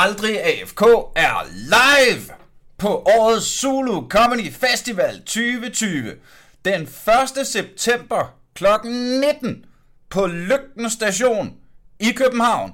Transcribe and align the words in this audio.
Aldrig 0.00 0.44
AFK 0.44 0.82
er 1.16 1.46
live 1.52 2.34
på 2.78 2.88
årets 2.88 3.46
Zulu 3.46 4.08
Comedy 4.08 4.52
Festival 4.52 5.18
2020. 5.18 6.14
Den 6.64 6.82
1. 6.82 7.46
september 7.46 8.34
kl. 8.54 8.64
19 8.84 9.64
på 10.10 10.26
Lygten 10.26 10.90
Station 10.90 11.54
i 12.00 12.12
København 12.12 12.72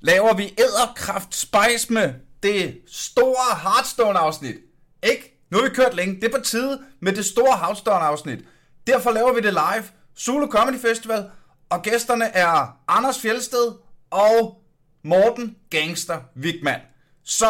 laver 0.00 0.34
vi 0.34 0.54
Æderkraft 0.58 1.34
Spice 1.34 1.92
med 1.92 2.14
det 2.42 2.78
store 2.86 3.58
Hearthstone 3.62 4.18
afsnit. 4.18 4.56
Ikke? 5.02 5.46
Nu 5.50 5.58
har 5.58 5.64
vi 5.64 5.74
kørt 5.74 5.94
længe. 5.94 6.14
Det 6.14 6.24
er 6.24 6.38
på 6.38 6.44
tide 6.44 6.80
med 7.00 7.12
det 7.12 7.24
store 7.24 7.58
Hearthstone 7.58 8.04
afsnit. 8.04 8.38
Derfor 8.86 9.10
laver 9.10 9.32
vi 9.32 9.40
det 9.40 9.52
live. 9.52 9.84
Zulu 10.18 10.46
Comedy 10.46 10.80
Festival. 10.80 11.30
Og 11.70 11.82
gæsterne 11.82 12.24
er 12.24 12.78
Anders 12.88 13.18
Fjelsted 13.18 13.72
og 14.10 14.65
Morten 15.06 15.56
Gangster 15.70 16.20
Wigman. 16.36 16.80
Så 17.24 17.46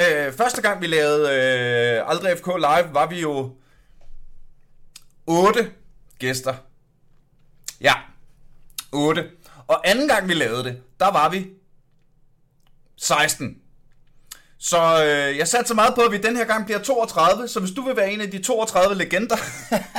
øh, 0.00 0.32
første 0.32 0.62
gang 0.62 0.80
vi 0.80 0.86
lavede 0.86 1.28
øh, 1.28 2.10
Aldrig 2.10 2.38
FK 2.38 2.46
Live, 2.46 2.94
var 2.94 3.06
vi 3.06 3.20
jo 3.20 3.56
otte 5.26 5.70
gæster. 6.18 6.54
Ja, 7.80 7.94
otte. 8.92 9.30
Og 9.66 9.88
anden 9.88 10.08
gang 10.08 10.28
vi 10.28 10.34
lavede 10.34 10.64
det, 10.64 10.82
der 11.00 11.12
var 11.12 11.28
vi 11.28 11.46
16. 12.96 13.58
Så 14.58 15.04
øh, 15.04 15.38
jeg 15.38 15.48
satte 15.48 15.68
så 15.68 15.74
meget 15.74 15.94
på, 15.94 16.00
at 16.00 16.12
vi 16.12 16.18
den 16.18 16.36
her 16.36 16.44
gang 16.44 16.64
bliver 16.64 16.78
32, 16.78 17.48
så 17.48 17.60
hvis 17.60 17.72
du 17.72 17.82
vil 17.82 17.96
være 17.96 18.12
en 18.12 18.20
af 18.20 18.30
de 18.30 18.42
32 18.42 18.94
legender, 18.94 19.36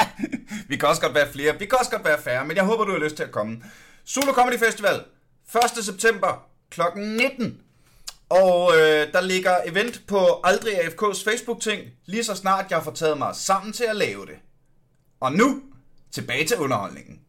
vi 0.69 0.77
kan 0.77 0.89
også 0.89 1.01
godt 1.01 1.13
være 1.15 1.31
flere, 1.31 1.59
vi 1.59 1.65
kan 1.65 1.79
også 1.79 1.91
godt 1.91 2.05
være 2.05 2.21
færre, 2.21 2.45
men 2.45 2.57
jeg 2.57 2.65
håber, 2.65 2.85
du 2.85 2.91
har 2.91 2.99
lyst 2.99 3.15
til 3.15 3.23
at 3.23 3.31
komme. 3.31 3.63
Solo 4.05 4.31
Comedy 4.31 4.59
Festival, 4.59 5.03
1. 5.77 5.85
september 5.85 6.45
kl. 6.69 6.81
19. 6.95 7.57
Og 8.29 8.71
øh, 8.75 9.13
der 9.13 9.21
ligger 9.21 9.57
event 9.65 10.01
på 10.07 10.41
Aldrig 10.43 10.73
AFK's 10.79 11.23
Facebook-ting, 11.29 11.81
lige 12.05 12.23
så 12.23 12.35
snart 12.35 12.71
jeg 12.71 12.83
får 12.83 12.91
taget 12.91 13.17
mig 13.17 13.35
sammen 13.35 13.73
til 13.73 13.83
at 13.83 13.95
lave 13.95 14.25
det. 14.25 14.35
Og 15.19 15.31
nu, 15.33 15.61
tilbage 16.11 16.47
til 16.47 16.57
underholdningen. 16.57 17.19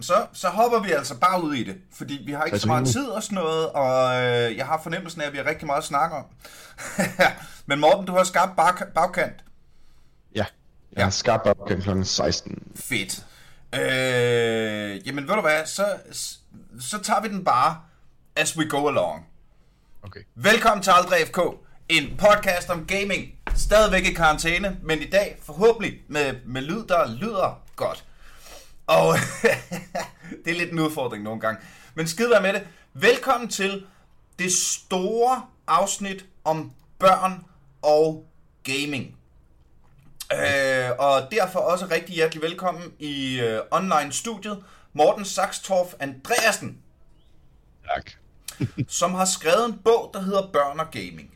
Så, 0.00 0.26
så 0.32 0.48
hopper 0.48 0.80
vi 0.80 0.92
altså 0.92 1.18
bare 1.18 1.42
ud 1.42 1.54
i 1.54 1.64
det, 1.64 1.76
fordi 1.92 2.22
vi 2.26 2.32
har 2.32 2.44
ikke 2.44 2.58
så 2.58 2.66
meget 2.66 2.86
tid 2.88 3.06
og 3.06 3.22
sådan 3.22 3.34
noget, 3.36 3.68
og 3.70 4.22
øh, 4.22 4.56
jeg 4.56 4.66
har 4.66 4.80
fornemmelsen 4.82 5.20
af, 5.20 5.26
at 5.26 5.32
vi 5.32 5.38
har 5.38 5.44
rigtig 5.46 5.66
meget 5.66 5.78
at 5.78 5.84
snakke 5.84 6.16
om. 6.16 6.24
Men 7.66 7.80
Morten, 7.80 8.06
du 8.06 8.12
har 8.12 8.24
skabt 8.24 8.56
bag- 8.56 8.92
bagkant. 8.94 9.44
Ja, 10.34 10.44
jeg 10.92 11.04
har 11.04 11.10
skabt 11.10 11.42
bagkant 11.44 11.84
kl. 11.84 12.02
16. 12.04 12.72
Fedt. 12.76 13.26
Øh, 13.80 15.06
jamen 15.06 15.28
ved 15.28 15.34
du 15.34 15.40
hvad, 15.40 15.66
så, 15.66 15.96
så 16.80 16.98
tager 16.98 17.20
vi 17.20 17.28
den 17.28 17.44
bare 17.44 17.80
as 18.36 18.56
we 18.56 18.68
go 18.68 18.88
along. 18.88 19.26
Okay. 20.02 20.20
Velkommen 20.34 20.82
til 20.82 20.90
Aldrig 20.90 21.18
FK, 21.26 21.38
en 21.88 22.16
podcast 22.16 22.70
om 22.70 22.86
gaming. 22.86 23.34
Stadigvæk 23.56 24.04
i 24.04 24.12
karantæne, 24.12 24.76
men 24.82 25.02
i 25.02 25.10
dag 25.10 25.38
forhåbentlig 25.42 26.02
med, 26.08 26.34
med 26.46 26.62
lyd, 26.62 26.84
der 26.86 27.14
lyder 27.14 27.62
godt. 27.76 28.04
Og 28.86 29.14
det 30.44 30.50
er 30.50 30.58
lidt 30.58 30.72
en 30.72 30.78
udfordring 30.78 31.22
nogle 31.24 31.40
gange. 31.40 31.60
Men 31.94 32.08
skid 32.08 32.28
være 32.28 32.42
med 32.42 32.52
det. 32.52 32.66
Velkommen 32.92 33.48
til 33.48 33.86
det 34.38 34.52
store 34.52 35.42
afsnit 35.66 36.26
om 36.44 36.72
børn 36.98 37.44
og 37.82 38.26
gaming. 38.62 39.16
Øh, 40.34 40.90
og 40.98 41.20
derfor 41.30 41.58
også 41.58 41.86
rigtig 41.90 42.14
hjertelig 42.14 42.42
velkommen 42.42 42.92
i 42.98 43.40
øh, 43.40 43.60
online-studiet, 43.70 44.64
Morten 44.92 45.24
Saxtorff 45.24 45.94
Andreasen, 46.00 46.78
Tak. 47.94 48.10
som 49.00 49.14
har 49.14 49.24
skrevet 49.24 49.64
en 49.66 49.78
bog, 49.84 50.10
der 50.14 50.20
hedder 50.20 50.48
Børn 50.52 50.80
og 50.80 50.86
Gaming. 50.90 51.30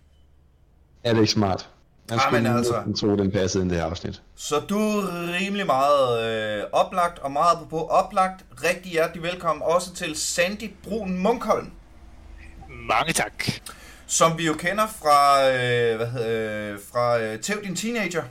Er 1.05 1.13
det 1.13 1.21
ikke 1.21 1.33
smart? 1.33 1.69
Jeg 2.11 2.15
men 2.15 2.21
skulle 2.45 2.57
altså- 2.57 2.75
altså... 2.75 3.07
tro, 3.07 3.17
den 3.17 3.31
passede 3.33 3.63
ind 3.63 3.73
i 3.73 3.75
det 3.75 3.83
her 3.83 3.91
afsnit. 3.91 4.23
Så 4.37 4.61
du 4.61 4.79
er 4.79 5.33
rimelig 5.41 5.67
meget 5.67 6.23
øh, 6.25 6.65
oplagt, 6.73 7.19
og 7.19 7.31
meget 7.33 7.59
på 7.71 7.87
oplagt. 7.87 8.45
Rigtig 8.65 8.93
hjertelig 8.93 9.23
velkommen 9.23 9.63
også 9.63 9.95
til 9.95 10.17
Sandy 10.17 10.71
Brun 10.85 11.19
Munkholm, 11.19 11.71
Mange 12.69 13.13
tak. 13.13 13.45
som 14.07 14.39
vi 14.39 14.47
jo 14.47 14.53
kender 14.55 14.87
fra, 14.87 15.49
øh, 15.51 15.97
hvad 15.97 16.07
hedder, 16.07 16.73
øh, 16.73 16.79
fra 16.93 17.19
øh, 17.21 17.41
Tæv 17.41 17.63
din 17.65 17.77
Teenager. 17.77 18.23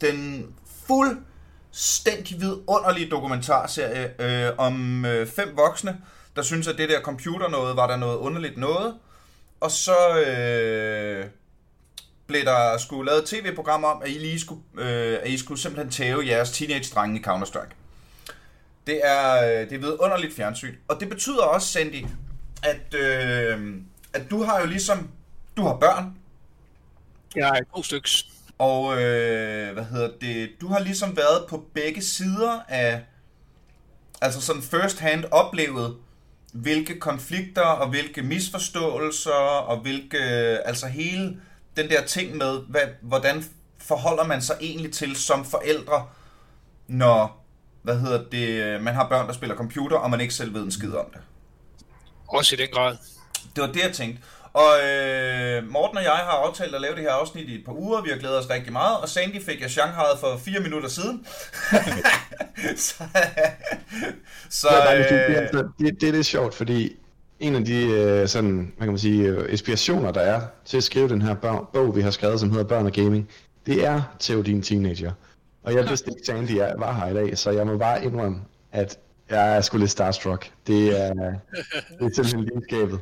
Den 0.00 0.46
fuldstændig 0.86 2.40
vidunderlige 2.40 3.10
dokumentarserie 3.10 4.22
øh, 4.22 4.52
om 4.58 5.04
øh, 5.04 5.26
fem 5.26 5.56
voksne, 5.56 6.00
der 6.36 6.42
synes, 6.42 6.68
at 6.68 6.78
det 6.78 6.88
der 6.88 7.00
computer 7.00 7.48
noget 7.48 7.76
var 7.76 7.86
der 7.86 7.96
noget 7.96 8.16
underligt 8.16 8.56
noget. 8.56 8.94
Og 9.60 9.70
så 9.70 10.18
øh, 10.26 11.26
blev 12.26 12.44
der 12.44 12.78
skulle 12.78 13.06
lavet 13.06 13.22
et 13.22 13.28
tv-program 13.28 13.84
om, 13.84 14.02
at 14.02 14.10
I, 14.10 14.12
lige 14.12 14.40
skulle, 14.40 14.60
øh, 14.78 15.18
at 15.22 15.28
I 15.28 15.38
skulle 15.38 15.60
simpelthen 15.60 15.92
tæve 15.92 16.26
jeres 16.26 16.50
teenage-drenge 16.50 17.20
i 17.20 17.22
Counter-Strike. 17.22 17.74
Det 18.86 19.00
er, 19.04 19.44
øh, 19.44 19.70
det 19.70 19.72
er 19.72 19.78
vidunderligt 19.78 20.36
fjernsyn. 20.36 20.74
Og 20.88 21.00
det 21.00 21.08
betyder 21.08 21.42
også, 21.42 21.68
Sandy, 21.68 22.06
at, 22.62 22.94
øh, 22.94 23.74
at 24.12 24.30
du 24.30 24.42
har 24.42 24.60
jo 24.60 24.66
ligesom, 24.66 25.08
du 25.56 25.62
har 25.62 25.76
børn, 25.76 26.14
Jeg 27.36 27.48
er 27.48 27.76
to 27.76 27.82
styks. 27.82 28.26
Og 28.58 29.02
øh, 29.02 29.72
hvad 29.72 29.84
hedder 29.84 30.10
det, 30.20 30.50
du 30.60 30.68
har 30.68 30.78
ligesom 30.78 31.16
været 31.16 31.44
på 31.48 31.64
begge 31.74 32.02
sider 32.02 32.60
af, 32.68 33.02
altså 34.20 34.40
sådan 34.40 34.62
first 34.62 34.98
hand 34.98 35.24
oplevet, 35.30 35.96
hvilke 36.52 36.98
konflikter 36.98 37.62
og 37.62 37.88
hvilke 37.88 38.22
misforståelser 38.22 39.32
og 39.66 39.80
hvilke, 39.80 40.18
altså 40.64 40.86
hele 40.86 41.40
den 41.76 41.88
der 41.88 42.02
ting 42.02 42.36
med, 42.36 42.60
hvad, 42.68 42.82
hvordan 43.02 43.44
forholder 43.78 44.24
man 44.24 44.42
sig 44.42 44.56
egentlig 44.60 44.92
til 44.92 45.16
som 45.16 45.44
forældre, 45.44 46.06
når, 46.86 47.44
hvad 47.82 48.00
hedder 48.00 48.24
det, 48.32 48.82
man 48.82 48.94
har 48.94 49.08
børn, 49.08 49.26
der 49.26 49.32
spiller 49.32 49.56
computer, 49.56 49.96
og 49.96 50.10
man 50.10 50.20
ikke 50.20 50.34
selv 50.34 50.54
ved 50.54 50.62
en 50.62 50.70
skid 50.70 50.92
om 50.92 51.06
det. 51.12 51.20
Også 52.28 52.54
i 52.54 52.58
den 52.58 52.68
grad. 52.72 52.96
Det 53.56 53.62
var 53.62 53.72
det, 53.72 53.82
jeg 53.82 53.92
tænkte. 53.92 54.22
Og 54.62 54.72
øh, 54.88 55.70
Morten 55.70 55.96
og 55.98 56.04
jeg 56.04 56.12
har 56.12 56.30
aftalt 56.46 56.74
at 56.74 56.80
lave 56.80 56.94
det 56.94 57.02
her 57.02 57.10
afsnit 57.10 57.48
i 57.48 57.54
et 57.54 57.64
par 57.64 57.72
uger. 57.72 58.02
Vi 58.02 58.10
har 58.10 58.16
glædet 58.16 58.38
os 58.38 58.50
rigtig 58.50 58.72
meget. 58.72 58.98
Og 59.00 59.08
Sandy 59.08 59.42
fik 59.42 59.60
jeg 59.60 59.70
Shanghai 59.70 60.04
for 60.20 60.36
fire 60.44 60.60
minutter 60.60 60.88
siden. 60.88 61.26
så, 62.86 63.04
så 64.60 64.68
øh, 64.68 64.98
det, 64.98 65.60
det, 65.78 66.00
det, 66.00 66.08
er 66.08 66.12
lidt 66.12 66.26
sjovt, 66.26 66.54
fordi 66.54 66.96
en 67.40 67.54
af 67.54 67.64
de 67.64 67.86
øh, 67.86 68.28
sådan, 68.28 68.72
hvad 68.76 68.86
kan 68.86 68.92
man 68.92 68.98
sige, 68.98 69.22
øh, 69.28 69.52
inspirationer, 69.52 70.10
der 70.12 70.20
er 70.20 70.40
til 70.64 70.76
at 70.76 70.84
skrive 70.84 71.08
den 71.08 71.22
her 71.22 71.34
bog, 71.34 71.68
bog, 71.72 71.96
vi 71.96 72.00
har 72.02 72.10
skrevet, 72.10 72.40
som 72.40 72.50
hedder 72.50 72.64
Børn 72.64 72.86
og 72.86 72.92
Gaming, 72.92 73.28
det 73.66 73.84
er 73.84 74.02
Theodin 74.20 74.62
Teenager. 74.62 75.12
Og 75.62 75.74
jeg 75.74 75.88
vidste 75.88 76.10
ikke, 76.10 76.22
Sandy 76.26 76.50
er- 76.50 76.78
var 76.78 76.92
her 76.92 77.06
i 77.06 77.14
dag, 77.14 77.38
så 77.38 77.50
jeg 77.50 77.66
må 77.66 77.78
bare 77.78 78.04
indrømme, 78.04 78.38
at 78.72 78.98
jeg 79.30 79.56
er 79.56 79.60
sgu 79.60 79.78
lidt 79.78 79.90
starstruck. 79.90 80.50
Det 80.66 81.00
er, 81.02 81.12
det 81.14 82.18
er 82.18 82.24
simpelthen 82.24 82.44
lige 82.54 82.62
skabet. 82.68 83.00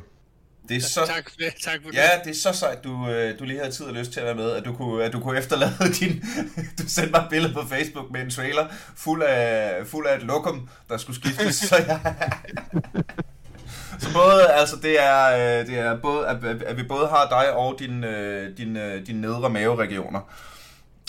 Det 0.69 0.77
er 0.77 0.81
så, 0.81 1.05
Tak. 1.05 1.31
Tak 1.63 1.79
for 1.83 1.91
det. 1.91 1.97
ja, 1.97 2.09
det 2.23 2.31
er 2.31 2.35
så 2.35 2.53
sejt, 2.53 2.83
du, 2.83 3.09
øh, 3.09 3.39
du 3.39 3.43
lige 3.43 3.59
havde 3.59 3.71
tid 3.71 3.85
og 3.85 3.93
lyst 3.93 4.11
til 4.11 4.19
at 4.19 4.25
være 4.25 4.35
med, 4.35 4.51
at 4.51 4.65
du 4.65 4.73
kunne, 4.73 5.03
at 5.03 5.13
du 5.13 5.19
kunne 5.19 5.37
efterlade 5.37 5.73
din... 5.99 6.23
Du 6.79 6.83
sendte 6.87 7.11
mig 7.11 7.19
et 7.19 7.27
billede 7.29 7.53
på 7.53 7.61
Facebook 7.69 8.11
med 8.11 8.21
en 8.21 8.29
trailer 8.29 8.67
fuld 8.95 9.23
af, 9.23 9.87
fuld 9.87 10.07
af 10.07 10.15
et 10.15 10.23
lokum, 10.23 10.69
der 10.89 10.97
skulle 10.97 11.19
skiftes, 11.19 11.55
så 11.55 11.75
jeg... 11.75 12.15
Så 13.99 14.13
både, 14.13 14.51
altså 14.51 14.75
det 14.81 15.03
er, 15.03 15.25
øh, 15.59 15.67
det 15.67 15.79
er 15.79 15.97
både, 15.97 16.27
at, 16.27 16.43
at 16.65 16.77
vi 16.77 16.83
både 16.83 17.07
har 17.07 17.27
dig 17.29 17.53
og 17.53 17.75
din, 17.79 18.03
øh, 18.03 18.57
din, 18.57 18.77
din 19.07 19.15
nedre 19.15 19.49
maveregioner. 19.49 20.19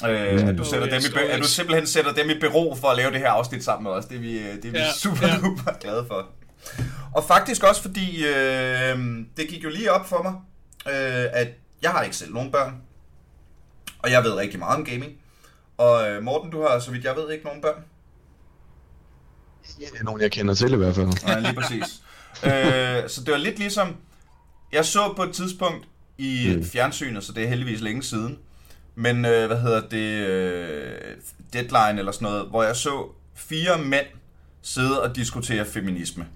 Øh, 0.05 0.49
at, 0.49 0.59
du 0.59 0.65
sætter 0.65 0.89
dem 0.89 1.03
i, 1.17 1.31
at 1.31 1.39
du 1.39 1.49
simpelthen 1.49 1.87
sætter 1.87 2.13
dem 2.13 2.31
i 2.31 2.39
bero 2.41 2.77
for 2.81 2.89
at 2.89 2.97
lave 2.97 3.11
det 3.11 3.19
her 3.21 3.31
afsnit 3.31 3.65
sammen 3.65 3.85
med 3.85 3.91
os. 3.93 4.05
Det 4.05 4.17
er 4.17 4.21
vi, 4.21 4.39
det 4.39 4.65
er 4.65 4.71
vi 4.71 4.79
Ja, 4.79 4.93
super, 4.93 5.27
ja. 5.27 5.37
super 5.39 5.73
glade 5.81 6.05
for. 6.09 6.27
Og 7.15 7.25
faktisk 7.25 7.63
også 7.63 7.83
fordi, 7.83 8.27
øh, 8.27 8.99
det 9.37 9.49
gik 9.49 9.65
jo 9.65 9.69
lige 9.69 9.93
op 9.93 10.09
for 10.09 10.23
mig, 10.23 10.35
øh, 10.87 11.27
at 11.33 11.49
jeg 11.83 11.91
har 11.91 12.03
ikke 12.03 12.17
selv 12.17 12.35
nogen 12.35 12.53
børn. 12.53 12.75
Og 13.99 14.11
jeg 14.11 14.25
ved 14.25 14.33
rigtig 14.33 14.59
meget 14.59 14.77
om 14.77 14.85
gaming. 14.85 15.13
Og 15.79 16.09
øh, 16.09 16.23
Morten, 16.23 16.51
du 16.51 16.63
har, 16.63 16.79
så 16.79 16.91
vidt 16.91 17.05
jeg 17.05 17.17
ved, 17.17 17.31
ikke 17.31 17.45
nogen 17.45 17.63
børn. 17.63 17.85
Det 19.79 20.01
er 20.01 20.05
nogen, 20.05 20.21
jeg 20.21 20.33
kender 20.33 20.55
til 20.55 20.73
i 20.73 20.77
hvert 20.77 20.95
fald. 20.95 21.27
Nej, 21.27 21.41
lige 21.41 21.55
præcis. 21.55 22.03
øh, 22.47 23.09
så 23.09 23.23
det 23.25 23.33
var 23.33 23.37
lidt 23.37 23.59
ligesom, 23.59 23.97
jeg 24.73 24.85
så 24.85 25.13
på 25.17 25.23
et 25.23 25.35
tidspunkt 25.35 25.89
i 26.19 26.55
mm. 26.57 26.65
fjernsynet, 26.65 27.25
så 27.25 27.33
det 27.33 27.45
er 27.45 27.49
heldigvis 27.49 27.81
længe 27.81 28.03
siden, 28.03 28.39
men 28.95 29.25
øh, 29.25 29.47
hvad 29.47 29.61
hedder 29.61 29.89
det, 29.89 30.27
øh, 30.27 31.17
Deadline 31.53 31.99
eller 31.99 32.13
sådan 32.13 32.29
noget, 32.29 32.47
hvor 32.49 32.63
jeg 32.63 32.77
så 32.77 33.09
fire 33.35 33.79
mænd 33.79 34.07
sidde 34.63 35.03
og 35.03 35.17
diskutere 35.17 35.65
feminisme. 35.65 36.27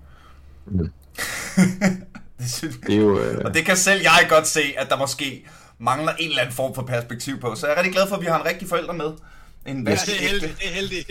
Mm. 0.66 0.78
det 2.38 2.50
synes, 2.50 2.76
Det 2.86 2.94
er 2.94 2.98
jo... 2.98 3.20
Øh, 3.20 3.40
og 3.44 3.54
det 3.54 3.64
kan 3.64 3.76
selv 3.76 4.02
jeg 4.02 4.26
godt 4.28 4.46
se, 4.46 4.62
at 4.78 4.88
der 4.88 4.96
måske 4.96 5.46
mangler 5.78 6.12
en 6.12 6.28
eller 6.28 6.42
anden 6.42 6.54
form 6.54 6.74
for 6.74 6.82
perspektiv 6.82 7.40
på. 7.40 7.54
Så 7.54 7.66
jeg 7.66 7.74
er 7.74 7.78
rigtig 7.78 7.92
glad 7.92 8.08
for, 8.08 8.16
at 8.16 8.22
vi 8.22 8.26
har 8.26 8.40
en 8.40 8.46
rigtig 8.46 8.68
forælder 8.68 8.92
med. 8.92 9.12
En 9.66 9.88
Ja, 9.88 9.94
det 9.94 10.08
er 10.08 10.28
heldigt. 10.28 10.58
Det 10.58 10.68
er 10.68 10.72
heldigt. 10.72 11.10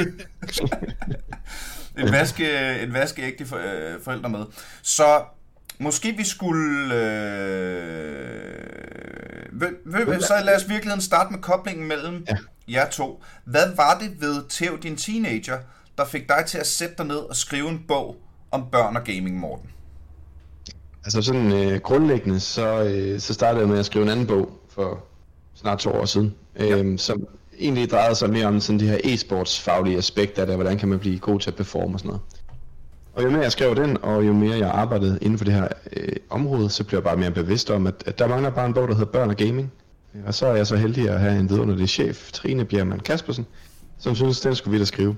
en 2.00 2.12
vaske, 2.12 2.80
en 2.82 2.94
vaskeægte 2.94 3.46
for, 3.46 3.58
øh, 3.58 4.04
forælder 4.04 4.28
med. 4.28 4.46
Så 4.82 5.22
måske 5.80 6.12
vi 6.18 6.24
skulle... 6.24 6.96
Øh... 6.96 8.60
Ved, 9.52 9.70
ved, 10.06 10.22
så 10.22 10.34
lad 10.44 10.56
os 10.56 10.70
virkeligheden 10.70 11.02
starte 11.02 11.32
med 11.32 11.40
koblingen 11.42 11.88
mellem 11.88 12.26
Ja. 12.30 12.36
jer 12.68 12.90
to. 12.90 13.24
Hvad 13.46 13.76
var 13.76 14.00
det 14.00 14.22
ved 14.22 14.44
Theo, 14.50 14.76
din 14.76 14.98
teenager, 14.98 15.58
der 15.98 16.06
fik 16.06 16.30
dig 16.30 16.44
til 16.48 16.58
at 16.58 16.68
sætte 16.68 16.96
dig 16.98 17.06
ned 17.06 17.18
og 17.18 17.36
skrive 17.36 17.70
en 17.70 17.84
bog 17.88 18.16
om 18.52 18.66
børn 18.72 18.96
og 18.96 19.04
gaming, 19.04 19.40
Morten? 19.40 19.70
Altså 21.04 21.22
sådan 21.22 21.52
øh, 21.52 21.80
grundlæggende, 21.80 22.40
så, 22.40 22.84
øh, 22.84 23.20
så 23.20 23.34
startede 23.34 23.62
jeg 23.62 23.70
med 23.70 23.80
at 23.80 23.86
skrive 23.86 24.04
en 24.04 24.10
anden 24.10 24.28
bog 24.28 24.50
for 24.70 25.04
snart 25.56 25.80
to 25.80 25.92
år 25.92 26.06
siden, 26.06 26.36
øh, 26.56 27.00
som 27.00 27.28
egentlig 27.60 27.90
drejede 27.90 28.16
sig 28.16 28.30
mere 28.30 28.46
om 28.46 28.60
sådan 28.60 28.80
de 28.80 28.88
her 28.88 28.98
e-sports 28.98 29.62
faglige 29.62 29.98
aspekter 29.98 30.42
af 30.42 30.48
det, 30.48 30.56
hvordan 30.56 30.78
kan 30.78 30.90
man 30.90 31.00
blive 31.00 31.20
god 31.20 31.40
til 31.40 31.50
at 31.50 31.56
performe 31.56 31.96
og 31.96 32.00
sådan 32.00 32.08
noget. 32.08 32.22
Og 33.14 33.24
jo 33.24 33.30
mere 33.30 33.42
jeg 33.42 33.52
skrev 33.52 33.76
den, 33.76 33.98
og 34.02 34.28
jo 34.28 34.34
mere 34.34 34.58
jeg 34.58 34.70
arbejdede 34.70 35.20
inden 35.22 35.38
for 35.38 35.46
det 35.46 35.54
her 35.54 35.68
øh, 35.98 36.16
område, 36.30 36.70
så 36.70 36.84
blev 36.84 36.98
jeg 36.98 37.04
bare 37.04 37.18
mere 37.18 37.32
bevidst 37.32 37.70
om, 37.70 37.88
at, 37.88 38.04
at 38.06 38.20
der 38.20 38.28
mangler 38.28 38.50
bare 38.50 38.66
en 38.66 38.74
bog, 38.74 38.88
der 38.88 38.94
hedder 38.94 39.12
Børn 39.12 39.30
og 39.30 39.36
Gaming. 39.36 39.72
Og 40.26 40.34
så 40.34 40.46
er 40.46 40.56
jeg 40.56 40.68
så 40.68 40.76
heldig 40.76 41.10
at 41.10 41.20
have 41.20 41.40
en 41.40 41.50
vidunderlig 41.50 41.90
chef, 41.90 42.32
Trine 42.32 42.66
Bjermann 42.66 43.00
Kaspersen, 43.00 43.46
som 44.00 44.16
synes, 44.16 44.42
den 44.42 44.56
skulle 44.56 44.72
vi 44.72 44.80
da 44.80 44.86
skrive. 44.86 45.16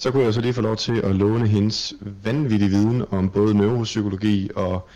Så 0.00 0.10
kunne 0.10 0.24
jeg 0.24 0.34
så 0.34 0.40
lige 0.40 0.52
få 0.52 0.60
lov 0.60 0.76
til 0.76 1.00
at 1.00 1.16
låne 1.16 1.48
hendes 1.48 1.94
vanvittige 2.24 2.70
viden 2.70 3.04
om 3.10 3.30
både 3.30 3.54
neuropsykologi 3.54 4.50
og 4.56 4.88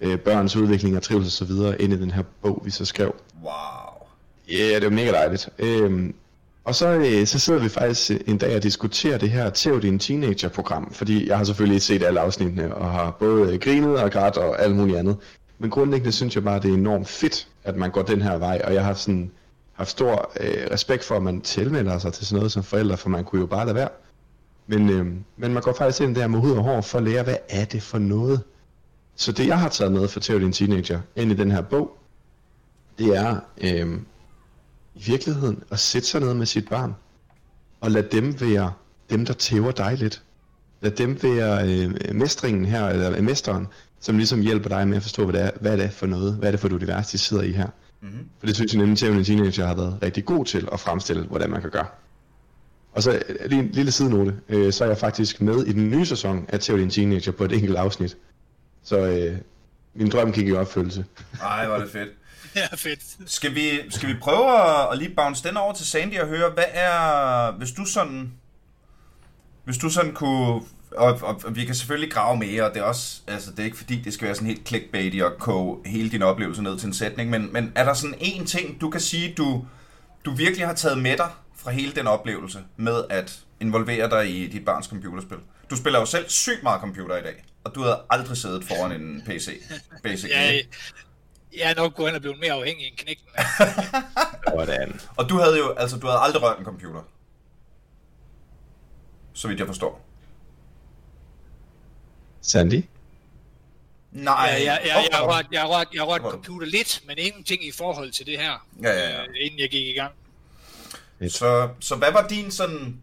øh, 0.00 0.18
børns 0.18 0.56
udvikling 0.56 0.96
og 0.96 1.02
trivsel 1.02 1.44
osv. 1.44 1.80
ind 1.80 1.92
i 1.92 2.00
den 2.00 2.10
her 2.10 2.22
bog, 2.42 2.62
vi 2.64 2.70
så 2.70 2.84
skrev. 2.84 3.14
Wow. 3.42 4.08
Ja, 4.48 4.74
det 4.74 4.84
var 4.84 4.90
mega 4.90 5.12
dejligt. 5.12 5.48
Øhm, 5.58 6.14
og 6.64 6.74
så, 6.74 6.88
øh, 6.88 7.26
så 7.26 7.38
sidder 7.38 7.60
vi 7.60 7.68
faktisk 7.68 8.10
en 8.26 8.38
dag 8.38 8.56
og 8.56 8.62
diskuterer 8.62 9.18
det 9.18 9.30
her 9.30 9.50
Tæv 9.50 9.82
din 9.82 9.98
teenager-program, 9.98 10.92
fordi 10.92 11.28
jeg 11.28 11.36
har 11.36 11.44
selvfølgelig 11.44 11.82
set 11.82 12.02
alle 12.02 12.20
afsnittene, 12.20 12.74
og 12.74 12.90
har 12.90 13.10
både 13.10 13.52
øh, 13.52 13.60
grinet 13.60 13.98
og 13.98 14.10
grædt 14.10 14.36
og 14.36 14.62
alt 14.62 14.76
muligt 14.76 14.98
andet. 14.98 15.16
Men 15.58 15.70
grundlæggende 15.70 16.12
synes 16.12 16.34
jeg 16.34 16.44
bare, 16.44 16.60
det 16.60 16.70
er 16.70 16.74
enormt 16.74 17.08
fedt, 17.08 17.48
at 17.64 17.76
man 17.76 17.90
går 17.90 18.02
den 18.02 18.22
her 18.22 18.38
vej, 18.38 18.62
og 18.64 18.74
jeg 18.74 18.84
har 18.84 18.94
sådan 18.94 19.30
haft 19.72 19.90
stor 19.90 20.32
øh, 20.40 20.66
respekt 20.70 21.04
for, 21.04 21.16
at 21.16 21.22
man 21.22 21.40
tilmelder 21.40 21.98
sig 21.98 22.12
til 22.12 22.26
sådan 22.26 22.36
noget 22.38 22.52
som 22.52 22.62
forældre, 22.62 22.96
for 22.96 23.08
man 23.08 23.24
kunne 23.24 23.40
jo 23.40 23.46
bare 23.46 23.64
lade 23.66 23.74
være. 23.74 23.88
Men, 24.66 24.90
øh, 24.90 25.06
men 25.36 25.54
man 25.54 25.62
går 25.62 25.72
faktisk 25.72 26.00
ind 26.00 26.14
der 26.14 26.26
med 26.26 26.38
hud 26.38 26.50
og 26.50 26.62
hår 26.62 26.80
for 26.80 26.98
at 26.98 27.04
lære, 27.04 27.22
hvad 27.22 27.36
er 27.48 27.64
det 27.64 27.82
for 27.82 27.98
noget? 27.98 28.42
Så 29.16 29.32
det 29.32 29.46
jeg 29.46 29.58
har 29.58 29.68
taget 29.68 29.92
med 29.92 30.08
for 30.08 30.20
Tæv 30.20 30.40
din 30.40 30.52
teenager 30.52 31.00
ind 31.16 31.32
i 31.32 31.34
den 31.34 31.50
her 31.50 31.62
bog, 31.62 31.98
det 32.98 33.16
er 33.16 33.40
øh, 33.58 33.98
i 34.94 35.02
virkeligheden 35.06 35.62
at 35.70 35.78
sætte 35.78 36.08
sig 36.08 36.20
ned 36.20 36.34
med 36.34 36.46
sit 36.46 36.68
barn, 36.68 36.94
og 37.80 37.90
lade 37.90 38.08
dem 38.12 38.40
være 38.40 38.72
dem, 39.10 39.26
der 39.26 39.32
tæver 39.32 39.70
dig 39.70 39.96
lidt. 39.98 40.22
Lad 40.80 40.90
dem 40.90 41.22
være 41.22 41.68
øh, 41.68 42.14
mestringen 42.14 42.64
her, 42.64 42.88
eller 42.88 43.16
øh, 43.16 43.24
mesteren, 43.24 43.66
som 44.00 44.16
ligesom 44.16 44.40
hjælper 44.40 44.68
dig 44.68 44.88
med 44.88 44.96
at 44.96 45.02
forstå, 45.02 45.24
hvad 45.24 45.32
det 45.32 45.46
er, 45.46 45.50
hvad 45.60 45.72
er 45.72 45.76
det 45.76 45.92
for 45.92 46.06
noget, 46.06 46.34
hvad 46.34 46.48
er 46.48 46.50
det 46.50 46.60
for 46.60 46.68
et 46.68 46.72
univers, 46.72 47.06
de 47.06 47.18
sidder 47.18 47.42
i 47.42 47.52
her. 47.52 47.68
Mm-hmm. 48.00 48.28
For 48.38 48.46
det 48.46 48.54
synes 48.56 48.74
jeg 48.74 48.78
nemlig, 48.78 49.18
at 49.20 49.26
Teenager 49.26 49.66
har 49.66 49.74
været 49.74 49.98
rigtig 50.02 50.24
god 50.24 50.44
til 50.44 50.68
at 50.72 50.80
fremstille, 50.80 51.22
hvordan 51.22 51.50
man 51.50 51.60
kan 51.60 51.70
gøre. 51.70 51.86
Og 52.94 53.02
så 53.02 53.22
øh, 53.28 53.50
lige 53.50 53.60
en 53.60 53.70
lille 53.72 53.92
sidenote, 53.92 54.40
øh, 54.48 54.72
så 54.72 54.84
er 54.84 54.88
jeg 54.88 54.98
faktisk 54.98 55.40
med 55.40 55.66
i 55.66 55.72
den 55.72 55.90
nye 55.90 56.06
sæson 56.06 56.46
af 56.48 56.60
Theo 56.60 56.78
din 56.78 56.90
Teenager 56.90 57.32
på 57.32 57.44
et 57.44 57.52
enkelt 57.52 57.76
afsnit. 57.76 58.16
Så 58.82 58.98
øh, 58.98 59.38
min 59.94 60.10
drøm 60.10 60.32
gik 60.32 60.48
i 60.48 60.52
opfyldelse. 60.52 61.04
Ej, 61.42 61.66
hvor 61.66 61.74
er 61.74 61.80
det 61.80 61.90
fedt. 61.90 62.08
Ja, 62.56 62.66
fedt. 62.76 63.00
Skal 63.26 63.54
vi, 63.54 63.90
skal 63.90 64.08
vi 64.08 64.14
prøve 64.20 64.58
at, 64.58 64.92
at 64.92 64.98
lige 64.98 65.14
bounce 65.16 65.48
den 65.48 65.56
over 65.56 65.72
til 65.72 65.86
Sandy 65.86 66.20
og 66.20 66.26
høre, 66.26 66.50
hvad 66.50 66.64
er, 66.72 67.52
hvis 67.52 67.72
du 67.72 67.84
sådan, 67.84 68.32
hvis 69.64 69.78
du 69.78 69.90
sådan 69.90 70.12
kunne, 70.12 70.60
og, 70.96 71.18
og, 71.22 71.40
og 71.44 71.56
vi 71.56 71.64
kan 71.64 71.74
selvfølgelig 71.74 72.12
grave 72.12 72.36
mere, 72.36 72.64
og 72.64 72.74
det 72.74 72.80
er 72.80 72.84
også, 72.84 73.20
altså 73.26 73.50
det 73.50 73.58
er 73.58 73.64
ikke 73.64 73.76
fordi, 73.76 74.00
det 74.00 74.14
skal 74.14 74.26
være 74.26 74.34
sådan 74.34 74.48
helt 74.48 74.68
clickbaity 74.68 75.20
og 75.20 75.32
koge 75.38 75.78
hele 75.86 76.10
din 76.10 76.22
oplevelse 76.22 76.62
ned 76.62 76.78
til 76.78 76.86
en 76.86 76.94
sætning, 76.94 77.30
men, 77.30 77.52
men 77.52 77.72
er 77.74 77.84
der 77.84 77.94
sådan 77.94 78.16
en 78.20 78.46
ting, 78.46 78.80
du 78.80 78.90
kan 78.90 79.00
sige, 79.00 79.34
du, 79.36 79.64
du 80.24 80.34
virkelig 80.34 80.66
har 80.66 80.74
taget 80.74 80.98
med 80.98 81.16
dig 81.16 81.30
fra 81.64 81.70
hele 81.70 81.92
den 81.92 82.06
oplevelse 82.06 82.64
med 82.76 83.04
at 83.10 83.38
involvere 83.60 84.10
dig 84.10 84.30
i 84.30 84.46
dit 84.46 84.64
barns 84.64 84.86
computerspil? 84.86 85.38
Du 85.70 85.76
spiller 85.76 86.00
jo 86.00 86.06
selv 86.06 86.28
sygt 86.28 86.62
meget 86.62 86.80
computer 86.80 87.16
i 87.16 87.22
dag, 87.22 87.44
og 87.64 87.74
du 87.74 87.80
havde 87.82 88.02
aldrig 88.10 88.36
siddet 88.36 88.64
foran 88.64 88.92
en 88.92 89.22
PC, 89.26 89.62
basically. 90.02 90.34
Jeg, 90.34 90.64
jeg 91.56 91.70
er 91.70 91.74
nok 91.74 91.94
gået 91.94 92.08
hen 92.08 92.14
og 92.16 92.20
blevet 92.20 92.40
mere 92.40 92.52
afhængig 92.52 92.86
end 92.86 92.96
knægten. 92.96 93.28
Hvordan? 94.54 95.00
Og 95.16 95.28
du 95.28 95.38
havde 95.38 95.58
jo, 95.58 95.72
altså 95.72 95.98
du 95.98 96.06
havde 96.06 96.20
aldrig 96.20 96.42
rørt 96.42 96.58
en 96.58 96.64
computer. 96.64 97.02
Så 99.32 99.48
vidt 99.48 99.58
jeg 99.58 99.66
forstår. 99.66 100.06
Sandy? 102.42 102.84
Nej. 104.12 104.34
Jeg, 104.34 104.64
jeg, 104.64 104.80
jeg, 104.84 105.06
jeg, 105.10 105.18
har 105.18 105.22
Åh, 105.24 105.28
rørt, 105.28 105.46
jeg, 105.52 105.60
har 105.60 105.68
rørt, 105.68 105.88
jeg 105.94 106.00
har 106.00 106.06
rørt 106.06 106.20
computer 106.20 106.66
lidt, 106.66 107.02
men 107.06 107.18
ingenting 107.18 107.66
i 107.66 107.72
forhold 107.72 108.10
til 108.10 108.26
det 108.26 108.38
her, 108.38 108.66
Ja, 108.82 108.88
ja, 108.90 109.10
ja. 109.10 109.22
øh, 109.22 109.28
inden 109.40 109.58
jeg 109.60 109.70
gik 109.70 109.86
i 109.86 109.92
gang. 109.92 110.12
Så, 111.28 111.68
så 111.80 111.96
hvad 111.96 112.12
var 112.12 112.28
din 112.28 112.50
sådan 112.50 113.00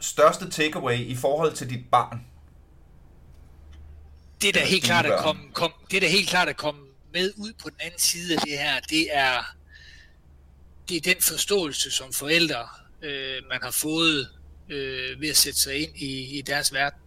største 0.00 0.50
takeaway 0.50 0.98
i 0.98 1.16
forhold 1.16 1.52
til 1.52 1.70
dit 1.70 1.90
barn? 1.90 2.26
Det 4.42 4.54
der 4.54 4.60
Ja, 4.60 4.66
helt 4.66 4.84
klart 4.84 5.06
at 5.06 5.18
komme 5.18 5.42
kom, 5.52 5.72
det 5.90 6.02
der 6.02 6.08
helt 6.08 6.28
klart 6.28 6.48
at 6.48 6.56
komme 6.56 6.80
med 7.12 7.32
ud 7.36 7.52
på 7.62 7.70
den 7.70 7.78
anden 7.80 8.00
side 8.00 8.34
af 8.34 8.40
det 8.40 8.58
her, 8.58 8.80
det 8.80 9.16
er 9.16 9.56
det 10.88 10.96
er 10.96 11.00
den 11.00 11.22
forståelse 11.22 11.90
som 11.90 12.12
forældre 12.12 12.68
øh, 13.02 13.42
man 13.48 13.58
har 13.62 13.70
fået 13.70 14.28
øh, 14.68 15.20
ved 15.20 15.28
at 15.30 15.36
sætte 15.36 15.58
sig 15.60 15.82
ind 15.82 15.96
i, 15.96 16.38
i 16.38 16.42
deres 16.42 16.72
verden. 16.72 17.00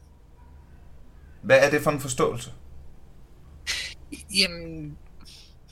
Hvad 1.42 1.60
er 1.60 1.70
det 1.70 1.82
for 1.82 1.92
en 1.92 2.00
forståelse? 2.00 2.54
Jamen, 4.36 4.98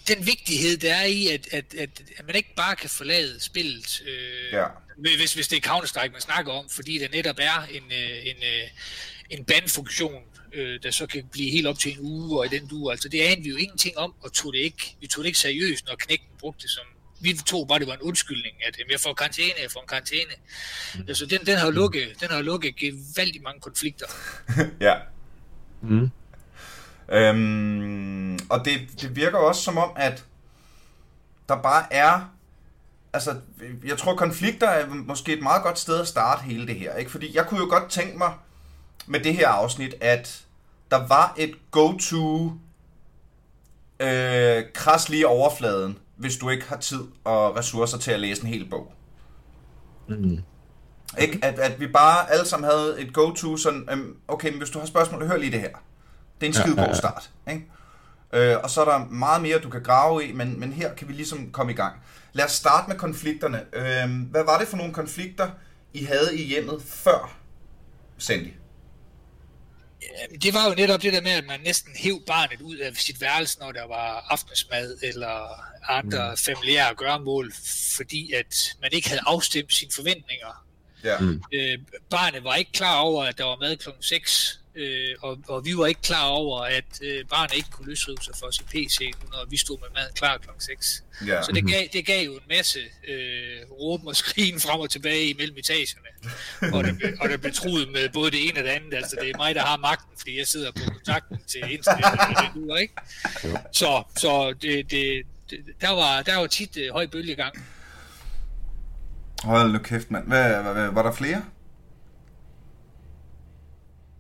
den 0.07 0.25
vigtighed, 0.25 0.77
der 0.77 0.94
er 0.94 1.06
i, 1.06 1.27
at, 1.27 1.48
at, 1.51 1.74
at, 1.77 1.89
at 2.18 2.25
man 2.25 2.36
ikke 2.36 2.54
bare 2.56 2.75
kan 2.75 2.89
forlade 2.89 3.39
spillet, 3.39 4.01
øh, 4.07 4.54
Ja. 4.54 4.65
hvis, 4.98 5.33
hvis 5.33 5.48
det 5.48 5.65
er 5.65 5.69
Counter-Strike, 5.69 6.12
man 6.12 6.21
snakker 6.21 6.51
om, 6.54 6.69
fordi 6.69 6.98
der 6.98 7.07
netop 7.09 7.36
er 7.39 7.62
en, 7.71 7.83
øh, 7.92 8.25
en, 8.25 8.36
øh, 8.44 8.69
en 9.30 9.45
bandfunktion, 9.45 10.24
øh, 10.54 10.80
der 10.83 10.92
så 10.92 11.07
kan 11.07 11.24
blive 11.31 11.51
helt 11.51 11.68
op 11.68 11.80
til 11.80 11.92
en 11.92 12.00
uge, 12.00 12.39
og 12.39 12.45
i 12.45 12.50
den 12.50 12.69
uge, 12.74 12.92
altså 12.92 13.09
det 13.09 13.21
anede 13.21 13.44
vi 13.44 13.50
jo 13.50 13.56
ingenting 13.57 13.98
om, 13.98 14.13
og 14.21 14.33
tog 14.33 14.54
det 14.54 14.59
ikke, 14.59 14.95
vi 15.01 15.07
tog 15.07 15.24
det 15.24 15.27
ikke 15.27 15.39
seriøst, 15.39 15.86
når 15.88 15.95
knægten 15.95 16.27
brugte 16.39 16.62
det 16.62 16.69
som, 16.69 16.83
vi 17.21 17.33
tog 17.48 17.68
bare, 17.68 17.80
det 17.80 17.88
var 17.88 17.94
en 17.94 18.01
undskyldning, 18.01 18.56
at 18.68 18.77
jamen, 18.80 18.92
jeg 18.92 19.00
får 19.00 19.13
karantæne, 19.13 19.53
jeg 19.62 19.71
får 19.71 19.81
en 19.81 19.88
karantæne. 19.88 20.31
Mm. 20.96 21.05
Altså 21.08 21.25
den, 21.25 21.46
den 21.46 21.58
har 21.58 21.72
lukket, 21.72 22.15
den 22.20 22.29
har 22.29 22.41
lukket 22.41 22.75
gevaldigt 22.75 23.43
mange 23.43 23.62
konflikter. 23.62 24.05
ja. 24.88 24.96
Mm. 25.82 26.10
Øhm, 27.10 28.40
og 28.50 28.66
det, 28.66 29.02
det 29.02 29.16
virker 29.16 29.38
også 29.38 29.62
som 29.62 29.78
om, 29.78 29.90
at 29.96 30.26
der 31.50 31.62
bare 31.62 31.94
er... 31.94 32.34
Altså, 33.14 33.36
jeg 33.86 33.98
tror, 33.98 34.16
konflikter 34.16 34.68
er 34.68 34.88
måske 34.88 35.34
et 35.34 35.44
meget 35.44 35.64
godt 35.64 35.80
sted 35.80 36.02
at 36.02 36.08
starte 36.08 36.44
hele 36.44 36.68
det 36.68 36.76
her. 36.76 36.96
Ikke? 36.96 37.12
Fordi 37.12 37.36
jeg 37.36 37.48
kunne 37.48 37.60
jo 37.60 37.66
godt 37.70 37.90
tænke 37.90 38.18
mig 38.18 38.34
med 39.08 39.20
det 39.20 39.34
her 39.34 39.50
afsnit, 39.50 39.96
at 40.02 40.46
der 40.92 41.08
var 41.08 41.34
et 41.38 41.56
go-to 41.72 42.52
øh, 44.00 44.64
kras 44.74 45.10
lige 45.10 45.28
overfladen, 45.28 45.98
hvis 46.16 46.38
du 46.38 46.50
ikke 46.50 46.66
har 46.70 46.78
tid 46.78 47.02
og 47.24 47.56
ressourcer 47.56 47.98
til 47.98 48.12
at 48.12 48.20
læse 48.20 48.42
en 48.42 48.48
hel 48.48 48.70
bog. 48.70 48.94
Mm. 50.08 50.40
Ikke? 51.20 51.40
At, 51.42 51.60
at 51.60 51.80
vi 51.80 51.88
bare 51.88 52.32
alle 52.32 52.46
sammen 52.46 52.70
havde 52.70 53.02
et 53.02 53.14
go-to, 53.14 53.58
sådan, 53.58 53.88
øhm, 53.92 54.18
okay, 54.28 54.50
men 54.50 54.58
hvis 54.58 54.70
du 54.70 54.80
har 54.80 54.86
spørgsmål, 54.86 55.28
hør 55.28 55.38
lige 55.38 55.52
det 55.52 55.60
her. 55.60 55.78
Det 56.41 56.46
er 56.46 56.50
en 56.50 56.53
Ja, 56.53 56.62
skide 56.62 56.82
ja, 56.82 56.88
god 56.88 56.96
start. 56.96 57.29
Ikke? 57.50 57.65
Øh, 58.34 58.58
og 58.63 58.70
så 58.70 58.82
er 58.82 58.86
der 58.86 59.06
meget 59.06 59.41
mere, 59.41 59.60
du 59.60 59.70
kan 59.70 59.84
grave 59.84 60.25
i, 60.25 60.32
men, 60.32 60.60
men 60.60 60.74
her 60.74 60.94
kan 60.94 61.08
vi 61.08 61.13
ligesom 61.13 61.51
komme 61.51 61.72
i 61.72 61.75
gang. 61.75 61.96
Lad 62.34 62.46
os 62.46 62.51
starte 62.51 62.89
med 62.89 62.98
konflikterne. 62.98 63.65
Øh, 63.74 64.32
hvad 64.32 64.44
var 64.44 64.60
det 64.60 64.67
for 64.67 64.77
nogle 64.77 64.94
konflikter, 64.94 65.50
I 65.94 66.03
havde 66.03 66.38
i 66.38 66.44
hjemmet 66.44 66.82
før 66.86 67.38
Sandy? 68.17 68.53
Det 70.41 70.53
var 70.53 70.70
jo 70.70 70.75
netop 70.75 71.01
det 71.01 71.13
der 71.13 71.22
med, 71.22 71.32
at 71.32 71.46
man 71.46 71.60
næsten 71.60 71.94
hæv 71.96 72.22
barnet 72.27 72.62
ud 72.62 72.77
af 72.77 72.96
sit 72.96 73.22
værelse, 73.22 73.60
når 73.60 73.72
der 73.72 73.88
var 73.88 74.25
aftensmad 74.29 74.98
eller 75.03 75.62
andre 75.89 76.29
mm. 76.32 76.38
familiære 76.38 76.96
gøremål, 76.96 77.53
fordi 77.98 78.34
at 78.34 78.75
man 78.82 78.89
ikke 78.94 79.10
havde 79.10 79.22
afstemt 79.25 79.74
sine 79.74 79.91
forventninger. 79.96 80.65
Ja. 81.03 81.20
Mm. 81.20 81.41
Øh, 81.53 81.77
barnet 82.10 82.44
var 82.44 82.56
ikke 82.56 82.72
klar 82.72 83.00
over, 83.00 83.24
at 83.24 83.38
der 83.38 83.44
var 83.44 83.56
mad 83.56 83.77
klokken 83.77 84.03
6, 84.03 84.60
øh, 84.77 85.15
og, 85.22 85.38
og 85.48 85.65
vi 85.65 85.77
var 85.77 85.86
ikke 85.86 86.01
klar 86.01 86.25
over, 86.25 86.62
at 86.62 87.01
øh, 87.01 87.25
barnet 87.25 87.55
ikke 87.55 87.69
kunne 87.72 87.88
løsrive 87.88 88.17
sig 88.22 88.34
for 88.39 88.51
sin 88.51 88.65
PC, 88.65 89.12
når 89.31 89.46
vi 89.50 89.57
stod 89.57 89.77
med 89.79 89.88
maden 89.96 90.13
klar 90.15 90.38
klokken 90.38 90.62
6. 90.62 91.03
ja. 91.27 91.43
Så 91.43 91.51
det 91.51 91.67
gav, 91.67 91.88
det 91.93 92.05
gav 92.05 92.25
jo 92.25 92.34
en 92.34 92.48
masse 92.50 92.79
øh, 93.07 93.72
råben 93.72 94.07
og 94.07 94.15
skrigen 94.15 94.60
frem 94.65 94.79
og 94.79 94.89
tilbage 94.89 95.29
imellem 95.29 95.57
etagerne. 95.57 96.07
Og 96.74 96.84
der, 96.84 96.93
blev, 96.93 97.10
og 97.19 97.29
der 97.29 97.38
blev 97.38 97.53
truet 97.53 97.91
med 97.91 98.10
både 98.10 98.31
det 98.31 98.50
ene 98.50 98.60
og 98.60 98.63
det 98.63 98.69
andet. 98.69 98.93
Altså, 98.93 99.17
det 99.22 99.29
er 99.29 99.38
mig, 99.38 99.55
der 99.55 99.62
har 99.62 99.77
magten, 99.77 100.17
fordi 100.17 100.38
jeg 100.38 100.48
sidder 100.48 100.72
på 100.72 100.91
kontakten 100.93 101.38
til 101.48 101.62
internettet. 101.72 102.19
og 102.19 102.43
det 102.43 102.51
duer, 102.55 102.77
ikke? 102.77 102.93
Så, 103.72 104.03
så 104.17 104.53
det, 104.62 104.91
det, 104.91 105.24
det, 105.50 105.60
der, 105.81 105.91
var, 105.91 106.22
der 106.22 106.38
var 106.38 106.48
tit 106.48 106.77
øh, 106.77 106.91
høj 106.91 107.07
bølgegang. 107.07 107.53
Hold 109.43 109.72
nu 109.72 109.79
kæft, 109.79 110.12
mand. 110.12 110.27
Hvad, 110.27 110.62
hvad, 110.63 110.74
hvad, 110.74 110.91
var 110.91 111.03
der 111.03 111.12
flere? 111.12 111.41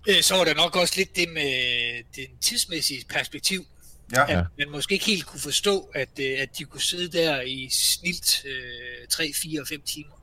Øh, 0.07 0.21
så 0.21 0.35
var 0.35 0.43
der 0.43 0.53
nok 0.55 0.75
også 0.75 0.93
lidt 0.97 1.15
det 1.15 1.29
med 1.29 1.51
den 2.15 2.37
tidsmæssige 2.41 3.05
perspektiv. 3.09 3.65
Ja. 4.15 4.31
at 4.39 4.45
man 4.59 4.71
måske 4.71 4.93
ikke 4.93 5.05
helt 5.05 5.25
kunne 5.25 5.39
forstå, 5.39 5.89
at, 5.95 6.09
øh, 6.19 6.35
at 6.39 6.57
de 6.57 6.63
kunne 6.63 6.81
sidde 6.81 7.17
der 7.17 7.41
i 7.41 7.69
snilt 7.71 8.45
øh, 8.45 9.07
3, 9.09 9.31
4 9.35 9.61
og 9.61 9.67
5 9.67 9.81
timer. 9.81 10.21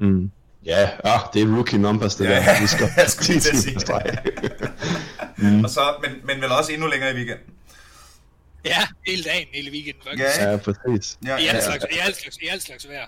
Mm. 0.00 0.30
Ja, 0.64 0.90
ah, 1.04 1.20
det 1.34 1.42
er 1.42 1.46
rookie 1.56 1.78
numbers, 1.78 2.14
det 2.14 2.24
Ja, 2.24 2.30
der. 2.34 2.60
Vi 2.60 2.66
skal 2.66 2.88
jeg 2.96 3.10
skulle 3.10 3.26
lige 3.32 3.40
til 3.40 3.48
at 3.48 3.54
10 3.56 3.60
sige 3.68 3.80
streg. 3.80 4.18
Og 5.64 5.70
så, 5.70 5.94
men, 6.02 6.10
men 6.24 6.40
vel 6.42 6.52
også 6.52 6.72
endnu 6.72 6.86
længere 6.86 7.10
i 7.10 7.14
weekenden. 7.14 7.46
Ja, 8.64 8.86
hele 9.06 9.22
dagen, 9.24 9.46
hele 9.54 9.70
weekenden 9.70 10.02
faktisk. 10.04 10.40
Ja, 10.40 10.50
Ja, 10.50 10.56
præcis. 10.56 11.18
Ja, 11.26 11.36
I 11.36 11.42
ja, 11.42 11.48
alt 11.48 11.56
ja. 11.56 11.60
slags, 11.64 11.84
i 11.94 11.98
alt 11.98 12.16
slags, 12.16 12.36
i 12.42 12.46
alt 12.46 12.62
slags 12.62 12.88
vejr. 12.88 13.06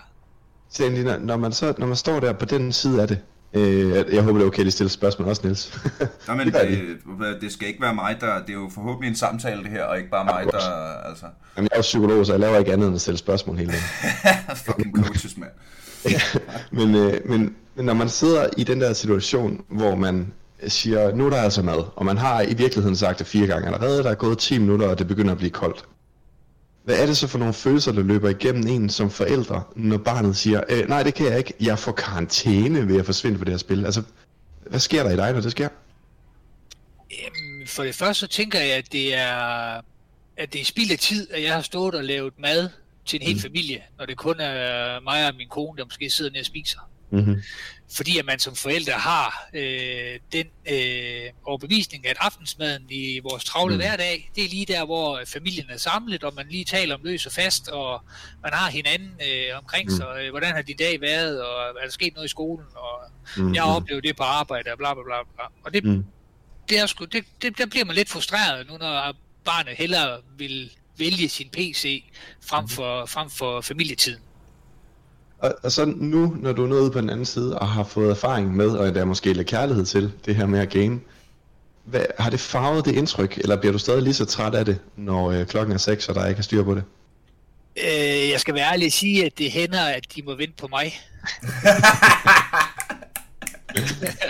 Når- 1.03 1.17
når 1.17 1.37
man, 1.37 1.53
så, 1.53 1.73
når 1.77 1.87
man 1.87 1.97
står 1.97 2.19
der 2.19 2.33
på 2.33 2.45
den 2.45 2.73
side 2.73 3.01
af 3.01 3.07
det, 3.07 3.19
øh, 3.53 4.13
jeg 4.13 4.23
håber 4.23 4.39
det 4.39 4.45
er 4.45 4.47
okay, 4.47 4.65
at 4.65 4.73
stille 4.73 4.89
spørgsmål 4.89 5.27
også, 5.27 5.41
Niels. 5.43 5.81
Nå, 6.27 6.35
men 6.35 6.47
Det 6.53 6.53
det, 7.19 7.41
det 7.41 7.51
skal 7.51 7.67
ikke 7.67 7.81
være 7.81 7.95
mig, 7.95 8.17
der... 8.21 8.39
Det 8.39 8.49
er 8.49 8.53
jo 8.53 8.69
forhåbentlig 8.73 9.09
en 9.09 9.15
samtale, 9.15 9.63
det 9.63 9.71
her, 9.71 9.83
og 9.83 9.97
ikke 9.97 10.09
bare 10.09 10.25
mig, 10.25 10.45
der... 10.51 10.59
Altså, 11.09 11.25
Jamen, 11.57 11.69
jeg 11.71 11.75
er 11.75 11.77
jo 11.77 11.81
psykolog, 11.81 12.25
så 12.25 12.33
jeg 12.33 12.39
laver 12.39 12.57
ikke 12.57 12.73
andet 12.73 12.87
end 12.87 12.95
at 12.95 13.01
stille 13.01 13.17
spørgsmål 13.17 13.57
hele 13.57 13.71
dagen. 13.71 13.83
fucking 14.65 14.95
coaches, 14.95 15.37
mand. 15.37 15.51
men, 16.71 16.95
øh, 16.95 17.13
men, 17.25 17.55
men 17.75 17.85
når 17.85 17.93
man 17.93 18.09
sidder 18.09 18.47
i 18.57 18.63
den 18.63 18.81
der 18.81 18.93
situation, 18.93 19.61
hvor 19.69 19.95
man 19.95 20.33
siger, 20.67 21.15
nu 21.15 21.25
er 21.25 21.29
der 21.29 21.41
altså 21.41 21.61
mad, 21.61 21.83
og 21.95 22.05
man 22.05 22.17
har 22.17 22.41
i 22.41 22.53
virkeligheden 22.53 22.95
sagt 22.95 23.19
det 23.19 23.27
fire 23.27 23.47
gange 23.47 23.65
allerede, 23.65 24.03
der 24.03 24.09
er 24.09 24.15
gået 24.15 24.37
10 24.37 24.57
minutter, 24.57 24.87
og 24.87 24.99
det 24.99 25.07
begynder 25.07 25.31
at 25.31 25.37
blive 25.37 25.51
koldt. 25.51 25.85
Hvad 26.83 27.01
er 27.01 27.05
det 27.05 27.17
så 27.17 27.27
for 27.27 27.37
nogle 27.37 27.53
følelser, 27.53 27.91
der 27.91 28.03
løber 28.03 28.29
igennem 28.29 28.67
en 28.67 28.89
som 28.89 29.11
forældre, 29.11 29.63
når 29.75 29.97
barnet 29.97 30.37
siger, 30.37 30.63
øh, 30.69 30.89
nej, 30.89 31.03
det 31.03 31.13
kan 31.13 31.25
jeg 31.25 31.37
ikke, 31.37 31.53
jeg 31.59 31.79
får 31.79 31.91
karantæne 31.91 32.87
ved 32.87 32.99
at 32.99 33.05
forsvinde 33.05 33.37
på 33.37 33.43
det 33.43 33.53
her 33.53 33.57
spil? 33.57 33.85
Altså, 33.85 34.03
hvad 34.65 34.79
sker 34.79 35.03
der 35.03 35.09
i 35.09 35.17
dig, 35.17 35.33
når 35.33 35.41
det 35.41 35.51
sker? 35.51 35.69
Jamen, 37.11 37.67
for 37.67 37.83
det 37.83 37.95
første 37.95 38.19
så 38.19 38.27
tænker 38.27 38.59
jeg, 38.59 38.77
at 38.77 38.91
det 38.91 39.15
er, 39.15 39.81
at 40.37 40.53
det 40.53 40.61
er 40.61 40.65
spild 40.65 40.91
af 40.91 40.99
tid, 40.99 41.27
at 41.31 41.43
jeg 41.43 41.53
har 41.53 41.61
stået 41.61 41.95
og 41.95 42.03
lavet 42.03 42.33
mad 42.39 42.69
til 43.05 43.21
en 43.21 43.27
hel 43.27 43.41
familie, 43.41 43.83
når 43.97 44.05
det 44.05 44.17
kun 44.17 44.39
er 44.39 44.99
mig 44.99 45.27
og 45.27 45.35
min 45.35 45.49
kone, 45.49 45.77
der 45.77 45.85
måske 45.85 46.09
sidder 46.09 46.31
nede 46.31 46.41
og 46.41 46.45
spiser. 46.45 46.79
Mm-hmm. 47.13 47.41
Fordi 47.95 48.17
at 48.17 48.25
man 48.25 48.39
som 48.39 48.55
forældre 48.55 48.93
har 48.93 49.47
øh, 49.53 50.19
den 50.31 50.45
øh, 50.71 51.29
overbevisning, 51.45 52.07
at 52.07 52.17
aftensmaden 52.19 52.85
i 52.89 53.19
vores 53.23 53.43
travle 53.43 53.73
Mm. 53.73 53.77
mm. 53.77 53.81
hverdag, 53.81 54.31
det 54.35 54.45
er 54.45 54.49
lige 54.49 54.65
der, 54.65 54.85
hvor 54.85 55.21
familien 55.27 55.65
er 55.69 55.77
samlet, 55.77 56.23
og 56.23 56.33
man 56.35 56.45
lige 56.49 56.65
taler 56.65 56.95
om 56.95 57.01
løs 57.03 57.25
og 57.25 57.31
fast, 57.31 57.67
og 57.67 58.01
man 58.43 58.53
har 58.53 58.69
hinanden 58.69 59.09
øh, 59.27 59.57
omkring 59.57 59.89
Mm. 59.91 59.95
sig. 59.97 60.05
Øh, 60.21 60.29
hvordan 60.29 60.55
har 60.55 60.61
din 60.61 60.77
dag 60.77 61.01
været, 61.01 61.41
og 61.43 61.69
er 61.81 61.83
der 61.85 61.91
sket 61.91 62.13
noget 62.13 62.25
i 62.27 62.29
skolen, 62.29 62.65
og 62.75 62.99
Mm-hmm. 63.37 63.55
jeg 63.55 63.63
har 63.63 63.75
oplevet 63.75 64.03
det 64.03 64.15
på 64.15 64.23
arbejde, 64.23 64.71
og 64.71 64.77
bla 64.77 64.93
bla 64.93 65.03
bla. 65.03 65.15
bla. 65.35 65.43
Og 65.65 65.73
det, 65.73 65.83
Mm. 65.83 66.05
det 66.69 66.79
er 66.79 66.85
sgu, 66.85 67.05
det, 67.05 67.23
det, 67.41 67.57
der 67.57 67.65
bliver 67.65 67.85
man 67.85 67.95
lidt 67.95 68.09
frustreret 68.09 68.67
nu, 68.67 68.77
når 68.77 69.13
barnet 69.45 69.75
hellere 69.77 70.21
vil 70.37 70.71
vælge 70.97 71.29
sin 71.29 71.49
PC 71.49 72.03
frem 72.45 72.67
for, 72.69 73.05
frem 73.05 73.29
for 73.29 73.61
familietiden. 73.61 74.21
Og, 75.43 75.55
og 75.63 75.71
så 75.71 75.85
nu, 75.85 76.35
når 76.39 76.53
du 76.53 76.63
er 76.63 76.67
nået 76.67 76.91
på 76.91 77.01
den 77.01 77.09
anden 77.09 77.25
side, 77.25 77.59
og 77.59 77.67
har 77.67 77.83
fået 77.83 78.11
erfaring 78.11 78.55
med, 78.55 78.69
og 78.69 78.95
der 78.95 79.01
er 79.01 79.05
måske 79.05 79.33
lidt 79.33 79.47
kærlighed 79.47 79.85
til 79.85 80.11
det 80.25 80.35
her 80.35 80.45
med 80.45 80.59
at 80.59 80.69
game, 80.69 80.99
hvad, 81.83 82.05
har 82.19 82.29
det 82.29 82.39
farvet 82.39 82.85
det 82.85 82.95
indtryk, 82.95 83.37
eller 83.37 83.55
bliver 83.55 83.71
du 83.71 83.77
stadig 83.77 84.03
lige 84.03 84.13
så 84.13 84.25
træt 84.25 84.55
af 84.55 84.65
det, 84.65 84.79
når 84.95 85.31
øh, 85.31 85.45
klokken 85.45 85.73
er 85.73 85.77
6, 85.77 86.09
og 86.09 86.15
der 86.15 86.27
ikke 86.27 86.39
er 86.39 86.43
styr 86.43 86.63
på 86.63 86.75
det? 86.75 86.83
Øh, 87.77 88.29
jeg 88.29 88.39
skal 88.39 88.53
være 88.53 88.71
ærlig 88.71 88.85
og 88.85 88.91
sige, 88.91 89.25
at 89.25 89.37
det 89.37 89.51
hænder, 89.51 89.85
at 89.85 90.03
de 90.15 90.21
må 90.25 90.35
vente 90.35 90.53
på 90.57 90.67
mig. 90.67 90.93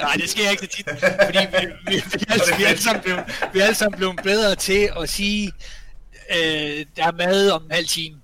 Nej, 0.03 0.13
det 0.15 0.29
sker 0.29 0.49
ikke 0.49 0.63
så 0.63 0.69
tit, 0.77 0.89
fordi 1.25 1.37
vi, 1.51 1.67
vi, 1.87 1.95
vi, 1.95 2.25
er, 2.27 2.33
altså, 2.33 2.55
vi, 2.57 2.63
alle 2.63 2.81
sammen 2.81 3.03
blevet, 3.03 3.23
vi 3.53 3.59
alle 3.59 3.75
sammen 3.75 3.97
blevet 3.97 4.19
bedre 4.23 4.55
til 4.55 4.89
at 5.01 5.09
sige, 5.09 5.51
øh, 6.35 6.85
der 6.95 7.07
er 7.07 7.11
mad 7.11 7.49
om 7.49 7.63
en 7.63 7.71
halv 7.71 7.87
time, 7.87 8.17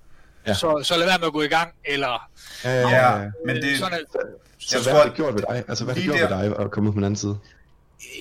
ja. 0.48 0.54
så, 0.54 0.82
så 0.84 0.98
lad 0.98 1.06
være 1.06 1.18
med 1.18 1.28
at 1.28 1.34
gå 1.34 1.42
i 1.42 1.48
gang, 1.48 1.70
eller 1.86 2.30
Ja, 2.64 2.90
Ja, 2.90 3.32
men 3.46 3.56
det... 3.56 3.78
sådan 3.78 3.94
at, 3.94 4.22
Så 4.60 4.78
Jeg 4.78 4.84
hvad 4.84 4.94
tror, 4.94 5.00
har 5.00 5.08
det 5.08 5.16
gjort 5.16 5.34
ved 5.34 5.42
dig? 5.50 5.64
Altså, 5.68 5.84
hvad 5.84 5.94
har 5.96 6.00
det 6.02 6.04
gjort 6.04 6.20
ved 6.32 6.38
dig 6.38 6.60
at 6.60 6.72
komme 6.72 6.90
ud 6.90 6.94
på 6.94 6.98
den 6.98 7.04
anden 7.04 7.18
side? 7.18 7.38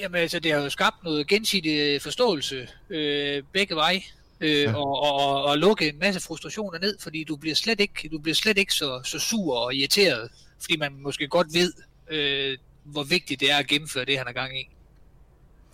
Jamen 0.01 0.21
altså, 0.21 0.39
det 0.41 0.53
har 0.53 0.61
jo 0.61 0.71
skabt 0.71 1.05
noget 1.05 1.27
gensidig 1.27 2.03
forståelse 2.03 2.69
øh, 2.91 3.43
begge 3.53 3.75
veje. 3.75 4.03
Øh, 4.41 4.63
Ja. 4.63 4.75
og, 4.77 5.01
og, 5.03 5.45
og, 5.45 5.59
lukke 5.59 5.89
en 5.89 5.99
masse 5.99 6.21
frustrationer 6.21 6.79
ned, 6.79 6.97
fordi 7.01 7.25
du 7.25 7.37
bliver 7.37 7.55
slet 7.55 7.81
ikke, 7.81 8.09
du 8.13 8.19
bliver 8.19 8.35
slet 8.35 8.59
ikke 8.59 8.75
så, 8.75 9.01
så 9.05 9.19
sur 9.19 9.57
og 9.57 9.75
irriteret, 9.75 10.31
fordi 10.61 10.77
man 10.77 10.93
måske 11.03 11.29
godt 11.29 11.47
ved, 11.55 11.73
øh, 12.11 12.59
hvor 12.85 13.03
vigtigt 13.03 13.41
det 13.41 13.53
er 13.53 13.57
at 13.57 13.67
gennemføre 13.67 14.05
det, 14.05 14.19
han 14.19 14.27
har 14.27 14.33
gang 14.35 14.61
i. 14.61 14.71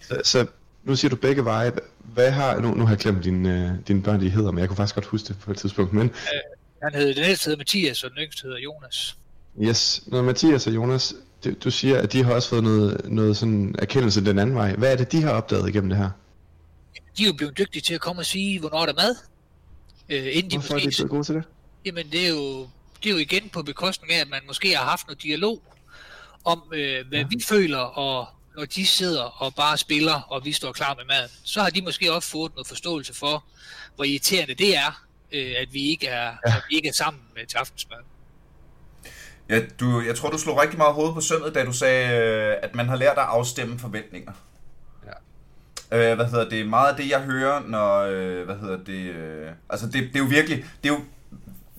Så, 0.01 0.21
så 0.25 0.47
nu 0.85 0.97
siger 0.97 1.11
du 1.11 1.17
begge 1.17 1.45
veje. 1.45 1.73
Hvad 1.99 2.31
har, 2.31 2.61
nu, 2.61 2.75
nu 2.75 2.85
har 2.85 2.91
jeg 2.93 2.99
glemt 2.99 3.25
dine, 3.25 3.65
øh, 3.79 3.87
dine 3.89 4.03
børn, 4.03 4.21
de 4.21 4.31
hedder, 4.31 4.51
men 4.51 4.59
jeg 4.59 4.69
kunne 4.69 4.77
faktisk 4.77 4.95
godt 4.95 5.07
huske 5.07 5.29
det 5.29 5.37
på 5.39 5.51
et 5.51 5.57
tidspunkt. 5.59 5.93
Men 5.93 6.11
Han 6.85 6.95
hed, 6.95 7.15
den 7.15 7.25
ældste 7.25 7.45
hedder 7.45 7.59
Mathias, 7.59 8.05
og 8.05 8.11
den 8.11 8.19
yngste 8.19 8.43
hedder 8.43 8.59
Jonas. 8.59 9.17
yes, 9.63 10.03
når 10.07 10.23
Mathias 10.23 10.67
og 10.67 10.75
Jonas, 10.75 11.15
du, 11.45 11.53
du 11.65 11.71
siger, 11.71 11.99
at 11.99 12.13
de 12.13 12.25
har 12.25 12.35
også 12.35 12.49
fået 12.49 12.65
noget, 12.65 13.01
noget 13.05 13.37
sådan 13.37 13.75
erkendelse 13.79 14.25
den 14.25 14.39
anden 14.39 14.57
vej. 14.57 14.75
Hvad 14.77 14.93
er 14.93 14.97
det, 14.97 15.13
de 15.13 15.23
har 15.23 15.31
opdaget 15.31 15.69
igennem 15.69 15.89
det 15.89 15.99
her? 15.99 16.11
De 17.19 17.23
er 17.23 17.27
jo 17.27 17.33
blevet 17.33 17.59
dygtige 17.59 17.83
til 17.83 17.95
at 17.95 18.01
komme 18.01 18.23
og 18.23 18.27
sige, 18.27 18.61
hvornår 18.61 18.87
der 18.87 18.93
er 18.93 18.97
mad. 18.97 19.17
Øh, 20.09 20.37
inden 20.37 20.51
de 20.51 20.57
Hvorfor 20.57 20.75
er 20.75 20.79
de 20.79 20.85
måske... 20.85 21.01
blevet 21.01 21.11
gode 21.11 21.25
til 21.25 21.35
det? 21.35 21.45
Jamen, 21.85 22.11
det 22.13 22.25
er, 22.27 22.31
jo, 22.31 22.61
det 23.03 23.07
er 23.07 23.11
jo 23.11 23.17
igen 23.17 23.49
på 23.49 23.63
bekostning 23.63 24.13
af, 24.13 24.21
at 24.21 24.29
man 24.29 24.41
måske 24.47 24.77
har 24.77 24.85
haft 24.85 25.07
noget 25.07 25.23
dialog 25.23 25.63
om, 26.45 26.63
øh, 26.75 27.09
hvad 27.09 27.19
ja. 27.19 27.27
vi 27.31 27.43
føler, 27.49 27.79
og 27.79 28.27
når 28.57 28.65
de 28.65 28.87
sidder 28.87 29.23
og 29.23 29.55
bare 29.55 29.79
spiller, 29.79 30.21
og 30.21 30.45
vi 30.45 30.53
står 30.53 30.73
klar 30.73 30.95
med 30.95 31.05
maden, 31.05 31.31
så 31.45 31.63
har 31.63 31.71
de 31.71 31.83
måske 31.83 32.13
også 32.13 32.29
fået 32.29 32.53
noget 32.55 32.67
forståelse 32.67 33.15
for, 33.15 33.45
hvor 33.95 34.05
irriterende 34.05 34.55
det 34.55 34.77
er, 34.77 35.05
øh, 35.35 35.55
at 35.59 35.69
vi 35.73 35.83
ikke 35.91 36.07
er, 36.07 36.33
ja. 36.47 36.57
at 36.57 36.63
vi 36.71 36.77
ikke 36.77 36.89
er 36.89 36.93
sammen 36.93 37.23
med 37.35 37.47
til 37.47 37.57
aftensmad. 37.57 37.99
Ja, 39.49 39.61
du, 39.81 40.01
jeg 40.01 40.17
tror, 40.17 40.31
du 40.31 40.39
slog 40.39 40.61
rigtig 40.63 40.79
meget 40.79 40.95
hoved 40.95 41.15
på 41.15 41.21
søndet, 41.21 41.55
da 41.55 41.65
du 41.65 41.73
sagde, 41.73 42.17
øh, 42.17 42.57
at 42.63 42.75
man 42.75 42.89
har 42.89 42.97
lært 42.97 43.19
at 43.19 43.25
afstemme 43.25 43.79
forventninger. 43.79 44.33
Ja. 45.93 46.11
Øh, 46.11 46.17
hvad 46.17 46.27
hedder 46.27 46.49
det? 46.49 46.69
Meget 46.69 46.91
af 46.91 46.97
det, 46.97 47.11
jeg 47.11 47.21
hører, 47.21 47.61
når... 47.61 48.01
Øh, 48.01 48.45
hvad 48.45 48.57
hedder 48.57 48.77
det? 48.77 49.15
Øh, 49.15 49.53
altså, 49.71 49.87
det, 49.87 49.95
det 49.95 50.17
er 50.17 50.19
jo 50.19 50.25
virkelig... 50.25 50.65
Det 50.83 50.91
er 50.91 50.95
jo, 50.95 51.01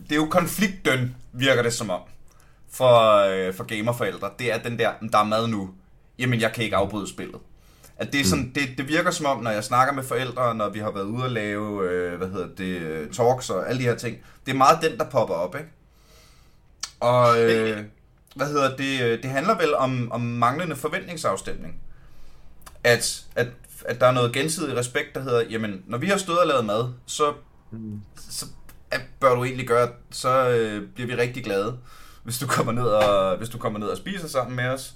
det 0.03 0.11
er 0.11 0.15
jo 0.15 0.25
konfliktdøn, 0.25 1.15
virker 1.33 1.63
det 1.63 1.73
som 1.73 1.89
om, 1.89 2.01
for, 2.71 3.15
øh, 3.15 3.53
for 3.53 3.63
gamerforældre. 3.63 4.31
Det 4.39 4.53
er 4.53 4.57
den 4.57 4.79
der, 4.79 4.91
der 5.11 5.17
er 5.17 5.23
mad 5.23 5.47
nu. 5.47 5.73
Jamen, 6.19 6.41
jeg 6.41 6.53
kan 6.53 6.63
ikke 6.63 6.75
afbryde 6.75 7.09
spillet. 7.09 7.39
At 7.97 8.13
det, 8.13 8.21
er 8.21 8.25
sådan, 8.25 8.51
det, 8.55 8.63
det 8.77 8.87
virker 8.87 9.11
som 9.11 9.25
om, 9.25 9.43
når 9.43 9.51
jeg 9.51 9.63
snakker 9.63 9.93
med 9.93 10.03
forældre, 10.03 10.55
når 10.55 10.69
vi 10.69 10.79
har 10.79 10.91
været 10.91 11.05
ude 11.05 11.23
og 11.23 11.31
lave, 11.31 11.89
øh, 11.89 12.17
hvad 12.17 12.27
hedder 12.27 12.47
det, 12.57 13.09
talks 13.11 13.49
og 13.49 13.69
alle 13.69 13.79
de 13.79 13.87
her 13.87 13.95
ting. 13.95 14.17
Det 14.45 14.51
er 14.51 14.55
meget 14.57 14.79
den, 14.81 14.97
der 14.97 15.09
popper 15.09 15.35
op, 15.35 15.55
ikke? 15.55 15.69
Og 16.99 17.41
øh, 17.41 17.83
hvad 18.35 18.47
hedder 18.47 18.75
det? 18.75 19.01
øh, 19.01 19.23
Det 19.23 19.29
handler 19.31 19.57
vel 19.57 19.75
om, 19.75 20.11
om 20.11 20.21
manglende 20.21 20.75
forventningsafstemning. 20.75 21.75
At, 22.83 23.25
at, 23.35 23.47
at 23.85 23.99
der 24.01 24.07
er 24.07 24.11
noget 24.11 24.33
gensidig 24.33 24.77
respekt, 24.77 25.15
der 25.15 25.21
hedder, 25.21 25.43
jamen, 25.49 25.83
når 25.87 25.97
vi 25.97 26.07
har 26.07 26.17
stået 26.17 26.39
og 26.39 26.47
lavet 26.47 26.65
mad, 26.65 26.93
så, 27.05 27.33
så 28.29 28.45
at 28.91 29.01
bør 29.19 29.35
du 29.35 29.43
egentlig 29.43 29.67
gøre, 29.67 29.89
så 30.11 30.49
øh, 30.49 30.87
bliver 30.95 31.07
vi 31.07 31.15
rigtig 31.15 31.43
glade, 31.43 31.77
hvis 32.23 32.37
du 32.37 32.47
kommer 32.47 32.71
ned 32.71 32.83
og, 32.83 33.37
hvis 33.37 33.49
du 33.49 33.57
kommer 33.57 33.79
ned 33.79 33.87
og 33.87 33.97
spiser 33.97 34.27
sammen 34.27 34.55
med 34.55 34.65
os. 34.65 34.93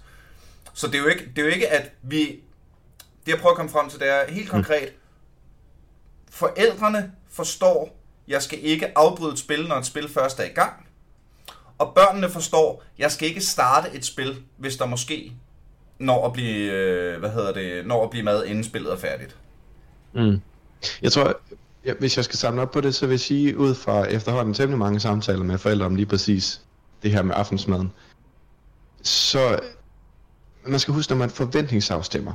Så 0.74 0.88
det 0.88 0.96
er 0.96 1.00
jo 1.00 1.08
ikke, 1.08 1.26
det 1.36 1.42
er 1.42 1.46
jo 1.46 1.54
ikke 1.54 1.70
at 1.70 1.92
vi, 2.02 2.40
det 3.26 3.32
jeg 3.32 3.40
prøver 3.40 3.52
at 3.52 3.58
komme 3.58 3.72
frem 3.72 3.90
til, 3.90 4.00
det 4.00 4.10
er 4.10 4.32
helt 4.32 4.50
konkret, 4.50 4.94
forældrene 6.32 7.12
forstår, 7.30 8.00
jeg 8.28 8.42
skal 8.42 8.60
ikke 8.64 8.98
afbryde 8.98 9.34
et 9.34 9.40
spil, 9.40 9.68
når 9.68 9.76
et 9.76 9.86
spil 9.86 10.10
først 10.10 10.40
er 10.40 10.44
i 10.44 10.54
gang. 10.56 10.88
Og 11.78 11.94
børnene 11.96 12.30
forstår, 12.30 12.84
jeg 12.98 13.12
skal 13.12 13.28
ikke 13.28 13.42
starte 13.42 13.90
et 13.94 14.06
spil, 14.06 14.44
hvis 14.58 14.78
der 14.78 14.86
måske 14.86 15.34
når 16.00 16.26
at 16.26 16.34
blive, 16.34 16.72
øh, 16.72 17.20
hvad 17.20 17.30
hedder 17.30 17.54
det, 17.54 17.88
når 17.88 18.04
at 18.04 18.10
blive 18.10 18.24
mad, 18.24 18.46
inden 18.46 18.64
spillet 18.64 18.92
er 18.92 18.98
færdigt. 18.98 19.36
Mm. 20.14 20.42
Jeg 21.02 21.12
tror, 21.12 21.40
ja, 21.86 21.94
hvis 22.00 22.18
jeg 22.18 22.26
skal 22.26 22.38
samle 22.38 22.62
op 22.62 22.72
på 22.72 22.82
det, 22.82 22.96
så 22.96 23.06
vil 23.06 23.14
jeg 23.14 23.20
sige, 23.20 23.58
ud 23.58 23.76
fra 23.76 24.06
efterhånden 24.06 24.54
temmelig 24.54 24.80
mange 24.80 25.00
samtaler 25.00 25.44
med 25.44 25.58
forældre 25.58 25.86
om 25.86 25.96
lige 25.96 26.06
præcis 26.06 26.62
det 27.04 27.12
her 27.12 27.22
med 27.22 27.36
aftensmaden, 27.38 27.92
så 29.02 29.60
man 30.66 30.80
skal 30.80 30.94
huske, 30.94 31.12
når 31.12 31.18
man 31.18 31.30
forventningsafstemmer, 31.30 32.34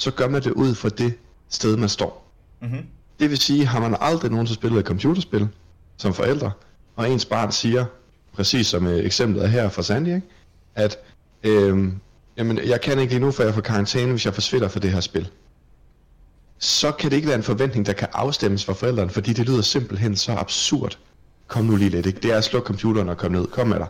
så 0.00 0.10
gør 0.10 0.28
man 0.28 0.42
det 0.42 0.50
ud 0.52 0.74
fra 0.74 0.88
det 0.88 1.14
sted, 1.48 1.76
man 1.76 1.88
står. 1.88 2.32
Mm-hmm. 2.62 2.86
Det 3.20 3.30
vil 3.30 3.38
sige, 3.38 3.66
har 3.66 3.80
man 3.80 3.96
aldrig 4.00 4.30
nogensinde 4.30 4.60
spillet 4.60 4.80
et 4.80 4.86
computerspil 4.86 5.48
som 5.96 6.14
forældre, 6.14 6.50
og 6.96 7.10
ens 7.10 7.24
barn 7.24 7.52
siger, 7.52 7.84
præcis 8.32 8.66
som 8.66 8.86
øh, 8.86 9.04
eksemplet 9.04 9.44
er 9.44 9.48
her 9.48 9.68
fra 9.68 9.82
Sandy, 9.82 10.06
ikke? 10.08 10.22
at 10.74 10.98
øhm, 11.42 11.98
jamen, 12.36 12.58
jeg 12.58 12.80
kan 12.80 12.98
ikke 12.98 13.12
lige 13.12 13.20
nu, 13.20 13.30
for 13.30 13.42
jeg 13.42 13.54
får 13.54 13.60
karantæne, 13.60 14.10
hvis 14.10 14.24
jeg 14.24 14.34
forsvinder 14.34 14.68
fra 14.68 14.80
det 14.80 14.90
her 14.92 15.00
spil. 15.00 15.28
Så 16.58 16.92
kan 16.92 17.10
det 17.10 17.16
ikke 17.16 17.28
være 17.28 17.36
en 17.36 17.42
forventning, 17.42 17.86
der 17.86 17.92
kan 17.92 18.08
afstemmes 18.12 18.64
for 18.64 18.72
forældrene, 18.74 19.10
fordi 19.10 19.32
det 19.32 19.46
lyder 19.46 19.62
simpelthen 19.62 20.16
så 20.16 20.32
absurd. 20.32 20.98
Kom 21.46 21.64
nu 21.64 21.76
lige 21.76 21.90
lidt, 21.90 22.06
ikke? 22.06 22.20
Det 22.20 22.32
er 22.32 22.36
at 22.36 22.44
slukke 22.44 22.66
computeren 22.66 23.08
og 23.08 23.16
komme 23.18 23.38
ned. 23.38 23.46
Kom 23.46 23.68
med 23.68 23.78
dig. 23.78 23.86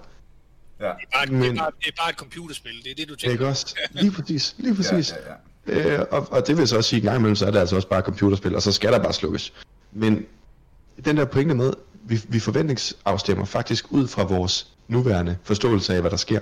Ja. 0.80 0.84
Det 0.84 0.90
er, 0.90 1.16
bare, 1.16 1.26
det, 1.26 1.32
Men- 1.34 1.56
er 1.58 1.62
bare, 1.62 1.70
det 1.80 1.86
er 1.86 2.02
bare 2.02 2.10
et 2.10 2.16
computerspil, 2.16 2.72
det 2.84 2.90
er 2.90 2.94
det, 2.94 3.08
du 3.08 3.14
tænker. 3.16 3.32
Ikke 3.32 3.46
også? 3.48 3.76
Lige 3.90 4.12
præcis. 4.12 4.54
Lige 4.58 4.74
præcis. 4.74 5.10
Ja, 5.10 5.16
ja, 5.16 5.30
ja. 5.30 5.34
Øh, 5.66 5.98
og, 6.10 6.26
og 6.30 6.46
det 6.46 6.56
vil 6.56 6.68
så 6.68 6.76
også 6.76 6.90
sige, 6.90 6.98
at 6.98 7.02
en 7.02 7.08
gang 7.08 7.18
imellem, 7.18 7.36
så 7.36 7.46
er 7.46 7.50
det 7.50 7.58
altså 7.58 7.76
også 7.76 7.88
bare 7.88 8.02
computerspil, 8.02 8.56
og 8.56 8.62
så 8.62 8.72
skal 8.72 8.92
der 8.92 8.98
bare 8.98 9.12
slukkes. 9.12 9.52
Men 9.92 10.26
den 11.04 11.16
der 11.16 11.24
pointe 11.24 11.54
med, 11.54 11.72
vi, 12.04 12.22
vi 12.28 12.40
forventningsafstemmer 12.40 13.44
faktisk 13.44 13.92
ud 13.92 14.08
fra 14.08 14.24
vores 14.24 14.66
nuværende 14.88 15.36
forståelse 15.42 15.94
af, 15.94 16.00
hvad 16.00 16.10
der 16.10 16.16
sker. 16.16 16.40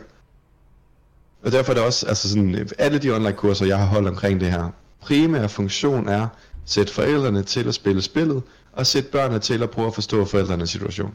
Og 1.42 1.52
derfor 1.52 1.72
er 1.72 1.74
det 1.74 1.84
også, 1.84 2.06
altså 2.06 2.28
sådan, 2.28 2.68
alle 2.78 2.98
de 2.98 3.10
online 3.10 3.32
kurser, 3.32 3.66
jeg 3.66 3.78
har 3.78 3.86
holdt 3.86 4.08
omkring 4.08 4.40
det 4.40 4.50
her, 4.50 4.70
primære 5.00 5.48
funktion 5.48 6.08
er, 6.08 6.28
sætte 6.64 6.92
forældrene 6.92 7.42
til 7.42 7.68
at 7.68 7.74
spille 7.74 8.02
spillet, 8.02 8.42
og 8.72 8.86
sætte 8.86 9.10
børnene 9.10 9.38
til 9.38 9.62
at 9.62 9.70
prøve 9.70 9.86
at 9.86 9.94
forstå 9.94 10.24
forældrenes 10.24 10.70
situation. 10.70 11.14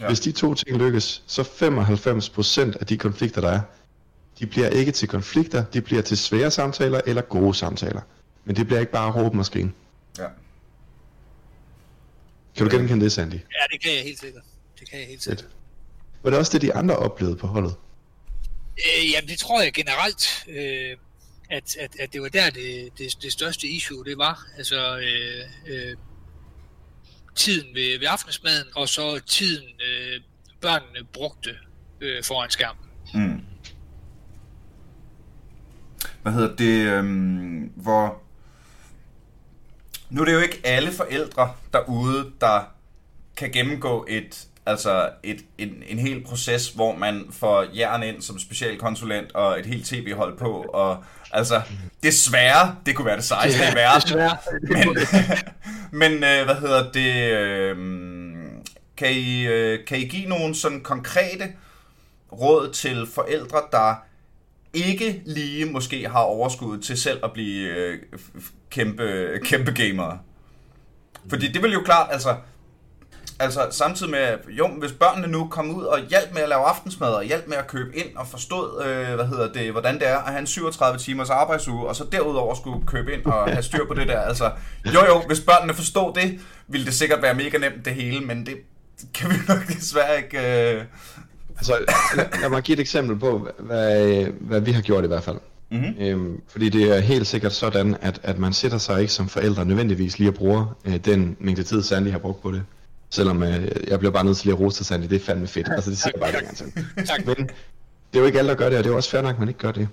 Ja. 0.00 0.06
Hvis 0.06 0.20
de 0.20 0.32
to 0.32 0.54
ting 0.54 0.78
lykkes, 0.78 1.22
så 1.26 1.42
95% 1.42 2.78
af 2.80 2.86
de 2.86 2.98
konflikter, 2.98 3.40
der 3.40 3.48
er, 3.48 3.60
de 4.42 4.46
bliver 4.46 4.68
ikke 4.68 4.92
til 4.92 5.08
konflikter, 5.08 5.64
de 5.64 5.80
bliver 5.80 6.02
til 6.02 6.18
svære 6.18 6.50
samtaler 6.50 7.00
eller 7.06 7.22
gode 7.22 7.54
samtaler. 7.54 8.00
Men 8.44 8.56
det 8.56 8.66
bliver 8.66 8.80
ikke 8.80 8.92
bare 8.92 9.12
råben 9.12 9.38
og 9.38 9.46
skrine. 9.46 9.72
Ja. 10.18 10.26
Kan 12.56 12.68
du 12.68 12.76
genkende 12.76 13.04
det, 13.04 13.12
Sandy? 13.12 13.34
Ja, 13.34 13.64
det 13.72 13.82
kan 13.82 13.92
jeg 13.94 14.02
helt 14.02 14.20
sikkert. 14.20 14.42
Det 14.80 14.90
kan 14.90 14.98
jeg 14.98 15.08
helt 15.08 15.22
sikkert. 15.22 15.48
Var 16.22 16.30
det 16.30 16.38
også 16.38 16.52
det, 16.52 16.62
de 16.62 16.74
andre 16.74 16.96
oplevede 16.96 17.36
på 17.36 17.46
holdet? 17.46 17.74
Øh, 18.78 19.10
jamen, 19.10 19.28
det 19.28 19.38
tror 19.38 19.62
jeg 19.62 19.72
generelt, 19.72 20.44
øh, 20.48 20.96
at, 21.50 21.76
at, 21.76 21.90
at 22.00 22.12
det 22.12 22.22
var 22.22 22.28
der, 22.28 22.50
det, 22.50 22.90
det, 22.98 23.22
det 23.22 23.32
største 23.32 23.68
issue, 23.68 24.04
det 24.04 24.18
var. 24.18 24.46
Altså, 24.56 24.98
øh, 24.98 25.74
øh, 25.74 25.96
tiden 27.34 27.74
ved, 27.74 27.98
ved 27.98 28.08
aftensmaden, 28.10 28.66
og 28.74 28.88
så 28.88 29.20
tiden 29.26 29.64
øh, 29.64 30.20
børnene 30.60 31.06
brugte 31.12 31.50
øh, 32.00 32.24
foran 32.24 32.50
skærmen. 32.50 32.84
Mm. 33.14 33.51
Hvad 36.22 36.32
hedder 36.32 36.56
det, 36.56 36.86
øh, 36.86 37.04
hvor... 37.76 38.22
Nu 40.10 40.20
er 40.20 40.24
det 40.24 40.32
jo 40.32 40.38
ikke 40.38 40.60
alle 40.64 40.92
forældre 40.92 41.52
derude, 41.72 42.30
der 42.40 42.60
kan 43.36 43.50
gennemgå 43.52 44.06
et 44.08 44.46
altså 44.66 45.10
et, 45.22 45.44
en, 45.58 45.82
en 45.86 45.98
hel 45.98 46.24
proces, 46.24 46.68
hvor 46.68 46.96
man 46.96 47.24
får 47.30 47.64
jern 47.76 48.02
ind 48.02 48.22
som 48.22 48.38
specialkonsulent 48.38 49.32
og 49.32 49.58
et 49.58 49.66
helt 49.66 49.86
tv-hold 49.86 50.38
på, 50.38 50.64
og 50.72 51.04
altså, 51.32 51.62
desværre, 52.02 52.76
det 52.86 52.96
kunne 52.96 53.06
være 53.06 53.16
det 53.16 53.24
sejeste 53.24 53.58
i 53.72 53.74
verden, 53.74 54.38
men, 54.62 54.96
men 56.00 56.12
øh, 56.12 56.44
hvad 56.44 56.54
hedder 56.54 56.92
det, 56.92 57.32
øh, 57.32 57.76
kan, 58.96 59.12
I, 59.12 59.46
øh, 59.46 59.86
kan 59.86 59.98
I 59.98 60.04
give 60.04 60.28
nogle 60.28 60.54
sådan 60.54 60.80
konkrete 60.80 61.48
råd 62.32 62.72
til 62.72 63.06
forældre, 63.14 63.58
der 63.72 63.94
ikke 64.74 65.22
lige 65.26 65.64
måske 65.64 66.08
har 66.08 66.20
overskud 66.20 66.78
til 66.78 66.96
selv 66.96 67.20
at 67.24 67.32
blive 67.32 67.68
øh, 67.68 67.98
kæmpe, 68.70 69.28
kæmpe 69.44 69.72
gamere? 69.72 70.18
Fordi 71.28 71.52
det 71.52 71.62
vil 71.62 71.72
jo 71.72 71.82
klart, 71.82 72.08
altså, 72.12 72.36
altså 73.38 73.68
samtidig 73.70 74.10
med, 74.10 74.38
jo, 74.48 74.68
hvis 74.68 74.92
børnene 74.92 75.28
nu 75.28 75.48
kom 75.48 75.70
ud 75.70 75.84
og 75.84 75.98
hjalp 76.10 76.32
med 76.32 76.42
at 76.42 76.48
lave 76.48 76.62
aftensmad, 76.62 77.08
og 77.08 77.24
hjalp 77.24 77.48
med 77.48 77.56
at 77.56 77.66
købe 77.66 77.96
ind 77.96 78.16
og 78.16 78.26
forstod, 78.26 78.84
øh, 78.84 79.14
hvad 79.14 79.26
hedder 79.26 79.52
det, 79.52 79.72
hvordan 79.72 79.94
det 79.94 80.08
er 80.08 80.16
at 80.16 80.30
have 80.30 80.40
en 80.40 80.46
37 80.46 80.98
timers 80.98 81.30
arbejdsuge, 81.30 81.88
og 81.88 81.96
så 81.96 82.04
derudover 82.12 82.54
skulle 82.54 82.86
købe 82.86 83.12
ind 83.12 83.24
og 83.24 83.52
have 83.52 83.62
styr 83.62 83.86
på 83.86 83.94
det 83.94 84.08
der. 84.08 84.20
Altså, 84.20 84.50
jo 84.86 85.04
jo, 85.06 85.22
hvis 85.26 85.40
børnene 85.40 85.74
forstod 85.74 86.14
det, 86.14 86.40
ville 86.68 86.86
det 86.86 86.94
sikkert 86.94 87.22
være 87.22 87.34
mega 87.34 87.58
nemt 87.58 87.84
det 87.84 87.94
hele, 87.94 88.20
men 88.20 88.46
det 88.46 88.56
kan 89.14 89.30
vi 89.30 89.34
nok 89.48 89.66
desværre 89.66 90.16
ikke... 90.16 90.72
Øh... 90.74 90.84
Altså, 91.62 91.94
lad, 92.40 92.50
mig 92.50 92.62
give 92.62 92.74
et 92.74 92.80
eksempel 92.80 93.18
på, 93.18 93.48
hvad, 93.58 94.24
hvad 94.40 94.60
vi 94.60 94.72
har 94.72 94.82
gjort 94.82 95.04
i 95.04 95.06
hvert 95.06 95.22
fald. 95.22 95.36
Mm-hmm. 95.70 95.94
Øhm, 96.00 96.40
fordi 96.48 96.68
det 96.68 96.96
er 96.96 97.00
helt 97.00 97.26
sikkert 97.26 97.52
sådan, 97.52 97.96
at, 98.00 98.20
at 98.22 98.38
man 98.38 98.52
sætter 98.52 98.78
sig 98.78 99.00
ikke 99.00 99.12
som 99.12 99.28
forældre 99.28 99.64
nødvendigvis 99.64 100.18
lige 100.18 100.28
at 100.28 100.34
bruge 100.34 100.66
øh, 100.84 100.96
den 100.96 101.36
mængde 101.40 101.62
tid, 101.62 101.82
Sandy 101.82 102.08
har 102.10 102.18
brugt 102.18 102.42
på 102.42 102.52
det. 102.52 102.62
Selvom 103.10 103.42
øh, 103.42 103.68
jeg 103.88 103.98
bliver 103.98 104.12
bare 104.12 104.24
nødt 104.24 104.36
til 104.36 104.46
lige 104.46 104.54
at 104.54 104.60
rose 104.60 104.84
Sandy, 104.84 105.04
det 105.04 105.16
er 105.16 105.24
fandme 105.24 105.46
fedt. 105.46 105.68
Altså 105.68 105.90
det 105.90 105.98
siger 105.98 106.12
jeg 106.14 106.20
bare 106.20 106.38
en 106.38 106.44
gang 106.44 106.56
til. 106.56 106.66
Men 107.26 107.36
det 108.12 108.18
er 108.18 108.20
jo 108.20 108.24
ikke 108.24 108.38
alle, 108.38 108.48
der 108.48 108.56
gør 108.56 108.68
det, 108.68 108.78
og 108.78 108.84
det 108.84 108.90
er 108.90 108.96
også 108.96 109.10
fair 109.10 109.22
nok, 109.22 109.32
at 109.32 109.38
man 109.38 109.48
ikke 109.48 109.60
gør 109.60 109.72
det. 109.72 109.88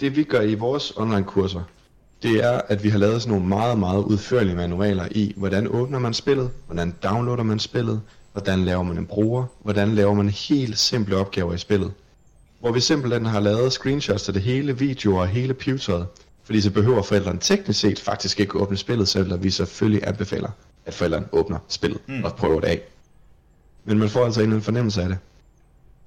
Det 0.00 0.16
vi 0.16 0.22
gør 0.22 0.40
i 0.40 0.54
vores 0.54 0.92
online 0.96 1.24
kurser, 1.24 1.62
det 2.22 2.44
er, 2.44 2.60
at 2.68 2.84
vi 2.84 2.88
har 2.88 2.98
lavet 2.98 3.22
sådan 3.22 3.32
nogle 3.32 3.48
meget, 3.48 3.78
meget 3.78 4.04
udførlige 4.04 4.54
manualer 4.54 5.08
i, 5.10 5.34
hvordan 5.36 5.68
åbner 5.68 5.98
man 5.98 6.14
spillet, 6.14 6.50
hvordan 6.66 6.94
downloader 7.02 7.42
man 7.42 7.58
spillet, 7.58 8.00
hvordan 8.32 8.64
laver 8.64 8.82
man 8.82 8.98
en 8.98 9.06
bruger, 9.06 9.44
hvordan 9.62 9.94
laver 9.94 10.14
man 10.14 10.28
helt 10.28 10.78
simple 10.78 11.16
opgaver 11.16 11.54
i 11.54 11.58
spillet. 11.58 11.92
Hvor 12.60 12.72
vi 12.72 12.80
simpelthen 12.80 13.26
har 13.26 13.40
lavet 13.40 13.72
screenshots 13.72 14.28
af 14.28 14.34
det 14.34 14.42
hele, 14.42 14.78
videoer 14.78 15.20
og 15.20 15.28
hele 15.28 15.54
pewteret, 15.54 16.06
fordi 16.44 16.60
så 16.60 16.70
behøver 16.70 17.02
forældrene 17.02 17.38
teknisk 17.40 17.80
set 17.80 18.00
faktisk 18.00 18.40
ikke 18.40 18.60
åbne 18.60 18.76
spillet, 18.76 19.08
selvom 19.08 19.42
vi 19.42 19.50
selvfølgelig 19.50 20.08
anbefaler 20.08 20.50
at 20.86 20.94
forældrene 20.94 21.26
åbner 21.32 21.58
spillet 21.68 22.00
mm. 22.06 22.24
og 22.24 22.36
prøver 22.36 22.60
det 22.60 22.68
af. 22.68 22.80
Men 23.84 23.98
man 23.98 24.08
får 24.08 24.24
altså 24.24 24.42
en 24.42 24.62
fornemmelse 24.62 25.02
af 25.02 25.08
det. 25.08 25.18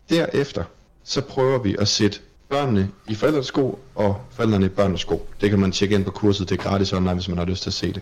Derefter, 0.09 0.63
så 1.03 1.21
prøver 1.21 1.59
vi 1.59 1.75
at 1.79 1.87
sætte 1.87 2.19
børnene 2.49 2.89
i 3.07 3.15
forældrenes 3.15 3.47
sko, 3.47 3.79
og 3.95 4.21
forældrene 4.31 4.65
i 4.65 4.69
børnenes 4.69 5.01
sko. 5.01 5.27
Det 5.41 5.49
kan 5.49 5.59
man 5.59 5.71
tjekke 5.71 5.95
ind 5.95 6.05
på 6.05 6.11
kurset, 6.11 6.49
det 6.49 6.59
er 6.59 6.63
gratis 6.63 6.93
online, 6.93 7.13
hvis 7.13 7.27
man 7.27 7.37
har 7.37 7.45
lyst 7.45 7.63
til 7.63 7.69
at 7.69 7.73
se 7.73 7.93
det. 7.93 8.01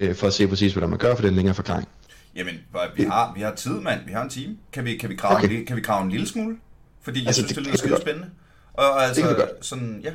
Øh, 0.00 0.14
for 0.14 0.26
at 0.26 0.32
se 0.32 0.48
præcis, 0.48 0.72
hvordan 0.72 0.90
man 0.90 0.98
gør, 0.98 1.14
for 1.14 1.22
det 1.22 1.28
er 1.28 1.30
en 1.30 1.36
længere 1.36 1.54
forklaring. 1.54 1.88
Jamen, 2.34 2.54
vi 2.96 3.02
har, 3.02 3.32
vi 3.34 3.40
har 3.40 3.54
tid, 3.54 3.80
mand. 3.80 4.00
Vi 4.06 4.12
har 4.12 4.22
en 4.22 4.30
time. 4.30 4.56
Kan 4.72 4.84
vi, 4.84 4.96
kan 4.96 5.10
vi, 5.10 5.14
grave, 5.14 5.36
okay. 5.36 5.50
en, 5.50 5.66
kan 5.66 5.76
vi 5.76 5.80
grave 5.80 6.04
en 6.04 6.10
lille 6.10 6.26
smule? 6.26 6.56
Fordi 7.02 7.20
jeg 7.20 7.26
altså, 7.26 7.40
synes, 7.40 7.52
det, 7.54 7.64
det 7.64 7.84
lyder 7.84 8.00
spændende. 8.00 8.30
Og, 8.72 8.90
og 8.90 9.04
altså, 9.04 9.28
det 9.28 9.36
kan 9.36 9.46
sådan, 9.60 10.04
ja. 10.04 10.12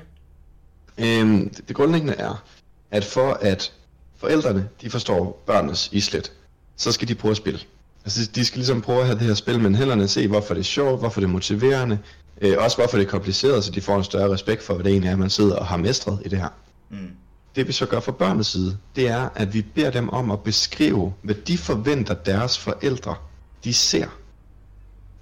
Øhm, 0.97 1.49
det, 1.49 1.67
det 1.67 1.75
grundlæggende 1.75 2.13
er, 2.13 2.43
at 2.91 3.05
for 3.05 3.33
at 3.33 3.73
forældrene, 4.17 4.69
de 4.81 4.89
forstår 4.89 5.43
børnenes 5.45 5.89
islet, 5.91 6.31
så 6.75 6.91
skal 6.91 7.07
de 7.07 7.15
prøve 7.15 7.31
at 7.31 7.37
spille. 7.37 7.59
Altså, 8.05 8.31
de 8.35 8.45
skal 8.45 8.57
ligesom 8.57 8.81
prøve 8.81 8.99
at 8.99 9.05
have 9.05 9.19
det 9.19 9.27
her 9.27 9.33
spil 9.33 9.59
med 9.59 9.75
hænderne, 9.75 10.07
se 10.07 10.27
hvorfor 10.27 10.53
det 10.53 10.61
er 10.61 10.63
sjovt, 10.63 10.99
hvorfor 10.99 11.21
det 11.21 11.27
er 11.27 11.31
motiverende, 11.31 11.99
øh, 12.41 12.55
også 12.59 12.77
hvorfor 12.77 12.97
det 12.97 13.05
er 13.05 13.09
kompliceret, 13.09 13.63
så 13.63 13.71
de 13.71 13.81
får 13.81 13.97
en 13.97 14.03
større 14.03 14.33
respekt 14.33 14.63
for, 14.63 14.73
hvad 14.73 14.83
det 14.83 14.91
egentlig 14.91 15.11
er, 15.11 15.15
man 15.15 15.29
sidder 15.29 15.55
og 15.55 15.65
har 15.65 15.77
mestret 15.77 16.21
i 16.25 16.29
det 16.29 16.39
her. 16.39 16.49
Mm. 16.89 17.09
Det 17.55 17.67
vi 17.67 17.71
så 17.71 17.85
gør 17.85 17.99
fra 17.99 18.11
børnenes 18.11 18.47
side, 18.47 18.77
det 18.95 19.07
er, 19.07 19.29
at 19.35 19.53
vi 19.53 19.61
beder 19.61 19.91
dem 19.91 20.09
om 20.09 20.31
at 20.31 20.43
beskrive, 20.43 21.13
hvad 21.21 21.35
de 21.35 21.57
forventer 21.57 22.13
deres 22.13 22.57
forældre, 22.57 23.15
de 23.63 23.73
ser, 23.73 24.07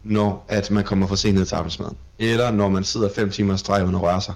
når 0.03 0.45
at 0.47 0.71
man 0.71 0.83
kommer 0.83 1.07
for 1.07 1.15
sent 1.15 1.35
ned 1.35 1.45
til 1.45 1.55
arbejdsmaden. 1.55 1.97
Eller 2.19 2.51
når 2.51 2.69
man 2.69 2.83
sidder 2.83 3.09
fem 3.15 3.31
timer 3.31 3.55
streg 3.55 3.83
uden 3.83 3.95
at 3.95 4.01
røre 4.01 4.21
sig. 4.21 4.33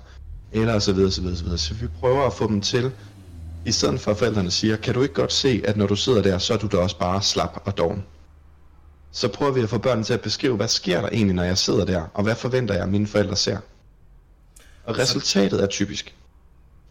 Eller 0.52 0.80
så 0.80 0.94
videre, 0.94 1.12
så 1.12 1.22
videre, 1.22 1.38
så 1.38 1.44
videre. 1.44 1.58
Så 1.58 1.74
vi 1.74 1.88
prøver 2.00 2.26
at 2.26 2.34
få 2.34 2.48
dem 2.48 2.62
til 2.62 2.92
i 3.66 3.72
stedet 3.72 4.02
for 4.02 4.12
at 4.12 4.18
forældrene 4.18 4.52
siger, 4.52 4.78
kan 4.78 4.94
du 4.94 5.02
ikke 5.02 5.14
godt 5.14 5.34
se, 5.34 5.62
at 5.66 5.78
når 5.78 5.88
du 5.88 5.96
sidder 5.96 6.22
der, 6.22 6.38
så 6.38 6.54
er 6.54 6.58
du 6.58 6.68
da 6.68 6.78
også 6.78 6.98
bare 6.98 7.22
slap 7.22 7.62
og 7.66 7.78
doven. 7.78 8.06
Så 9.12 9.28
prøver 9.28 9.52
vi 9.52 9.62
at 9.62 9.70
få 9.70 9.78
børnene 9.78 10.04
til 10.04 10.14
at 10.14 10.22
beskrive, 10.22 10.56
hvad 10.56 10.68
sker 10.68 11.02
der 11.02 11.10
egentlig, 11.10 11.36
når 11.36 11.44
jeg 11.44 11.58
sidder 11.58 11.86
der, 11.86 12.04
og 12.14 12.24
hvad 12.24 12.36
forventer 12.36 12.74
jeg, 12.74 12.84
at 12.84 12.90
mine 12.90 13.08
forældre 13.08 13.36
ser. 13.36 13.58
Og 14.86 14.98
resultatet 14.98 15.64
er 15.64 15.68
typisk. 15.68 16.16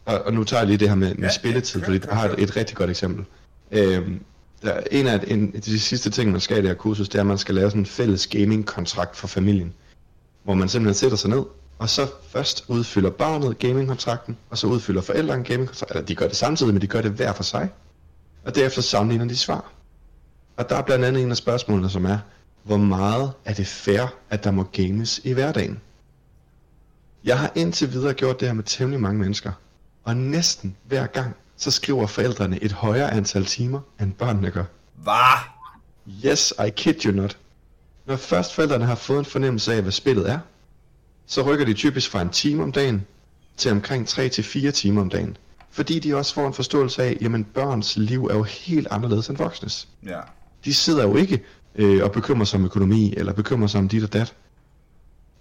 Og, 0.06 0.22
og 0.22 0.32
nu 0.32 0.44
tager 0.44 0.60
jeg 0.60 0.66
lige 0.66 0.78
det 0.78 0.88
her 0.88 0.96
med, 0.96 1.14
med 1.14 1.28
ja, 1.28 1.32
spilletid, 1.34 1.82
fordi 1.82 1.98
der 1.98 2.14
har 2.14 2.28
et, 2.28 2.42
et 2.42 2.56
rigtig 2.56 2.76
godt 2.76 2.90
eksempel. 2.90 3.24
Øhm, 3.70 4.20
der 4.62 4.72
er 4.72 4.82
en 4.90 5.06
af 5.06 5.24
en, 5.26 5.52
de 5.52 5.80
sidste 5.80 6.10
ting, 6.10 6.32
man 6.32 6.40
skal 6.40 6.56
i 6.56 6.60
det 6.60 6.68
her 6.68 6.74
kursus, 6.74 7.08
det 7.08 7.18
er, 7.18 7.22
at 7.22 7.26
man 7.26 7.38
skal 7.38 7.54
lave 7.54 7.70
sådan 7.70 7.82
en 7.82 7.86
fælles 7.86 8.26
gaming-kontrakt 8.26 9.16
for 9.16 9.26
familien. 9.26 9.74
Hvor 10.44 10.54
man 10.54 10.68
simpelthen 10.68 10.94
sætter 10.94 11.16
sig 11.16 11.30
ned, 11.30 11.42
og 11.78 11.88
så 11.88 12.06
først 12.28 12.64
udfylder 12.68 13.10
barnet 13.10 13.58
gamingkontrakten, 13.58 14.36
og 14.50 14.58
så 14.58 14.66
udfylder 14.66 15.00
forældrene 15.00 15.44
gamingkontrakten, 15.44 15.96
eller 15.96 16.06
de 16.06 16.14
gør 16.14 16.26
det 16.26 16.36
samtidig, 16.36 16.72
men 16.72 16.82
de 16.82 16.86
gør 16.86 17.00
det 17.00 17.10
hver 17.10 17.32
for 17.32 17.42
sig, 17.42 17.68
og 18.44 18.54
derefter 18.54 18.82
sammenligner 18.82 19.24
de 19.24 19.36
svar. 19.36 19.72
Og 20.56 20.68
der 20.68 20.76
er 20.76 20.82
blandt 20.82 21.04
andet 21.04 21.22
en 21.22 21.30
af 21.30 21.36
spørgsmålene, 21.36 21.90
som 21.90 22.04
er, 22.04 22.18
hvor 22.62 22.76
meget 22.76 23.32
er 23.44 23.54
det 23.54 23.66
fair, 23.66 24.14
at 24.30 24.44
der 24.44 24.50
må 24.50 24.62
games 24.62 25.20
i 25.24 25.32
hverdagen? 25.32 25.80
Jeg 27.24 27.38
har 27.38 27.52
indtil 27.54 27.92
videre 27.92 28.14
gjort 28.14 28.40
det 28.40 28.48
her 28.48 28.54
med 28.54 28.64
temmelig 28.64 29.00
mange 29.00 29.20
mennesker, 29.20 29.52
og 30.06 30.16
næsten 30.16 30.76
hver 30.84 31.06
gang, 31.06 31.34
så 31.56 31.70
skriver 31.70 32.06
forældrene 32.06 32.62
et 32.62 32.72
højere 32.72 33.12
antal 33.12 33.44
timer, 33.44 33.80
end 34.00 34.12
børnene 34.12 34.50
gør. 34.50 34.64
Hvad? 34.94 35.38
Yes, 36.24 36.54
I 36.66 36.70
kid 36.70 37.04
you 37.04 37.12
not. 37.12 37.36
Når 38.06 38.16
først 38.16 38.54
forældrene 38.54 38.84
har 38.84 38.94
fået 38.94 39.18
en 39.18 39.24
fornemmelse 39.24 39.74
af, 39.74 39.82
hvad 39.82 39.92
spillet 39.92 40.30
er, 40.30 40.38
så 41.26 41.42
rykker 41.42 41.64
de 41.64 41.74
typisk 41.74 42.10
fra 42.10 42.22
en 42.22 42.28
time 42.28 42.62
om 42.62 42.72
dagen 42.72 43.06
til 43.56 43.70
omkring 43.70 44.08
3-4 44.08 44.70
timer 44.70 45.00
om 45.00 45.10
dagen. 45.10 45.36
Fordi 45.70 45.98
de 45.98 46.16
også 46.16 46.34
får 46.34 46.46
en 46.46 46.54
forståelse 46.54 47.02
af, 47.02 47.18
jamen 47.20 47.44
børns 47.44 47.96
liv 47.96 48.24
er 48.24 48.34
jo 48.34 48.42
helt 48.42 48.88
anderledes 48.90 49.28
end 49.28 49.36
voksnes. 49.36 49.88
Ja. 50.06 50.20
De 50.64 50.74
sidder 50.74 51.02
jo 51.02 51.16
ikke 51.16 51.42
øh, 51.74 52.04
og 52.04 52.12
bekymrer 52.12 52.44
sig 52.44 52.58
om 52.58 52.64
økonomi, 52.64 53.14
eller 53.16 53.32
bekymrer 53.32 53.66
sig 53.66 53.78
om 53.78 53.88
dit 53.88 54.02
og 54.02 54.12
dat. 54.12 54.34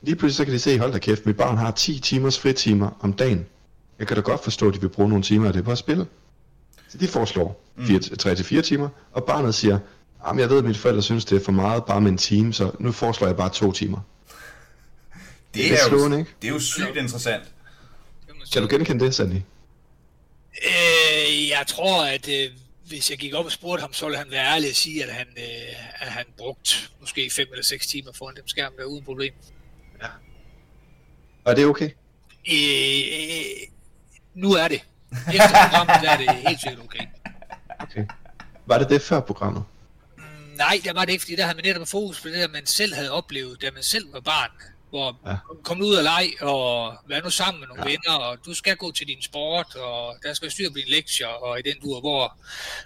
Lige 0.02 0.16
pludselig 0.16 0.36
så 0.36 0.46
kan 0.46 0.54
de 0.54 0.60
se, 0.60 0.80
hold 0.80 0.92
da 0.92 1.00
kæft, 1.00 1.26
mit 1.26 1.38
barn 1.38 1.58
har 1.58 1.72
10 1.72 2.00
timers 2.00 2.40
fritimer 2.40 2.90
om 3.00 3.14
dagen. 3.14 3.46
Jeg 4.00 4.08
kan 4.08 4.16
da 4.16 4.22
godt 4.22 4.44
forstå, 4.44 4.68
at 4.68 4.74
de 4.74 4.82
vil 4.82 4.90
bruge 4.90 5.10
nogle 5.10 5.24
timer 5.24 5.48
af 5.48 5.54
det 5.54 5.64
på 5.64 5.72
at 5.72 5.78
spille. 5.78 6.06
Så 6.90 6.98
de 6.98 7.08
foreslår 7.08 7.64
mm. 7.76 7.84
3-4 7.84 8.62
timer, 8.62 8.90
og 9.12 9.24
barnet 9.24 9.56
siger, 9.56 9.80
jamen 10.28 10.40
jeg 10.40 10.50
ved, 10.50 10.58
at 10.58 10.64
mine 10.64 10.76
forældre 10.76 11.02
synes, 11.02 11.26
det 11.26 11.42
er 11.42 11.46
for 11.46 11.52
meget 11.52 11.86
bare 11.86 12.02
med 12.02 12.12
en 12.12 12.18
time, 12.18 12.54
så 12.54 12.72
nu 12.80 12.92
foreslår 12.92 13.28
jeg 13.28 13.38
bare 13.38 13.50
to 13.50 13.72
timer. 13.72 14.00
Det, 15.54 15.64
det 15.64 15.72
er, 15.72 15.76
er 15.76 15.88
slående, 15.88 16.18
jo, 16.18 16.20
ikke? 16.20 16.32
Det 16.42 16.48
er 16.48 16.54
jo 16.54 16.60
sygt 16.60 16.98
interessant. 16.98 17.44
Kan 18.54 18.62
du 18.62 18.68
genkende 18.68 19.06
det, 19.06 19.16
Sandy? 19.16 19.42
Øh, 20.66 21.50
jeg 21.50 21.64
tror, 21.68 22.06
at 22.06 22.30
øh, 22.30 22.52
hvis 22.88 23.10
jeg 23.10 23.18
gik 23.18 23.34
op 23.34 23.46
og 23.46 23.52
spurgte 23.52 23.82
ham, 23.82 23.94
så 23.94 24.06
ville 24.06 24.18
han 24.18 24.28
være 24.32 24.46
ærlig 24.54 24.70
og 24.70 24.76
sige, 24.76 25.04
at 25.04 25.10
han, 25.10 25.28
øh, 25.38 26.02
at 26.02 26.08
han 26.08 26.26
brugt 26.38 26.92
måske 27.00 27.30
5 27.32 27.48
eller 27.52 27.64
6 27.64 27.88
timer 27.88 28.12
foran 28.12 28.36
dem 28.36 28.48
skærm 28.48 28.74
der 28.78 28.84
uden 28.84 29.04
problem. 29.04 29.34
Og 31.46 31.52
er 31.52 31.56
det 31.56 31.66
okay? 31.66 31.90
Øh, 32.52 33.68
nu 34.36 34.52
er 34.54 34.68
det. 34.68 34.82
Efter 35.28 35.50
programmet 35.64 35.96
der 36.04 36.10
er 36.12 36.18
det 36.18 36.30
helt 36.48 36.62
sikkert 36.62 36.84
okay. 36.84 37.06
Okay. 37.80 38.06
Var 38.66 38.78
det 38.78 38.90
det 38.90 39.02
før 39.02 39.20
programmet? 39.20 39.64
Mm, 40.18 40.24
Nej, 40.58 40.82
der 40.84 40.94
var 40.94 41.06
det 41.06 41.12
ikke, 41.12 41.22
fordi 41.22 41.36
der 41.36 41.44
havde 41.44 41.56
man 41.56 41.66
netop 41.66 41.88
fokus 41.88 42.22
på 42.22 42.28
det, 42.28 42.36
der 42.36 42.48
man 42.48 42.66
selv 42.66 42.94
havde 42.96 43.12
oplevet, 43.12 43.62
da 43.62 43.72
man 43.74 43.84
selv 43.84 44.14
var 44.14 44.20
barn. 44.20 44.50
Hvor 44.90 45.20
Ja. 45.26 45.36
kom 45.64 45.82
ud 45.82 45.96
og 45.96 46.04
leg, 46.04 46.34
og 46.42 46.94
vær 47.08 47.22
nu 47.22 47.30
sammen 47.30 47.60
med 47.60 47.68
nogle 47.68 47.84
ja. 47.84 47.90
venner, 47.90 48.26
og 48.26 48.38
du 48.46 48.54
skal 48.54 48.76
gå 48.76 48.92
til 48.92 49.08
din 49.08 49.22
sport, 49.22 49.76
og 49.76 50.16
der 50.24 50.34
skal 50.34 50.46
være 50.46 50.52
styr 50.52 50.70
på 50.70 50.78
dine 50.78 50.90
lektier, 50.90 51.28
og 51.28 51.60
i 51.60 51.62
den 51.62 51.82
dur, 51.84 52.00
hvor, 52.00 52.38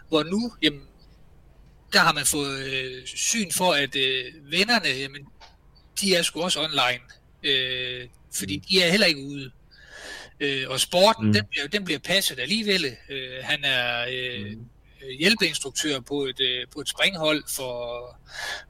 hvor 0.09 0.23
nu, 0.23 0.53
jamen, 0.61 0.81
der 1.93 1.99
har 1.99 2.13
man 2.13 2.25
fået 2.25 2.59
øh, 2.65 3.05
syn 3.07 3.51
for, 3.51 3.73
at 3.73 3.95
øh, 3.95 4.25
vennerne, 4.51 4.87
jamen, 4.87 5.21
de 6.01 6.15
er 6.15 6.21
sgu 6.21 6.41
også 6.41 6.59
online, 6.59 7.03
øh, 7.43 8.07
fordi 8.37 8.57
mm. 8.57 8.63
de 8.69 8.83
er 8.83 8.91
heller 8.91 9.07
ikke 9.07 9.21
ude. 9.21 9.51
Øh, 10.39 10.69
og 10.69 10.79
sporten, 10.79 11.23
Mm. 11.23 11.27
mm. 11.27 11.33
den, 11.33 11.45
bliver, 11.49 11.67
den 11.67 11.85
bliver 11.85 11.99
passet 11.99 12.39
alligevel. 12.39 12.85
Øh, 13.09 13.43
han 13.43 13.63
er 13.63 14.05
øh, 14.11 14.45
Mm. 14.45 14.65
øh, 15.03 15.19
hjælpeinstruktør 15.19 15.99
på 15.99 16.25
et, 16.25 16.39
øh, 16.39 16.67
på 16.73 16.79
et 16.81 16.89
springhold 16.89 17.43
for, 17.55 18.05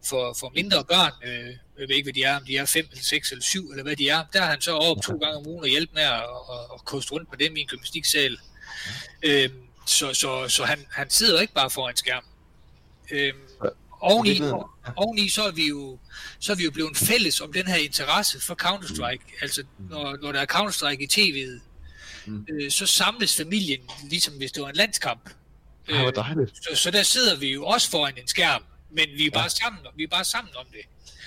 for, 0.05 0.35
for 0.39 0.51
mindre 0.55 0.83
børn. 0.85 1.11
Øh, 1.25 1.55
jeg 1.79 1.87
ved 1.89 1.95
ikke, 1.95 2.05
hvad 2.05 2.13
de 2.13 2.23
er, 2.23 2.37
om 2.37 2.45
de 2.45 2.57
er 2.57 2.65
5 2.65 2.87
eller 2.91 3.03
6 3.03 3.31
eller 3.31 3.43
7, 3.43 3.69
eller 3.69 3.83
hvad 3.83 3.95
de 3.95 4.09
er. 4.09 4.23
Der 4.33 4.41
er 4.41 4.45
han 4.45 4.61
så 4.61 4.71
op 4.71 4.97
to 5.03 5.13
gange 5.17 5.37
om 5.37 5.47
ugen 5.47 5.63
og 5.63 5.69
hjælpe 5.69 5.93
med 5.93 6.03
at, 6.03 6.13
at, 6.13 6.23
at 6.73 6.85
koste 6.85 7.11
rundt 7.11 7.29
på 7.29 7.35
dem 7.35 7.55
i 7.57 7.59
en 7.61 7.67
gymnastiksal. 7.67 8.37
Øh, 9.23 9.49
så 9.87 10.13
så, 10.13 10.47
så 10.47 10.63
han, 10.63 10.85
han 10.91 11.09
sidder 11.09 11.41
ikke 11.41 11.53
bare 11.53 11.69
foran 11.69 11.93
en 11.93 11.97
skærm. 11.97 12.23
Øh, 13.11 13.33
oveni, 14.01 14.29
virkeligheden- 14.29 14.63
oveni 14.95 15.29
så 15.29 15.43
er 15.47 15.51
vi 15.51 15.67
jo 15.67 15.99
så 16.39 16.51
er 16.51 16.55
vi 16.55 16.63
jo 16.63 16.71
blevet 16.71 16.97
fælles 16.97 17.41
om 17.41 17.53
den 17.53 17.67
her 17.67 17.75
interesse 17.75 18.41
for 18.41 18.55
Counter-Strike. 18.63 19.23
Mm. 19.25 19.33
Altså, 19.41 19.63
når, 19.89 20.17
når 20.21 20.31
der 20.31 20.39
er 20.41 20.45
Counter-Strike 20.45 21.03
i 21.03 21.07
tv'et, 21.07 21.61
Mm. 22.25 22.33
mm. 22.33 22.45
øh, 22.55 22.71
så 22.71 22.85
samles 22.85 23.35
familien, 23.37 23.79
ligesom 24.09 24.33
hvis 24.33 24.51
det 24.51 24.63
var 24.63 24.69
en 24.69 24.75
landskamp. 24.75 25.29
Hvor 25.85 26.11
dejligt. 26.11 26.51
så, 26.55 26.75
så 26.75 26.91
der 26.91 27.03
sidder 27.03 27.35
vi 27.37 27.47
jo 27.53 27.65
også 27.65 27.89
foran 27.89 28.13
en 28.17 28.27
skærm, 28.27 28.63
men 28.91 29.05
vi 29.17 29.25
er 29.25 29.31
bare 29.31 29.49
sammen, 29.49 29.81
vi 29.97 30.03
er 30.03 30.07
bare 30.07 30.25
sammen 30.25 30.53
om 30.57 30.65
det. 30.71 30.81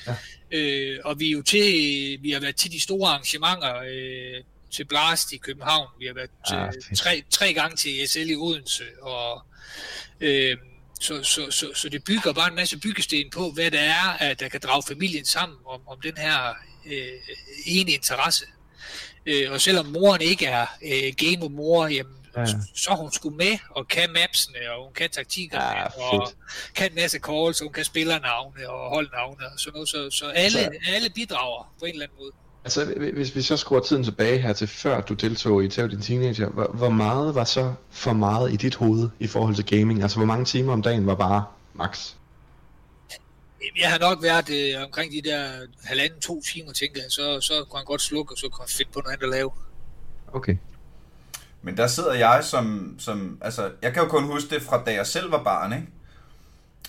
Ja. 0.07 0.17
Øh, 0.59 0.99
og 1.05 1.21
vi 1.21 1.27
er 1.27 1.31
jo 1.31 1.43
til, 1.43 2.19
vi 2.23 2.31
har 2.31 2.41
været 2.41 2.57
til 2.57 2.73
de 2.73 2.81
store 2.81 3.09
arrangementer, 3.11 3.77
øh, 3.93 4.45
til 4.71 4.85
Blast 4.85 5.33
i 5.33 5.37
København, 5.37 5.89
vi 5.99 6.07
har 6.07 6.15
været 6.15 6.31
til, 6.49 6.55
Ah, 6.55 6.73
fedt. 6.89 6.99
tre, 6.99 7.23
tre 7.31 7.53
gange 7.55 7.77
til 7.77 8.03
ESL 8.03 8.31
i 8.31 8.37
Odense, 8.37 8.85
og 9.03 9.43
øh, 10.21 10.57
så, 11.03 11.23
så, 11.23 11.51
så, 11.51 11.71
så 11.75 11.89
det 11.89 12.05
bygger 12.05 12.33
bare 12.33 12.49
en 12.49 12.55
masse 12.55 12.79
byggesten 12.79 13.31
på, 13.31 13.51
hvad 13.51 13.71
det 13.71 13.81
er, 13.81 14.17
at 14.19 14.41
der 14.41 14.49
kan 14.49 14.61
drage 14.61 14.83
familien 14.89 15.25
sammen 15.25 15.59
om, 15.67 15.81
om 15.87 16.01
den 16.01 16.17
her 16.17 16.55
øh, 16.87 17.09
ene 17.67 17.93
interesse. 17.93 18.45
Øh, 19.27 19.53
og 19.53 19.61
selvom 19.61 19.87
moren 19.87 20.21
ikke 20.21 20.47
er 20.47 20.67
øh, 20.83 21.13
gamer-mor, 21.17 21.87
jamen, 21.87 22.17
Ja. 22.37 22.41
ja. 22.41 22.47
så, 22.47 22.57
så 22.75 22.95
hun 22.95 23.13
sgu 23.13 23.31
med 23.31 23.59
og 23.71 23.89
kan 23.89 24.11
mapsene, 24.13 24.59
og 24.73 24.85
hun 24.85 24.93
kan 24.93 25.11
taktikkerne, 25.11 25.65
Ja, 25.65 25.87
og 26.03 26.33
kan 26.75 26.91
en 26.91 26.95
masse 26.95 27.19
calls, 27.19 27.61
og 27.61 27.67
hun 27.67 27.73
kan 27.73 27.85
spillernavne 27.85 28.69
og 28.71 28.91
holdnavne 28.91 29.47
og 29.47 29.61
sådan 29.61 29.73
noget. 29.73 29.89
Så, 29.89 30.11
så 30.11 30.27
alle, 30.27 30.51
så... 30.59 30.71
alle 30.89 31.11
bidrager 31.11 31.75
på 31.79 31.85
en 31.85 31.93
eller 31.93 32.07
anden 32.07 32.19
måde. 32.19 32.33
Altså, 32.65 32.95
hvis 33.15 33.37
vi 33.37 33.43
så 33.43 33.57
skruer 33.57 33.81
tiden 33.81 34.05
tilbage 34.05 34.39
her 34.39 34.53
til 34.53 34.69
før 34.69 35.01
du 35.01 35.15
deltog 35.15 35.65
i 35.65 35.69
Tæv 35.69 35.89
din 35.91 36.01
teenager, 36.01 36.49
hvor, 36.49 36.67
hvor 36.67 36.91
meget 36.91 37.35
var 37.35 37.45
så 37.45 37.75
for 37.91 38.13
meget 38.13 38.53
i 38.53 38.57
dit 38.57 38.75
hoved 38.75 39.09
i 39.19 39.27
forhold 39.27 39.55
til 39.55 39.67
gaming? 39.67 40.03
Altså, 40.03 40.17
hvor 40.17 40.27
mange 40.27 40.45
timer 40.45 40.73
om 40.73 40.83
dagen 40.83 41.07
var 41.07 41.15
bare 41.15 41.45
max? 41.75 42.15
Jeg 43.81 43.91
har 43.91 43.99
nok 43.99 44.23
været 44.23 44.51
øh, 44.51 44.83
omkring 44.85 45.13
de 45.13 45.23
der 45.31 45.49
halvanden, 45.85 46.21
to 46.21 46.43
timer, 46.53 46.73
tænker 46.73 47.01
jeg. 47.01 47.11
Så, 47.11 47.41
så 47.41 47.65
kunne 47.71 47.79
han 47.79 47.87
godt 47.87 48.01
slukke, 48.03 48.35
og 48.35 48.39
så 48.39 48.49
kunne 48.49 48.63
han 48.63 48.69
finde 48.77 48.91
på 48.95 49.01
noget 49.01 49.13
andet 49.15 49.25
at 49.27 49.31
lave. 49.31 49.51
Okay. 50.33 50.57
Men 51.63 51.77
der 51.77 51.87
sidder 51.87 52.15
jeg 52.15 52.41
som, 52.45 52.95
som, 52.99 53.39
altså, 53.41 53.71
jeg 53.83 53.93
kan 53.93 54.03
jo 54.03 54.09
kun 54.09 54.25
huske 54.25 54.55
det 54.55 54.63
fra 54.63 54.83
da 54.85 54.93
jeg 54.95 55.07
selv 55.07 55.33
var 55.33 55.43
barn, 55.43 55.73
ikke? 55.73 55.87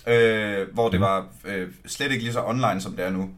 Øh, 0.06 0.68
hvor 0.74 0.88
det 0.88 1.00
Mm. 1.00 1.04
var 1.04 1.26
øh, 1.44 1.68
slet 1.86 2.10
ikke 2.12 2.24
lige 2.24 2.32
så 2.32 2.42
online, 2.44 2.80
som 2.80 2.96
det 2.96 3.04
er 3.04 3.10
nu. 3.10 3.30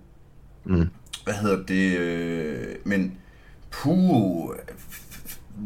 Mm. 0.64 0.90
Hvad 1.26 1.34
hedder 1.34 1.66
det? 1.66 1.98
Øh, 1.98 2.76
men, 2.84 3.18
puh, 3.70 4.56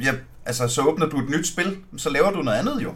ja, 0.03 0.13
altså, 0.45 0.69
så 0.69 0.83
åbner 0.83 1.07
du 1.07 1.19
et 1.19 1.31
nyt 1.31 1.47
spil, 1.47 1.77
så 1.97 2.11
laver 2.11 2.31
du 2.31 2.43
noget 2.43 2.59
andet 2.59 2.83
jo. 2.83 2.95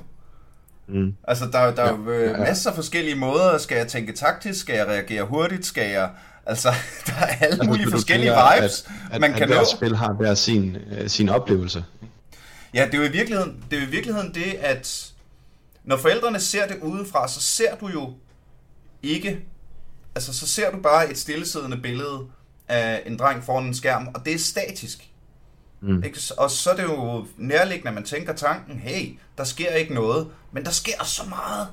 Mm. 0.89 1.15
Altså, 1.29 1.45
der, 1.53 1.75
der 1.75 1.83
er 1.83 1.91
jo 1.91 2.13
Ja, 2.13 2.19
øh, 2.19 2.25
ja, 2.25 2.31
ja. 2.31 2.39
masser 2.39 2.71
af 2.71 2.77
forskellige 2.77 3.15
måder. 3.15 3.59
Skal 3.59 3.77
jeg 3.77 3.89
tænke 3.89 4.13
taktisk? 4.13 4.61
Skal 4.61 4.77
jeg 4.77 4.87
reagere 4.87 5.25
hurtigt? 5.25 5.67
Skal 5.67 5.91
jeg... 5.91 6.11
Altså, 6.47 6.69
der 7.07 7.13
er 7.13 7.27
alle 7.27 7.65
mulige 7.65 7.83
Altså, 7.83 7.85
du 7.85 7.91
forskellige 7.91 8.31
tænker, 8.31 8.61
vibes, 8.61 8.89
at, 9.13 9.21
man 9.21 9.31
at, 9.31 9.37
kan 9.37 9.43
at 9.43 9.49
nå. 9.49 9.55
hvert 9.55 9.69
spil 9.69 9.97
har 9.97 10.13
hver 10.13 10.35
sin, 10.35 10.77
øh, 10.77 11.09
sin 11.09 11.29
oplevelse. 11.29 11.85
Ja, 12.75 12.87
det 12.87 12.95
er 12.95 12.99
jo 12.99 13.05
i 13.05 13.13
virkeligheden 13.13 13.65
det, 13.71 13.77
er 13.77 13.81
jo 13.81 13.87
i 13.87 13.91
virkeligheden 13.91 14.35
det 14.35 14.55
at 14.61 15.13
når 15.85 15.97
forældrene 15.97 16.41
ser 16.41 16.67
det 16.67 16.77
udefra, 16.83 17.29
så 17.29 17.41
ser 17.41 17.77
du 17.77 17.89
jo 17.89 18.13
ikke, 19.03 19.41
altså 20.15 20.33
så 20.35 20.47
ser 20.47 20.71
du 20.71 20.79
bare 20.79 21.11
et 21.11 21.19
stillesiddende 21.19 21.77
billede 21.77 22.21
af 22.69 23.03
en 23.07 23.19
dreng 23.19 23.45
foran 23.45 23.65
en 23.67 23.75
skærm, 23.75 24.09
og 24.15 24.25
det 24.25 24.35
er 24.35 24.39
statisk. 24.39 24.99
Mm. 25.81 26.03
Ikke? 26.05 26.19
Og 26.39 26.51
så 26.51 26.71
er 26.71 26.77
det 26.77 26.83
jo 26.83 27.27
nærliggende, 27.37 27.89
at 27.89 27.95
man 27.95 28.05
tænker 28.05 28.33
tanken, 28.33 28.79
hey, 28.79 29.19
der 29.39 29.45
sker 29.45 29.71
ikke 29.71 29.95
noget, 29.95 30.29
men 30.53 30.65
der 30.65 30.71
sker 30.71 31.05
så 31.05 31.23
meget. 31.29 31.69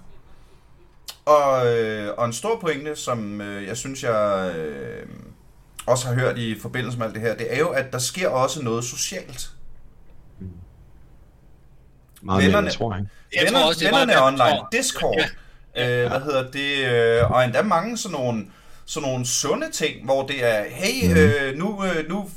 Og, 1.25 1.67
øh, 1.77 2.13
og 2.17 2.25
en 2.25 2.33
stor 2.33 2.59
pointe, 2.59 2.95
som 2.95 3.41
øh, 3.41 3.67
jeg 3.67 3.77
synes, 3.77 4.03
jeg 4.03 4.53
øh, 4.57 5.07
også 5.85 6.07
har 6.07 6.13
hørt 6.13 6.37
i 6.37 6.59
forbindelse 6.59 6.97
med 6.97 7.05
alt 7.05 7.15
det 7.15 7.21
her, 7.23 7.35
det 7.35 7.53
er 7.55 7.59
jo, 7.59 7.69
at 7.69 7.91
der 7.91 7.99
sker 7.99 8.29
også 8.29 8.63
noget 8.63 8.83
socialt. 8.83 9.49
Meget 12.21 12.43
Vennerne- 12.45 12.61
mere, 12.61 12.71
tror 12.71 12.95
jeg. 12.95 13.05
Jeg 13.35 13.43
Venner, 13.45 13.59
tror 13.59 13.67
også, 13.67 13.79
det 13.79 13.85
er 13.87 13.91
vennerne 13.91 14.13
er 14.13 14.21
online, 14.27 14.39
tror. 14.39 14.67
Discord, 14.71 15.19
øh, 15.77 16.07
hvad 16.09 16.21
hedder 16.21 16.51
det, 16.51 16.93
øh, 17.21 17.31
og 17.31 17.43
endda 17.45 17.61
mange 17.61 17.97
sådan 17.97 18.17
nogle, 18.17 18.45
sådan 18.93 19.09
nogle 19.09 19.25
sunde 19.25 19.71
ting, 19.71 20.05
hvor 20.05 20.27
det 20.27 20.43
er, 20.45 20.63
hey, 20.69 21.07
Mhm. 21.09 21.17
øh, 21.17 21.57
nu, 21.57 21.85
øh, 21.85 22.09
nu 22.09 22.29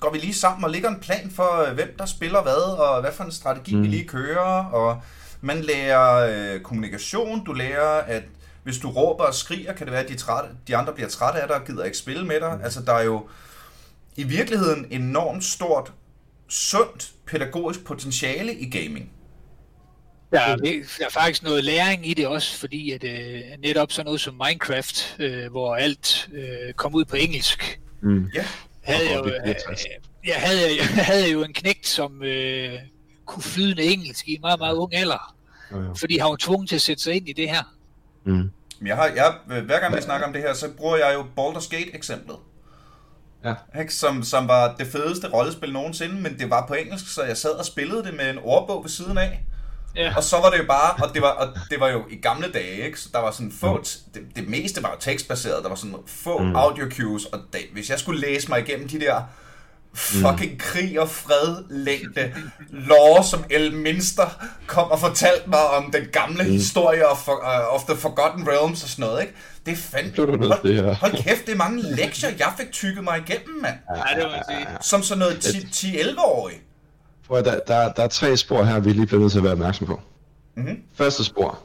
går 0.00 0.10
vi 0.12 0.18
lige 0.18 0.34
sammen 0.34 0.64
og 0.64 0.70
lægger 0.70 0.88
en 0.88 1.00
plan 1.00 1.30
for, 1.36 1.62
øh, 1.68 1.74
hvem 1.74 1.94
der 1.98 2.06
spiller 2.06 2.42
hvad, 2.42 2.78
og 2.78 3.00
hvad 3.00 3.12
for 3.12 3.24
en 3.24 3.32
strategi 3.32 3.74
Mhm. 3.74 3.82
vi 3.82 3.88
lige 3.88 4.04
kører, 4.08 4.64
og 4.64 5.00
man 5.40 5.60
lærer 5.62 6.28
øh, 6.54 6.60
kommunikation, 6.60 7.44
du 7.44 7.52
lærer, 7.52 7.88
at 8.00 8.22
hvis 8.62 8.78
du 8.78 8.90
råber 8.90 9.24
og 9.24 9.34
skriger, 9.34 9.72
kan 9.72 9.86
det 9.86 9.92
være, 9.92 10.02
at 10.02 10.08
de, 10.08 10.14
trætte, 10.16 10.48
de 10.68 10.76
andre 10.76 10.92
bliver 10.92 11.08
trætte 11.08 11.40
af 11.40 11.48
dig 11.48 11.56
og 11.56 11.64
gider 11.66 11.84
ikke 11.84 11.98
spille 11.98 12.26
med 12.26 12.40
dig. 12.40 12.60
Altså, 12.64 12.80
der 12.82 12.92
er 12.92 13.02
jo 13.02 13.26
i 14.16 14.22
virkeligheden 14.22 14.86
enormt 14.90 15.44
stort, 15.44 15.92
sundt 16.48 17.10
pædagogisk 17.26 17.84
potentiale 17.84 18.54
i 18.54 18.70
gaming. 18.70 19.10
Der 20.32 20.40
er, 20.40 20.56
der 20.56 20.82
er 21.06 21.10
faktisk 21.10 21.42
noget 21.42 21.64
læring 21.64 22.08
i 22.08 22.14
det 22.14 22.26
også, 22.26 22.56
fordi 22.58 22.90
at 22.92 23.04
øh, 23.04 23.40
netop 23.58 23.92
sådan 23.92 24.04
noget 24.06 24.20
som 24.20 24.40
Minecraft, 24.46 25.16
øh, 25.18 25.50
hvor 25.50 25.74
alt 25.76 26.28
øh, 26.32 26.72
kom 26.76 26.94
ud 26.94 27.04
på 27.04 27.16
engelsk, 27.16 27.78
Mm. 28.04 28.30
Ja, 28.34 28.44
havde 28.82 29.10
jeg, 29.10 29.18
jo, 29.18 29.24
øh, 29.26 29.54
jeg, 30.26 30.34
havde, 30.36 30.60
jeg 30.76 30.86
havde 31.10 31.30
jo 31.30 31.42
en 31.44 31.52
knægt, 31.52 31.86
som 31.86 32.22
øh, 32.22 32.72
kunne 33.26 33.42
flydende 33.42 33.82
engelsk 33.82 34.28
i 34.28 34.34
en 34.34 34.40
meget, 34.40 34.58
meget 34.58 34.74
ung 34.74 34.94
alder, 34.94 35.34
Jo, 35.72 35.80
jo. 35.82 35.94
fordi 35.94 36.18
han 36.18 36.30
var 36.30 36.36
tvunget 36.36 36.68
til 36.68 36.76
at 36.76 36.82
sætte 36.82 37.02
sig 37.02 37.14
ind 37.14 37.28
i 37.28 37.32
det 37.32 37.50
her. 37.50 37.62
Mm. 38.24 38.32
Men 38.32 38.86
Jeg 38.86 38.96
har, 38.96 39.06
jeg, 39.06 39.60
hver 39.62 39.80
gang 39.80 39.96
vi 39.96 40.02
snakker 40.02 40.26
om 40.26 40.32
det 40.32 40.42
her, 40.42 40.54
så 40.54 40.70
bruger 40.76 40.96
jeg 40.96 41.14
jo 41.14 41.20
Baldur's 41.38 41.68
Gate-eksemplet. 41.70 42.36
Ja. 43.44 43.54
Ikke? 43.80 43.94
Som, 43.94 44.22
som 44.22 44.48
var 44.48 44.74
det 44.76 44.86
fedeste 44.86 45.28
rollespil 45.28 45.72
nogensinde, 45.72 46.14
men 46.14 46.38
det 46.38 46.50
var 46.50 46.66
på 46.66 46.74
engelsk, 46.74 47.14
så 47.14 47.22
jeg 47.22 47.36
sad 47.36 47.50
og 47.50 47.64
spillede 47.64 48.04
det 48.04 48.14
med 48.14 48.30
en 48.30 48.38
ordbog 48.42 48.82
ved 48.84 48.90
siden 48.90 49.18
af. 49.18 49.44
Ja. 49.96 50.16
Og 50.16 50.24
så 50.24 50.36
var 50.36 50.50
det 50.50 50.58
jo 50.58 50.64
bare, 50.68 51.04
og 51.04 51.14
det 51.14 51.22
var, 51.22 51.28
og 51.28 51.48
det 51.70 51.80
var 51.80 51.88
jo 51.88 52.02
i 52.10 52.16
gamle 52.16 52.52
dage, 52.52 52.86
ikke? 52.86 53.00
så 53.00 53.08
der 53.12 53.18
var 53.18 53.30
sådan 53.30 53.52
få, 53.60 53.84
det, 54.14 54.22
det 54.36 54.48
meste 54.48 54.82
var 54.82 54.90
jo 54.90 54.96
tekstbaseret, 55.00 55.62
der 55.62 55.68
var 55.68 55.76
sådan 55.76 55.96
få 56.06 56.38
mm. 56.38 56.56
audio 56.56 56.90
cues, 56.90 57.24
og 57.24 57.38
det, 57.52 57.60
hvis 57.72 57.90
jeg 57.90 57.98
skulle 57.98 58.20
læse 58.20 58.48
mig 58.48 58.60
igennem 58.60 58.88
de 58.88 59.00
der 59.00 59.22
fucking 59.94 60.58
krig 60.58 61.00
og 61.00 61.08
fred 61.08 61.56
længde 61.70 62.34
lore, 62.70 63.24
som 63.24 63.44
Elminster 63.50 64.44
kom 64.66 64.90
og 64.90 65.00
fortalte 65.00 65.50
mig 65.50 65.70
om 65.70 65.90
den 65.90 66.04
gamle 66.12 66.44
mm. 66.44 66.50
historie 66.50 67.08
of, 67.08 67.28
uh, 67.28 67.74
of 67.74 67.82
the 67.84 67.96
Forgotten 67.96 68.48
Realms 68.48 68.82
og 68.82 68.88
sådan 68.88 69.02
noget, 69.04 69.20
ikke? 69.20 69.34
Det 69.66 69.72
er 69.72 69.76
fandme... 69.76 70.46
Hold, 70.46 70.94
hold 70.94 71.12
kæft, 71.22 71.46
det 71.46 71.52
er 71.52 71.56
mange 71.56 71.82
lektier, 71.82 72.30
jeg 72.38 72.52
fik 72.58 72.72
tykket 72.72 73.04
mig 73.04 73.18
igennem, 73.26 73.62
mand. 73.62 73.74
Ja, 73.96 74.20
det 74.20 74.24
må 74.24 74.30
man 74.30 74.44
sige. 74.48 74.66
Som 74.80 75.02
sådan 75.02 75.18
noget 75.18 75.36
10-11-årig. 75.36 76.56
At, 77.34 77.44
der, 77.44 77.58
der, 77.66 77.92
der 77.92 78.02
er 78.02 78.08
tre 78.08 78.36
spor 78.36 78.62
her, 78.64 78.80
vi 78.80 78.92
lige 78.92 79.06
bliver 79.06 79.20
nødt 79.20 79.32
til 79.32 79.38
at 79.38 79.44
være 79.44 79.52
opmærksom 79.52 79.86
på. 79.86 80.00
Mhm. 80.56 80.76
Første 80.94 81.24
spor. 81.24 81.58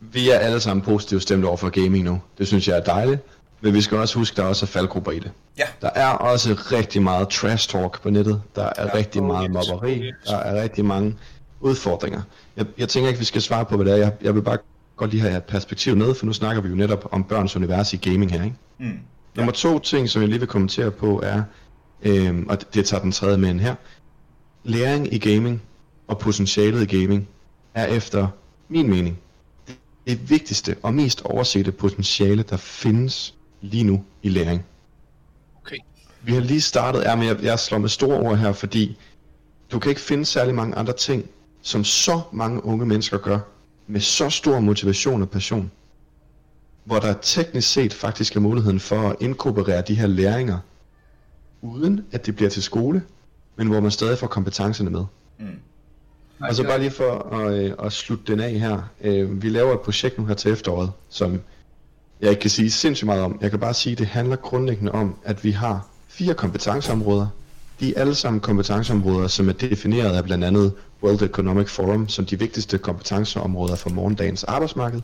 Vi 0.00 0.30
er 0.30 0.38
alle 0.38 0.60
sammen 0.60 0.82
positivt 0.84 1.22
stemt 1.22 1.44
over 1.44 1.56
for 1.56 1.68
gaming 1.70 2.04
nu. 2.04 2.20
Det 2.38 2.46
synes 2.46 2.68
jeg 2.68 2.76
er 2.76 2.80
dejligt. 2.82 3.20
Men 3.60 3.74
vi 3.74 3.80
skal 3.80 3.98
også 3.98 4.18
huske, 4.18 4.34
at 4.34 4.36
der 4.36 4.44
også 4.44 4.64
er 4.64 4.68
faldgrupper 4.68 5.12
i 5.12 5.18
det. 5.18 5.30
Ja. 5.58 5.64
Der 5.82 5.90
er 5.94 6.08
også 6.08 6.52
rigtig 6.72 7.02
meget 7.02 7.28
trash 7.28 7.68
talk 7.68 8.02
på 8.02 8.10
nettet. 8.10 8.42
Der 8.56 8.62
er 8.62 8.72
Ja. 8.78 8.82
ja. 8.86 8.94
rigtig 8.94 9.22
meget 9.22 9.50
mobberi. 9.50 10.12
Der 10.26 10.36
er 10.36 10.62
rigtig 10.62 10.84
mange 10.84 11.16
udfordringer. 11.60 12.22
Jeg, 12.56 12.66
jeg 12.78 12.88
tænker 12.88 13.08
ikke, 13.08 13.18
vi 13.18 13.24
skal 13.24 13.42
svare 13.42 13.64
på, 13.64 13.76
hvad 13.76 13.86
det 13.86 13.92
er. 13.92 13.96
Jeg, 13.96 14.12
jeg 14.22 14.34
vil 14.34 14.42
bare 14.42 14.58
godt 14.96 15.10
lige 15.10 15.20
have 15.20 15.36
et 15.36 15.44
perspektiv 15.44 15.94
ned, 15.94 16.14
for 16.14 16.26
nu 16.26 16.32
snakker 16.32 16.62
vi 16.62 16.68
jo 16.68 16.74
netop 16.74 17.08
om 17.12 17.24
børns 17.24 17.56
univers 17.56 17.92
i 17.92 17.96
gaming 17.96 18.32
her, 18.32 18.44
ikke? 18.44 18.56
Mm. 18.78 18.98
Nummer 19.36 19.52
to 19.52 19.78
ting, 19.78 20.08
som 20.08 20.22
jeg 20.22 20.28
lige 20.28 20.38
vil 20.38 20.48
kommentere 20.48 20.90
på, 20.90 21.20
er, 21.24 21.42
øhm, 22.02 22.46
og 22.48 22.60
det, 22.60 22.74
det 22.74 22.84
tager 22.86 23.02
den 23.02 23.12
tredje 23.12 23.36
med 23.38 23.48
ind 23.50 23.60
her, 23.60 23.74
læring 24.64 25.12
i 25.14 25.18
gaming 25.18 25.62
og 26.06 26.18
potentialet 26.18 26.92
i 26.92 27.00
gaming 27.00 27.28
er 27.74 27.86
efter 27.86 28.28
min 28.68 28.90
mening 28.90 29.18
det 30.06 30.30
vigtigste 30.30 30.76
og 30.82 30.94
mest 30.94 31.22
oversete 31.22 31.72
potentiale, 31.72 32.42
der 32.42 32.56
findes 32.56 33.34
lige 33.60 33.84
nu 33.84 34.04
i 34.22 34.28
læring. 34.28 34.64
Okay. 35.62 35.76
Vi 36.22 36.32
har 36.32 36.40
lige 36.40 36.60
startet, 36.60 37.02
ja, 37.02 37.16
men 37.16 37.26
jeg, 37.26 37.42
jeg 37.42 37.58
slår 37.58 37.78
med 37.78 37.88
store 37.88 38.18
ord 38.18 38.38
her, 38.38 38.52
fordi 38.52 38.98
du 39.72 39.78
kan 39.78 39.88
ikke 39.88 40.00
finde 40.00 40.24
særlig 40.24 40.54
mange 40.54 40.74
andre 40.74 40.92
ting, 40.92 41.24
som 41.62 41.84
så 41.84 42.20
mange 42.32 42.64
unge 42.64 42.86
mennesker 42.86 43.18
gør, 43.18 43.38
med 43.86 44.00
så 44.00 44.30
stor 44.30 44.60
motivation 44.60 45.22
og 45.22 45.30
passion, 45.30 45.70
hvor 46.84 46.98
der 46.98 47.12
teknisk 47.12 47.72
set 47.72 47.92
faktisk 47.94 48.36
er 48.36 48.40
muligheden 48.40 48.80
for 48.80 49.08
at 49.08 49.16
inkorporere 49.20 49.82
de 49.82 49.94
her 49.94 50.06
læringer, 50.06 50.58
uden 51.62 52.04
at 52.12 52.26
det 52.26 52.36
bliver 52.36 52.50
til 52.50 52.62
skole, 52.62 53.02
men 53.64 53.72
hvor 53.72 53.80
man 53.80 53.90
stadig 53.90 54.18
får 54.18 54.26
kompetencerne 54.26 54.90
med. 54.90 55.04
Mm. 55.38 55.46
Og 56.40 56.54
så 56.54 56.62
bare 56.62 56.78
lige 56.78 56.90
for 56.90 57.36
at, 57.36 57.54
øh, 57.54 57.72
at 57.84 57.92
slutte 57.92 58.32
den 58.32 58.40
af 58.40 58.50
her. 58.50 58.82
Øh, 59.00 59.42
vi 59.42 59.48
laver 59.48 59.72
et 59.74 59.80
projekt 59.80 60.18
nu 60.18 60.26
her 60.26 60.34
til 60.34 60.52
efteråret, 60.52 60.92
som 61.08 61.40
jeg 62.20 62.30
ikke 62.30 62.40
kan 62.40 62.50
sige 62.50 62.70
sindssygt 62.70 63.06
meget 63.06 63.22
om. 63.22 63.38
Jeg 63.40 63.50
kan 63.50 63.60
bare 63.60 63.74
sige, 63.74 63.92
at 63.92 63.98
det 63.98 64.06
handler 64.06 64.36
grundlæggende 64.36 64.92
om, 64.92 65.14
at 65.24 65.44
vi 65.44 65.50
har 65.50 65.86
fire 66.08 66.34
kompetenceområder. 66.34 67.26
De 67.80 67.94
er 67.96 68.00
alle 68.00 68.14
sammen 68.14 68.40
kompetenceområder, 68.40 69.28
som 69.28 69.48
er 69.48 69.52
defineret 69.52 70.16
af 70.16 70.24
blandt 70.24 70.44
andet 70.44 70.72
World 71.02 71.22
Economic 71.22 71.68
Forum 71.68 72.08
som 72.08 72.26
de 72.26 72.38
vigtigste 72.38 72.78
kompetenceområder 72.78 73.76
for 73.76 73.90
morgendagens 73.90 74.44
arbejdsmarked. 74.44 75.00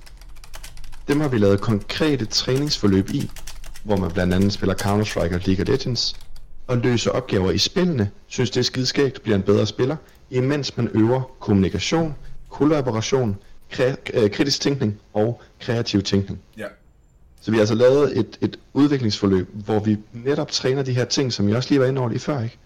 Dem 1.09 1.21
har 1.21 1.29
vi 1.29 1.39
lavet 1.39 1.61
konkrete 1.61 2.25
træningsforløb 2.25 3.11
i, 3.11 3.31
hvor 3.85 3.97
man 3.97 4.11
blandt 4.11 4.35
andet 4.35 4.53
spiller 4.53 4.75
Counter-Strike 4.75 5.35
og 5.35 5.41
League 5.47 5.63
of 5.63 5.69
Legends, 5.69 6.17
og 6.69 6.79
løser 6.79 7.11
opgaver 7.11 7.51
i 7.51 7.59
spillene, 7.59 8.11
synes 8.27 8.51
det 8.51 8.61
er 8.61 8.65
skideskægt, 8.65 9.23
bliver 9.23 9.37
en 9.37 9.43
bedre 9.43 9.67
spiller, 9.67 9.97
imens 10.31 10.77
man 10.77 10.89
øver 10.95 11.23
kommunikation, 11.41 12.15
kollaboration, 12.49 13.37
kre- 13.73 13.97
øh, 14.15 14.31
kritisk 14.31 14.61
tænkning 14.61 15.01
og 15.13 15.43
kreativ 15.61 16.03
tænkning. 16.03 16.41
Ja. 16.59 16.67
Så 17.41 17.51
vi 17.51 17.57
har 17.57 17.63
altså 17.63 17.75
lavet 17.75 18.19
et, 18.19 18.39
et 18.41 18.59
udviklingsforløb, 18.73 19.49
hvor 19.53 19.81
vi 19.81 19.99
netop 20.13 20.51
træner 20.51 20.83
de 20.83 20.93
her 20.93 21.05
ting, 21.05 21.33
som 21.33 21.49
jeg 21.49 21.57
også 21.57 21.71
lige 21.71 21.81
var 21.81 21.87
inde 21.87 22.01
over 22.01 22.09
lige 22.09 22.21
før, 22.21 22.43
ikke? 22.43 22.59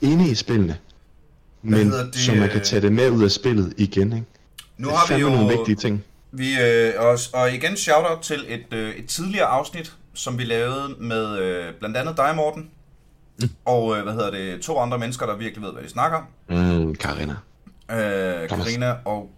Inde 0.00 0.30
i 0.30 0.34
spillene. 0.34 0.78
Men 1.62 1.90
det, 1.90 2.14
så 2.14 2.34
man 2.34 2.48
kan 2.48 2.58
øh, 2.58 2.64
tage 2.64 2.82
det 2.82 2.92
med 2.92 3.10
ud 3.10 3.24
af 3.24 3.30
spillet 3.30 3.74
igen, 3.76 4.12
ikke? 4.12 4.26
Nu 4.78 4.88
det 4.88 4.96
har 4.96 5.14
vi 5.16 5.20
jo... 5.20 5.28
nogle 5.28 5.56
vigtige 5.56 5.76
ting. 5.76 6.04
Vi, 6.32 6.60
øh, 6.62 6.92
og, 6.98 7.18
og 7.32 7.52
igen 7.52 7.76
shout-out 7.76 8.18
til 8.22 8.44
et, 8.48 8.72
øh, 8.72 8.94
et 8.94 9.06
tidligere 9.06 9.46
afsnit, 9.46 9.92
som 10.14 10.38
vi 10.38 10.44
lavede 10.44 10.94
med 10.98 11.38
øh, 11.38 11.74
blandt 11.78 11.96
andet 11.96 12.16
dig, 12.16 12.32
Morten. 12.36 12.70
Mm. 13.42 13.48
Og 13.64 13.96
øh, 13.96 14.02
hvad 14.02 14.12
hedder 14.12 14.30
det, 14.30 14.60
to 14.62 14.78
andre 14.78 14.98
mennesker, 14.98 15.26
der 15.26 15.36
virkelig 15.36 15.62
ved, 15.64 15.72
hvad 15.72 15.82
de 15.82 15.88
snakker 15.88 16.18
om. 16.18 16.24
Mm, 16.56 16.94
Karina. 16.94 17.32
Øh. 17.90 18.48
Karina 18.48 18.94
og... 19.04 19.30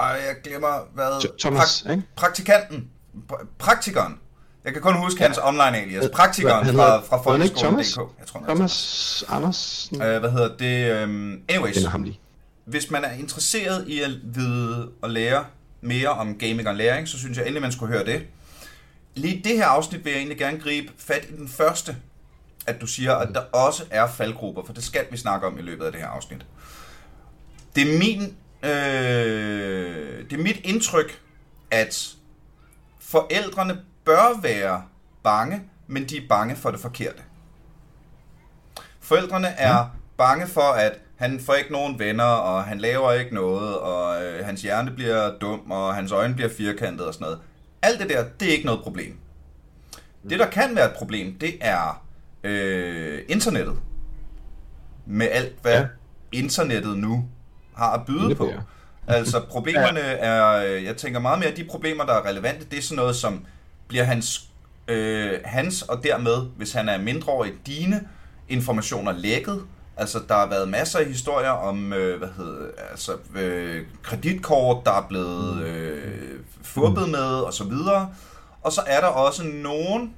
Ej, 0.00 0.06
jeg 0.06 0.34
glemmer, 0.44 0.88
hvad... 0.94 1.06
Th- 1.10 1.36
Thomas, 1.38 1.86
ikke? 1.90 2.02
Praktikanten. 2.16 2.88
Pra- 3.32 3.46
praktikeren. 3.58 4.18
Jeg 4.64 4.72
kan 4.72 4.82
kun 4.82 4.94
huske 4.96 5.22
hans 5.22 5.38
online 5.42 5.78
alias. 5.78 6.10
Praktikeren 6.14 6.64
fra, 6.66 6.72
hedder- 6.72 7.02
fra 7.08 7.16
ikke 7.16 7.54
folkeskolen.dk. 7.54 8.18
Jeg 8.18 8.26
tror, 8.26 8.42
Thomas 8.46 9.24
Andersen. 9.28 10.02
Øh, 10.02 10.20
hvad 10.20 10.30
hedder 10.30 10.56
det? 10.56 11.04
Um, 11.04 11.38
anyways, 11.48 11.84
ham 11.84 12.02
lige. 12.02 12.20
hvis 12.64 12.90
man 12.90 13.04
er 13.04 13.12
interesseret 13.12 13.88
i 13.88 14.00
at 14.00 14.10
vide 14.24 14.88
og 15.02 15.10
lære 15.10 15.44
mere 15.80 16.08
om 16.08 16.34
gaming 16.38 16.68
og 16.68 16.74
læring, 16.74 17.08
så 17.08 17.18
synes 17.18 17.36
jeg 17.38 17.44
endelig, 17.46 17.62
man 17.62 17.72
skulle 17.72 17.92
høre 17.94 18.06
det. 18.06 18.22
Lige 19.14 19.40
det 19.44 19.56
her 19.56 19.66
afsnit 19.66 20.04
vil 20.04 20.10
jeg 20.10 20.18
egentlig 20.18 20.38
gerne 20.38 20.60
gribe 20.60 20.92
fat 20.98 21.26
i 21.32 21.36
den 21.36 21.48
første, 21.48 21.96
at 22.66 22.80
du 22.80 22.86
siger, 22.86 23.14
at 23.14 23.28
der 23.34 23.40
også 23.40 23.84
er 23.90 24.06
faldgrupper, 24.06 24.64
for 24.64 24.72
det 24.72 24.84
skal 24.84 25.06
vi 25.10 25.16
snakke 25.16 25.46
om 25.46 25.58
i 25.58 25.62
løbet 25.62 25.84
af 25.84 25.92
det 25.92 26.00
her 26.00 26.08
afsnit. 26.08 26.46
Det 27.76 27.94
er 27.94 27.98
min, 27.98 28.22
øh, 28.62 30.30
det 30.30 30.32
er 30.32 30.42
mit 30.42 30.60
indtryk, 30.64 31.20
at 31.70 32.14
forældrene 33.00 33.80
bør 34.04 34.40
være 34.42 34.82
bange, 35.22 35.62
men 35.86 36.04
de 36.08 36.16
er 36.16 36.28
bange 36.28 36.56
for 36.56 36.70
det 36.70 36.80
forkerte. 36.80 37.22
Forældrene 39.00 39.48
er 39.48 39.96
bange 40.16 40.46
for, 40.46 40.60
at 40.72 40.98
han 41.16 41.40
får 41.40 41.54
ikke 41.54 41.72
nogen 41.72 41.98
venner, 41.98 42.24
og 42.24 42.64
han 42.64 42.78
laver 42.78 43.12
ikke 43.12 43.34
noget, 43.34 43.78
og 43.78 44.24
øh, 44.24 44.44
hans 44.44 44.62
hjerne 44.62 44.90
bliver 44.90 45.38
dum, 45.38 45.70
og 45.70 45.94
hans 45.94 46.12
øjne 46.12 46.34
bliver 46.34 46.50
firkantet 46.56 47.06
og 47.06 47.14
sådan 47.14 47.24
noget. 47.24 47.38
Alt 47.82 48.00
det 48.00 48.08
der, 48.08 48.24
det 48.40 48.48
er 48.48 48.52
ikke 48.52 48.66
noget 48.66 48.82
problem. 48.82 49.18
Det, 50.30 50.38
der 50.38 50.50
kan 50.50 50.76
være 50.76 50.86
et 50.90 50.96
problem, 50.96 51.38
det 51.38 51.58
er 51.60 52.03
øh, 52.44 53.22
internettet. 53.28 53.74
Med 55.06 55.28
alt, 55.30 55.54
hvad 55.62 55.72
ja. 55.72 55.80
Ja. 55.80 55.86
internettet 56.32 56.98
nu 56.98 57.28
har 57.76 57.92
at 57.92 58.06
byde 58.06 58.34
på. 58.34 58.46
ja. 58.46 58.56
Altså 59.06 59.40
problemerne 59.48 60.00
er, 60.00 60.64
øh, 60.66 60.84
jeg 60.84 60.96
tænker 60.96 61.20
meget 61.20 61.38
mere, 61.38 61.48
at 61.48 61.56
de 61.56 61.64
problemer, 61.64 62.04
der 62.04 62.12
er 62.12 62.26
relevante, 62.26 62.66
det 62.70 62.78
er 62.78 62.82
sådan 62.82 62.96
noget 62.96 63.16
som, 63.16 63.46
bliver 63.88 64.04
hans, 64.04 64.48
øh, 64.88 65.32
hans 65.44 65.82
og 65.82 66.04
dermed, 66.04 66.36
hvis 66.56 66.72
han 66.72 66.88
er 66.88 66.98
mindreårig, 66.98 67.52
dine 67.66 68.00
informationer 68.48 69.12
lækket. 69.12 69.62
Altså, 69.96 70.20
der 70.28 70.34
har 70.34 70.46
været 70.48 70.68
masser 70.68 70.98
af 70.98 71.06
historier 71.06 71.50
om, 71.50 71.92
øh, 71.92 72.18
hvad 72.18 72.28
hedder, 72.36 72.66
altså, 72.90 73.12
øh, 73.36 73.82
kreditkort, 74.02 74.84
der 74.84 74.92
er 74.92 75.06
blevet 75.08 75.62
øh, 75.62 76.12
fubbet 76.62 77.08
med, 77.08 77.20
og 77.20 77.54
så 77.54 77.64
videre. 77.64 78.14
Og 78.62 78.72
så 78.72 78.82
er 78.86 79.00
der 79.00 79.06
også 79.06 79.42
nogle 79.44 80.10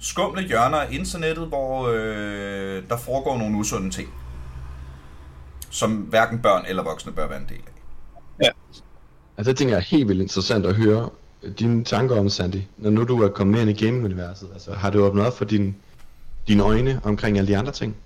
skumle 0.00 0.42
hjørner 0.42 0.78
af 0.78 0.92
internettet, 0.92 1.46
hvor 1.46 1.88
øh, 1.88 2.82
der 2.88 2.96
foregår 2.96 3.38
nogle 3.38 3.56
usunde 3.56 3.90
ting, 3.90 4.08
som 5.70 5.96
hverken 5.96 6.38
børn 6.38 6.64
eller 6.68 6.82
voksne 6.82 7.12
bør 7.12 7.28
være 7.28 7.38
en 7.38 7.48
del 7.48 7.60
af. 7.66 7.72
Ja. 8.44 8.50
Altså, 9.36 9.50
det 9.50 9.58
tænker 9.58 9.74
jeg 9.74 9.80
er 9.80 9.96
helt 9.96 10.08
vildt 10.08 10.22
interessant 10.22 10.66
at 10.66 10.74
høre 10.74 11.10
dine 11.58 11.84
tanker 11.84 12.20
om, 12.20 12.28
Sandy. 12.28 12.62
Når 12.76 12.90
nu 12.90 13.04
du 13.04 13.22
er 13.22 13.28
kommet 13.28 13.52
mere 13.52 13.70
ind 13.70 13.80
i 13.80 13.84
gaming-universet, 13.84 14.48
altså, 14.52 14.72
har 14.72 14.90
du 14.90 15.04
åbnet 15.04 15.26
op 15.26 15.38
for 15.38 15.44
din, 15.44 15.76
dine 16.48 16.62
øjne 16.62 17.00
omkring 17.04 17.38
alle 17.38 17.48
de 17.48 17.58
andre 17.58 17.72
ting? 17.72 17.96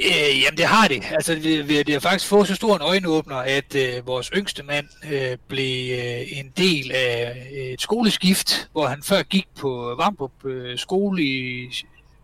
Øh, 0.00 0.42
jamen 0.42 0.56
det 0.56 0.64
har 0.64 0.88
det. 0.88 1.02
Altså 1.10 1.34
det, 1.34 1.68
det 1.86 1.92
har 1.92 2.00
faktisk 2.00 2.28
fået 2.28 2.48
så 2.48 2.54
stor 2.54 2.76
en 2.76 2.82
øjenåbner, 2.82 3.36
at 3.36 3.74
øh, 3.74 4.06
vores 4.06 4.26
yngste 4.26 4.62
mand 4.62 4.86
øh, 5.12 5.36
blev 5.48 5.98
øh, 5.98 6.38
en 6.38 6.52
del 6.56 6.92
af 6.92 7.46
et 7.52 7.80
skoleskift, 7.80 8.68
hvor 8.72 8.86
han 8.86 9.02
før 9.02 9.22
gik 9.22 9.46
på 9.60 9.94
Vamdrup 9.98 10.44
øh, 10.44 10.78
skole 10.78 11.22
i 11.22 11.68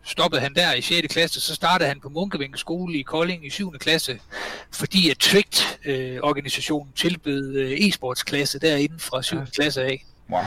stoppede 0.08 0.40
han 0.40 0.54
der 0.54 0.74
i 0.74 0.80
6. 0.80 1.12
klasse, 1.12 1.40
så 1.40 1.54
startede 1.54 1.88
han 1.88 2.00
på 2.00 2.08
Munkevænge 2.08 2.58
skole 2.58 2.98
i 2.98 3.02
Kolding 3.02 3.46
i 3.46 3.50
7. 3.50 3.72
klasse, 3.72 4.20
fordi 4.72 5.10
at 5.10 5.18
Twict 5.18 5.78
øh, 5.84 6.18
organisationen 6.22 6.92
tilbød 6.96 7.56
øh, 7.56 7.70
e-sportsklasse 7.70 8.58
derinde 8.58 8.98
fra 8.98 9.22
7. 9.22 9.36
klasse 9.54 9.82
af. 9.82 10.04
Wow. 10.30 10.40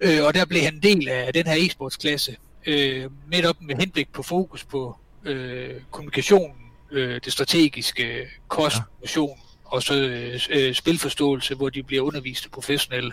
Øh, 0.00 0.24
og 0.24 0.34
der 0.34 0.44
blev 0.44 0.62
han 0.62 0.80
del 0.82 1.08
af 1.08 1.32
den 1.32 1.46
her 1.46 1.54
e-sportsklasse, 1.54 2.36
øh, 2.66 3.06
netop 3.30 3.56
med 3.60 3.76
henblik 3.76 4.12
på 4.12 4.22
fokus 4.22 4.64
på 4.64 4.96
øh, 5.28 5.74
kommunikation, 5.90 6.56
øh, 6.90 7.20
det 7.24 7.32
strategiske, 7.32 8.26
kost, 8.48 8.76
motion 9.00 9.38
og 9.64 9.82
så 9.82 9.94
øh, 9.94 10.40
øh, 10.50 10.74
spilforståelse, 10.74 11.54
hvor 11.54 11.68
de 11.68 11.82
bliver 11.82 12.02
undervist 12.02 12.44
af 12.44 12.50
professionelle. 12.50 13.12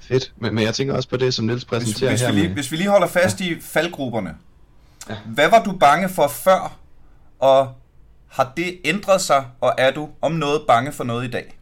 Fedt. 0.00 0.32
Men, 0.36 0.54
men 0.54 0.64
jeg 0.64 0.74
tænker 0.74 0.94
også 0.94 1.08
på 1.08 1.16
det, 1.16 1.34
som 1.34 1.44
Niels 1.44 1.62
Hvis, 1.62 1.68
præsenterer 1.68 2.10
hvis, 2.10 2.20
her. 2.20 2.32
vi 2.32 2.40
lige, 2.40 2.52
hvis 2.52 2.72
vi 2.72 2.76
lige 2.76 2.88
holder 2.88 3.06
fast 3.06 3.40
i 3.40 3.60
faldgrupperne. 3.60 4.36
Ja. 5.08 5.16
Hvad 5.26 5.50
var 5.50 5.62
du 5.62 5.72
bange 5.72 6.08
for 6.08 6.28
før, 6.28 6.78
og 7.38 7.74
har 8.28 8.52
det 8.56 8.80
ændret 8.84 9.20
sig, 9.20 9.46
og 9.60 9.74
er 9.78 9.90
du 9.90 10.10
om 10.20 10.32
noget 10.32 10.62
bange 10.66 10.92
for 10.92 11.04
noget 11.04 11.24
i 11.24 11.30
dag? 11.30 11.58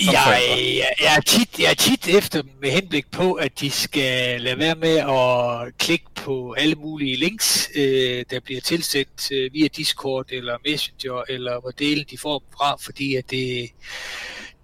Jeg, 0.00 0.42
jeg, 0.76 0.88
jeg, 1.00 1.16
er 1.16 1.20
tit, 1.20 1.58
jeg 1.58 1.70
er 1.70 1.74
tit 1.74 2.08
efter 2.08 2.42
med 2.60 2.70
henblik 2.70 3.10
på, 3.10 3.32
at 3.32 3.60
de 3.60 3.70
skal 3.70 4.40
lade 4.40 4.58
være 4.58 4.74
med 4.74 4.96
at 4.96 5.78
klikke 5.78 6.06
på 6.14 6.52
alle 6.52 6.74
mulige 6.74 7.16
links, 7.16 7.70
øh, 7.74 8.24
der 8.30 8.40
bliver 8.40 8.60
tilsendt 8.60 9.32
øh, 9.32 9.52
via 9.52 9.68
Discord 9.68 10.26
eller 10.30 10.58
Messenger, 10.64 11.22
eller 11.28 11.60
hvor 11.60 11.70
delen 11.70 12.04
de 12.10 12.18
får 12.18 12.38
dem 12.38 12.48
fra, 12.56 12.76
fordi 12.76 13.14
at 13.14 13.30
det, 13.30 13.70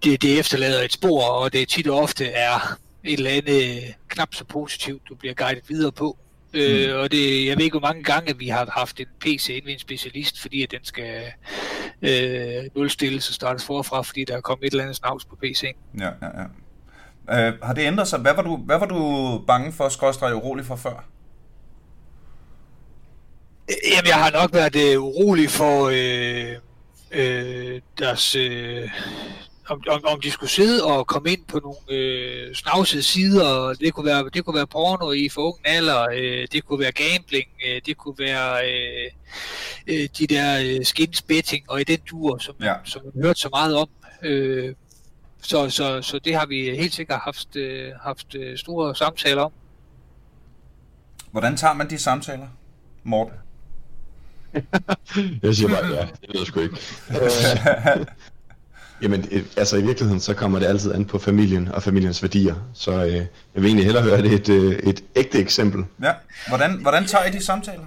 det, 0.03 0.21
det 0.21 0.39
efterlader 0.39 0.83
et 0.83 0.93
spor, 0.93 1.23
og 1.23 1.53
det 1.53 1.69
tit 1.69 1.87
og 1.87 1.99
ofte 1.99 2.25
er 2.25 2.77
et 3.03 3.13
eller 3.13 3.31
andet 3.31 3.95
knap 4.07 4.33
så 4.33 4.43
positivt, 4.43 5.01
du 5.09 5.15
bliver 5.15 5.33
guidet 5.33 5.63
videre 5.67 5.91
på. 5.91 6.17
Øh, 6.53 6.95
og 6.99 7.11
det, 7.11 7.45
jeg 7.45 7.57
ved 7.57 7.63
ikke, 7.63 7.79
hvor 7.79 7.87
mange 7.87 8.03
gange 8.03 8.37
vi 8.37 8.47
har 8.47 8.69
haft 8.71 8.99
en 8.99 9.05
PC 9.19 9.49
inde 9.49 9.65
ved 9.65 9.73
en 9.73 9.79
specialist, 9.79 10.41
fordi 10.41 10.63
at 10.63 10.71
den 10.71 10.79
skal 10.83 11.23
øh, 12.01 12.63
nulstilles 12.75 13.27
og 13.27 13.33
startes 13.33 13.65
forfra, 13.65 14.01
fordi 14.01 14.23
der 14.23 14.37
er 14.37 14.41
kommet 14.41 14.65
et 14.67 14.71
eller 14.71 14.83
andet 14.83 14.95
snavs 14.95 15.25
på 15.25 15.37
PC'en. 15.43 15.77
Ja, 15.99 16.09
ja, 16.21 16.41
ja. 16.41 17.47
Øh, 17.47 17.53
har 17.63 17.73
det 17.73 17.81
ændret 17.81 18.07
sig? 18.07 18.19
Hvad 18.19 18.33
var 18.33 18.41
du, 18.41 18.57
hvad 18.57 18.79
var 18.79 18.85
du 18.85 19.43
bange 19.47 19.71
for, 19.71 19.89
skrådstræk 19.89 20.35
urolig 20.35 20.65
for 20.65 20.75
før? 20.75 21.05
Jamen, 23.91 24.07
jeg 24.07 24.15
har 24.15 24.31
nok 24.31 24.53
været 24.53 24.75
øh, 24.75 25.01
urolig 25.01 25.49
for 25.49 25.89
øh, 25.93 26.55
øh, 27.11 27.81
deres... 27.99 28.35
Øh, 28.35 28.89
om, 29.69 29.83
om, 29.87 30.05
om 30.05 30.21
de 30.21 30.31
skulle 30.31 30.49
sidde 30.49 30.83
og 30.83 31.07
komme 31.07 31.31
ind 31.31 31.45
på 31.45 31.59
nogle 31.59 31.77
øh, 31.89 32.55
snavsede 32.55 33.03
sider. 33.03 33.73
Det 33.73 33.93
kunne 33.93 34.05
være, 34.05 34.29
det 34.33 34.45
kunne 34.45 34.55
være 34.55 34.67
porno 34.67 35.11
i 35.11 35.29
for 35.29 35.41
ung 35.41 35.57
alder, 35.63 36.07
øh, 36.13 36.47
det 36.51 36.65
kunne 36.65 36.79
være 36.79 36.91
gambling, 36.91 37.47
øh, 37.67 37.81
det 37.85 37.97
kunne 37.97 38.15
være 38.19 38.69
øh, 38.69 39.11
øh, 39.87 40.09
de 40.17 40.27
der 40.27 40.59
øh, 40.65 40.85
skins 40.85 41.21
betting 41.21 41.71
og 41.71 41.81
i 41.81 41.83
den 41.83 41.99
dur, 42.09 42.37
som, 42.37 42.55
ja. 42.61 42.73
som 42.83 43.01
man 43.03 43.23
hørt 43.23 43.39
så 43.39 43.49
meget 43.49 43.75
om. 43.75 43.89
Øh, 44.23 44.75
så, 45.41 45.69
så, 45.69 46.01
så 46.01 46.19
det 46.19 46.35
har 46.35 46.45
vi 46.45 46.75
helt 46.75 46.93
sikkert 46.93 47.19
haft, 47.19 47.55
øh, 47.55 47.91
haft 48.03 48.35
øh, 48.35 48.57
store 48.57 48.95
samtaler 48.95 49.41
om. 49.41 49.51
Hvordan 51.31 51.57
tager 51.57 51.73
man 51.73 51.89
de 51.89 51.97
samtaler, 51.97 52.47
Morten? 53.03 53.33
jeg 55.43 55.55
siger 55.55 55.69
bare, 55.69 55.85
ja, 55.85 56.01
det 56.01 56.29
ved 56.29 56.39
jeg 56.39 56.47
sgu 56.47 56.59
ikke. 56.59 56.77
Jamen, 59.01 59.45
altså 59.57 59.77
i 59.77 59.81
virkeligheden, 59.81 60.19
så 60.21 60.33
kommer 60.33 60.59
det 60.59 60.65
altid 60.65 60.93
an 60.93 61.05
på 61.05 61.19
familien 61.19 61.67
og 61.67 61.83
familiens 61.83 62.23
værdier. 62.23 62.55
Så 62.73 62.91
øh, 62.91 63.13
jeg 63.13 63.27
vil 63.53 63.65
egentlig 63.65 63.85
hellere 63.85 64.03
høre 64.03 64.21
det 64.21 64.33
et, 64.33 64.49
øh, 64.49 64.71
et 64.71 65.03
ægte 65.15 65.39
eksempel. 65.39 65.83
Ja, 66.03 66.11
hvordan, 66.47 66.71
hvordan 66.81 67.05
tager 67.05 67.25
I 67.25 67.31
de 67.31 67.45
samtaler? 67.45 67.85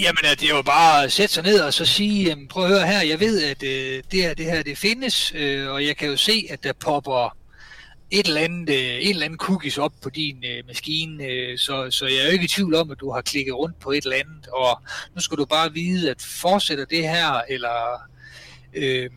Jamen, 0.00 0.24
det 0.40 0.42
er 0.42 0.56
jo 0.56 0.62
bare 0.62 1.04
at 1.04 1.12
sætte 1.12 1.34
sig 1.34 1.44
ned 1.44 1.60
og 1.60 1.74
så 1.74 1.84
sige, 1.84 2.24
jamen, 2.24 2.48
prøv 2.48 2.64
at 2.64 2.70
høre 2.70 2.86
her, 2.86 3.02
jeg 3.02 3.20
ved, 3.20 3.42
at 3.42 3.62
øh, 3.62 4.02
det 4.12 4.22
her, 4.22 4.34
det 4.34 4.44
her 4.44 4.62
det 4.62 4.78
findes, 4.78 5.32
øh, 5.34 5.70
og 5.70 5.86
jeg 5.86 5.96
kan 5.96 6.08
jo 6.08 6.16
se, 6.16 6.46
at 6.50 6.64
der 6.64 6.72
popper 6.72 7.36
et 8.10 8.26
eller 8.26 8.40
andet, 8.40 8.74
øh, 8.74 8.96
en 9.00 9.10
eller 9.10 9.24
anden 9.24 9.38
cookies 9.38 9.78
op 9.78 9.92
på 10.02 10.10
din 10.10 10.44
øh, 10.44 10.66
maskine, 10.66 11.24
øh, 11.24 11.58
så, 11.58 11.90
så 11.90 12.06
jeg 12.06 12.16
er 12.16 12.24
jo 12.24 12.30
ikke 12.30 12.44
i 12.44 12.48
tvivl 12.48 12.74
om, 12.74 12.90
at 12.90 13.00
du 13.00 13.12
har 13.12 13.20
klikket 13.20 13.54
rundt 13.54 13.80
på 13.80 13.90
et 13.90 14.04
eller 14.04 14.16
andet, 14.16 14.46
og 14.46 14.82
nu 15.14 15.20
skal 15.20 15.38
du 15.38 15.44
bare 15.44 15.72
vide, 15.72 16.10
at 16.10 16.22
fortsætter 16.22 16.84
det 16.84 17.02
her, 17.02 17.40
eller 17.48 18.02
øh, 18.74 19.10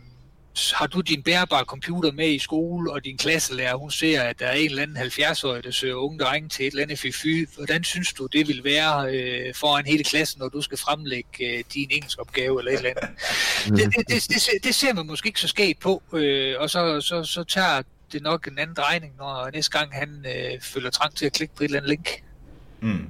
har 0.76 0.88
du 0.88 1.02
din 1.02 1.24
bærbare 1.24 1.64
computer 1.64 2.12
med 2.12 2.30
i 2.30 2.40
skole, 2.40 2.92
og 2.92 3.06
din 3.06 3.18
klasselærer, 3.18 3.76
hun 3.76 3.92
ser, 3.92 4.22
at 4.22 4.40
der 4.40 4.46
er 4.46 4.54
en 4.54 4.70
eller 4.70 4.84
anden 4.84 4.98
70-årig, 4.98 5.64
der 5.64 5.72
søger 5.72 5.96
unge 5.96 6.20
drenge 6.20 6.50
til 6.50 6.68
et 6.68 6.72
eller 6.72 6.84
andet 6.84 7.00
FFY. 7.00 7.50
Hvordan 7.56 7.84
synes 7.84 8.14
du, 8.14 8.26
det 8.26 8.48
vil 8.48 8.64
være 8.64 9.16
øh, 9.16 9.56
foran 9.56 9.86
hele 9.86 10.04
klassen, 10.04 10.40
når 10.40 10.50
du 10.50 10.62
skal 10.62 10.78
fremlægge 10.78 11.58
øh, 11.58 11.64
din 11.74 12.04
opgave 12.18 12.60
eller 12.60 12.72
et 12.72 12.78
eller 12.78 12.90
andet? 12.90 13.10
Det, 13.66 13.96
det, 13.98 14.08
det, 14.08 14.28
det, 14.30 14.64
det 14.64 14.76
ser 14.76 14.94
man 14.94 15.06
måske 15.06 15.28
ikke 15.28 15.42
så 15.42 15.48
skægt 15.48 15.80
på, 15.80 16.04
øh, 16.14 16.56
og 16.60 16.70
så, 16.70 17.02
så, 17.02 17.24
så 17.24 17.44
tager 17.44 17.82
det 18.12 18.22
nok 18.22 18.48
en 18.48 18.60
anden 18.60 18.76
drejning, 18.76 19.14
når 19.18 19.50
næste 19.54 19.78
gang 19.78 19.94
han 19.94 20.26
øh, 20.26 20.62
føler 20.62 20.90
trang 20.90 21.16
til 21.16 21.26
at 21.26 21.34
klikke 21.34 21.56
på 21.56 21.64
et 21.64 21.66
eller 21.66 21.78
andet 21.78 21.90
link. 21.90 22.24
Mm. 22.82 23.10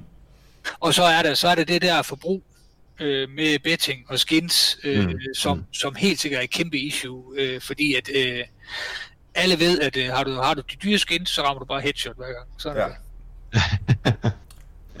Og 0.80 0.94
så 0.94 1.02
er 1.02 1.22
der 1.22 1.34
så 1.34 1.48
er 1.48 1.54
det 1.54 1.68
det 1.68 1.82
der 1.82 2.02
forbrug, 2.02 2.42
øh, 3.00 3.30
med 3.30 3.58
betting 3.58 4.04
og 4.08 4.18
skins, 4.18 4.78
øh, 4.84 5.08
mm. 5.08 5.18
som, 5.36 5.56
mm. 5.56 5.64
som 5.72 5.94
helt 5.94 6.20
sikkert 6.20 6.38
er 6.38 6.44
et 6.44 6.50
kæmpe 6.50 6.78
issue, 6.78 7.24
øh, 7.36 7.60
fordi 7.60 7.94
at 7.94 8.10
øh, 8.14 8.44
alle 9.34 9.58
ved, 9.58 9.80
at 9.80 9.96
øh, 9.96 10.12
har, 10.12 10.24
du, 10.24 10.34
har 10.34 10.54
du 10.54 10.62
de 10.70 10.76
dyre 10.76 10.98
skins, 10.98 11.30
så 11.30 11.42
rammer 11.42 11.58
du 11.58 11.64
bare 11.64 11.80
headshot 11.80 12.16
hver 12.16 12.26
gang. 12.26 12.48
Sådan 12.58 12.78
ja. 12.78 12.88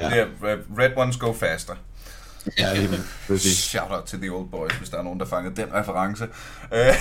ja. 0.00 0.10
Det 0.10 0.18
er 0.42 0.56
red 0.78 0.90
ones 0.96 1.16
go 1.16 1.32
faster. 1.32 1.74
Ja, 2.58 2.74
det 3.28 3.40
Shout 3.40 3.90
out 3.90 4.04
to 4.04 4.16
the 4.16 4.30
old 4.32 4.48
boys, 4.48 4.72
hvis 4.72 4.88
der 4.88 4.98
er 4.98 5.02
nogen, 5.02 5.20
der 5.20 5.26
fangede 5.26 5.56
den 5.56 5.74
reference. 5.74 6.28
ja. 6.72 6.94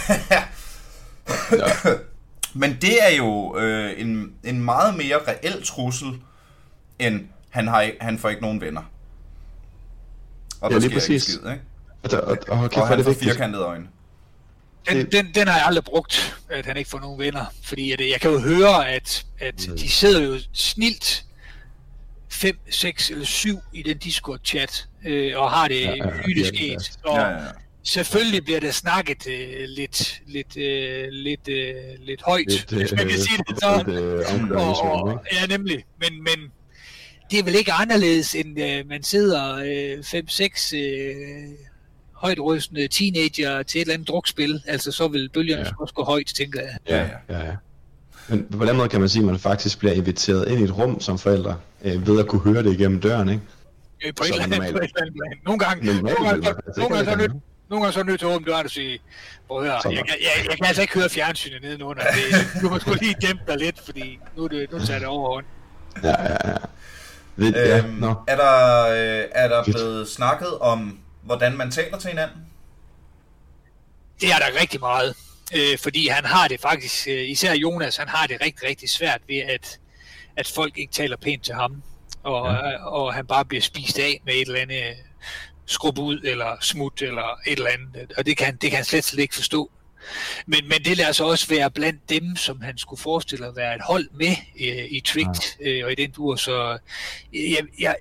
Men 2.53 2.77
det 2.81 3.03
er 3.03 3.15
jo 3.17 3.57
øh, 3.57 4.01
en, 4.01 4.33
en 4.43 4.61
meget 4.61 4.97
mere 4.97 5.17
reel 5.27 5.65
trussel, 5.65 6.21
end 6.99 7.27
han, 7.49 7.67
har, 7.67 7.91
han 8.01 8.19
får 8.19 8.29
ikke 8.29 8.41
nogen 8.41 8.61
venner. 8.61 8.81
Og 10.61 10.71
ja, 10.71 10.77
lige 10.77 10.89
præcis. 10.89 11.23
Skid, 11.23 11.35
ikke? 11.35 11.61
Og, 12.03 12.11
der, 12.11 12.17
og, 12.17 12.37
og, 12.47 12.59
okay, 12.63 12.81
og 12.81 12.87
han 12.87 13.03
får 13.03 13.13
firkantede 13.13 13.63
øjne. 13.63 13.87
Den, 14.89 15.11
den, 15.11 15.31
den 15.35 15.47
har 15.47 15.57
jeg 15.57 15.65
aldrig 15.65 15.83
brugt, 15.83 16.37
at 16.49 16.65
han 16.65 16.77
ikke 16.77 16.89
får 16.89 16.99
nogen 16.99 17.19
venner. 17.19 17.45
Fordi 17.63 17.91
at, 17.91 17.99
jeg 17.99 18.21
kan 18.21 18.31
jo 18.31 18.39
høre, 18.39 18.89
at, 18.89 19.25
at 19.39 19.67
mm. 19.69 19.77
de 19.77 19.89
sidder 19.89 20.21
jo 20.21 20.39
snilt 20.53 21.25
5, 22.29 22.57
6 22.69 23.09
eller 23.09 23.25
7 23.25 23.59
i 23.73 23.83
den 23.83 23.97
Discord-chat, 23.97 24.87
øh, 25.05 25.39
og 25.39 25.51
har 25.51 25.67
det 25.67 25.81
ja, 25.81 25.89
ja, 25.89 25.95
ja, 25.95 26.43
ja. 26.53 26.75
Og 27.03 27.17
ja, 27.17 27.27
ja, 27.27 27.31
ja. 27.31 27.47
selvfølgelig 27.83 28.43
bliver 28.43 28.59
der 28.59 28.71
snakket 28.71 29.27
øh, 29.27 29.65
lidt, 29.67 30.21
lidt, 30.27 30.57
øh, 30.57 31.07
lidt, 31.11 31.47
øh, 31.47 31.73
lidt 31.99 32.21
højt, 32.21 32.47
lidt, 32.47 32.71
hvis 32.71 32.91
man 32.91 32.97
kan 32.97 33.07
øh, 33.07 33.13
sige 33.13 33.43
det 33.49 33.59
sådan. 33.61 33.85
Lidt, 33.85 33.99
øh, 34.41 34.51
og, 34.51 35.03
og, 35.03 35.25
ja, 35.33 35.45
nemlig. 35.45 35.85
Men, 35.99 36.23
men 36.23 36.51
det 37.31 37.39
er 37.39 37.43
vel 37.43 37.55
ikke 37.55 37.71
anderledes, 37.71 38.35
end 38.35 38.61
øh, 38.61 38.89
man 38.89 39.03
sidder 39.03 39.55
5-6 40.01 40.75
øh, 40.75 40.81
øh, 40.81 41.53
højt 42.13 42.39
rystende 42.39 42.87
teenager 42.87 43.63
til 43.63 43.79
et 43.79 43.81
eller 43.81 43.93
andet 43.93 44.07
drukspil. 44.07 44.61
Altså 44.67 44.91
så 44.91 45.07
vil 45.07 45.29
bølgerne 45.29 45.65
ja. 45.65 45.71
også 45.79 45.93
gå 45.93 46.03
højt, 46.03 46.27
tænker 46.27 46.61
jeg. 46.61 46.77
Ja, 46.89 47.35
ja, 47.35 47.45
ja. 47.47 47.55
Men 48.29 48.45
på 48.57 48.65
den 48.65 48.77
måde 48.77 48.89
kan 48.89 48.99
man 48.99 49.09
sige, 49.09 49.21
at 49.21 49.25
man 49.25 49.39
faktisk 49.39 49.79
bliver 49.79 49.93
inviteret 49.93 50.51
ind 50.51 50.59
i 50.59 50.63
et 50.63 50.77
rum 50.77 50.99
som 50.99 51.17
forældre, 51.17 51.57
øh, 51.83 52.07
ved 52.07 52.19
at 52.19 52.27
kunne 52.27 52.41
høre 52.41 52.63
det 52.63 52.73
igennem 52.73 53.01
døren, 53.01 53.29
ikke? 53.29 53.41
Øh, 54.05 54.13
på, 54.15 54.23
et 54.23 54.29
eller 54.29 54.43
andet, 54.43 54.59
plan. 54.59 55.11
Nogle 55.45 55.59
gange, 55.59 55.85
normalt, 55.85 56.19
nogle 56.19 56.29
gange, 56.29 56.45
så, 56.45 56.79
nogle 56.79 56.95
gange 56.95 57.11
så 57.11 57.17
nødt 57.17 57.31
nogle 57.69 57.83
gange 57.83 57.93
så 57.93 57.99
er 57.99 58.03
nødt 58.03 58.19
til 58.19 58.27
at 58.27 58.33
åbne 58.33 58.51
døren 58.51 58.65
og 58.65 58.71
sige, 58.71 58.99
prøv 59.47 59.63
høre, 59.63 59.73
jeg, 59.73 59.91
jeg, 59.91 60.03
jeg, 60.07 60.45
jeg, 60.49 60.57
kan 60.57 60.65
altså 60.65 60.81
ikke 60.81 60.93
høre 60.93 61.09
fjernsynet 61.09 61.61
nedenunder. 61.61 62.03
Det, 62.03 62.61
du 62.61 62.69
må 62.69 62.79
sgu 62.79 62.93
lige 63.01 63.15
dæmpe 63.21 63.43
dig 63.47 63.57
lidt, 63.57 63.79
fordi 63.85 64.19
nu, 64.37 64.47
det, 64.47 64.71
nu 64.71 64.79
tager 64.79 64.99
det 64.99 65.07
overhånd. 65.07 65.45
Ja, 66.03 66.23
ja, 66.23 66.49
ja. 66.49 66.55
Det, 67.39 67.55
øhm, 67.57 68.01
ja, 68.01 68.07
no. 68.07 68.13
Er 68.27 68.35
der, 68.35 68.87
øh, 68.87 69.25
er 69.31 69.47
der 69.47 69.63
blevet 69.63 70.07
snakket 70.07 70.59
om, 70.59 70.99
hvordan 71.23 71.57
man 71.57 71.71
taler 71.71 71.97
til 71.97 72.09
hinanden? 72.09 72.45
Det 74.21 74.29
er 74.29 74.37
der 74.37 74.61
rigtig 74.61 74.79
meget. 74.79 75.15
Øh, 75.55 75.77
fordi 75.77 76.07
han 76.07 76.25
har 76.25 76.47
det 76.47 76.61
faktisk, 76.61 77.07
øh, 77.07 77.29
især 77.29 77.53
Jonas, 77.53 77.97
han 77.97 78.07
har 78.07 78.27
det 78.27 78.41
rigtig, 78.41 78.67
rigtig 78.69 78.89
svært 78.89 79.21
ved, 79.27 79.37
at, 79.37 79.79
at 80.37 80.47
folk 80.55 80.77
ikke 80.77 80.93
taler 80.93 81.17
pænt 81.17 81.43
til 81.43 81.55
ham. 81.55 81.83
Og, 82.23 82.51
ja. 82.53 82.85
og 82.85 83.13
han 83.13 83.27
bare 83.27 83.45
bliver 83.45 83.61
spist 83.61 83.99
af 83.99 84.21
med 84.25 84.33
et 84.33 84.41
eller 84.41 84.59
andet 84.61 84.95
skrub 85.65 85.99
ud, 85.99 86.21
eller 86.23 86.57
smut, 86.61 87.01
eller 87.01 87.39
et 87.47 87.57
eller 87.57 87.69
andet. 87.69 88.13
Og 88.17 88.25
det 88.25 88.37
kan, 88.37 88.55
det 88.55 88.69
kan 88.69 88.77
han 88.77 88.85
slet, 88.85 89.03
slet 89.03 89.21
ikke 89.21 89.35
forstå. 89.35 89.71
Men, 90.45 90.67
men 90.67 90.83
det 90.85 90.97
lader 90.97 91.11
sig 91.11 91.25
også 91.25 91.47
være 91.47 91.71
blandt 91.71 92.09
dem, 92.09 92.35
som 92.35 92.61
han 92.61 92.77
skulle 92.77 93.01
forestille 93.01 93.47
at 93.47 93.55
være 93.55 93.75
et 93.75 93.81
hold 93.81 94.07
med 94.13 94.35
øh, 94.61 94.85
i 94.89 95.01
Tricked 95.05 95.57
ja. 95.61 95.69
øh, 95.69 95.85
og 95.85 95.91
i 95.91 95.95
den 95.95 96.11
dur. 96.11 96.35
Så 96.35 96.77
øh, 97.35 97.51
jeg, 97.51 97.61
jeg, 97.79 97.95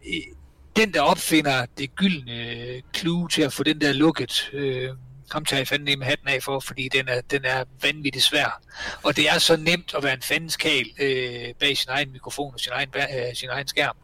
den, 0.77 0.95
der 0.95 1.01
opfinder 1.01 1.67
det 1.79 1.95
gyldne 1.95 2.83
clue 2.97 3.29
til 3.29 3.43
at 3.43 3.53
få 3.53 3.63
den 3.63 3.81
der 3.81 3.93
lukket, 3.93 4.51
øh, 4.53 4.91
ham 5.33 5.45
tager 5.45 5.61
jeg 5.61 5.69
fanden 5.69 5.99
med 5.99 6.07
hatten 6.07 6.29
af 6.29 6.43
for, 6.43 6.61
fordi 6.61 6.89
den 6.93 7.09
er, 7.09 7.21
den 7.21 7.45
er 7.45 7.65
vanvittigt 7.83 8.25
svær. 8.25 8.61
Og 9.03 9.17
det 9.17 9.29
er 9.29 9.39
så 9.39 9.57
nemt 9.57 9.95
at 9.97 10.05
være 10.05 10.15
en 10.15 10.23
fandenskal 10.23 10.87
øh, 11.01 11.55
bag 11.61 11.77
sin 11.77 11.91
egen 11.91 12.13
mikrofon 12.13 12.55
og 12.55 12.61
sin 12.61 12.73
egen, 12.73 12.89
øh, 12.97 13.35
sin 13.35 13.49
egen 13.49 13.69
skærm. 13.69 13.97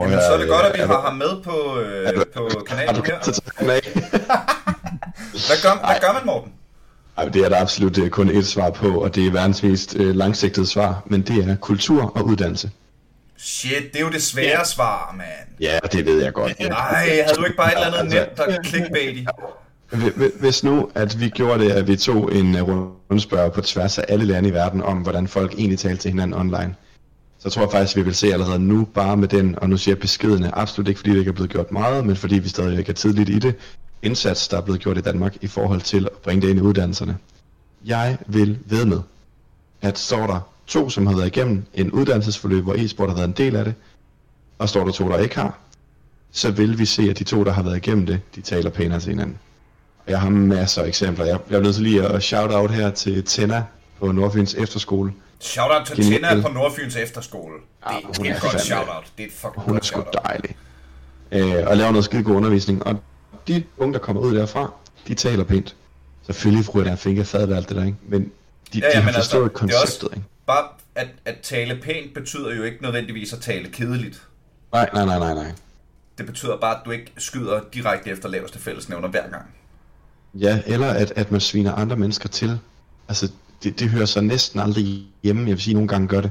Jamen, 0.00 0.20
så 0.20 0.32
er 0.32 0.38
det 0.38 0.48
godt, 0.48 0.66
at 0.66 0.74
vi 0.74 0.80
har 0.80 1.00
ham 1.00 1.16
med 1.16 1.42
på, 1.42 1.80
øh, 1.80 2.26
på 2.34 2.64
kanalen 2.66 2.94
her. 2.94 3.18
hvad, 5.48 5.62
gør, 5.62 5.86
hvad 5.86 6.00
gør 6.00 6.12
man, 6.12 6.26
Morten? 6.26 6.52
Det 7.24 7.44
er 7.44 7.48
der 7.48 7.60
absolut 7.60 8.10
kun 8.10 8.28
et 8.28 8.46
svar 8.46 8.70
på, 8.70 9.00
og 9.00 9.14
det 9.14 9.26
er 9.26 9.30
verdens 9.30 9.62
mest 9.62 9.96
øh, 9.96 10.14
langsigtede 10.14 10.66
svar, 10.66 11.02
men 11.06 11.22
det 11.22 11.50
er 11.50 11.56
kultur 11.56 12.12
og 12.16 12.26
uddannelse. 12.26 12.70
Shit, 13.36 13.92
det 13.92 14.00
er 14.00 14.04
jo 14.04 14.10
det 14.10 14.22
svære 14.22 14.46
yeah. 14.46 14.66
svar, 14.66 15.14
mand. 15.16 15.48
Ja, 15.60 15.78
det 15.92 16.06
ved 16.06 16.22
jeg 16.22 16.32
godt. 16.32 16.60
Nej, 16.60 17.22
havde 17.24 17.36
du 17.36 17.44
ikke 17.44 17.56
bare 17.56 17.72
et 17.72 17.86
eller 17.86 17.98
andet 17.98 18.14
nemt, 18.14 18.36
der 18.36 18.62
clickbaity? 18.64 19.24
Hvis 20.40 20.64
nu, 20.64 20.90
at 20.94 21.20
vi 21.20 21.28
gjorde 21.28 21.64
det, 21.64 21.70
at 21.70 21.88
vi 21.88 21.96
tog 21.96 22.34
en 22.34 22.56
øh, 22.56 22.62
rundspørg 23.10 23.52
på 23.52 23.60
tværs 23.60 23.98
af 23.98 24.04
alle 24.08 24.24
lande 24.24 24.48
i 24.48 24.52
verden 24.52 24.82
om, 24.82 24.96
hvordan 24.98 25.28
folk 25.28 25.54
egentlig 25.54 25.78
taler 25.78 25.96
til 25.96 26.10
hinanden 26.10 26.40
online, 26.40 26.74
så 27.38 27.50
tror 27.50 27.62
jeg 27.62 27.70
faktisk, 27.70 27.96
at 27.96 28.00
vi 28.00 28.04
vil 28.04 28.14
se 28.14 28.32
allerede 28.32 28.58
nu 28.58 28.84
bare 28.84 29.16
med 29.16 29.28
den, 29.28 29.58
og 29.58 29.70
nu 29.70 29.76
siger 29.76 29.94
jeg 29.94 30.00
beskedende, 30.00 30.50
absolut 30.52 30.88
ikke 30.88 30.98
fordi 30.98 31.10
det 31.10 31.18
ikke 31.18 31.28
er 31.28 31.32
blevet 31.32 31.50
gjort 31.50 31.72
meget, 31.72 32.06
men 32.06 32.16
fordi 32.16 32.38
vi 32.38 32.48
stadig 32.48 32.88
er 32.88 32.92
tidligt 32.92 33.28
i 33.28 33.38
det, 33.38 33.54
indsats, 34.02 34.48
der 34.48 34.56
er 34.56 34.60
blevet 34.60 34.80
gjort 34.80 34.98
i 34.98 35.00
Danmark 35.00 35.36
i 35.40 35.46
forhold 35.46 35.80
til 35.80 36.04
at 36.06 36.12
bringe 36.22 36.42
det 36.42 36.48
ind 36.48 36.58
i 36.58 36.62
uddannelserne. 36.62 37.18
Jeg 37.84 38.18
vil 38.26 38.58
ved 38.64 38.84
med, 38.84 39.00
at 39.82 39.98
står 39.98 40.26
der 40.26 40.40
to, 40.66 40.90
som 40.90 41.06
har 41.06 41.16
været 41.16 41.26
igennem 41.26 41.64
en 41.74 41.90
uddannelsesforløb, 41.90 42.64
hvor 42.64 42.74
e-sport 42.74 43.08
har 43.08 43.16
været 43.16 43.28
en 43.28 43.34
del 43.34 43.56
af 43.56 43.64
det, 43.64 43.74
og 44.58 44.68
står 44.68 44.84
der 44.84 44.92
to, 44.92 45.08
der 45.08 45.18
ikke 45.18 45.36
har, 45.36 45.58
så 46.30 46.50
vil 46.50 46.78
vi 46.78 46.84
se, 46.84 47.10
at 47.10 47.18
de 47.18 47.24
to, 47.24 47.44
der 47.44 47.52
har 47.52 47.62
været 47.62 47.76
igennem 47.76 48.06
det, 48.06 48.20
de 48.34 48.40
taler 48.40 48.70
pænere 48.70 49.00
til 49.00 49.10
hinanden. 49.10 49.38
Og 50.06 50.10
jeg 50.12 50.20
har 50.20 50.30
masser 50.30 50.82
af 50.82 50.86
eksempler. 50.86 51.24
Jeg, 51.24 51.38
jeg 51.50 51.56
er 51.56 51.60
nødt 51.60 51.74
til 51.74 51.84
lige 51.84 52.02
at 52.02 52.22
shout 52.22 52.50
out 52.50 52.70
her 52.70 52.90
til 52.90 53.24
Tenna 53.24 53.64
på 54.00 54.12
Nordfyns 54.12 54.54
Efterskole. 54.54 55.12
Shout 55.38 55.70
out 55.70 55.86
til 55.86 56.04
Tenna 56.04 56.40
på 56.40 56.48
Nordfyns 56.48 56.96
Efterskole. 56.96 57.54
Det, 57.54 57.92
ja, 57.92 58.22
det 58.22 58.30
er 58.30 58.34
et 58.34 58.42
godt 58.42 58.60
shout 58.60 58.88
out. 58.96 59.12
Det 59.16 59.22
er 59.22 59.26
et 59.26 59.32
fucking 59.32 59.64
Hun 59.64 59.76
er 59.76 59.80
sgu 59.82 60.02
dejlig. 60.24 60.56
Øh, 61.32 61.66
og 61.66 61.76
laver 61.76 61.90
noget 61.90 62.04
skide 62.04 62.22
god 62.22 62.34
undervisning. 62.34 62.86
Og 62.86 63.02
de 63.48 63.64
unge, 63.76 63.92
der 63.92 63.98
kommer 63.98 64.22
ud 64.22 64.34
derfra, 64.34 64.72
de 65.08 65.14
taler 65.14 65.44
pænt. 65.44 65.76
Selvfølgelig 66.26 66.64
fruer 66.64 66.84
der 66.84 66.96
fingre 66.96 67.24
fad 67.24 67.52
alt 67.52 67.68
det 67.68 67.76
der, 67.76 67.84
ikke? 67.84 67.98
Men 68.08 68.32
de, 68.72 68.78
ja, 68.78 68.86
ja, 68.86 68.98
de 68.98 69.02
har 69.02 69.12
forstået 69.12 69.42
altså, 69.42 69.58
konceptet, 69.58 70.08
ikke? 70.16 70.28
Bare 70.46 70.64
at, 70.94 71.08
at 71.24 71.38
tale 71.42 71.80
pænt 71.82 72.14
betyder 72.14 72.54
jo 72.54 72.62
ikke 72.62 72.82
nødvendigvis 72.82 73.32
at 73.32 73.40
tale 73.40 73.68
kedeligt. 73.68 74.22
Nej, 74.72 74.90
nej, 74.94 75.04
nej, 75.04 75.18
nej, 75.18 75.34
nej. 75.34 75.52
det 76.18 76.26
betyder 76.26 76.56
bare, 76.56 76.76
at 76.76 76.82
du 76.84 76.90
ikke 76.90 77.12
skyder 77.18 77.60
direkte 77.74 78.10
efter 78.10 78.28
laveste 78.28 78.58
fællesnævner 78.58 79.08
hver 79.08 79.28
gang. 79.30 79.44
Ja, 80.34 80.62
eller 80.66 80.86
at, 80.86 81.12
at 81.16 81.30
man 81.30 81.40
sviner 81.40 81.72
andre 81.72 81.96
mennesker 81.96 82.28
til. 82.28 82.58
Altså, 83.08 83.30
det, 83.62 83.80
det 83.80 83.88
hører 83.88 84.04
så 84.04 84.20
næsten 84.20 84.60
aldrig 84.60 85.06
hjemme. 85.22 85.42
Jeg 85.42 85.50
vil 85.50 85.60
sige, 85.62 85.72
at 85.72 85.74
nogle 85.74 85.88
gange 85.88 86.08
gør 86.08 86.20
det. 86.20 86.30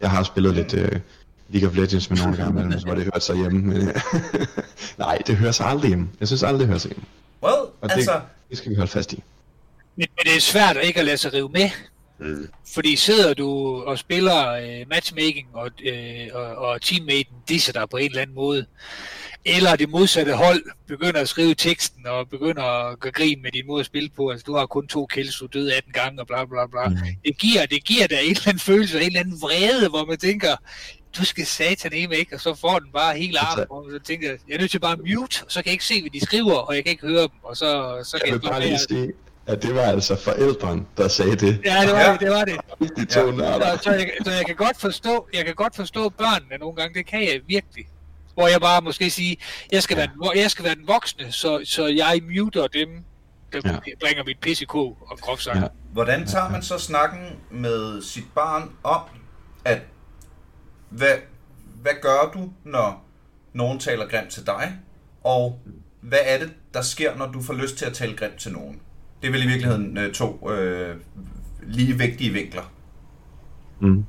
Jeg 0.00 0.10
har 0.10 0.22
spillet 0.22 0.54
lidt 0.54 0.74
uh, 0.74 1.00
League 1.48 1.68
of 1.68 1.76
Legends 1.76 2.10
med 2.10 2.18
nogle 2.18 2.36
gange, 2.36 2.50
imellem, 2.60 2.82
hvor 2.86 2.94
det 2.94 3.04
hører 3.04 3.18
sig 3.18 3.36
hjemme. 3.36 3.60
Men, 3.62 3.92
nej, 4.98 5.18
det 5.26 5.36
hører 5.36 5.52
sig 5.52 5.66
aldrig 5.66 5.88
hjemme. 5.88 6.08
Jeg 6.20 6.28
synes 6.28 6.42
aldrig, 6.42 6.60
det 6.60 6.66
hører 6.66 6.78
sig 6.78 6.88
hjemme. 6.88 7.04
Well, 7.42 7.54
Og 7.54 7.92
altså, 7.92 8.12
det, 8.12 8.22
det 8.50 8.58
skal 8.58 8.70
vi 8.70 8.76
holde 8.76 8.90
fast 8.90 9.12
i. 9.12 9.22
Men, 9.96 10.06
men 10.16 10.24
det 10.24 10.36
er 10.36 10.40
svært 10.40 10.76
at 10.76 10.84
ikke 10.84 11.00
at 11.00 11.06
lade 11.06 11.16
sig 11.16 11.32
rive 11.32 11.48
med. 11.48 11.70
Mm. 12.18 12.48
Fordi 12.74 12.96
sidder 12.96 13.34
du 13.34 13.80
og 13.82 13.98
spiller 13.98 14.48
øh, 14.52 14.88
matchmaking, 14.88 15.48
og, 15.52 15.70
øh, 15.84 16.26
og, 16.32 16.56
og 16.56 16.82
teammaten 16.82 17.34
disser 17.48 17.72
dig 17.72 17.88
på 17.90 17.96
en 17.96 18.06
eller 18.06 18.22
anden 18.22 18.36
måde, 18.36 18.66
eller 19.44 19.76
det 19.76 19.88
modsatte 19.88 20.32
hold 20.32 20.62
begynder 20.88 21.20
at 21.20 21.28
skrive 21.28 21.54
teksten 21.54 22.06
og 22.06 22.28
begynder 22.28 22.62
at 22.62 23.00
gøre 23.00 23.12
grin 23.12 23.42
med 23.42 23.52
din 23.52 23.66
måde 23.66 23.80
at 23.80 23.86
spille 23.86 24.10
på, 24.16 24.30
altså 24.30 24.44
du 24.46 24.56
har 24.56 24.66
kun 24.66 24.88
to 24.88 25.06
kills, 25.06 25.36
du 25.38 25.44
er 25.44 25.48
død 25.48 25.70
18 25.70 25.92
gange 25.92 26.20
og 26.20 26.26
bla 26.26 26.44
bla 26.44 26.66
bla. 26.66 26.88
Mm. 26.88 26.96
Det, 27.24 27.38
giver, 27.38 27.66
det 27.66 27.84
giver 27.84 28.06
da 28.06 28.20
en 28.20 28.30
eller 28.30 28.48
anden 28.48 28.60
følelse, 28.60 29.00
en 29.00 29.06
eller 29.06 29.20
anden 29.20 29.40
vrede, 29.42 29.88
hvor 29.88 30.04
man 30.04 30.18
tænker, 30.18 30.56
du 31.18 31.24
skal 31.24 31.46
satan 31.46 31.92
ikke 31.92 32.10
væk, 32.10 32.32
og 32.32 32.40
så 32.40 32.54
får 32.54 32.78
den 32.78 32.92
bare 32.92 33.10
armen, 33.14 33.36
Altså- 33.40 33.66
og 33.70 33.86
så 33.90 33.98
tænker 33.98 34.28
jeg, 34.28 34.38
jeg 34.48 34.54
er 34.54 34.58
nødt 34.58 34.70
til 34.70 34.78
bare 34.80 34.92
at 34.92 34.98
mute, 34.98 35.44
og 35.44 35.52
så 35.52 35.58
kan 35.62 35.66
jeg 35.66 35.72
ikke 35.72 35.84
se, 35.84 36.00
hvad 36.00 36.10
de 36.10 36.20
skriver, 36.26 36.54
og 36.54 36.74
jeg 36.74 36.84
kan 36.84 36.90
ikke 36.90 37.06
høre 37.06 37.22
dem, 37.22 37.30
og 37.42 37.56
så, 37.56 38.00
så 38.04 38.18
kan 38.24 38.34
Jeg 38.34 38.42
jeg 38.42 38.50
bare 38.50 38.60
lige 38.60 38.78
sige, 38.88 39.12
at 39.46 39.62
det 39.62 39.74
var 39.74 39.82
altså 39.82 40.16
forældrene, 40.16 40.82
der 40.96 41.08
sagde 41.08 41.36
det. 41.36 41.60
Ja, 41.64 41.80
det 41.82 41.92
var 41.92 42.00
Ja. 42.00 42.12
det, 42.12 42.20
det 42.20 42.30
var 42.30 42.44
det. 42.44 42.56
De 42.96 43.04
to 43.04 43.20
Ja. 43.26 43.30
nørder. 43.32 43.76
Så, 43.76 43.82
så, 43.82 43.90
jeg, 43.90 44.10
så 44.24 44.30
jeg 44.30 44.46
kan 44.46 44.56
godt 44.56 44.80
forstå, 44.80 45.28
jeg 45.34 45.44
kan 45.44 45.54
godt 45.54 45.76
forstå 45.76 46.08
børnene 46.08 46.56
nogle 46.60 46.76
gange, 46.76 46.98
det 46.98 47.06
kan 47.06 47.20
jeg 47.20 47.40
virkelig. 47.46 47.84
Hvor 48.34 48.48
jeg 48.48 48.60
bare 48.60 48.80
måske 48.82 49.10
sige, 49.10 49.36
jeg 49.72 49.82
skal, 49.82 49.94
Ja. 49.94 50.00
være, 50.00 50.30
den- 50.34 50.42
jeg 50.42 50.50
skal 50.50 50.64
være 50.64 50.74
den 50.74 50.86
voksne, 50.88 51.32
så, 51.32 51.60
så 51.64 51.86
jeg 51.86 52.20
muter 52.36 52.66
dem, 52.66 52.88
der 53.52 53.60
Ja. 53.64 53.76
bringer 54.00 54.24
mit 54.24 54.38
PCK 54.40 54.74
og 54.74 55.18
groft 55.20 55.46
ja. 55.46 55.52
hvordan 55.92 56.26
tager 56.26 56.48
man 56.48 56.62
så 56.62 56.78
snakken 56.78 57.20
med 57.50 58.02
sit 58.02 58.24
barn 58.34 58.70
om, 58.84 59.00
at 59.64 59.78
hvad, 60.90 61.14
hvad 61.82 61.92
gør 62.02 62.30
du, 62.34 62.52
når 62.64 63.04
nogen 63.52 63.78
taler 63.78 64.08
grimt 64.08 64.30
til 64.30 64.46
dig, 64.46 64.78
og 65.24 65.60
hvad 66.00 66.18
er 66.24 66.38
det, 66.38 66.52
der 66.74 66.82
sker, 66.82 67.16
når 67.16 67.26
du 67.26 67.42
får 67.42 67.54
lyst 67.54 67.76
til 67.76 67.84
at 67.84 67.94
tale 67.94 68.16
grimt 68.16 68.36
til 68.36 68.52
nogen? 68.52 68.80
Det 69.22 69.28
er 69.28 69.32
vel 69.32 69.44
i 69.44 69.46
virkeligheden 69.46 69.98
øh, 69.98 70.14
to 70.14 70.50
øh, 70.50 70.96
lige 71.62 71.98
vigtige 71.98 72.32
vinkler. 72.32 72.72
Mm. 73.80 74.04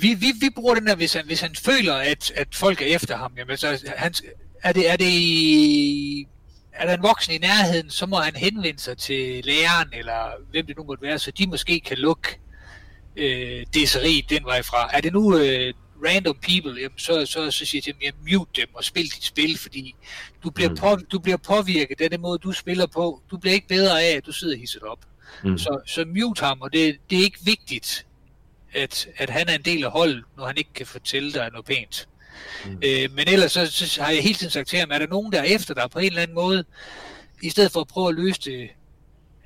vi, 0.00 0.14
vi, 0.14 0.26
vi 0.40 0.50
bruger 0.54 0.74
den 0.74 0.86
der, 0.86 0.96
hvis 0.96 1.14
han, 1.14 1.26
hvis 1.26 1.40
han 1.40 1.54
føler, 1.54 1.94
at, 1.94 2.32
at 2.36 2.54
folk 2.54 2.82
er 2.82 2.86
efter 2.86 3.16
ham, 3.16 3.32
jamen, 3.36 3.56
så 3.56 3.92
han, 3.96 4.14
er, 4.62 4.72
det, 4.72 4.90
er, 4.90 4.96
det, 4.96 6.26
er 6.72 6.86
der 6.86 6.94
en 6.94 7.02
voksen 7.02 7.34
i 7.34 7.38
nærheden, 7.38 7.90
så 7.90 8.06
må 8.06 8.16
han 8.16 8.36
henvende 8.36 8.80
sig 8.80 8.98
til 8.98 9.44
læreren, 9.44 9.88
eller 9.92 10.30
hvem 10.50 10.66
det 10.66 10.76
nu 10.76 10.84
måtte 10.84 11.02
være, 11.02 11.18
så 11.18 11.30
de 11.30 11.46
måske 11.46 11.80
kan 11.80 11.98
lukke 11.98 12.38
øh, 13.16 13.66
deseriet 13.74 14.30
den 14.30 14.44
vej 14.44 14.62
fra. 14.62 14.90
Er 14.92 15.00
det 15.00 15.12
nu 15.12 15.36
øh, 15.36 15.74
random 16.06 16.38
people, 16.42 16.80
jamen, 16.80 16.98
så, 16.98 17.26
så, 17.26 17.50
så 17.50 17.64
siger 17.64 17.78
jeg 17.78 17.82
til 17.82 17.92
dem, 17.92 18.00
jamen, 18.02 18.20
mute 18.38 18.60
dem 18.60 18.74
og 18.74 18.84
spil 18.84 19.04
dit 19.04 19.24
spil, 19.24 19.58
fordi 19.58 19.94
du 20.42 20.50
bliver, 20.50 20.70
Mm. 20.70 20.76
på, 20.76 20.96
du 21.12 21.18
bliver 21.18 21.36
påvirket 21.36 22.00
af 22.00 22.10
den 22.10 22.20
måde, 22.20 22.38
du 22.38 22.52
spiller 22.52 22.86
på. 22.86 23.22
Du 23.30 23.36
bliver 23.36 23.54
ikke 23.54 23.68
bedre 23.68 24.02
af, 24.02 24.16
at 24.16 24.26
du 24.26 24.32
sidder 24.32 24.56
hisset 24.56 24.82
op. 24.82 24.98
Mm. 25.44 25.58
Så, 25.58 25.80
så 25.86 26.04
mute 26.04 26.44
ham, 26.44 26.60
og 26.60 26.72
det, 26.72 26.96
det 27.10 27.18
er 27.18 27.22
ikke 27.22 27.38
vigtigt, 27.44 28.06
at, 28.74 29.08
at 29.16 29.30
han 29.30 29.48
er 29.48 29.54
en 29.54 29.62
del 29.62 29.84
af 29.84 29.90
holdet, 29.90 30.24
når 30.36 30.46
han 30.46 30.56
ikke 30.58 30.72
kan 30.74 30.86
fortælle 30.86 31.32
dig 31.32 31.50
noget 31.50 31.64
pænt. 31.66 32.08
Mm. 32.66 32.78
Øh, 32.84 33.12
men 33.12 33.28
ellers 33.28 33.52
så, 33.52 33.66
så 33.66 34.02
har 34.02 34.10
jeg 34.10 34.22
hele 34.22 34.34
tiden 34.34 34.50
sagt 34.50 34.68
til 34.68 34.78
ham, 34.78 34.90
er 34.92 34.98
der 34.98 35.06
nogen, 35.06 35.32
der 35.32 35.38
er 35.38 35.44
efter 35.44 35.74
dig 35.74 35.90
på 35.90 35.98
en 35.98 36.04
eller 36.06 36.22
anden 36.22 36.34
måde, 36.34 36.64
i 37.42 37.50
stedet 37.50 37.72
for 37.72 37.80
at 37.80 37.88
prøve 37.88 38.08
at 38.08 38.14
løse 38.14 38.40
det 38.40 38.60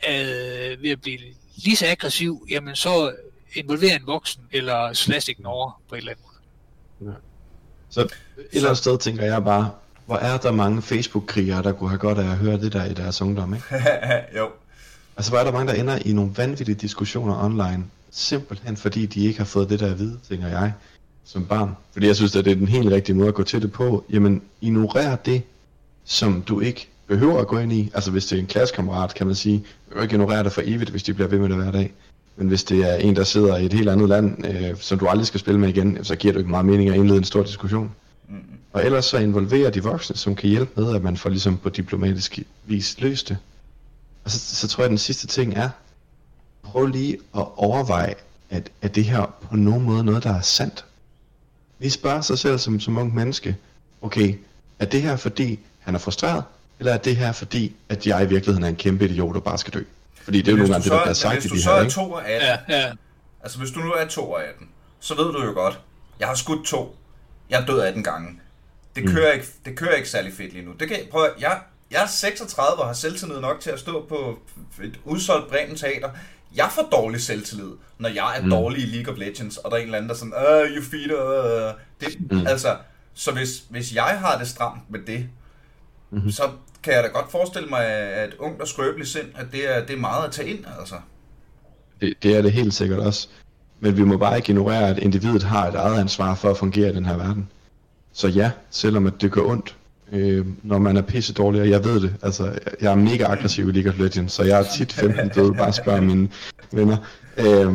øh, 0.09 0.83
ved 0.83 0.91
at 0.91 1.01
blive 1.01 1.19
lige 1.57 1.77
så 1.77 1.87
aggressiv, 1.87 2.47
jamen 2.51 2.77
så 2.77 3.15
involver 3.57 3.97
en 3.97 4.07
voksen, 4.07 4.43
eller 4.53 4.93
slash 4.93 5.31
ignore 5.31 5.73
på 5.89 5.95
en 5.95 5.99
eller 5.99 6.13
anden 6.13 6.25
måde. 7.01 7.17
Så 7.91 8.01
et 8.01 8.11
eller 8.53 8.69
andet 8.69 8.79
sted 8.79 8.99
tænker 8.99 9.25
jeg 9.25 9.45
bare, 9.45 9.71
hvor 10.07 10.17
er 10.17 10.37
der 10.37 10.53
mange 10.53 10.83
Facebook-krigere, 10.83 11.63
der 11.63 11.73
kunne 11.73 11.91
have 11.91 11.99
godt 11.99 12.19
af 12.19 12.31
at 12.31 12.37
høre 12.37 12.61
det 12.61 12.73
der 12.73 12.85
i 12.85 12.95
deres 12.95 13.23
ungdom, 13.23 13.55
ikke? 13.55 13.67
jo. 14.39 14.49
Altså, 15.17 15.31
hvor 15.31 15.39
er 15.39 15.45
der 15.45 15.53
mange, 15.53 15.73
der 15.73 15.81
ender 15.81 15.99
i 16.05 16.13
nogle 16.13 16.33
vanvittige 16.37 16.75
diskussioner 16.75 17.45
online, 17.45 17.85
simpelthen 18.11 18.77
fordi 18.77 19.07
de 19.07 19.27
ikke 19.27 19.39
har 19.39 19.45
fået 19.45 19.69
det 19.71 19.81
der 19.81 19.91
at 19.91 19.99
vide, 19.99 20.19
tænker 20.29 20.49
jeg, 20.49 20.73
som 21.25 21.47
barn. 21.47 21.77
Fordi 21.93 22.07
jeg 22.07 22.17
synes, 22.17 22.37
at 22.37 22.45
det 22.45 22.51
er 22.51 22.55
den 22.55 22.69
helt 22.69 22.93
rigtige 22.93 23.17
måde 23.17 23.29
at 23.29 23.35
gå 23.35 23.43
til 23.43 23.63
det 23.63 23.73
på. 23.73 24.05
Jamen, 24.11 24.43
ignorer 24.61 25.17
det, 25.17 25.43
som 26.05 26.43
du 26.43 26.61
ikke 26.61 26.89
behøver 27.07 27.41
at 27.41 27.47
gå 27.47 27.59
ind 27.59 27.73
i. 27.73 27.91
Altså, 27.95 28.11
hvis 28.11 28.27
det 28.27 28.37
er 28.37 28.41
en 28.41 28.47
klassekammerat, 28.47 29.15
kan 29.15 29.27
man 29.27 29.35
sige, 29.35 29.65
du 29.89 29.95
kan 29.95 30.03
ikke 30.03 30.15
ignorere 30.15 30.45
det 30.45 30.53
for 30.53 30.63
evigt, 30.65 30.91
hvis 30.91 31.03
de 31.03 31.15
bliver 31.15 31.29
ved 31.29 31.39
med 31.39 31.49
det 31.49 31.57
hver 31.57 31.71
dag. 31.71 31.93
Men 32.37 32.49
hvis 32.49 32.65
det 32.65 32.91
er 32.91 32.95
en, 32.95 33.17
der 33.17 33.25
sidder 33.25 33.57
i 33.57 33.67
et 33.67 33.73
helt 33.73 33.89
andet 33.89 34.09
land, 34.09 34.47
øh, 34.47 34.77
som 34.81 34.99
du 34.99 35.07
aldrig 35.07 35.27
skal 35.27 35.41
spille 35.41 35.61
med 35.61 35.69
igen, 35.69 36.05
så 36.05 36.17
giver 36.17 36.33
det 36.33 36.37
jo 36.37 36.41
ikke 36.41 36.51
meget 36.51 36.67
mening 36.67 36.91
at 36.91 36.97
indlede 36.97 37.19
en 37.19 37.25
stor 37.25 37.43
diskussion. 37.43 37.91
Mm. 38.29 38.37
Og 38.73 38.85
ellers 38.85 39.05
så 39.05 39.19
involverer 39.19 39.71
de 39.71 39.83
voksne, 39.83 40.17
som 40.17 40.35
kan 40.35 40.51
hjælpe 40.51 40.81
med, 40.81 40.95
at 40.95 41.03
man 41.03 41.17
får 41.17 41.31
ligesom 41.31 41.57
på 41.59 41.69
diplomatisk 41.69 42.39
vis 42.67 43.01
løst 43.01 43.29
det. 43.29 43.37
Og 44.25 44.31
så, 44.31 44.39
så 44.39 44.69
tror 44.69 44.83
jeg, 44.83 44.87
at 44.87 44.91
den 44.91 44.99
sidste 44.99 45.27
ting 45.27 45.55
er, 45.55 45.69
prøv 46.63 46.87
lige 46.87 47.19
at 47.37 47.47
overveje, 47.57 48.15
at, 48.51 48.71
at 48.83 48.95
det 48.95 49.05
her 49.05 49.35
på 49.41 49.57
nogen 49.57 49.85
måde 49.85 50.05
noget, 50.05 50.25
der 50.25 50.35
er 50.35 50.41
sandt. 50.41 50.85
Vi 51.79 51.89
spørger 51.89 52.21
sig 52.21 52.39
selv 52.39 52.59
som, 52.59 52.81
som 52.81 52.99
ung 52.99 53.15
menneske, 53.15 53.57
okay, 54.03 54.35
er 54.79 54.85
det 54.85 55.03
her 55.03 55.17
fordi, 55.17 55.59
han 55.79 55.95
er 55.95 55.99
frustreret, 55.99 56.45
eller 56.79 56.93
er 56.93 56.99
det 56.99 57.17
her 57.17 57.33
fordi, 57.33 57.75
at 57.89 58.07
jeg 58.07 58.25
i 58.25 58.29
virkeligheden 58.29 58.65
er 58.65 58.69
en 58.69 58.77
kæmpe 58.77 59.05
idiot 59.05 59.37
og 59.37 59.45
bare 59.45 59.59
skal 59.59 59.75
dø? 59.75 59.83
Fordi 60.27 60.39
det 60.39 60.49
er 60.49 60.53
jo 60.53 60.57
nogle 60.57 60.73
gange 60.73 60.85
det, 60.85 60.93
der 60.93 61.03
bliver 61.03 61.13
sagt 61.15 61.35
hvis 61.35 61.45
i 61.45 61.49
du 61.49 61.55
de 61.55 61.63
så 61.63 61.71
her, 61.71 61.77
er 61.77 61.81
ikke? 61.83 61.93
2 61.95 62.13
og 62.13 62.29
18, 62.29 62.49
Ja, 62.69 62.79
ja. 62.81 62.93
altså 63.43 63.59
hvis 63.59 63.71
du 63.71 63.81
nu 63.81 63.93
er 63.93 64.07
2 64.07 64.31
og 64.31 64.45
18, 64.45 64.69
så 65.01 65.15
ved 65.15 65.25
du 65.25 65.45
jo 65.45 65.53
godt, 65.53 65.81
jeg 66.21 66.29
har 66.29 66.35
skudt 66.35 66.67
to, 66.67 66.97
jeg 67.51 67.61
er 67.63 67.67
død 67.67 67.81
18 67.81 68.03
gange. 68.03 68.41
Det 68.97 69.05
Mm. 69.05 69.11
kører, 69.13 69.33
ikke, 69.33 69.47
det 69.65 69.77
kører 69.77 69.95
ikke 69.95 70.09
særlig 70.09 70.33
fedt 70.35 70.53
lige 70.53 70.65
nu. 70.65 70.73
Det 70.81 70.89
kan, 70.89 70.97
prøv, 71.11 71.25
at- 71.25 71.33
jeg, 71.41 71.61
jeg 71.91 72.03
er 72.03 72.07
36 72.07 72.81
og 72.81 72.87
har 72.87 72.93
selvtillid 72.95 73.41
nok 73.41 73.61
til 73.61 73.71
at 73.71 73.81
stå 73.81 74.07
på 74.09 74.39
et 74.85 75.01
udsolgt 75.05 75.49
Bremen 75.49 75.77
Teater. 75.77 76.11
Jeg 76.57 76.69
får 76.75 76.83
dårlig 76.93 77.21
selvtillid, 77.23 77.71
når 77.99 78.09
jeg 78.09 78.39
er 78.39 78.43
Mm. 78.43 78.51
dårlig 78.51 78.83
i 78.83 78.87
League 78.87 79.13
of 79.13 79.19
Legends, 79.19 79.57
og 79.57 79.71
der 79.71 79.77
er 79.77 79.81
en 79.81 79.87
eller 79.87 79.99
anden, 79.99 80.09
der 80.09 80.15
er 80.15 80.19
sådan, 80.19 80.35
øh, 80.71 80.77
you 80.77 80.83
feeder, 80.83 81.69
øh. 81.69 81.75
det, 82.01 82.31
Mm. 82.31 82.47
altså, 82.47 82.77
så 83.15 83.33
hvis, 83.33 83.49
hvis 83.71 83.95
jeg 83.95 84.05
har 84.21 84.39
det 84.39 84.49
stramt 84.49 84.91
med 84.91 85.01
det, 85.07 85.29
Mhm. 86.11 86.31
så 86.31 86.51
kan 86.87 86.95
jeg 86.95 87.03
da 87.03 87.09
godt 87.09 87.31
forestille 87.31 87.69
mig, 87.69 87.85
at 87.85 88.35
ungt 88.39 88.61
og 88.61 88.69
skrøbeligt 88.69 89.09
sind, 89.09 89.27
at 89.35 89.47
det 89.53 89.77
er, 89.77 89.87
det 89.87 89.95
er 89.95 90.01
meget 90.01 90.25
at 90.25 90.33
tage 90.33 90.49
ind, 90.49 90.65
altså. 90.79 90.95
Det, 92.01 92.15
det 92.23 92.37
er 92.37 92.43
det 92.43 92.53
helt 92.53 92.75
sikkert 92.75 92.99
også. 92.99 93.29
Men 93.81 93.97
vi 93.97 94.05
må 94.05 94.17
bare 94.17 94.37
ikke 94.37 94.51
ignorere, 94.51 94.89
at 94.89 94.99
individet 94.99 95.43
har 95.43 95.69
et 95.69 95.75
eget 95.75 96.01
ansvar 96.01 96.35
for 96.35 96.51
at 96.51 96.57
fungere 96.57 96.91
i 96.91 96.95
den 96.95 97.07
her 97.07 97.17
verden. 97.17 97.49
Så 98.13 98.29
ja, 98.29 98.51
selvom 98.71 99.07
at 99.07 99.13
det 99.21 99.33
gør 99.33 99.43
ondt, 99.43 99.77
øh, 100.13 100.47
når 100.63 100.79
man 100.79 100.97
er 100.97 101.03
pisse 101.03 101.33
dårlig, 101.35 101.61
og 101.61 101.71
jeg 101.71 101.85
ved 101.85 102.01
det. 102.01 102.15
Altså, 102.23 102.59
jeg 102.81 102.93
er 102.93 102.97
mega 102.97 103.25
aggressiv 103.25 103.69
i 103.69 103.73
League 103.73 103.93
of 103.93 103.99
Legends, 103.99 104.33
så 104.33 104.43
jeg 104.43 104.61
er 104.61 104.65
tit 104.77 104.93
15 104.93 105.29
døde, 105.29 105.55
bare 105.55 105.73
spørger 105.73 106.01
mine 106.01 106.29
venner. 106.73 106.97
Øh, 107.37 107.75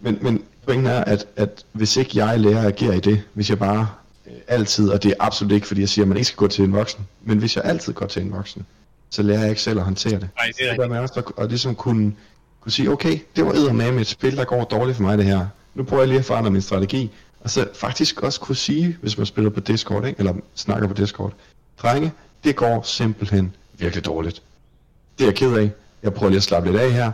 men, 0.00 0.18
men 0.20 0.42
pointen 0.66 0.86
er, 0.86 1.04
at, 1.04 1.26
at 1.36 1.64
hvis 1.72 1.96
ikke 1.96 2.10
jeg 2.14 2.40
lærer 2.40 2.60
at 2.60 2.66
agere 2.66 2.96
i 2.96 3.00
det, 3.00 3.22
hvis 3.34 3.50
jeg 3.50 3.58
bare 3.58 3.88
øh, 4.26 4.32
altid, 4.48 4.90
og 4.90 5.02
det 5.02 5.10
er 5.10 5.14
absolut 5.20 5.52
ikke, 5.52 5.66
fordi 5.66 5.80
jeg 5.80 5.88
siger, 5.88 6.04
at 6.04 6.08
man 6.08 6.16
ikke 6.16 6.26
skal 6.26 6.36
gå 6.36 6.48
til 6.48 6.64
en 6.64 6.72
voksen, 6.72 7.06
men 7.22 7.38
hvis 7.38 7.56
jeg 7.56 7.64
altid 7.64 7.92
går 7.92 8.06
til 8.06 8.22
en 8.22 8.32
voksen, 8.32 8.66
så 9.10 9.22
lærer 9.22 9.40
jeg 9.40 9.48
ikke 9.48 9.62
selv 9.62 9.78
at 9.78 9.84
håndtere 9.84 10.12
det. 10.12 10.28
Nej, 10.36 10.52
det 10.58 10.70
er 10.70 10.74
der 10.74 10.88
med 10.88 10.98
også 10.98 11.14
at, 11.16 11.44
at 11.44 11.48
ligesom 11.48 11.74
kunne, 11.74 12.12
kunne 12.60 12.72
sige, 12.72 12.90
okay, 12.90 13.18
det 13.36 13.44
var 13.44 13.52
eddermame 13.52 14.00
et 14.00 14.06
spil, 14.06 14.36
der 14.36 14.44
går 14.44 14.64
dårligt 14.64 14.96
for 14.96 15.02
mig 15.02 15.18
det 15.18 15.26
her. 15.26 15.46
Nu 15.74 15.84
prøver 15.84 16.02
jeg 16.02 16.08
lige 16.08 16.18
at 16.18 16.24
forandre 16.24 16.50
min 16.50 16.62
strategi. 16.62 17.10
Og 17.40 17.50
så 17.50 17.68
faktisk 17.74 18.22
også 18.22 18.40
kunne 18.40 18.56
sige, 18.56 18.96
hvis 19.00 19.18
man 19.18 19.26
spiller 19.26 19.50
på 19.50 19.60
Discord, 19.60 20.06
ikke? 20.06 20.18
eller 20.18 20.34
snakker 20.54 20.88
på 20.88 20.94
Discord, 20.94 21.32
drenge, 21.82 22.12
det 22.44 22.56
går 22.56 22.82
simpelthen 22.82 23.54
virkelig 23.78 24.04
dårligt. 24.04 24.42
Det 25.18 25.24
er 25.24 25.28
jeg 25.28 25.34
ked 25.34 25.52
af. 25.52 25.70
Jeg 26.02 26.14
prøver 26.14 26.30
lige 26.30 26.36
at 26.36 26.42
slappe 26.42 26.70
lidt 26.70 26.82
af 26.82 26.92
her. 26.92 27.12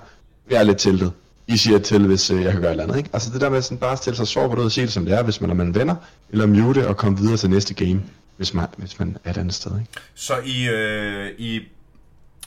Jeg 0.51 0.59
er 0.59 0.63
lidt 0.63 0.79
tiltet. 0.79 1.13
I 1.47 1.57
siger 1.57 1.79
til, 1.79 2.07
hvis 2.07 2.31
øh, 2.31 2.43
jeg 2.43 2.53
kan 2.53 2.61
gøre 2.61 2.71
et 2.71 2.73
eller 2.73 2.85
andet. 2.85 2.97
Ikke? 2.99 3.11
Altså 3.13 3.33
det 3.33 3.41
der 3.41 3.51
med 3.51 3.63
sådan 3.63 3.79
bare 3.79 3.93
at 3.93 3.99
stille 3.99 4.17
sig 4.17 4.27
sårbart 4.27 4.59
ud 4.59 4.65
og 4.65 4.73
sige 4.73 4.85
det 4.85 4.93
som 4.93 5.05
det 5.05 5.15
er, 5.15 5.23
hvis 5.23 5.41
man 5.41 5.51
er 5.51 5.55
med 5.55 5.73
venner, 5.73 5.97
eller 6.31 6.47
mute 6.47 6.89
og 6.89 6.97
komme 6.97 7.19
videre 7.19 7.37
til 7.37 7.51
næste 7.51 7.75
game, 7.75 8.03
hvis 8.37 8.55
man, 8.55 8.67
hvis 8.77 8.99
man 8.99 9.17
er 9.25 9.31
et 9.31 9.37
andet 9.37 9.55
sted. 9.55 9.81
Ikke? 9.81 9.93
Så 10.15 10.35
i, 10.45 10.69
øh, 10.69 11.31
i, 11.39 11.61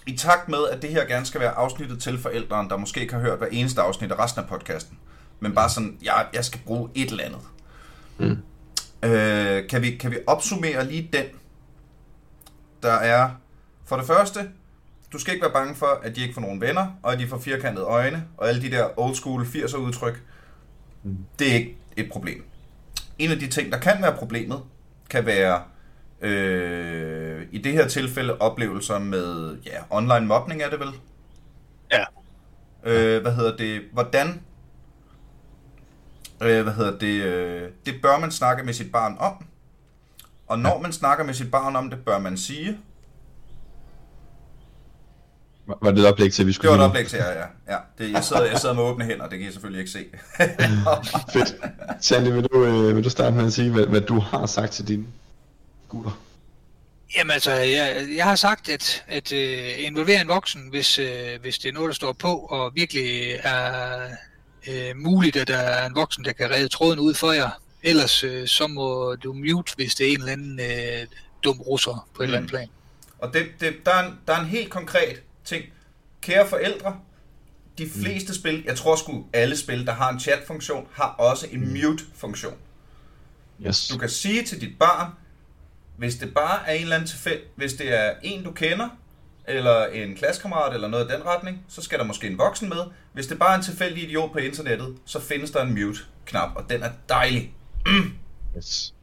i 0.07 0.17
takt 0.17 0.49
med, 0.49 0.57
at 0.71 0.81
det 0.81 0.89
her 0.89 1.05
gerne 1.05 1.25
skal 1.25 1.41
være 1.41 1.51
afsnittet 1.51 1.99
til 1.99 2.19
forældrene, 2.19 2.69
der 2.69 2.77
måske 2.77 3.01
ikke 3.01 3.13
har 3.13 3.21
hørt 3.21 3.37
hver 3.37 3.47
eneste 3.51 3.81
afsnit 3.81 4.11
af 4.11 4.19
resten 4.19 4.41
af 4.41 4.47
podcasten, 4.47 4.97
men 5.39 5.55
bare 5.55 5.69
sådan, 5.69 5.97
jeg, 6.03 6.25
jeg 6.33 6.45
skal 6.45 6.61
bruge 6.65 6.89
et 6.95 7.09
eller 7.09 7.23
andet. 7.23 7.39
Mm. 8.17 8.37
Øh, 9.09 9.67
kan, 9.69 9.81
vi, 9.81 9.91
kan 9.91 10.11
vi 10.11 10.17
opsummere 10.27 10.85
lige 10.87 11.09
den? 11.13 11.25
Der 12.83 12.93
er, 12.93 13.29
for 13.85 13.95
det 13.97 14.07
første, 14.07 14.39
du 15.15 15.19
skal 15.19 15.33
ikke 15.33 15.43
være 15.43 15.53
bange 15.53 15.75
for, 15.75 15.99
at 16.03 16.15
de 16.15 16.21
ikke 16.21 16.33
får 16.33 16.41
nogen 16.41 16.61
venner, 16.61 16.87
og 17.03 17.13
at 17.13 17.19
de 17.19 17.27
får 17.27 17.37
firkantede 17.37 17.85
øjne, 17.85 18.27
og 18.37 18.49
alle 18.49 18.61
de 18.61 18.71
der 18.71 18.99
old 18.99 19.15
school 19.15 19.43
80'er 19.43 19.77
udtryk. 19.77 20.21
Det 21.39 21.49
er 21.49 21.53
ikke 21.53 21.77
et 21.97 22.09
problem. 22.11 22.45
En 23.19 23.31
af 23.31 23.39
de 23.39 23.47
ting, 23.47 23.71
der 23.71 23.79
kan 23.79 24.01
være 24.01 24.13
problemet, 24.17 24.61
kan 25.09 25.25
være 25.25 25.61
Øh, 26.21 27.47
I 27.51 27.57
det 27.57 27.71
her 27.71 27.87
tilfælde 27.87 28.37
oplevelser 28.37 28.99
med 28.99 29.57
ja, 29.65 29.79
online 29.89 30.25
mobning 30.25 30.61
er 30.61 30.69
det 30.69 30.79
vel? 30.79 30.89
Ja. 31.91 32.03
Øh, 32.83 33.21
hvad 33.21 33.35
hedder 33.35 33.57
det? 33.57 33.81
Hvordan? 33.93 34.41
Øh, 36.41 36.63
hvad 36.63 36.73
hedder 36.73 36.99
det? 36.99 37.23
Øh, 37.23 37.69
det 37.85 38.01
bør 38.01 38.19
man 38.19 38.31
snakke 38.31 38.63
med 38.63 38.73
sit 38.73 38.91
barn 38.91 39.17
om. 39.19 39.45
Og 40.47 40.59
når 40.59 40.81
man 40.81 40.93
snakker 40.93 41.25
med 41.25 41.33
sit 41.33 41.51
barn 41.51 41.75
om 41.75 41.89
det, 41.89 42.05
bør 42.05 42.19
man 42.19 42.37
sige. 42.37 42.79
Var 45.67 45.77
var 45.81 45.91
det 45.91 45.99
et 45.99 46.07
oplæg 46.07 46.33
til, 46.33 46.43
at 46.43 46.45
vi 46.45 46.49
Det 46.49 46.55
skulle 46.55 46.71
var 46.71 46.77
et 46.77 46.83
oplæg 46.83 47.07
til 47.07 47.17
ja. 47.17 47.73
ja 47.73 47.77
det, 47.97 48.11
jeg, 48.11 48.23
sidder, 48.23 48.45
jeg 48.45 48.59
sidder 48.59 48.75
med 48.75 48.83
åbne 48.83 49.05
hænder, 49.05 49.27
det 49.27 49.39
kan 49.39 49.47
I 49.47 49.51
selvfølgelig 49.51 49.79
ikke 49.79 49.91
se. 49.91 50.05
Fedt. 51.33 51.55
Sandy, 52.01 52.27
vil 52.27 52.43
du, 52.43 52.65
øh, 52.65 52.95
vil 52.95 53.03
du 53.03 53.09
starte 53.09 53.35
med 53.35 53.45
at 53.45 53.53
sige, 53.53 53.71
hvad, 53.71 53.85
hvad 53.85 54.01
du 54.01 54.19
har 54.19 54.45
sagt 54.45 54.71
til 54.71 54.87
dine 54.87 55.05
gutter? 55.89 56.21
Jamen 57.17 57.31
altså, 57.31 57.51
jeg, 57.51 58.07
jeg 58.15 58.25
har 58.25 58.35
sagt, 58.35 58.69
at, 58.69 59.03
at 59.07 59.31
uh, 59.31 59.85
involvere 59.85 60.21
en 60.21 60.27
voksen, 60.27 60.61
hvis, 60.69 60.99
uh, 60.99 61.41
hvis 61.41 61.57
det 61.57 61.69
er 61.69 61.73
noget, 61.73 61.87
der 61.87 61.93
står 61.93 62.13
på, 62.13 62.37
og 62.37 62.71
virkelig 62.75 63.39
er 63.43 63.99
uh, 64.67 64.97
muligt, 64.97 65.35
at 65.35 65.47
der 65.47 65.57
er 65.57 65.85
en 65.85 65.95
voksen, 65.95 66.25
der 66.25 66.31
kan 66.31 66.51
redde 66.51 66.67
tråden 66.67 66.99
ud 66.99 67.13
for 67.13 67.31
jer. 67.31 67.49
Ellers 67.83 68.23
uh, 68.23 68.45
så 68.45 68.67
må 68.67 69.15
du 69.15 69.33
mute, 69.33 69.73
hvis 69.75 69.95
det 69.95 70.07
er 70.07 70.11
en 70.11 70.19
eller 70.19 70.31
anden 70.31 70.59
uh, 70.59 71.07
dum 71.43 71.61
russer 71.61 72.07
på 72.15 72.21
et 72.21 72.25
eller 72.25 72.37
andet 72.37 72.51
plan. 72.51 72.69
Og 73.19 73.33
det, 73.33 73.45
det, 73.59 73.75
der, 73.85 73.91
er 73.91 74.07
en, 74.07 74.19
der 74.27 74.33
er 74.33 74.39
en 74.39 74.45
helt 74.45 74.69
konkret 74.69 75.21
ting. 75.45 75.65
Kære 76.21 76.47
forældre, 76.47 76.99
de 77.77 77.89
fleste 77.89 78.31
mm. 78.31 78.35
spil, 78.35 78.63
jeg 78.65 78.77
tror 78.77 78.95
sgu 78.95 79.25
alle 79.33 79.57
spil, 79.57 79.85
der 79.85 79.91
har 79.91 80.09
en 80.09 80.19
chat-funktion, 80.19 80.87
har 80.93 81.07
også 81.07 81.47
en 81.51 81.73
mute-funktion. 81.73 82.53
Yes. 83.67 83.87
Du 83.87 83.97
kan 83.97 84.09
sige 84.09 84.43
til 84.43 84.61
dit 84.61 84.79
barn, 84.79 85.11
hvis 85.97 86.15
det 86.15 86.33
bare 86.33 86.67
er 86.67 86.73
en 86.73 86.81
eller 86.81 86.95
anden 86.95 87.07
tilfælde, 87.07 87.41
hvis 87.55 87.73
det 87.73 87.93
er 87.93 88.13
en, 88.23 88.43
du 88.43 88.51
kender, 88.51 88.89
eller 89.47 89.85
en 89.85 90.15
klassekammerat, 90.15 90.73
eller 90.73 90.87
noget 90.87 91.11
i 91.11 91.13
den 91.13 91.25
retning, 91.25 91.65
så 91.67 91.81
skal 91.81 91.99
der 91.99 92.05
måske 92.05 92.27
en 92.27 92.37
voksen 92.37 92.69
med. 92.69 92.77
Hvis 93.13 93.27
det 93.27 93.39
bare 93.39 93.53
er 93.53 93.57
en 93.57 93.63
tilfældig 93.63 94.03
idiot 94.03 94.31
på 94.31 94.37
internettet, 94.37 94.95
så 95.05 95.21
findes 95.21 95.51
der 95.51 95.61
en 95.61 95.73
mute-knap, 95.73 96.49
og 96.55 96.69
den 96.69 96.83
er 96.83 96.91
dejlig. 97.09 97.53
yes. 98.57 98.93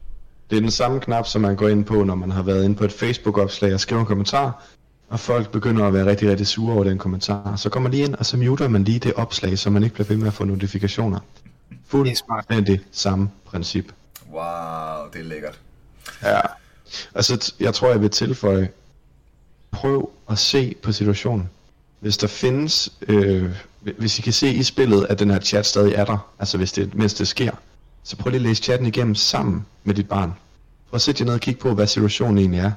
Det 0.49 0.55
er 0.55 0.61
den 0.61 0.71
samme 0.71 0.99
knap, 0.99 1.27
som 1.27 1.41
man 1.41 1.55
går 1.55 1.67
ind 1.67 1.85
på, 1.85 2.03
når 2.03 2.15
man 2.15 2.31
har 2.31 2.43
været 2.43 2.65
inde 2.65 2.75
på 2.75 2.83
et 2.83 2.91
Facebook-opslag 2.91 3.73
og 3.73 3.79
skriver 3.79 4.01
en 4.01 4.07
kommentar, 4.07 4.65
og 5.13 5.19
folk 5.19 5.51
begynder 5.51 5.85
at 5.85 5.93
være 5.93 6.05
rigtig, 6.05 6.29
rigtig 6.29 6.47
sure 6.47 6.73
over 6.73 6.83
den 6.83 6.97
kommentar. 6.97 7.55
Så 7.55 7.69
går 7.69 7.79
man 7.79 7.91
lige 7.91 8.03
ind, 8.03 8.15
og 8.15 8.25
så 8.25 8.37
muter 8.37 8.67
man 8.67 8.83
lige 8.83 8.99
det 8.99 9.13
opslag, 9.13 9.59
så 9.59 9.69
man 9.69 9.83
ikke 9.83 9.93
bliver 9.93 10.07
ved 10.07 10.17
med 10.17 10.27
at 10.27 10.33
få 10.33 10.43
notifikationer. 10.43 11.19
Fuldstændig 11.87 12.81
samme 12.91 13.29
princip. 13.45 13.85
Wow, 14.31 15.09
det 15.13 15.19
er 15.19 15.23
lækkert. 15.23 15.59
Ja. 16.23 16.39
Altså, 17.15 17.53
jeg 17.59 17.73
tror, 17.73 17.89
jeg 17.89 18.01
vil 18.01 18.09
tilføje, 18.09 18.69
prøv 19.71 20.09
at 20.29 20.39
se 20.39 20.75
på 20.83 20.91
situationen. 20.91 21.49
Hvis 21.99 22.17
der 22.17 22.27
findes, 22.27 22.93
øh, 23.07 23.51
hvis 23.97 24.19
I 24.19 24.21
kan 24.21 24.33
se 24.33 24.53
i 24.53 24.63
spillet, 24.63 25.05
at 25.09 25.19
den 25.19 25.29
her 25.29 25.39
chat 25.39 25.65
stadig 25.65 25.93
er 25.93 26.05
der, 26.05 26.33
altså 26.39 26.57
hvis 26.57 26.71
det, 26.71 26.95
mens 26.95 27.13
det 27.13 27.27
sker, 27.27 27.51
så 28.03 28.15
prøv 28.15 28.29
lige 28.29 28.39
at 28.39 28.41
læse 28.41 28.63
chatten 28.63 28.87
igennem 28.87 29.15
sammen 29.15 29.65
med 29.83 29.95
dit 29.95 30.07
barn. 30.07 30.33
Prøv 30.89 30.95
at 30.95 31.01
sætte 31.01 31.21
jer 31.21 31.25
ned 31.25 31.33
og 31.33 31.39
kigge 31.39 31.59
på, 31.59 31.73
hvad 31.73 31.87
situationen 31.87 32.37
egentlig 32.37 32.59
er. 32.59 32.71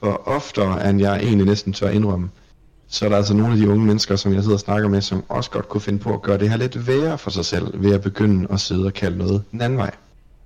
For 0.00 0.22
oftere, 0.28 0.90
end 0.90 1.00
jeg 1.00 1.16
egentlig 1.16 1.46
næsten 1.46 1.72
tør 1.72 1.88
indrømme, 1.88 2.30
så 2.88 3.04
er 3.04 3.08
der 3.08 3.16
altså 3.16 3.34
nogle 3.34 3.52
af 3.52 3.58
de 3.58 3.68
unge 3.68 3.86
mennesker, 3.86 4.16
som 4.16 4.34
jeg 4.34 4.42
sidder 4.42 4.56
og 4.56 4.60
snakker 4.60 4.88
med, 4.88 5.00
som 5.00 5.24
også 5.28 5.50
godt 5.50 5.68
kunne 5.68 5.80
finde 5.80 5.98
på 5.98 6.14
at 6.14 6.22
gøre 6.22 6.38
det 6.38 6.50
her 6.50 6.56
lidt 6.56 6.86
værre 6.86 7.18
for 7.18 7.30
sig 7.30 7.44
selv, 7.44 7.82
ved 7.82 7.94
at 7.94 8.02
begynde 8.02 8.46
at 8.50 8.60
sidde 8.60 8.86
og 8.86 8.92
kalde 8.92 9.18
noget 9.18 9.42
den 9.52 9.60
anden 9.60 9.78
vej. 9.78 9.90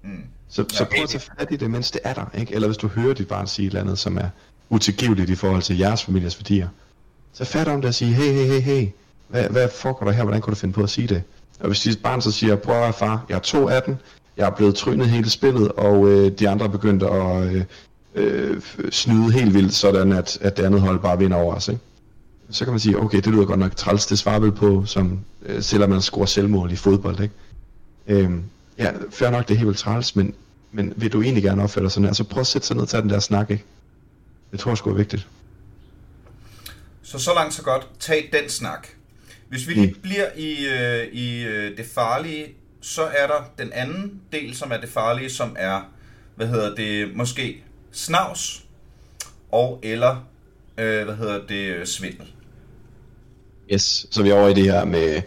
Mm. 0.03 0.11
Så, 0.49 0.65
så 0.69 0.85
prøv 0.85 1.03
at 1.03 1.09
tage 1.09 1.31
fat 1.39 1.49
i 1.51 1.57
det, 1.57 1.71
mens 1.71 1.91
det 1.91 2.01
er 2.05 2.15
der, 2.15 2.25
ikke? 2.39 2.55
Eller 2.55 2.69
hvis 2.69 2.77
du 2.77 2.89
hører 2.89 3.15
dit 3.15 3.29
barn 3.29 3.47
sige 3.47 3.67
et 3.67 3.71
eller 3.71 3.81
andet, 3.81 3.99
som 3.99 4.17
er 4.17 4.29
utilgiveligt 4.71 5.31
i 5.31 5.35
forhold 5.35 5.63
til 5.63 5.79
jeres 5.79 6.05
families 6.05 6.39
værdier. 6.39 6.69
Så 7.33 7.45
fat 7.45 7.69
om 7.69 7.81
det 7.81 7.89
og 7.89 7.95
sige, 7.95 8.13
hey, 8.13 8.33
hey, 8.33 8.47
hey, 8.47 8.61
hey, 8.61 8.89
hvad, 9.29 9.49
hvad 9.49 9.69
foregår 9.69 10.07
der 10.07 10.13
her, 10.13 10.23
hvordan 10.23 10.41
kunne 10.41 10.51
du 10.51 10.61
finde 10.61 10.75
på 10.75 10.83
at 10.83 10.91
sige 10.91 11.09
det? 11.09 11.23
Og 11.61 11.67
hvis 11.67 11.81
dit 11.81 12.03
barn 12.03 12.23
så 12.23 12.33
siger, 12.33 12.57
prøv 12.57 12.83
at 12.83 12.95
far, 12.95 13.25
jeg 13.29 13.35
er 13.35 13.41
to 13.41 13.69
af 13.69 13.83
den, 13.83 13.99
jeg 14.37 14.47
er 14.47 14.51
blevet 14.51 14.75
trynet 14.75 15.09
hele 15.09 15.31
spillet, 15.31 15.73
og 15.73 16.09
øh, 16.09 16.31
de 16.39 16.49
andre 16.49 16.69
begyndte 16.69 17.07
at 17.07 17.55
øh, 17.55 17.65
øh, 18.15 18.63
snyde 18.91 19.33
helt 19.33 19.55
vildt, 19.55 19.75
sådan 19.75 20.13
at, 20.13 20.39
at 20.41 20.57
det 20.57 20.65
andet 20.65 20.81
hold 20.81 21.01
bare 21.01 21.19
vinder 21.19 21.37
over 21.37 21.55
os, 21.55 21.69
ikke? 21.69 21.81
Så 22.51 22.65
kan 22.65 22.73
man 22.73 22.81
sige, 22.81 22.99
okay, 22.99 23.17
det 23.17 23.27
lyder 23.27 23.45
godt 23.45 23.59
nok 23.59 23.77
træls, 23.77 24.07
det 24.07 24.19
svarer 24.19 24.39
vel 24.39 24.53
på, 24.53 24.85
som 24.87 25.21
øh, 25.47 25.63
selvom 25.63 25.91
man 25.91 26.03
scorer 26.03 26.27
selvmål 26.27 26.73
i 26.73 26.77
fodbold, 26.77 27.21
ikke? 27.21 27.35
Øhm, 28.07 28.43
ja, 28.79 28.93
fair 29.11 29.31
nok, 29.31 29.49
det 29.49 29.55
er 29.55 29.59
helt 29.59 29.67
vildt 29.67 29.79
træls, 29.79 30.17
men, 30.17 30.35
men 30.73 30.93
vil 30.97 31.13
du 31.13 31.23
egentlig 31.23 31.43
gerne 31.43 31.63
opføre 31.63 31.85
dig 31.85 31.93
sådan 31.93 32.05
her, 32.05 32.13
så 32.13 32.25
prøv 32.25 32.41
at 32.41 32.47
sætte 32.47 32.67
sig 32.67 32.77
ned 32.77 32.83
og 32.83 32.89
tage 32.89 33.03
den 33.03 33.11
der 33.11 33.19
snak, 33.19 33.51
ikke? 33.51 33.65
Det 34.53 34.61
tror 34.61 34.71
jeg 34.71 34.79
sgu 34.79 34.91
er 34.91 34.95
vigtigt. 34.95 35.29
Så 37.03 37.19
så 37.19 37.35
langt 37.35 37.55
så 37.55 37.63
godt. 37.63 37.89
Tag 38.01 38.31
den 38.33 38.51
snak. 38.51 38.89
Hvis 39.49 39.69
vi 39.69 39.75
lige 39.75 39.95
bliver 40.03 40.27
i, 40.37 40.67
øh, 40.67 41.13
i 41.13 41.45
øh, 41.45 41.77
det 41.77 41.87
farlige, 41.87 42.47
så 42.81 43.03
er 43.03 43.27
der 43.27 43.51
den 43.59 43.73
anden 43.73 44.21
del, 44.33 44.57
som 44.57 44.71
er 44.73 44.77
det 44.77 44.89
farlige, 44.89 45.31
som 45.31 45.57
er, 45.59 45.81
hvad 46.37 46.47
hedder 46.47 46.75
det, 46.75 47.17
måske 47.17 47.63
snavs 47.95 48.65
og 49.53 49.81
eller, 49.83 50.27
øh, 50.79 51.05
hvad 51.05 51.15
hedder 51.15 51.47
det, 51.49 51.55
øh, 51.55 51.87
svindel. 51.87 52.27
Yes, 53.73 54.07
så 54.11 54.23
vi 54.23 54.31
er 54.31 54.35
over 54.35 54.49
i 54.49 54.55
det 54.55 54.65
her 54.65 54.85
med 54.85 55.23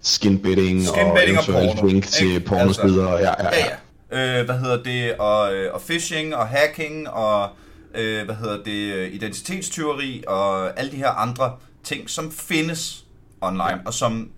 skinbetting, 0.00 0.78
og 0.88 0.94
Skinbetting 0.94 1.38
og 1.38 1.44
eventuelt 1.44 1.78
porno, 1.78 1.88
link 1.88 2.06
til 2.06 2.40
pornosider, 2.40 3.06
og 3.06 3.20
ja, 3.20 3.42
ja, 3.42 3.48
Ja, 3.52 3.58
ja. 3.58 3.66
ja. 4.12 4.40
Øh, 4.40 4.44
hvad 4.44 4.58
hedder 4.58 4.82
det, 4.82 5.14
og, 5.14 5.54
øh, 5.54 5.74
og 5.74 5.80
phishing 5.80 6.36
og 6.36 6.48
hacking 6.48 7.08
og, 7.08 7.50
øh, 7.94 8.24
hvad 8.24 8.34
hedder 8.34 8.62
det, 8.64 8.94
øh, 8.94 9.14
identitetstyveri 9.14 10.24
og 10.26 10.78
alle 10.78 10.92
de 10.92 10.96
her 10.96 11.08
andre 11.10 11.56
ting, 11.84 12.10
som 12.10 12.32
findes 12.32 13.04
online, 13.40 13.80
og 13.86 13.94
som 13.94 14.30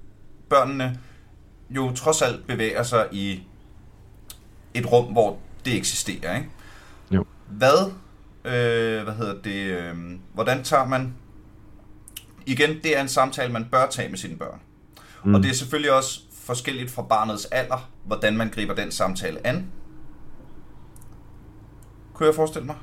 børnene 0.49 0.99
jo 1.71 1.93
trods 1.95 2.23
alt 2.23 2.47
bevæger 2.47 2.83
sig 2.83 3.07
i 3.13 3.41
et 4.75 4.93
rum, 4.93 5.05
hvor 5.05 5.39
det 5.65 5.77
eksisterer, 5.77 6.37
ikke? 6.37 6.49
Hvad, 7.49 7.91
øh, 8.45 9.03
hvad 9.05 9.15
hedder 9.15 9.43
det, 9.43 9.55
øh, 9.55 9.95
hvordan 10.35 10.65
tager 10.65 10.87
man, 10.87 11.15
igen, 12.47 12.71
det 12.83 12.97
er 12.97 13.01
en 13.01 13.09
samtale, 13.09 13.53
man 13.53 13.65
bør 13.73 13.87
tage 13.87 14.09
med 14.09 14.19
sine 14.19 14.37
børn. 14.37 14.61
Mm. 15.25 15.35
Og 15.35 15.43
det 15.43 15.51
er 15.51 15.55
selvfølgelig 15.55 15.93
også 15.93 16.21
forskelligt 16.43 16.91
fra 16.91 17.03
barnets 17.03 17.45
alder, 17.45 17.91
hvordan 18.07 18.37
man 18.37 18.49
griber 18.51 18.75
den 18.75 18.93
samtale 18.93 19.47
an. 19.47 19.67
Kunne 22.15 22.27
jeg 22.27 22.35
forestille 22.35 22.67
mig? 22.67 22.77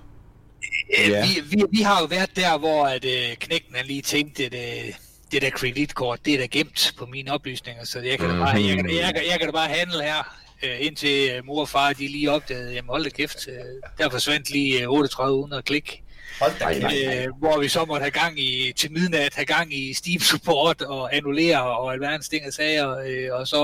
Øh, 1.00 1.10
Ja. 1.10 1.26
Vi, 1.26 1.42
vi, 1.50 1.64
vi 1.72 1.82
har 1.82 2.00
jo 2.02 2.06
været 2.06 2.36
der, 2.36 2.58
hvor 2.58 2.86
at, 2.86 3.06
øh, 3.06 3.36
knægten 3.40 3.76
han 3.76 3.86
lige 3.86 4.02
tænkte, 4.02 4.46
at 4.46 4.54
øh, 4.54 4.94
det 5.32 5.42
der 5.42 5.50
kreditkort, 5.50 6.26
det 6.26 6.34
er 6.34 6.38
da 6.38 6.46
gemt 6.46 6.94
på 6.98 7.06
mine 7.06 7.32
oplysninger, 7.32 7.86
så 7.86 8.00
jeg 8.00 8.20
kan, 8.20 8.30
da 8.30 8.36
bare, 8.38 8.48
jeg, 8.62 8.76
kan, 8.76 8.90
jeg, 8.96 9.14
kan, 9.16 9.24
jeg 9.32 9.40
kan 9.40 9.48
da 9.48 9.52
bare 9.52 9.68
handle 9.70 10.04
her, 10.04 10.36
øh, 10.64 10.78
indtil 10.80 11.32
øh, 11.32 11.46
mor 11.46 11.62
og 11.62 11.70
far 11.70 11.94
de 11.94 12.08
lige 12.08 12.32
opdagede, 12.32 12.74
jamen 12.74 12.90
hold 12.90 13.04
da 13.04 13.10
kæft, 13.10 13.48
øh, 13.48 13.56
der 13.98 14.10
forsvandt 14.10 14.50
lige 14.50 14.82
øh, 14.82 14.88
3800 14.88 15.64
klik. 15.64 16.04
Hold 16.40 16.60
da 16.60 16.74
kæft. 16.90 17.28
Øh, 17.28 17.28
hvor 17.40 17.60
vi 17.60 17.68
så 17.68 17.86
måtte 17.86 18.04
have 18.04 18.12
gang 18.12 18.40
i, 18.40 18.74
til 18.76 18.92
midnat, 18.92 19.34
have 19.36 19.46
gang 19.46 19.74
i 19.74 19.94
Steam 19.94 20.20
Support 20.20 20.82
og 20.82 21.16
annullere 21.16 21.78
og 21.78 21.94
alverdens 21.94 22.30
ting 22.30 22.48
og 22.48 22.54
sager, 22.54 22.98
øh, 22.98 23.40
og 23.40 23.48
så, 23.48 23.58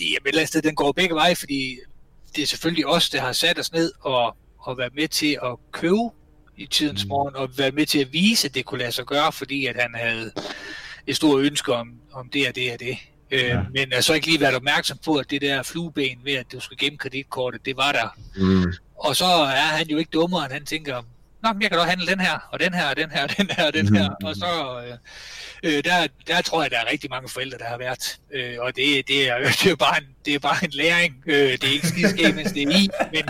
jamen 0.00 0.16
et 0.16 0.28
eller 0.28 0.38
andet 0.40 0.48
sted, 0.48 0.62
den 0.62 0.74
går 0.74 0.92
begge 0.92 1.14
veje, 1.14 1.36
fordi 1.36 1.78
det 2.36 2.42
er 2.42 2.46
selvfølgelig 2.46 2.86
os, 2.86 3.10
der 3.10 3.20
har 3.20 3.32
sat 3.32 3.58
os 3.58 3.72
ned 3.72 3.92
og, 4.00 4.36
og 4.58 4.78
været 4.78 4.94
med 4.94 5.08
til 5.08 5.38
at 5.42 5.56
købe 5.72 6.10
i 6.56 6.66
tidens 6.66 7.04
Mm. 7.04 7.08
morgen, 7.08 7.36
og 7.36 7.58
været 7.58 7.74
med 7.74 7.86
til 7.86 7.98
at 7.98 8.12
vise, 8.12 8.48
at 8.48 8.54
det 8.54 8.64
kunne 8.64 8.78
lade 8.78 8.92
sig 8.92 9.04
gøre, 9.04 9.32
fordi 9.32 9.66
at 9.66 9.76
han 9.80 9.94
havde 9.94 10.32
et 11.06 11.16
stort 11.16 11.44
ønske 11.44 11.72
om, 11.74 11.92
om 12.12 12.28
det 12.28 12.48
og 12.48 12.54
det 12.54 12.72
og 12.72 12.80
det. 12.80 12.98
Øh, 13.30 13.40
Ja. 13.40 13.60
Men 13.74 13.92
har 13.92 14.00
så 14.00 14.14
ikke 14.14 14.26
lige 14.26 14.40
været 14.40 14.54
opmærksom 14.54 14.98
på, 15.04 15.14
at 15.14 15.30
det 15.30 15.42
der 15.42 15.62
flueben 15.62 16.18
ved, 16.24 16.32
at 16.34 16.46
du 16.52 16.60
skulle 16.60 16.78
gemme 16.78 16.98
kreditkortet, 16.98 17.66
det 17.66 17.76
var 17.76 17.92
der. 17.92 18.08
Mm. 18.36 18.72
Og 18.98 19.16
så 19.16 19.24
er 19.24 19.76
han 19.76 19.88
jo 19.88 19.98
ikke 19.98 20.10
dummere, 20.12 20.44
end 20.44 20.52
han 20.52 20.64
tænker, 20.64 21.02
Nå, 21.42 21.48
jeg 21.60 21.70
kan 21.70 21.78
da 21.78 21.84
handle 21.84 22.06
den 22.06 22.20
her, 22.20 22.38
og 22.52 22.60
den 22.60 22.74
her, 22.74 22.88
og 22.90 22.96
den 22.96 23.10
her, 23.10 23.22
og 23.22 23.36
den 23.36 23.50
her, 23.50 23.66
og 23.66 23.74
den 23.74 23.96
her. 23.96 24.08
Mhm. 24.08 24.26
Og 24.26 24.34
så, 24.36 24.82
øh, 24.86 24.96
øh, 25.76 25.84
der, 25.84 26.06
der 26.26 26.42
tror 26.42 26.62
jeg, 26.62 26.70
der 26.70 26.78
er 26.78 26.90
rigtig 26.90 27.10
mange 27.10 27.28
forældre, 27.28 27.58
der 27.58 27.64
har 27.64 27.78
været. 27.78 28.18
Øh, 28.32 28.56
og 28.58 28.76
det, 28.76 29.08
det, 29.08 29.28
er, 29.28 29.38
det, 29.62 29.70
er 29.70 29.76
bare 29.76 29.98
en, 30.02 30.08
det 30.24 30.34
er 30.34 30.38
bare 30.38 30.64
en 30.64 30.70
læring. 30.70 31.22
Øh, 31.26 31.52
det 31.52 31.64
er 31.64 31.72
ikke 31.72 31.88
skideskægt, 31.88 32.36
mens 32.36 32.52
det 32.52 32.62
er 32.62 32.70
i. 32.70 32.88
Men, 33.12 33.24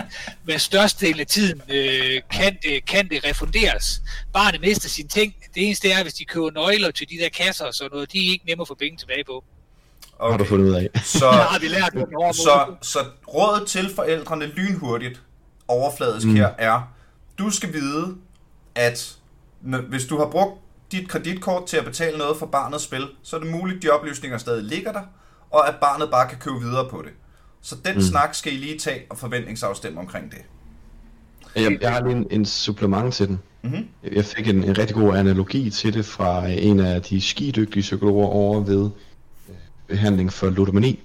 men 0.45 0.59
størstedelen 0.59 1.19
af 1.19 1.27
tiden 1.27 1.61
øh, 1.69 2.21
kan, 2.31 2.57
det, 2.63 2.85
kan 2.85 3.09
det 3.09 3.23
refunderes. 3.25 4.01
Barnet 4.33 4.61
mister 4.61 4.89
sine 4.89 5.09
ting. 5.09 5.35
Det 5.55 5.65
eneste 5.65 5.91
er, 5.91 6.03
hvis 6.03 6.13
de 6.13 6.25
køber 6.25 6.51
nøgler 6.51 6.91
til 6.91 7.09
de 7.09 7.17
der 7.17 7.29
kasser 7.29 7.65
og 7.65 7.73
sådan 7.73 7.89
noget, 7.93 8.11
de 8.11 8.27
er 8.27 8.31
ikke 8.31 8.45
nemme 8.45 8.61
at 8.61 8.67
få 8.67 8.75
penge 8.75 8.97
tilbage 8.97 9.23
på. 9.23 9.43
Okay. 10.19 10.31
Har 10.31 10.37
du 10.37 10.43
fundet 10.43 10.65
ud 10.65 10.73
af. 10.73 10.89
Så, 11.03 11.29
har 11.29 11.59
vi 11.59 11.67
lært 11.67 12.35
så, 12.35 12.65
så 12.81 12.99
rådet 13.27 13.67
til 13.67 13.95
forældrene 13.95 14.45
lynhurtigt, 14.45 15.21
overfladisk 15.67 16.27
mm. 16.27 16.35
her, 16.35 16.49
er, 16.57 16.91
du 17.39 17.49
skal 17.49 17.73
vide, 17.73 18.15
at 18.75 19.15
når- 19.61 19.81
hvis 19.81 20.05
du 20.05 20.17
har 20.17 20.25
brugt 20.29 20.61
dit 20.91 21.09
kreditkort 21.09 21.65
til 21.65 21.77
at 21.77 21.85
betale 21.85 22.17
noget 22.17 22.37
for 22.37 22.45
barnets 22.45 22.83
spil, 22.83 23.07
så 23.23 23.35
er 23.35 23.39
det 23.39 23.51
muligt, 23.51 23.77
at 23.77 23.83
de 23.83 23.89
oplysninger 23.89 24.37
stadig 24.37 24.63
ligger 24.63 24.91
der, 24.91 25.01
og 25.51 25.67
at 25.67 25.75
barnet 25.81 26.11
bare 26.11 26.29
kan 26.29 26.37
købe 26.37 26.59
videre 26.59 26.89
på 26.89 27.01
det. 27.05 27.11
Så 27.61 27.75
den 27.85 27.95
mm. 27.95 28.01
snak 28.01 28.35
skal 28.35 28.53
I 28.53 28.57
lige 28.57 28.79
tage 28.79 29.01
og 29.09 29.17
forventningsafstemme 29.17 29.99
omkring 29.99 30.31
det. 30.31 30.37
Jeg, 31.55 31.77
jeg 31.81 31.93
har 31.93 32.03
lige 32.03 32.15
en, 32.15 32.27
en 32.31 32.45
supplement 32.45 33.13
til 33.13 33.27
den. 33.27 33.39
Mhm. 33.61 33.87
Jeg 34.13 34.25
fik 34.25 34.47
en, 34.47 34.63
en 34.63 34.77
rigtig 34.77 34.95
god 34.95 35.15
analogi 35.17 35.69
til 35.69 35.93
det 35.93 36.05
fra 36.05 36.47
en 36.47 36.79
af 36.79 37.01
de 37.01 37.21
skidygtige 37.21 37.81
psykologer 37.81 38.27
over 38.27 38.59
ved 38.61 38.89
behandling 39.87 40.33
for 40.33 40.49
ludomani. 40.49 41.03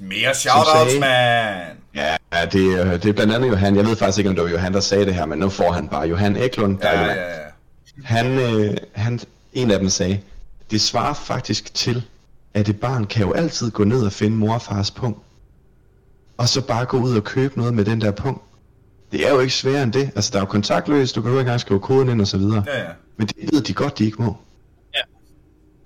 Mere 0.00 0.34
shoutouts, 0.34 0.94
man! 1.00 1.56
Ja, 1.94 2.16
det, 2.52 2.80
er- 2.80 2.96
det 2.96 3.08
er 3.08 3.12
blandt 3.12 3.32
andet 3.34 3.48
Johan. 3.48 3.76
Jeg 3.76 3.86
ved 3.86 3.96
faktisk 3.96 4.18
ikke, 4.18 4.30
om 4.30 4.36
det 4.36 4.44
var 4.44 4.50
Johan, 4.50 4.72
der 4.74 4.80
sagde 4.80 5.06
det 5.06 5.14
her, 5.14 5.26
men 5.26 5.38
nu 5.38 5.48
får 5.48 5.72
han 5.72 5.88
bare 5.88 6.08
Johan 6.08 6.36
Eklund. 6.36 6.78
Ja, 6.82 7.00
ja, 7.00 7.12
ja. 7.12 7.24
Han, 8.04 8.26
øh, 8.38 8.76
han, 8.92 9.20
en 9.52 9.70
af 9.70 9.78
dem 9.78 9.88
sagde, 9.88 10.20
det 10.70 10.80
svarer 10.80 11.14
faktisk 11.14 11.74
til, 11.74 12.02
at 12.54 12.68
et 12.68 12.80
barn 12.80 13.04
kan 13.06 13.22
jo 13.26 13.32
altid 13.32 13.70
gå 13.70 13.84
ned 13.84 14.02
og 14.06 14.12
finde 14.12 14.36
mor 14.36 14.54
og 14.54 14.62
fars 14.62 14.90
punkt. 14.90 15.18
Og 16.38 16.48
så 16.48 16.60
bare 16.66 16.84
gå 16.84 16.96
ud 16.98 17.16
og 17.16 17.24
købe 17.24 17.58
noget 17.58 17.74
med 17.74 17.84
den 17.84 18.00
der 18.00 18.10
punkt. 18.10 18.42
Det 19.12 19.26
er 19.26 19.30
jo 19.32 19.40
ikke 19.40 19.54
sværere 19.54 19.82
end 19.82 19.92
det. 19.92 20.10
Altså, 20.16 20.30
der 20.30 20.36
er 20.38 20.42
jo 20.42 20.46
kontaktløst, 20.46 21.14
du 21.14 21.22
kan 21.22 21.30
jo 21.30 21.36
ikke 21.38 21.40
engang 21.48 21.60
skrive 21.60 21.80
koden 21.80 22.08
ind 22.08 22.20
og 22.20 22.26
så 22.26 22.38
videre. 22.38 22.64
Ja, 22.66 22.78
ja. 22.80 22.88
Men 23.16 23.26
det 23.26 23.36
ved 23.52 23.60
de 23.62 23.74
godt, 23.74 23.98
de 23.98 24.04
ikke 24.04 24.22
må. 24.22 24.36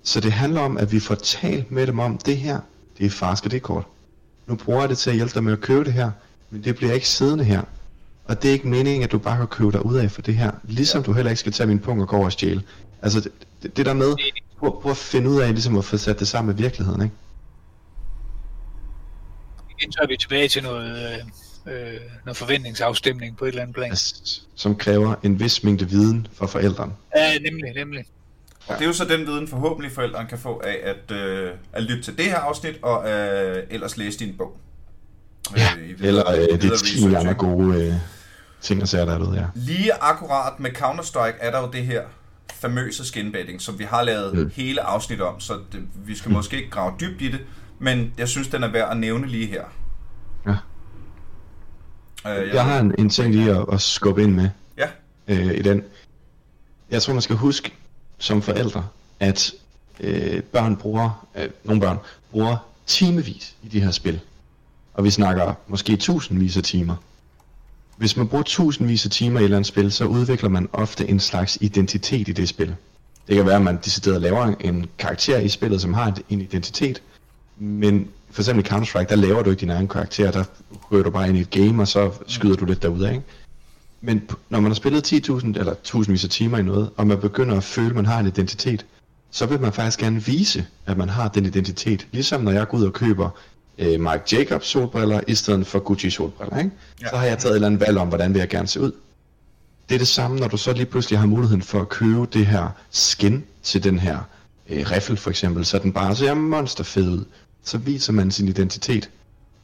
Så 0.09 0.19
det 0.19 0.31
handler 0.31 0.61
om, 0.61 0.77
at 0.77 0.91
vi 0.91 0.99
får 0.99 1.15
talt 1.15 1.71
med 1.71 1.87
dem 1.87 1.99
om, 1.99 2.17
det 2.17 2.37
her, 2.37 2.59
det 2.97 3.05
er 3.05 3.09
fars 3.09 3.41
kreditkort. 3.41 3.85
Nu 4.47 4.55
bruger 4.55 4.79
jeg 4.79 4.89
det 4.89 4.97
til 4.97 5.09
at 5.09 5.15
hjælpe 5.15 5.33
dig 5.33 5.43
med 5.43 5.53
at 5.53 5.61
købe 5.61 5.85
det 5.85 5.93
her, 5.93 6.11
men 6.49 6.63
det 6.63 6.75
bliver 6.75 6.93
ikke 6.93 7.07
siddende 7.07 7.43
her. 7.43 7.61
Og 8.25 8.41
det 8.41 8.49
er 8.49 8.53
ikke 8.53 8.67
meningen, 8.67 9.03
at 9.03 9.11
du 9.11 9.17
bare 9.17 9.37
kan 9.37 9.47
købe 9.47 9.71
dig 9.71 9.85
ud 9.85 9.95
af 9.97 10.11
for 10.11 10.21
det 10.21 10.35
her. 10.35 10.51
Ligesom 10.63 11.03
du 11.03 11.13
heller 11.13 11.29
ikke 11.29 11.39
skal 11.39 11.51
tage 11.51 11.67
min 11.67 11.79
punkt 11.79 12.01
og 12.01 12.07
gå 12.07 12.15
over 12.15 12.25
og 12.25 12.31
stjæle. 12.31 12.63
Altså 13.01 13.19
det, 13.19 13.31
det, 13.63 13.77
det 13.77 13.85
der 13.85 13.93
med, 13.93 14.15
prøv, 14.59 14.81
prøv 14.81 14.91
at 14.91 14.97
finde 14.97 15.29
ud 15.29 15.41
af 15.41 15.49
ligesom 15.49 15.77
at 15.77 15.85
få 15.85 15.97
sat 15.97 16.19
det 16.19 16.27
sammen 16.27 16.55
med 16.55 16.63
virkeligheden, 16.63 17.01
ikke? 17.01 17.15
Igen 19.79 19.91
så 19.91 19.99
er 20.01 20.07
vi 20.07 20.17
tilbage 20.17 20.47
til 20.47 20.63
noget, 20.63 21.19
øh, 21.65 21.73
øh, 21.73 21.99
noget 22.25 22.37
forventningsafstemning 22.37 23.37
på 23.37 23.45
et 23.45 23.49
eller 23.49 23.61
andet 23.61 23.75
plan. 23.75 23.95
Som 24.55 24.75
kræver 24.75 25.15
en 25.23 25.39
vis 25.39 25.63
mængde 25.63 25.89
viden 25.89 26.27
for 26.33 26.47
forældrene. 26.47 26.93
Ja, 27.15 27.37
nemlig, 27.37 27.73
nemlig. 27.75 28.05
Og 28.69 28.75
det 28.75 28.81
er 28.81 28.87
jo 28.87 28.93
så 28.93 29.05
den 29.05 29.27
viden, 29.27 29.47
forhåbentlig 29.47 29.91
forældrene 29.91 30.29
kan 30.29 30.37
få 30.39 30.61
af 30.65 30.77
at, 30.83 31.15
øh, 31.17 31.51
at 31.73 31.83
lytte 31.83 32.03
til 32.03 32.17
det 32.17 32.25
her 32.25 32.37
afsnit, 32.37 32.75
og 32.81 33.09
øh, 33.11 33.63
ellers 33.69 33.97
læse 33.97 34.19
din 34.19 34.35
bog. 34.37 34.57
Ja, 35.57 35.67
Øh, 35.77 35.89
i 35.89 35.93
videre- 35.93 36.07
eller 36.07 36.31
øh, 36.31 36.37
det 36.37 36.53
er 36.53 36.57
10 36.59 36.67
research, 36.67 37.19
andre 37.19 37.33
gode 37.33 37.83
øh, 37.87 37.93
ting 38.61 38.81
og 38.81 38.87
sager, 38.87 39.05
der 39.05 39.13
er 39.13 39.17
derude, 39.17 39.39
ja. 39.39 39.45
Lige 39.55 39.93
akkurat 39.93 40.59
med 40.59 40.69
Counter-Strike 40.77 41.37
er 41.39 41.51
der 41.51 41.59
jo 41.61 41.69
det 41.71 41.83
her 41.85 42.01
famøse 42.53 43.05
skinbetting, 43.05 43.61
som 43.61 43.79
vi 43.79 43.83
har 43.83 44.03
lavet 44.03 44.33
mm. 44.37 44.51
hele 44.55 44.81
afsnit 44.81 45.21
om, 45.21 45.39
så 45.39 45.53
det, 45.71 45.81
vi 45.95 46.15
skal 46.15 46.31
måske 46.31 46.57
ikke 46.57 46.69
grave 46.69 46.93
dybt 46.99 47.21
i 47.21 47.31
det, 47.31 47.39
men 47.79 48.13
jeg 48.17 48.27
synes, 48.27 48.47
den 48.47 48.63
er 48.63 48.71
værd 48.71 48.91
at 48.91 48.97
nævne 48.97 49.27
lige 49.27 49.47
her. 49.47 49.63
Ja. 50.47 50.55
Øh, 52.41 52.53
Jeg 52.53 52.63
har 52.65 52.79
en, 52.79 52.95
en 52.97 53.09
ting 53.09 53.35
lige 53.35 53.51
at, 53.51 53.65
at 53.73 53.81
skubbe 53.81 54.23
ind 54.23 54.33
med. 54.33 54.49
Ja, 54.77 54.87
øh, 55.27 55.53
i 55.57 55.61
den. 55.61 55.83
Jeg 56.91 57.01
tror, 57.01 57.13
man 57.13 57.21
skal 57.21 57.35
huske 57.35 57.73
som 58.19 58.41
forældre, 58.41 58.85
at 59.19 59.51
øh, 59.99 60.43
børn 60.43 60.75
bruger, 60.75 61.27
øh, 61.35 61.49
nogle 61.63 61.81
børn 61.81 61.97
bruger 62.31 62.57
timevis 62.87 63.55
i 63.63 63.67
de 63.67 63.81
her 63.81 63.91
spil. 63.91 64.19
Og 64.93 65.03
vi 65.03 65.09
snakker 65.09 65.53
måske 65.67 65.95
tusindvis 65.95 66.57
af 66.57 66.63
timer. 66.63 66.95
Hvis 67.97 68.17
man 68.17 68.27
bruger 68.27 68.43
tusindvis 68.43 69.05
af 69.05 69.11
timer 69.11 69.39
i 69.39 69.41
et 69.41 69.45
eller 69.45 69.57
andet 69.57 69.67
spil, 69.67 69.91
så 69.91 70.05
udvikler 70.05 70.49
man 70.49 70.69
ofte 70.73 71.09
en 71.09 71.19
slags 71.19 71.57
identitet 71.61 72.27
i 72.27 72.31
det 72.31 72.49
spil. 72.49 72.75
Det 73.27 73.35
kan 73.35 73.45
være, 73.45 73.55
at 73.55 73.61
man 73.61 73.77
decideret 73.85 74.21
laver 74.21 74.53
en 74.59 74.85
karakter 74.97 75.37
i 75.39 75.49
spillet, 75.49 75.81
som 75.81 75.93
har 75.93 76.07
en- 76.29 76.41
identitet, 76.41 77.01
men 77.57 78.07
for 78.31 78.41
eksempel 78.41 78.65
i 78.65 78.69
Counter-Strike, 78.69 79.09
der 79.09 79.15
laver 79.15 79.43
du 79.43 79.49
ikke 79.49 79.59
din 79.61 79.69
egen 79.69 79.87
karakter, 79.87 80.31
der 80.31 80.43
kører 80.89 81.03
du 81.03 81.09
bare 81.09 81.29
ind 81.29 81.37
i 81.37 81.41
et 81.41 81.49
game, 81.49 81.81
og 81.83 81.87
så 81.87 82.11
skyder 82.27 82.55
du 82.55 82.65
lidt 82.65 82.81
derude, 82.81 83.09
ikke? 83.11 83.23
Men 84.01 84.29
når 84.49 84.59
man 84.59 84.71
har 84.71 84.75
spillet 84.75 85.13
10.000 85.13 85.45
eller 85.59 85.73
tusindvis 85.83 86.23
af 86.23 86.29
timer 86.29 86.57
i 86.57 86.63
noget, 86.63 86.89
og 86.97 87.07
man 87.07 87.19
begynder 87.19 87.57
at 87.57 87.63
føle, 87.63 87.89
at 87.89 87.95
man 87.95 88.05
har 88.05 88.19
en 88.19 88.27
identitet, 88.27 88.85
så 89.31 89.45
vil 89.45 89.59
man 89.59 89.73
faktisk 89.73 89.99
gerne 89.99 90.23
vise, 90.23 90.65
at 90.85 90.97
man 90.97 91.09
har 91.09 91.27
den 91.27 91.45
identitet. 91.45 92.07
Ligesom 92.11 92.41
når 92.41 92.51
jeg 92.51 92.67
går 92.67 92.77
ud 92.77 92.85
og 92.85 92.93
køber 92.93 93.29
øh, 93.77 93.99
Mike 93.99 94.23
Jacobs 94.31 94.67
solbriller, 94.67 95.21
i 95.27 95.35
stedet 95.35 95.67
for 95.67 95.79
Gucci 95.79 96.09
solbriller, 96.09 96.57
ikke? 96.57 96.71
Ja. 97.01 97.09
Så 97.09 97.15
har 97.15 97.25
jeg 97.25 97.37
taget 97.37 97.51
et 97.53 97.55
eller 97.55 97.67
andet 97.67 97.81
valg 97.81 97.97
om, 97.97 98.07
hvordan 98.07 98.33
vil 98.33 98.39
jeg 98.39 98.49
gerne 98.49 98.67
se 98.67 98.81
ud. 98.81 98.91
Det 99.89 99.95
er 99.95 99.99
det 99.99 100.07
samme, 100.07 100.39
når 100.39 100.47
du 100.47 100.57
så 100.57 100.73
lige 100.73 100.85
pludselig 100.85 101.19
har 101.19 101.27
muligheden 101.27 101.61
for 101.61 101.81
at 101.81 101.89
købe 101.89 102.27
det 102.33 102.45
her 102.45 102.67
skin 102.91 103.43
til 103.63 103.83
den 103.83 103.99
her 103.99 104.17
øh, 104.69 104.91
riffel 104.91 105.17
for 105.17 105.29
eksempel, 105.29 105.65
så 105.65 105.79
den 105.79 105.93
bare 105.93 106.15
ser 106.15 106.33
monsterfed 106.33 107.09
ud. 107.09 107.25
Så 107.63 107.77
viser 107.77 108.13
man 108.13 108.31
sin 108.31 108.47
identitet. 108.47 109.09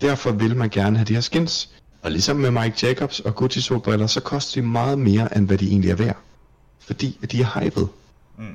Derfor 0.01 0.31
vil 0.31 0.55
man 0.55 0.69
gerne 0.69 0.97
have 0.97 1.05
de 1.05 1.13
her 1.13 1.21
skins. 1.21 1.69
Og 2.05 2.11
ligesom 2.11 2.35
med 2.37 2.51
Mike 2.51 2.87
Jacobs 2.87 3.19
og 3.19 3.35
Gucci 3.35 3.61
solbriller, 3.61 4.07
så 4.07 4.19
koster 4.19 4.61
de 4.61 4.67
meget 4.67 4.99
mere, 4.99 5.37
end 5.37 5.47
hvad 5.47 5.57
de 5.57 5.67
egentlig 5.67 5.91
er 5.91 5.95
værd. 5.95 6.17
Fordi 6.79 7.19
at 7.23 7.31
de 7.31 7.41
er 7.41 7.59
hyped. 7.59 7.87
Mm. 8.37 8.45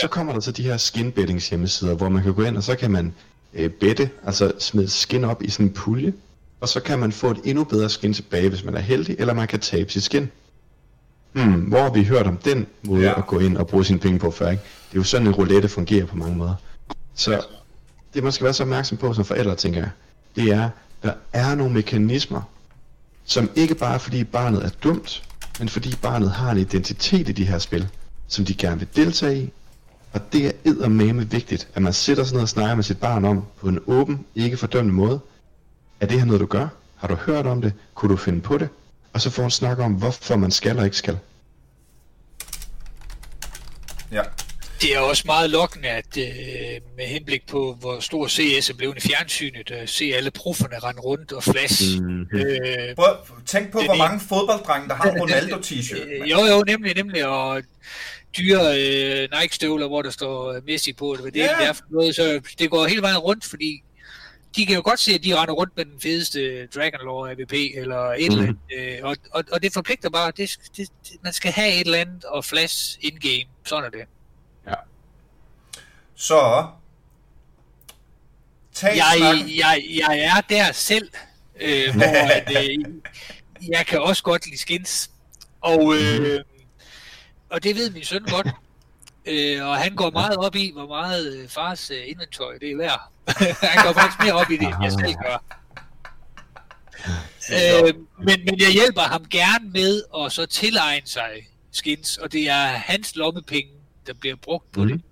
Så 0.00 0.08
kommer 0.08 0.32
der 0.32 0.40
så 0.40 0.52
de 0.52 0.62
her 0.62 0.76
skinbettings 0.76 1.48
hjemmesider, 1.48 1.94
hvor 1.94 2.08
man 2.08 2.22
kan 2.22 2.34
gå 2.34 2.42
ind, 2.42 2.56
og 2.56 2.62
så 2.62 2.76
kan 2.76 2.90
man 2.90 3.14
øh, 3.54 3.70
bette, 3.70 4.10
altså 4.24 4.52
smide 4.58 4.88
skin 4.88 5.24
op 5.24 5.42
i 5.42 5.50
sådan 5.50 5.66
en 5.66 5.72
pulje. 5.72 6.12
Og 6.60 6.68
så 6.68 6.80
kan 6.80 6.98
man 6.98 7.12
få 7.12 7.30
et 7.30 7.40
endnu 7.44 7.64
bedre 7.64 7.88
skin 7.88 8.14
tilbage, 8.14 8.48
hvis 8.48 8.64
man 8.64 8.74
er 8.74 8.80
heldig, 8.80 9.16
eller 9.18 9.34
man 9.34 9.48
kan 9.48 9.60
tabe 9.60 9.92
sit 9.92 10.02
skin. 10.02 10.30
Hmm, 11.32 11.52
hvor 11.52 11.82
har 11.82 11.90
vi 11.90 12.04
hørt 12.04 12.26
om 12.26 12.36
den 12.36 12.66
måde 12.82 13.02
Ja. 13.02 13.18
at 13.18 13.26
gå 13.26 13.38
ind 13.38 13.56
og 13.56 13.66
bruge 13.66 13.84
sine 13.84 13.98
penge 13.98 14.18
på 14.18 14.30
før, 14.30 14.50
ikke? 14.50 14.62
Det 14.90 14.96
er 14.96 15.00
jo 15.00 15.04
sådan 15.04 15.26
en 15.26 15.34
roulette 15.34 15.68
fungerer 15.68 16.06
på 16.06 16.16
mange 16.16 16.36
måder. 16.36 16.54
Så 17.14 17.44
det 18.14 18.22
man 18.22 18.32
skal 18.32 18.44
være 18.44 18.54
så 18.54 18.62
opmærksom 18.62 18.98
på 18.98 19.14
som 19.14 19.24
forældre, 19.24 19.54
tænker 19.54 19.80
jeg, 19.80 19.90
det 20.36 20.50
er, 20.52 20.68
der 21.02 21.12
er 21.32 21.54
nogle 21.54 21.74
mekanismer, 21.74 22.42
som 23.28 23.50
ikke 23.54 23.74
bare 23.74 23.94
er 23.94 23.98
fordi 23.98 24.24
barnet 24.24 24.64
er 24.64 24.68
dumt, 24.68 25.22
men 25.58 25.68
fordi 25.68 25.96
barnet 26.02 26.30
har 26.30 26.50
en 26.50 26.58
identitet 26.58 27.28
i 27.28 27.32
de 27.32 27.44
her 27.44 27.58
spil, 27.58 27.88
som 28.28 28.44
de 28.44 28.54
gerne 28.54 28.78
vil 28.78 28.88
deltage 28.96 29.42
i. 29.42 29.52
Og 30.12 30.32
det 30.32 30.46
er 30.46 30.52
eddermame 30.64 31.30
vigtigt, 31.30 31.68
at 31.74 31.82
man 31.82 31.92
sætter 31.92 32.24
sig 32.24 32.34
ned 32.34 32.42
og 32.42 32.48
snakker 32.48 32.74
med 32.74 32.84
sit 32.84 33.00
barn 33.00 33.24
om, 33.24 33.44
på 33.60 33.68
en 33.68 33.78
åben, 33.86 34.24
ikke 34.34 34.56
fordømmende 34.56 34.94
måde. 34.94 35.20
Er 36.00 36.06
det 36.06 36.18
her 36.18 36.26
noget, 36.26 36.40
du 36.40 36.46
gør? 36.46 36.68
Har 36.96 37.08
du 37.08 37.14
hørt 37.14 37.46
om 37.46 37.62
det? 37.62 37.72
Kunne 37.94 38.12
du 38.12 38.16
finde 38.16 38.40
på 38.40 38.58
det? 38.58 38.68
Og 39.12 39.20
så 39.20 39.30
får 39.30 39.44
en 39.44 39.50
snak 39.50 39.78
om, 39.78 39.92
hvorfor 39.92 40.36
man 40.36 40.50
skal 40.50 40.78
og 40.78 40.84
ikke 40.84 40.96
skal. 40.96 41.18
Ja. 44.12 44.22
Det 44.80 44.94
er 44.94 44.98
også 44.98 45.22
meget 45.26 45.50
lokkende, 45.50 45.88
at 45.88 46.16
øh, 46.18 46.24
med 46.96 47.06
henblik 47.06 47.46
på, 47.46 47.76
hvor 47.80 48.00
stor 48.00 48.28
CS 48.28 48.70
er 48.70 48.74
blevet 48.74 48.96
i 49.04 49.08
fjernsynet, 49.08 49.70
at 49.70 49.88
se 49.88 50.04
alle 50.14 50.30
profferne 50.30 50.78
rende 50.78 51.00
rundt 51.00 51.32
og 51.32 51.42
flash. 51.44 52.02
Mm. 52.02 52.20
Øh, 52.20 52.94
Prøv, 52.96 53.16
tænk 53.46 53.72
på, 53.72 53.78
Det 53.78 53.86
hvor 53.86 53.94
er- 53.94 53.98
mange 53.98 54.20
fodbolddrenge, 54.20 54.88
der 54.88 54.94
har 54.94 55.10
en 55.10 55.20
Ronaldo-t-shirt. 55.22 56.08
Øh, 56.22 56.30
jo, 56.30 56.44
jo, 56.44 56.64
nemlig, 56.66 56.94
nemlig, 56.96 57.26
og 57.26 57.62
dyre 58.38 58.60
øh, 58.82 59.28
Nike-støvler, 59.40 59.86
hvor 59.88 60.02
der 60.02 60.10
står 60.10 60.52
øh, 60.52 60.62
Messi 60.66 60.92
på, 60.92 61.16
det 61.24 61.36
Ja. 61.36 61.44
yeah. 61.60 61.68
er 61.68 61.72
for 61.72 61.82
noget, 61.90 62.14
så 62.14 62.40
det 62.58 62.70
går 62.70 62.86
hele 62.86 63.02
vejen 63.02 63.18
rundt, 63.18 63.44
fordi 63.44 63.82
de 64.56 64.66
kan 64.66 64.74
jo 64.74 64.82
godt 64.84 65.00
se, 65.00 65.12
at 65.14 65.24
de 65.24 65.36
render 65.36 65.54
rundt 65.54 65.76
med 65.76 65.84
den 65.84 66.00
fedeste 66.02 66.66
Dragon 66.66 67.00
Lore 67.04 67.30
AVP, 67.30 67.52
eller 67.74 67.98
et 68.12 68.26
eller 68.26 68.42
andet, 68.42 68.56
øh, 68.78 68.98
og, 69.02 69.16
og, 69.30 69.44
og 69.52 69.62
det 69.62 69.72
forpligter 69.72 70.10
bare, 70.10 70.32
det, 70.36 70.50
det, 70.76 70.88
det, 71.08 71.16
man 71.24 71.32
skal 71.32 71.52
have 71.52 71.74
et 71.74 71.80
eller 71.86 71.98
andet 71.98 72.24
og 72.24 72.44
flash 72.44 72.98
in-game, 73.00 73.44
sådan 73.66 73.84
er 73.84 73.90
det. 73.90 74.00
Så, 76.20 76.66
tag 78.74 78.96
Jeg, 78.96 79.44
jeg, 79.58 79.84
jeg 79.90 80.18
er 80.18 80.40
der 80.40 80.72
selv, 80.72 81.10
øh, 81.60 81.92
hvor 81.96 82.04
at, 82.06 82.50
øh, 82.56 82.78
jeg 83.68 83.86
kan 83.86 84.00
også 84.00 84.22
godt 84.22 84.46
lide 84.46 84.58
skins. 84.58 85.10
Og, 85.60 85.94
øh, 85.96 86.40
og 87.50 87.62
det 87.62 87.76
ved 87.76 87.90
min 87.90 88.04
søn 88.04 88.24
godt. 88.24 88.46
Øh, 89.26 89.66
og 89.66 89.76
han 89.76 89.94
går 89.94 90.10
meget 90.10 90.36
op 90.36 90.54
i, 90.56 90.72
hvor 90.72 90.86
meget 90.86 91.36
øh, 91.36 91.48
fars 91.48 91.90
øh, 91.90 92.02
indventory 92.06 92.54
det 92.60 92.70
er 92.72 92.76
værd. 92.76 93.00
han 93.74 93.84
går 93.84 93.92
faktisk 93.92 94.20
mere 94.22 94.32
op 94.32 94.50
i 94.50 94.56
det, 94.56 94.66
end 94.66 94.76
jeg 94.82 94.92
selv 94.92 95.14
gør. 95.24 95.42
Øh, 97.52 97.94
men, 98.18 98.44
men 98.44 98.60
jeg 98.60 98.72
hjælper 98.72 99.00
ham 99.00 99.24
gerne 99.30 99.70
med 99.70 100.02
at 100.24 100.32
så 100.32 100.46
tilegne 100.46 101.06
sig 101.06 101.30
skins, 101.72 102.16
og 102.16 102.32
det 102.32 102.48
er 102.48 102.66
hans 102.66 103.16
lommepenge, 103.16 103.70
der 104.06 104.12
bliver 104.14 104.36
brugt 104.36 104.72
på 104.72 104.80
Mhm. 104.80 104.88
det. 104.88 105.02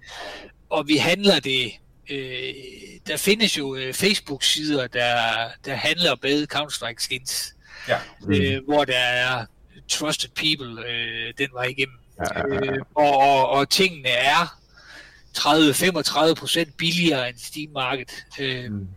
Og 0.71 0.89
vi 0.89 0.97
handler 0.97 1.41
det. 1.41 1.73
Øh, 2.11 2.55
der 3.07 3.17
findes 3.17 3.59
jo 3.59 3.75
øh, 3.77 3.95
Facebook-sider, 3.95 4.87
der, 4.87 5.19
der 5.65 5.75
handler 5.75 6.17
med 6.23 6.47
Counter-Strike 6.55 7.05
skins, 7.05 7.55
Ja. 7.89 7.99
øh, 8.29 8.65
hvor 8.65 8.85
der 8.85 8.99
er 8.99 9.47
trusted 9.89 10.29
people 10.35 10.89
øh, 10.91 11.35
den 11.39 11.49
vej 11.53 11.65
igennem. 11.65 11.97
Ja, 12.19 12.49
ja, 12.49 12.55
ja. 12.55 12.73
Øh, 12.73 12.79
og, 12.95 13.17
og, 13.19 13.49
og 13.51 13.69
tingene 13.71 14.09
er 14.09 14.59
30-35 15.39 16.35
procent 16.35 16.77
billigere 16.77 17.29
end 17.29 17.39
Steam 17.39 17.71
Market. 17.73 18.11
Øh, 18.41 18.71
Mm. 18.73 18.89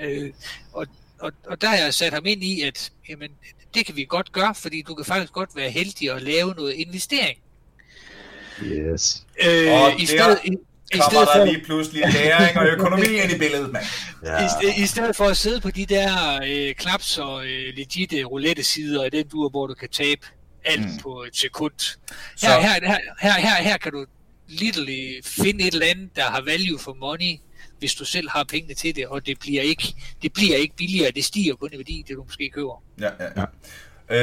øh, 0.00 0.32
og, 0.72 0.86
og, 1.18 1.32
og 1.46 1.60
der 1.60 1.68
har 1.68 1.76
jeg 1.76 1.94
sat 1.94 2.12
ham 2.12 2.26
ind 2.26 2.44
i, 2.44 2.62
at 2.62 2.92
jamen, 3.08 3.30
det 3.74 3.86
kan 3.86 3.96
vi 3.96 4.04
godt 4.04 4.32
gøre, 4.32 4.54
fordi 4.54 4.82
du 4.82 4.94
kan 4.94 5.04
faktisk 5.04 5.32
godt 5.32 5.50
være 5.56 5.70
heldig 5.70 6.10
at 6.12 6.22
lave 6.22 6.54
noget 6.54 6.72
investering. 6.72 7.38
Yes. 8.62 9.26
Øh, 9.44 9.72
Og 9.72 10.00
i 10.00 10.06
stedet, 10.06 10.38
i, 10.44 10.50
i 10.94 10.98
Kommer 10.98 11.10
stedet 11.10 11.28
for, 11.32 11.38
der 11.38 11.44
lige 11.44 11.64
pludselig 11.64 12.02
læring 12.12 12.58
og 12.58 12.66
økonomi 12.66 13.06
ind 13.06 13.32
i 13.32 13.38
billedet, 13.38 13.72
mand. 13.72 13.84
Ja. 14.24 14.44
i, 14.44 14.46
st- 14.46 14.82
I 14.82 14.86
stedet 14.86 15.16
for 15.16 15.24
at 15.24 15.36
sidde 15.36 15.60
på 15.60 15.70
de 15.70 15.86
der 15.86 16.40
øh, 16.46 16.74
knaps 16.74 17.18
og 17.18 17.46
øh, 17.46 17.74
legit 17.76 18.14
roulette 18.26 18.62
sider 18.62 19.04
i 19.04 19.10
den 19.10 19.28
dur, 19.28 19.48
hvor 19.48 19.66
du 19.66 19.74
kan 19.74 19.88
tabe 19.88 20.26
alt 20.64 20.80
mm. 20.80 20.98
på 21.02 21.22
et 21.22 21.36
sekund. 21.36 21.98
Her, 22.10 22.14
så... 22.36 22.46
her, 22.46 22.86
her, 22.86 22.98
her, 23.20 23.32
her, 23.32 23.62
her 23.62 23.76
kan 23.76 23.92
du 23.92 24.06
literally 24.48 25.20
finde 25.24 25.64
et 25.64 25.74
eller 25.74 25.86
andet, 25.86 26.16
der 26.16 26.22
har 26.22 26.40
value 26.40 26.78
for 26.78 26.96
money, 27.00 27.40
hvis 27.78 27.94
du 27.94 28.04
selv 28.04 28.30
har 28.30 28.44
pengene 28.44 28.74
til 28.74 28.96
det, 28.96 29.06
og 29.06 29.26
det 29.26 29.38
bliver 29.38 29.62
ikke, 29.62 29.94
det 30.22 30.32
bliver 30.32 30.56
ikke 30.56 30.76
billigere, 30.76 31.10
det 31.10 31.24
stiger 31.24 31.54
kun 31.54 31.70
i 31.72 31.76
værdi, 31.76 32.04
det 32.08 32.16
du 32.16 32.24
måske 32.24 32.50
køber. 32.54 32.82
Ja, 33.00 33.10
ja, 33.20 33.26
ja. 33.36 33.44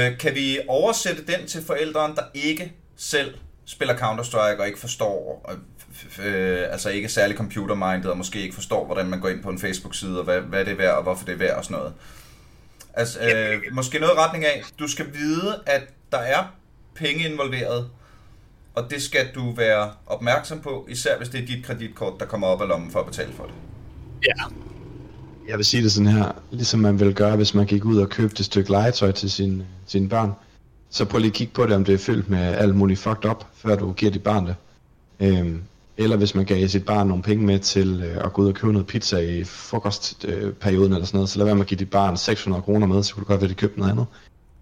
Øh, 0.08 0.18
kan 0.18 0.36
vi 0.36 0.60
oversætte 0.68 1.26
den 1.26 1.48
til 1.48 1.64
forældrene, 1.66 2.16
der 2.16 2.24
ikke 2.34 2.74
selv 2.98 3.36
spiller 3.66 3.96
Counter-Strike 3.96 4.60
og 4.60 4.68
ikke 4.68 4.80
forstår, 4.80 5.50
øh, 6.26 6.60
altså 6.72 6.90
ikke 6.90 7.10
særlig 7.10 7.38
computer-minded, 7.38 8.10
og 8.10 8.18
måske 8.18 8.42
ikke 8.42 8.56
forstår, 8.56 8.86
hvordan 8.86 9.08
man 9.08 9.20
går 9.20 9.30
ind 9.30 9.44
på 9.44 9.50
en 9.50 9.60
Facebook-side, 9.60 10.18
og 10.18 10.24
hvad, 10.24 10.42
hvad 10.42 10.66
det 10.66 10.72
er 10.72 10.78
værd, 10.78 10.96
og 10.96 11.04
hvorfor 11.04 11.26
det 11.26 11.34
er 11.34 11.38
værd 11.38 11.58
og 11.58 11.64
sådan 11.64 11.78
noget. 11.78 11.94
Altså, 12.94 13.20
øh, 13.20 13.62
måske 13.72 14.00
noget 14.00 14.18
retning 14.18 14.46
af, 14.46 14.64
du 14.80 14.88
skal 14.88 15.06
vide, 15.14 15.60
at 15.66 15.84
der 16.12 16.18
er 16.18 16.44
penge 16.96 17.30
involveret, 17.30 17.90
og 18.76 18.90
det 18.90 19.02
skal 19.02 19.28
du 19.36 19.52
være 19.52 19.92
opmærksom 20.08 20.60
på, 20.60 20.88
især 20.90 21.18
hvis 21.18 21.30
det 21.30 21.42
er 21.42 21.46
dit 21.46 21.66
kreditkort, 21.66 22.20
der 22.20 22.26
kommer 22.26 22.48
op 22.48 22.62
af 22.62 22.68
lommen 22.68 22.92
for 22.92 23.00
at 23.00 23.06
betale 23.06 23.34
for 23.34 23.44
det. 23.44 23.54
Ja. 24.28 24.44
Jeg 25.48 25.58
vil 25.58 25.66
sige 25.66 25.84
det 25.84 25.92
sådan 25.92 26.08
her, 26.08 26.32
ligesom 26.52 26.80
man 26.80 27.00
vil 27.00 27.14
gøre, 27.14 27.36
hvis 27.36 27.54
man 27.54 27.66
gik 27.66 27.86
ud 27.86 27.98
og 27.98 28.10
købte 28.10 28.40
et 28.40 28.46
stykke 28.46 28.72
legetøj 28.72 29.12
til 29.12 29.32
sin, 29.32 29.64
sine 29.86 30.10
børn. 30.10 30.32
Så 30.90 31.06
prøv 31.06 31.20
lige 31.20 31.30
at 31.30 31.34
kigge 31.34 31.54
på 31.54 31.66
det, 31.66 31.76
om 31.76 31.86
det 31.86 31.94
er 31.94 31.98
fyldt 31.98 32.30
med 32.30 32.40
alt 32.40 32.76
muligt 32.76 33.00
fucked 33.00 33.30
up, 33.30 33.46
før 33.56 33.76
du 33.76 33.94
giver 33.94 34.12
dit 34.12 34.24
barn 34.24 34.48
det. 34.48 34.56
Øhm, 35.20 35.64
eller 35.98 36.18
hvis 36.18 36.36
man 36.36 36.46
gav 36.46 36.68
sit 36.68 36.86
barn 36.86 37.08
nogle 37.08 37.24
penge 37.24 37.46
med 37.46 37.60
til 37.60 38.04
øh, 38.04 38.26
at 38.26 38.34
gå 38.34 38.42
ud 38.42 38.48
og 38.48 38.54
købe 38.54 38.74
noget 38.74 38.88
pizza 38.88 39.18
i 39.18 39.44
frokostperioden 39.44 40.92
øh, 40.92 40.96
eller 40.96 41.06
sådan 41.06 41.18
noget, 41.18 41.30
så 41.30 41.38
lad 41.38 41.46
være 41.46 41.56
med 41.56 41.64
at 41.64 41.68
give 41.68 41.78
dit 41.78 41.90
barn 41.90 42.18
600 42.18 42.64
kroner 42.64 42.88
med, 42.88 43.04
så 43.04 43.14
kunne 43.14 43.24
du 43.24 43.28
godt 43.28 43.42
være, 43.42 43.50
at 43.50 43.56
de 43.56 43.60
købte 43.60 43.80
noget 43.80 43.92
andet. 43.92 44.06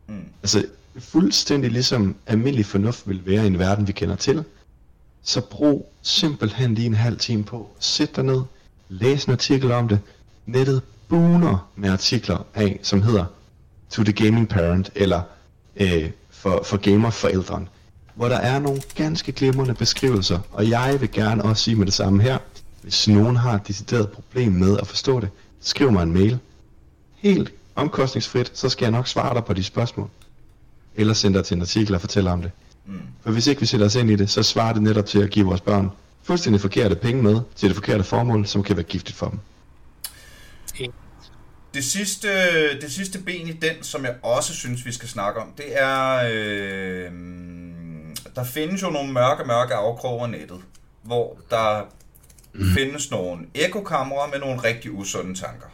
Mm. 0.07 0.23
Altså, 0.43 0.65
fuldstændig 0.99 1.71
ligesom 1.71 2.15
almindelig 2.27 2.65
fornuft 2.65 3.09
vil 3.09 3.25
være 3.25 3.43
i 3.43 3.47
en 3.47 3.59
verden, 3.59 3.87
vi 3.87 3.91
kender 3.91 4.15
til, 4.15 4.43
så 5.23 5.41
brug 5.41 5.93
simpelthen 6.01 6.75
lige 6.75 6.85
en 6.85 6.93
halv 6.93 7.17
time 7.17 7.43
på. 7.43 7.69
Sæt 7.79 8.15
dig 8.15 8.23
ned, 8.23 8.41
læs 8.89 9.25
en 9.25 9.31
artikel 9.31 9.71
om 9.71 9.87
det. 9.87 9.99
Nettet 10.45 10.81
buner 11.07 11.69
med 11.75 11.89
artikler 11.89 12.45
af, 12.53 12.79
som 12.83 13.01
hedder 13.01 13.25
To 13.89 14.03
the 14.03 14.13
Gaming 14.13 14.49
Parent, 14.49 14.89
eller 14.95 15.21
øh, 15.75 16.09
for, 16.29 16.61
for 16.65 16.77
gamerforældren, 16.77 17.69
hvor 18.15 18.29
der 18.29 18.37
er 18.37 18.59
nogle 18.59 18.81
ganske 18.95 19.31
glimrende 19.31 19.73
beskrivelser, 19.73 20.39
og 20.51 20.69
jeg 20.69 20.97
vil 21.01 21.11
gerne 21.11 21.43
også 21.43 21.63
sige 21.63 21.75
med 21.75 21.85
det 21.85 21.93
samme 21.93 22.23
her, 22.23 22.37
hvis 22.81 23.07
nogen 23.07 23.35
har 23.35 23.53
et 23.53 23.67
decideret 23.67 24.09
problem 24.09 24.51
med 24.51 24.77
at 24.77 24.87
forstå 24.87 25.19
det, 25.19 25.29
skriv 25.61 25.91
mig 25.91 26.03
en 26.03 26.13
mail. 26.13 26.39
Helt 27.15 27.53
omkostningsfrit, 27.75 28.51
så 28.53 28.69
skal 28.69 28.85
jeg 28.85 28.91
nok 28.91 29.07
svare 29.07 29.33
dig 29.33 29.45
på 29.45 29.53
de 29.53 29.63
spørgsmål 29.63 30.09
eller 30.95 31.13
sende 31.13 31.37
dig 31.37 31.45
til 31.45 31.55
en 31.55 31.61
artikel 31.61 31.95
og 31.95 32.01
fortælle 32.01 32.31
om 32.31 32.41
det. 32.41 32.51
Mm. 32.85 32.99
For 33.23 33.31
hvis 33.31 33.47
ikke 33.47 33.61
vi 33.61 33.65
sætter 33.65 33.85
os 33.85 33.95
ind 33.95 34.09
i 34.09 34.15
det, 34.15 34.29
så 34.29 34.43
svarer 34.43 34.73
det 34.73 34.81
netop 34.81 35.05
til 35.05 35.23
at 35.23 35.29
give 35.29 35.45
vores 35.45 35.61
børn 35.61 35.89
fuldstændig 36.23 36.61
forkerte 36.61 36.95
penge 36.95 37.23
med 37.23 37.41
til 37.55 37.69
det 37.69 37.75
forkerte 37.75 38.03
formål, 38.03 38.47
som 38.47 38.63
kan 38.63 38.75
være 38.75 38.83
giftigt 38.83 39.17
for 39.17 39.29
dem. 39.29 39.39
Det 41.73 41.83
sidste, 41.83 42.27
det 42.81 42.91
sidste 42.91 43.19
ben 43.19 43.47
i 43.47 43.51
den, 43.51 43.75
som 43.81 44.05
jeg 44.05 44.15
også 44.21 44.53
synes, 44.53 44.85
vi 44.85 44.91
skal 44.91 45.09
snakke 45.09 45.41
om, 45.41 45.47
det 45.57 45.65
er, 45.81 46.29
øh, 46.33 47.11
der 48.35 48.43
findes 48.43 48.81
jo 48.81 48.89
nogle 48.89 49.13
mørke, 49.13 49.43
mørke 49.43 49.73
afkroge 49.73 50.23
af 50.23 50.29
nettet, 50.29 50.61
hvor 51.01 51.37
der 51.49 51.81
mm. 52.53 52.65
findes 52.65 53.11
nogle 53.11 53.45
ekokamera 53.53 54.27
med 54.27 54.39
nogle 54.39 54.63
rigtig 54.63 54.91
usunde 54.91 55.39
tanker. 55.39 55.67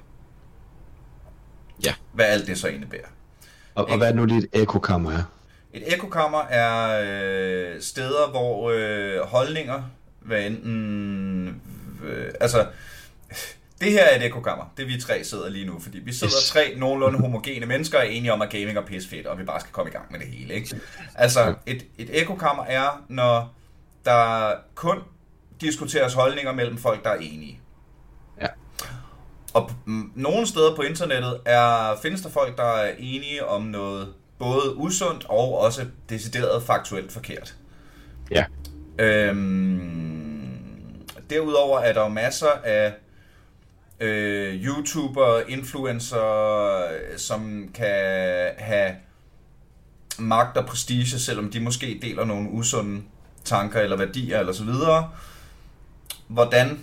Ja. 1.86 1.94
Hvad 2.14 2.26
alt 2.26 2.48
det 2.48 2.58
så 2.58 2.68
indebærer. 2.68 3.08
Og, 3.76 3.90
og 3.90 3.98
hvad 3.98 4.08
er 4.10 4.14
nu 4.14 4.26
lige 4.26 4.40
et 4.40 4.50
ekokammer 4.54 5.12
er? 5.12 5.24
Et 5.74 5.94
ekokammer 5.94 6.42
er 6.42 7.02
øh, 7.04 7.82
steder, 7.82 8.30
hvor 8.30 8.72
øh, 8.76 9.28
holdninger, 9.28 9.84
hvad 10.20 10.46
enten... 10.46 11.62
Øh, 12.04 12.34
altså, 12.40 12.68
det 13.82 13.92
her 13.92 14.04
er 14.04 14.16
et 14.16 14.26
ekokammer. 14.26 14.66
Det 14.78 14.88
vi 14.88 15.02
tre 15.02 15.24
sidder 15.24 15.50
lige 15.50 15.66
nu, 15.66 15.80
fordi 15.80 16.00
vi 16.00 16.14
sidder 16.14 16.34
yes. 16.38 16.50
tre 16.50 16.74
nogenlunde 16.78 17.20
homogene 17.20 17.66
mennesker 17.66 17.98
og 17.98 18.06
er 18.06 18.10
enige 18.10 18.34
om, 18.34 18.42
at 18.42 18.50
gaming 18.50 18.78
er 18.78 18.86
pis 18.86 19.08
fedt, 19.08 19.28
og 19.28 19.40
vi 19.40 19.44
bare 19.44 19.60
skal 19.60 19.72
komme 19.72 19.90
i 19.90 19.94
gang 19.94 20.12
med 20.12 20.20
det 20.20 20.28
hele. 20.28 20.54
Ikke? 20.54 20.76
Altså, 21.16 21.56
et, 21.66 21.86
et 21.98 22.22
ekokammer 22.22 22.64
er, 22.64 23.04
når 23.10 23.56
der 24.06 24.52
kun 24.76 24.98
diskuteres 25.62 26.14
holdninger 26.14 26.54
mellem 26.54 26.78
folk, 26.78 27.04
der 27.04 27.10
er 27.10 27.18
enige. 27.20 27.60
Og 29.54 29.72
nogle 30.16 30.48
steder 30.48 30.76
på 30.76 30.82
internettet 30.82 31.40
er, 31.46 31.96
findes 32.02 32.22
der 32.22 32.30
folk, 32.30 32.58
der 32.58 32.64
er 32.64 32.94
enige 32.98 33.46
om 33.46 33.62
noget 33.62 34.14
både 34.40 34.76
usundt 34.76 35.26
og 35.30 35.60
også 35.60 35.86
decideret 36.10 36.64
faktuelt 36.64 37.12
forkert. 37.12 37.56
Ja. 38.32 38.46
Øhm, 39.00 40.50
derudover 41.30 41.80
er 41.80 41.94
der 41.94 42.08
masser 42.08 42.52
af 42.64 42.94
øh, 44.00 44.66
YouTuber, 44.66 45.40
influencer, 45.48 46.24
øh, 46.92 47.18
som 47.18 47.70
kan 47.74 48.52
have 48.58 48.96
magt 50.20 50.58
og 50.58 50.66
prestige, 50.66 51.20
selvom 51.20 51.52
de 51.52 51.60
måske 51.60 52.00
deler 52.02 52.26
nogle 52.26 52.50
usunde 52.50 53.02
tanker 53.44 53.80
eller 53.80 53.98
værdier 53.98 54.40
eller 54.40 54.54
så 54.54 54.64
videre. 54.64 55.12
Hvordan 56.28 56.80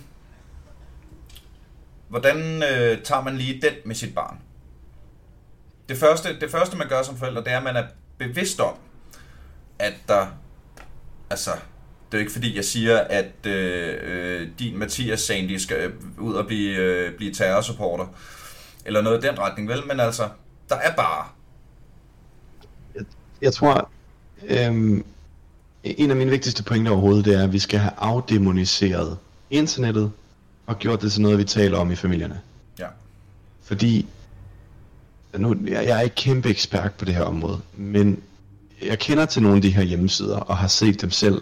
Hvordan 2.09 2.63
øh, 2.63 3.03
tager 3.03 3.21
man 3.21 3.37
lige 3.37 3.61
den 3.61 3.73
med 3.85 3.95
sit 3.95 4.15
barn? 4.15 4.39
Det 5.89 5.97
første, 5.97 6.39
det 6.39 6.51
første, 6.51 6.77
man 6.77 6.87
gør 6.87 7.03
som 7.03 7.17
forælder, 7.17 7.43
det 7.43 7.53
er, 7.53 7.57
at 7.57 7.63
man 7.63 7.75
er 7.75 7.83
bevidst 8.17 8.59
om, 8.59 8.73
at 9.79 9.93
der... 10.07 10.27
Altså, 11.29 11.51
det 12.11 12.13
er 12.13 12.17
jo 12.17 12.19
ikke 12.19 12.31
fordi, 12.31 12.55
jeg 12.55 12.65
siger, 12.65 12.97
at 12.97 13.45
øh, 13.45 13.97
øh 14.03 14.47
din 14.59 14.77
Mathias 14.77 15.19
Sandy 15.19 15.57
skal 15.57 15.91
ud 16.19 16.33
og 16.33 16.47
blive, 16.47 16.75
øh, 16.75 17.15
blive 17.17 17.33
terrorsupporter, 17.33 18.05
eller 18.85 19.01
noget 19.01 19.23
i 19.23 19.27
den 19.27 19.39
retning, 19.39 19.69
vel? 19.69 19.87
Men 19.87 19.99
altså, 19.99 20.29
der 20.69 20.75
er 20.75 20.95
bare... 20.95 21.25
Jeg, 22.95 23.03
jeg 23.41 23.53
tror, 23.53 23.89
øh, 24.47 25.01
en 25.83 26.09
af 26.11 26.15
mine 26.15 26.31
vigtigste 26.31 26.63
pointer 26.63 26.91
overhovedet, 26.91 27.25
det 27.25 27.35
er, 27.35 27.43
at 27.43 27.53
vi 27.53 27.59
skal 27.59 27.79
have 27.79 27.93
afdemoniseret 27.97 29.17
internettet 29.49 30.11
og 30.65 30.79
gjort 30.79 31.01
det 31.01 31.11
til 31.11 31.21
noget, 31.21 31.37
vi 31.37 31.43
taler 31.43 31.77
om 31.77 31.91
i 31.91 31.95
familierne. 31.95 32.41
Ja. 32.79 32.87
Fordi, 33.63 34.07
nu, 35.37 35.55
jeg, 35.67 35.85
jeg 35.85 35.97
er 35.97 36.01
ikke 36.01 36.15
kæmpe 36.15 36.49
ekspert 36.49 36.93
på 36.93 37.05
det 37.05 37.15
her 37.15 37.23
område, 37.23 37.59
men 37.75 38.23
jeg 38.85 38.99
kender 38.99 39.25
til 39.25 39.41
nogle 39.41 39.55
af 39.55 39.61
de 39.61 39.69
her 39.69 39.83
hjemmesider, 39.83 40.37
og 40.37 40.57
har 40.57 40.67
set 40.67 41.01
dem 41.01 41.11
selv, 41.11 41.41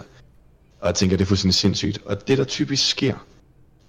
og 0.86 0.89
jeg 0.89 0.95
tænker, 0.95 1.17
det 1.17 1.23
er 1.23 1.27
fuldstændig 1.27 1.55
sindssygt. 1.55 1.99
Og 2.05 2.27
det, 2.27 2.38
der 2.38 2.43
typisk 2.43 2.89
sker, 2.89 3.15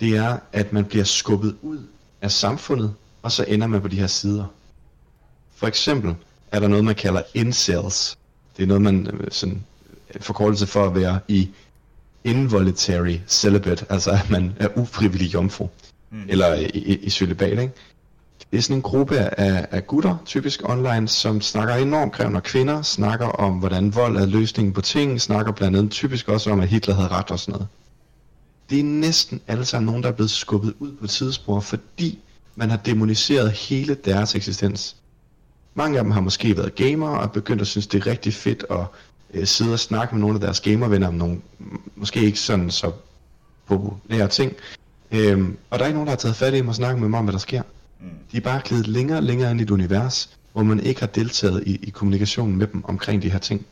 det 0.00 0.16
er, 0.16 0.38
at 0.52 0.72
man 0.72 0.84
bliver 0.84 1.04
skubbet 1.04 1.56
ud 1.62 1.78
af 2.22 2.32
samfundet, 2.32 2.94
og 3.22 3.32
så 3.32 3.44
ender 3.48 3.66
man 3.66 3.80
på 3.80 3.88
de 3.88 3.96
her 3.96 4.06
sider. 4.06 4.44
For 5.56 5.66
eksempel 5.66 6.14
er 6.52 6.60
der 6.60 6.68
noget, 6.68 6.84
man 6.84 6.94
kalder 6.94 7.22
incels. 7.34 8.18
Det 8.56 8.62
er 8.62 8.66
noget, 8.66 8.82
man 8.82 9.06
øh, 9.06 9.26
sådan 9.30 9.62
forkortelse 10.20 10.66
for 10.66 10.86
at 10.86 10.94
være 10.94 11.20
i 11.28 11.48
involuntary 12.24 13.16
celibate, 13.26 13.86
altså 13.90 14.10
at 14.10 14.30
man 14.30 14.52
er 14.58 14.68
ufrivillig 14.76 15.34
jomfru, 15.34 15.68
mm. 16.10 16.24
eller 16.28 16.54
i, 16.54 16.64
i, 16.64 16.96
i 16.96 17.10
celibat, 17.10 17.58
ikke? 17.58 17.72
Det 18.50 18.58
er 18.58 18.62
sådan 18.62 18.76
en 18.76 18.82
gruppe 18.82 19.18
af, 19.18 19.66
af 19.70 19.86
gutter, 19.86 20.16
typisk 20.24 20.68
online, 20.68 21.08
som 21.08 21.40
snakker 21.40 21.74
enormt 21.74 22.12
krævende, 22.12 22.40
kvinder 22.40 22.82
snakker 22.82 23.26
om, 23.26 23.52
hvordan 23.52 23.94
vold 23.94 24.16
er 24.16 24.26
løsningen 24.26 24.72
på 24.72 24.80
ting, 24.80 25.20
snakker 25.20 25.52
blandt 25.52 25.76
andet 25.76 25.92
typisk 25.92 26.28
også 26.28 26.50
om, 26.50 26.60
at 26.60 26.68
Hitler 26.68 26.94
havde 26.94 27.08
ret 27.08 27.30
og 27.30 27.38
sådan 27.38 27.52
noget. 27.52 27.68
Det 28.70 28.80
er 28.80 28.84
næsten 28.84 29.40
alle 29.46 29.64
sammen 29.64 29.86
nogen, 29.86 30.02
der 30.02 30.08
er 30.08 30.12
blevet 30.12 30.30
skubbet 30.30 30.74
ud 30.78 30.92
på 30.92 31.06
tidsspor, 31.06 31.60
fordi 31.60 32.18
man 32.56 32.70
har 32.70 32.76
demoniseret 32.76 33.50
hele 33.50 33.94
deres 33.94 34.34
eksistens. 34.34 34.96
Mange 35.74 35.98
af 35.98 36.04
dem 36.04 36.10
har 36.10 36.20
måske 36.20 36.56
været 36.56 36.74
gamere 36.74 37.20
og 37.20 37.32
begyndt 37.32 37.60
at 37.60 37.66
synes, 37.66 37.86
det 37.86 38.00
er 38.00 38.06
rigtig 38.10 38.34
fedt 38.34 38.64
at 38.70 38.86
øh, 39.34 39.46
sidde 39.46 39.72
og 39.72 39.78
snakke 39.78 40.14
med 40.14 40.20
nogle 40.20 40.34
af 40.34 40.40
deres 40.40 40.60
gamervenner 40.60 41.08
om 41.08 41.14
nogle 41.14 41.40
måske 41.96 42.20
ikke 42.20 42.38
sådan 42.38 42.70
så 42.70 42.92
populære 43.66 44.28
ting. 44.28 44.52
Øhm, 45.10 45.56
og 45.70 45.78
der 45.78 45.84
er 45.84 45.88
ikke 45.88 45.96
nogen, 45.96 46.06
der 46.06 46.12
har 46.12 46.16
taget 46.16 46.36
fat 46.36 46.54
i 46.54 46.56
dem 46.56 46.68
og 46.68 46.74
snakket 46.74 47.00
med 47.00 47.08
mig 47.08 47.18
om, 47.18 47.24
hvad 47.24 47.32
der 47.32 47.38
sker. 47.38 47.62
Mm. 48.00 48.10
De 48.32 48.36
er 48.36 48.40
bare 48.40 48.60
klædet 48.60 48.86
længere 48.86 49.18
og 49.18 49.22
længere 49.22 49.50
ind 49.50 49.60
i 49.60 49.62
et 49.62 49.70
univers, 49.70 50.36
hvor 50.52 50.62
man 50.62 50.80
ikke 50.80 51.00
har 51.00 51.06
deltaget 51.06 51.62
i, 51.66 51.78
i 51.82 51.90
kommunikationen 51.90 52.56
med 52.56 52.66
dem 52.66 52.84
omkring 52.84 53.22
de 53.22 53.30
her 53.30 53.38
ting. 53.38 53.66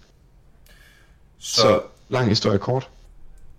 Så, 1.38 1.60
så 1.60 1.80
lang 2.08 2.28
historie 2.28 2.58
kort. 2.58 2.88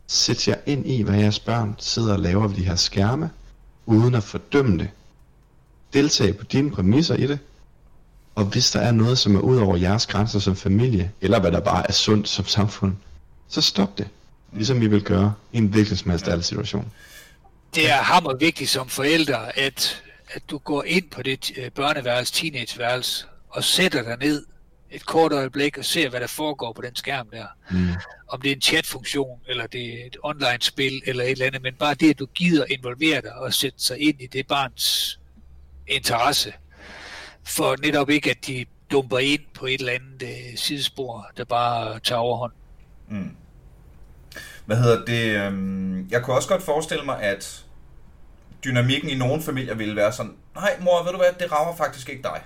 Sæt 0.07 0.47
jer 0.47 0.55
ind 0.65 0.87
i, 0.87 1.01
hvad 1.01 1.15
jeres 1.15 1.39
børn 1.39 1.75
sidder 1.79 2.13
og 2.13 2.19
laver 2.19 2.47
ved 2.47 2.55
de 2.55 2.65
her 2.65 2.75
skærme, 2.75 3.29
uden 3.85 4.15
at 4.15 4.23
fordømme 4.23 4.79
det. 4.79 4.89
Deltag 5.93 6.37
på 6.37 6.43
dine 6.43 6.71
præmisser 6.71 7.15
i 7.15 7.27
det, 7.27 7.39
og 8.35 8.45
hvis 8.45 8.71
der 8.71 8.79
er 8.79 8.91
noget, 8.91 9.17
som 9.17 9.35
er 9.35 9.39
ud 9.39 9.57
over 9.57 9.77
jeres 9.77 10.07
grænser 10.07 10.39
som 10.39 10.55
familie, 10.55 11.11
eller 11.21 11.39
hvad 11.39 11.51
der 11.51 11.59
bare 11.59 11.87
er 11.87 11.93
sundt 11.93 12.29
som 12.29 12.45
samfund, 12.45 12.95
så 13.47 13.61
stop 13.61 13.97
det. 13.97 14.07
Ligesom 14.53 14.81
vi 14.81 14.87
vil 14.87 15.03
gøre 15.03 15.33
i 15.51 15.57
en 15.57 15.67
hvilken 15.67 15.97
som 15.97 16.11
helst 16.11 16.47
situation. 16.47 16.91
Det 17.75 17.89
er 17.89 17.95
hammer 17.95 18.35
vigtigt 18.35 18.69
som 18.69 18.89
forældre, 18.89 19.59
at, 19.59 20.03
at 20.35 20.41
du 20.49 20.57
går 20.57 20.83
ind 20.83 21.09
på 21.09 21.23
det 21.23 21.51
øh, 21.57 21.71
børneværelse, 21.71 22.33
teenageværelse, 22.33 23.25
og 23.49 23.63
sætter 23.63 24.03
dig 24.03 24.17
ned 24.17 24.45
et 24.91 25.05
kort 25.05 25.31
øjeblik 25.31 25.77
og 25.77 25.85
ser, 25.85 26.09
hvad 26.09 26.19
der 26.19 26.27
foregår 26.27 26.73
på 26.73 26.81
den 26.81 26.95
skærm 26.95 27.29
der. 27.29 27.45
Mm. 27.71 27.87
Om 28.27 28.41
det 28.41 28.51
er 28.51 28.55
en 28.55 28.61
chatfunktion, 28.61 29.39
eller 29.47 29.67
det 29.67 30.01
er 30.01 30.05
et 30.05 30.17
online-spil, 30.23 31.01
eller 31.05 31.23
et 31.23 31.31
eller 31.31 31.45
andet, 31.45 31.61
men 31.61 31.73
bare 31.73 31.93
det, 31.93 32.09
at 32.09 32.19
du 32.19 32.25
gider 32.25 32.65
involvere 32.69 33.21
dig 33.21 33.33
og 33.33 33.53
sætte 33.53 33.83
sig 33.83 33.99
ind 33.99 34.21
i 34.21 34.27
det 34.27 34.47
barns 34.47 35.19
interesse, 35.87 36.53
for 37.43 37.75
netop 37.81 38.09
ikke, 38.09 38.29
at 38.31 38.47
de 38.47 38.65
dumper 38.91 39.19
ind 39.19 39.41
på 39.53 39.65
et 39.65 39.79
eller 39.79 39.93
andet 39.93 40.23
øh, 40.23 40.57
sidespor, 40.57 41.27
der 41.37 41.45
bare 41.45 41.99
tager 41.99 42.19
overhånd. 42.19 42.51
Mm. 43.09 43.31
Hvad 44.65 44.77
hedder 44.77 45.05
det? 45.05 45.47
øhm, 45.47 46.09
Jeg 46.09 46.23
kunne 46.23 46.35
også 46.35 46.49
godt 46.49 46.63
forestille 46.63 47.05
mig, 47.05 47.21
at 47.21 47.64
dynamikken 48.65 49.09
i 49.09 49.15
nogle 49.15 49.41
familier 49.43 49.75
ville 49.75 49.95
være 49.95 50.11
sådan, 50.13 50.33
nej 50.55 50.77
mor, 50.81 51.03
ved 51.03 51.11
du 51.11 51.17
hvad, 51.17 51.27
det 51.39 51.51
rammer 51.51 51.75
faktisk 51.75 52.09
ikke 52.09 52.23
dig. 52.23 52.41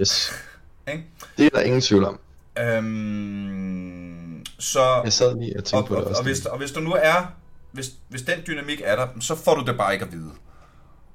Yes. 0.00 0.32
Ikke? 0.92 1.04
Det 1.38 1.46
er 1.46 1.50
der 1.50 1.60
ingen 1.60 1.80
tvivl 1.80 2.04
om. 2.04 2.18
Øhm, 2.58 4.44
så, 4.58 5.00
Jeg 5.04 5.12
sad 5.12 5.38
lige 5.40 5.56
og 5.58 5.64
tænkte 5.64 5.76
og, 5.76 5.88
på 5.88 5.94
det 5.94 6.04
og, 6.04 6.08
også. 6.08 6.18
og, 6.20 6.24
hvis, 6.24 6.46
og 6.46 6.58
hvis 6.58 6.70
du 6.72 6.80
nu 6.80 6.92
er, 6.98 7.32
hvis, 7.72 7.86
hvis 8.08 8.22
den 8.22 8.38
dynamik 8.46 8.82
er 8.84 8.96
der, 8.96 9.06
så 9.20 9.34
får 9.34 9.54
du 9.54 9.64
det 9.64 9.76
bare 9.76 9.92
ikke 9.92 10.04
at 10.04 10.12
vide. 10.12 10.22
Mhm. 10.22 10.32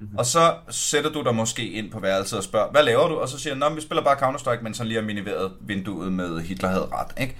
Mm-hmm. 0.00 0.18
Og 0.18 0.26
så 0.26 0.54
sætter 0.70 1.10
du 1.10 1.22
dig 1.22 1.34
måske 1.34 1.70
ind 1.70 1.90
på 1.90 2.00
værelset 2.00 2.38
og 2.38 2.44
spørger, 2.44 2.70
hvad 2.70 2.82
laver 2.82 3.08
du? 3.08 3.14
Og 3.14 3.28
så 3.28 3.38
siger 3.38 3.68
han, 3.68 3.76
vi 3.76 3.80
spiller 3.80 4.02
bare 4.04 4.16
Counter-Strike, 4.16 4.62
men 4.62 4.74
så 4.74 4.84
lige 4.84 5.00
har 5.00 5.06
minimeret 5.06 5.52
vinduet 5.60 6.12
med 6.12 6.40
Hitler 6.40 6.68
havde 6.68 6.88
ret, 6.92 7.08
ikke? 7.20 7.36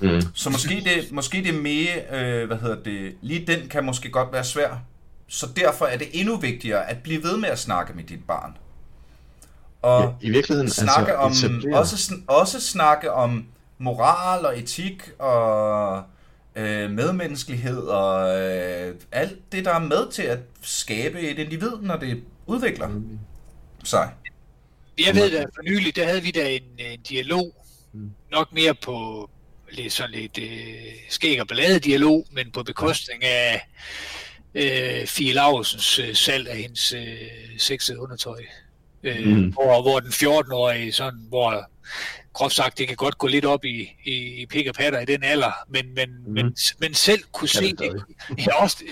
Mm. 0.00 0.20
Så 0.34 0.50
måske 0.50 0.82
det, 0.84 1.12
måske 1.12 1.42
det 1.44 1.54
mere, 1.54 1.94
øh, 2.12 2.46
hvad 2.46 2.56
hedder 2.56 2.82
det, 2.82 3.14
lige 3.20 3.46
den 3.46 3.68
kan 3.68 3.84
måske 3.84 4.10
godt 4.10 4.32
være 4.32 4.44
svær. 4.44 4.78
Så 5.34 5.46
derfor 5.56 5.86
er 5.86 5.96
det 5.96 6.08
endnu 6.12 6.36
vigtigere 6.36 6.90
at 6.90 7.02
blive 7.02 7.22
ved 7.22 7.36
med 7.36 7.48
at 7.48 7.58
snakke 7.58 7.92
med 7.92 8.04
dit 8.04 8.26
barn. 8.26 8.56
Og 9.82 10.02
Ja, 10.22 10.26
I 10.26 10.30
virkeligheden, 10.30 10.70
snakke 10.70 11.16
altså, 11.16 11.46
om, 11.46 11.52
etablere- 11.52 11.78
også, 11.78 12.14
også 12.28 12.60
snakke 12.60 13.12
om 13.12 13.46
moral 13.78 14.46
og 14.46 14.58
etik 14.58 15.10
og 15.18 16.02
øh, 16.56 16.90
medmenneskelighed 16.90 17.78
og 17.82 18.40
øh, 18.40 18.94
alt 19.12 19.52
det, 19.52 19.64
der 19.64 19.74
er 19.74 19.78
med 19.78 20.10
til 20.12 20.22
at 20.22 20.38
skabe 20.62 21.20
et 21.20 21.38
individ, 21.38 21.70
når 21.80 21.96
det 21.96 22.22
udvikler 22.46 22.88
sig. 23.84 24.10
Jeg 25.06 25.14
ved 25.14 25.30
da, 25.30 25.42
for 25.42 25.62
nylig, 25.62 25.96
der 25.96 26.04
havde 26.06 26.22
vi 26.22 26.30
da 26.30 26.50
en, 26.50 26.62
en 26.78 27.00
dialog, 27.00 27.54
nok 28.30 28.52
mere 28.52 28.74
på 28.74 29.30
lidt 29.70 29.92
sådan 29.92 30.10
lidt 30.10 30.38
øh, 30.38 30.92
skæg 31.08 31.40
og 31.40 31.46
ballade 31.48 31.78
dialog, 31.80 32.26
men 32.32 32.50
på 32.52 32.62
bekostning 32.62 33.24
af 33.24 33.68
øh, 34.54 35.06
Fie 35.06 35.32
Lausens 35.32 35.98
øh, 35.98 36.14
salg 36.14 36.48
af 36.48 36.56
hendes 36.56 36.92
øh, 36.92 37.16
sexede 37.58 38.00
undertøj. 38.00 38.42
Øh, 39.02 39.26
Mm. 39.26 39.52
hvor, 39.52 39.82
hvor 39.82 40.00
den 40.00 40.10
14-årige, 40.12 40.92
sådan, 40.92 41.20
hvor 41.28 41.68
groft 42.32 42.54
sagt, 42.54 42.78
det 42.78 42.88
kan 42.88 42.96
godt 42.96 43.18
gå 43.18 43.26
lidt 43.26 43.44
op 43.44 43.64
i, 43.64 43.96
i, 44.04 44.12
i 44.42 44.46
pik 44.46 44.66
og 44.68 44.74
patter 44.74 45.00
i 45.00 45.04
den 45.04 45.24
alder, 45.24 45.52
men, 45.68 45.94
men, 45.94 46.08
Mm. 46.26 46.32
men, 46.32 46.56
men 46.80 46.94
selv 46.94 47.22
kunne 47.32 47.48
Kan 47.48 47.62
se 47.62 47.72
det 47.76 48.02
ja, 48.46 48.62
også, 48.62 48.84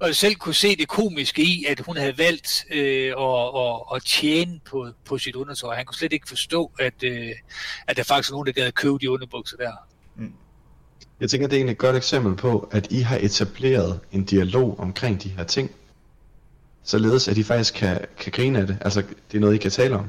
og 0.00 0.14
selv 0.14 0.34
kunne 0.34 0.54
se 0.54 0.76
det 0.76 0.88
komiske 0.88 1.42
i, 1.42 1.64
at 1.68 1.80
hun 1.80 1.96
havde 1.96 2.18
valgt 2.18 2.64
øh, 2.70 3.12
at, 3.18 3.60
at, 3.60 3.96
at 3.96 4.02
tjene 4.04 4.60
på, 4.64 4.88
på 5.04 5.18
sit 5.18 5.34
undertøj. 5.36 5.74
Han 5.76 5.84
kunne 5.86 5.96
slet 5.96 6.12
ikke 6.12 6.28
forstå, 6.28 6.72
at, 6.78 7.02
øh, 7.02 7.30
at 7.86 7.96
der 7.96 8.02
faktisk 8.02 8.30
er 8.30 8.34
nogen, 8.34 8.54
der 8.54 8.66
at 8.66 8.74
købe 8.74 8.98
de 8.98 9.10
underbukser 9.10 9.56
der. 9.56 9.72
Jeg 11.20 11.30
tænker, 11.30 11.46
det 11.46 11.56
er 11.56 11.58
egentlig 11.58 11.72
et 11.72 11.78
godt 11.78 11.96
eksempel 11.96 12.36
på, 12.36 12.68
at 12.72 12.86
I 12.92 13.00
har 13.00 13.16
etableret 13.20 14.00
en 14.12 14.24
dialog 14.24 14.78
omkring 14.80 15.22
de 15.22 15.28
her 15.28 15.44
ting. 15.44 15.70
Således 16.84 17.28
at 17.28 17.38
I 17.38 17.42
faktisk 17.42 17.74
kan, 17.74 18.00
kan 18.18 18.32
grine 18.32 18.58
af 18.58 18.66
det. 18.66 18.78
Altså, 18.80 19.02
det 19.30 19.36
er 19.36 19.40
noget, 19.40 19.54
I 19.54 19.58
kan 19.58 19.70
tale 19.70 19.96
om. 19.96 20.06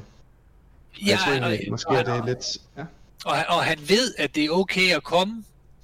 Ja, 1.01 1.09
jeg 1.09 1.20
tror 1.20 1.32
egentlig, 1.32 1.59
og- 1.68 1.72
måske 1.72 1.89
og- 1.89 1.95
er 1.95 2.03
det 2.16 2.26
lidt... 2.26 2.57
Ja. 2.78 2.84
Og, 3.26 3.38
og 3.49 3.64
han 3.64 3.78
ved, 3.88 4.14
at 4.18 4.36
det 4.36 4.45
er 4.45 4.49
okay 4.49 4.95
at 4.95 5.03
komme 5.03 5.43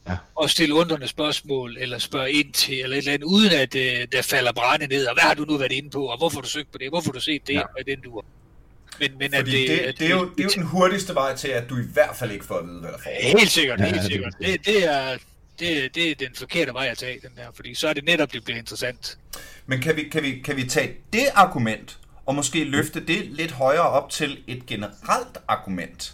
Ja. 0.09 0.17
og 0.35 0.49
stille 0.49 0.73
undrende 0.75 1.07
spørgsmål, 1.07 1.77
eller 1.79 1.97
spørge 1.97 2.31
ind 2.31 2.53
til, 2.53 2.81
eller 2.81 2.95
et 2.95 2.97
eller 2.97 3.13
andet, 3.13 3.25
uden 3.25 3.51
at 3.51 3.75
øh, 3.75 4.07
der 4.11 4.21
falder 4.21 4.51
brænde 4.53 4.87
ned. 4.87 5.05
Og 5.07 5.13
hvad 5.15 5.23
har 5.23 5.33
du 5.33 5.43
nu 5.45 5.57
været 5.57 5.71
inde 5.71 5.89
på, 5.89 6.05
og 6.05 6.17
hvorfor 6.17 6.37
har 6.37 6.41
du 6.41 6.47
søgt 6.49 6.71
på 6.71 6.77
det, 6.77 6.89
hvorfor 6.89 7.07
har 7.09 7.13
du 7.13 7.19
set 7.19 7.47
det, 7.47 7.53
Ja. 7.53 7.61
og 7.61 7.85
den 7.87 7.99
du 8.01 8.21
Men, 8.99 9.11
men 9.17 9.33
Fordi 9.35 9.51
det, 9.51 9.69
det, 9.69 9.79
at 9.79 9.99
det, 9.99 10.05
er 10.05 10.09
jo, 10.15 10.29
det 10.29 10.39
er 10.39 10.43
jo 10.43 10.49
den 10.55 10.63
hurtigste 10.63 11.15
vej 11.15 11.35
til, 11.35 11.47
at 11.47 11.69
du 11.69 11.77
i 11.77 11.85
hvert 11.93 12.15
fald 12.15 12.31
ikke 12.31 12.45
får 12.45 12.57
at 12.57 12.67
vide, 12.67 12.79
hvad 12.79 12.91
der 12.91 12.97
foregår. 12.97 13.37
Helt 13.39 13.51
sikkert, 13.51 13.79
Ja, 13.79 13.85
helt 13.85 13.95
det 13.95 14.03
er 14.03 14.09
sikkert. 14.09 14.33
det. 14.39 14.47
Det, 14.47 14.65
det, 14.65 14.85
er, 14.85 15.17
det, 15.59 15.95
det 15.95 16.11
er 16.11 16.15
den 16.15 16.35
forkerte 16.35 16.73
vej 16.73 16.87
at 16.87 16.97
tage, 16.97 17.19
den 17.21 17.31
der, 17.37 17.43
fordi 17.53 17.75
så 17.75 17.87
er 17.87 17.93
det 17.93 18.05
netop, 18.05 18.33
det 18.33 18.43
bliver 18.43 18.57
interessant. 18.57 19.17
Men 19.65 19.81
kan 19.81 19.95
vi, 19.95 20.03
kan, 20.03 20.23
vi, 20.23 20.39
kan 20.45 20.55
vi 20.55 20.63
tage 20.69 20.93
det 21.13 21.25
argument, 21.35 21.97
og 22.25 22.35
måske 22.35 22.63
løfte 22.63 22.99
det 23.05 23.25
lidt 23.25 23.51
højere 23.51 23.89
op 23.89 24.09
til 24.09 24.37
et 24.47 24.65
generelt 24.65 25.37
argument? 25.47 26.13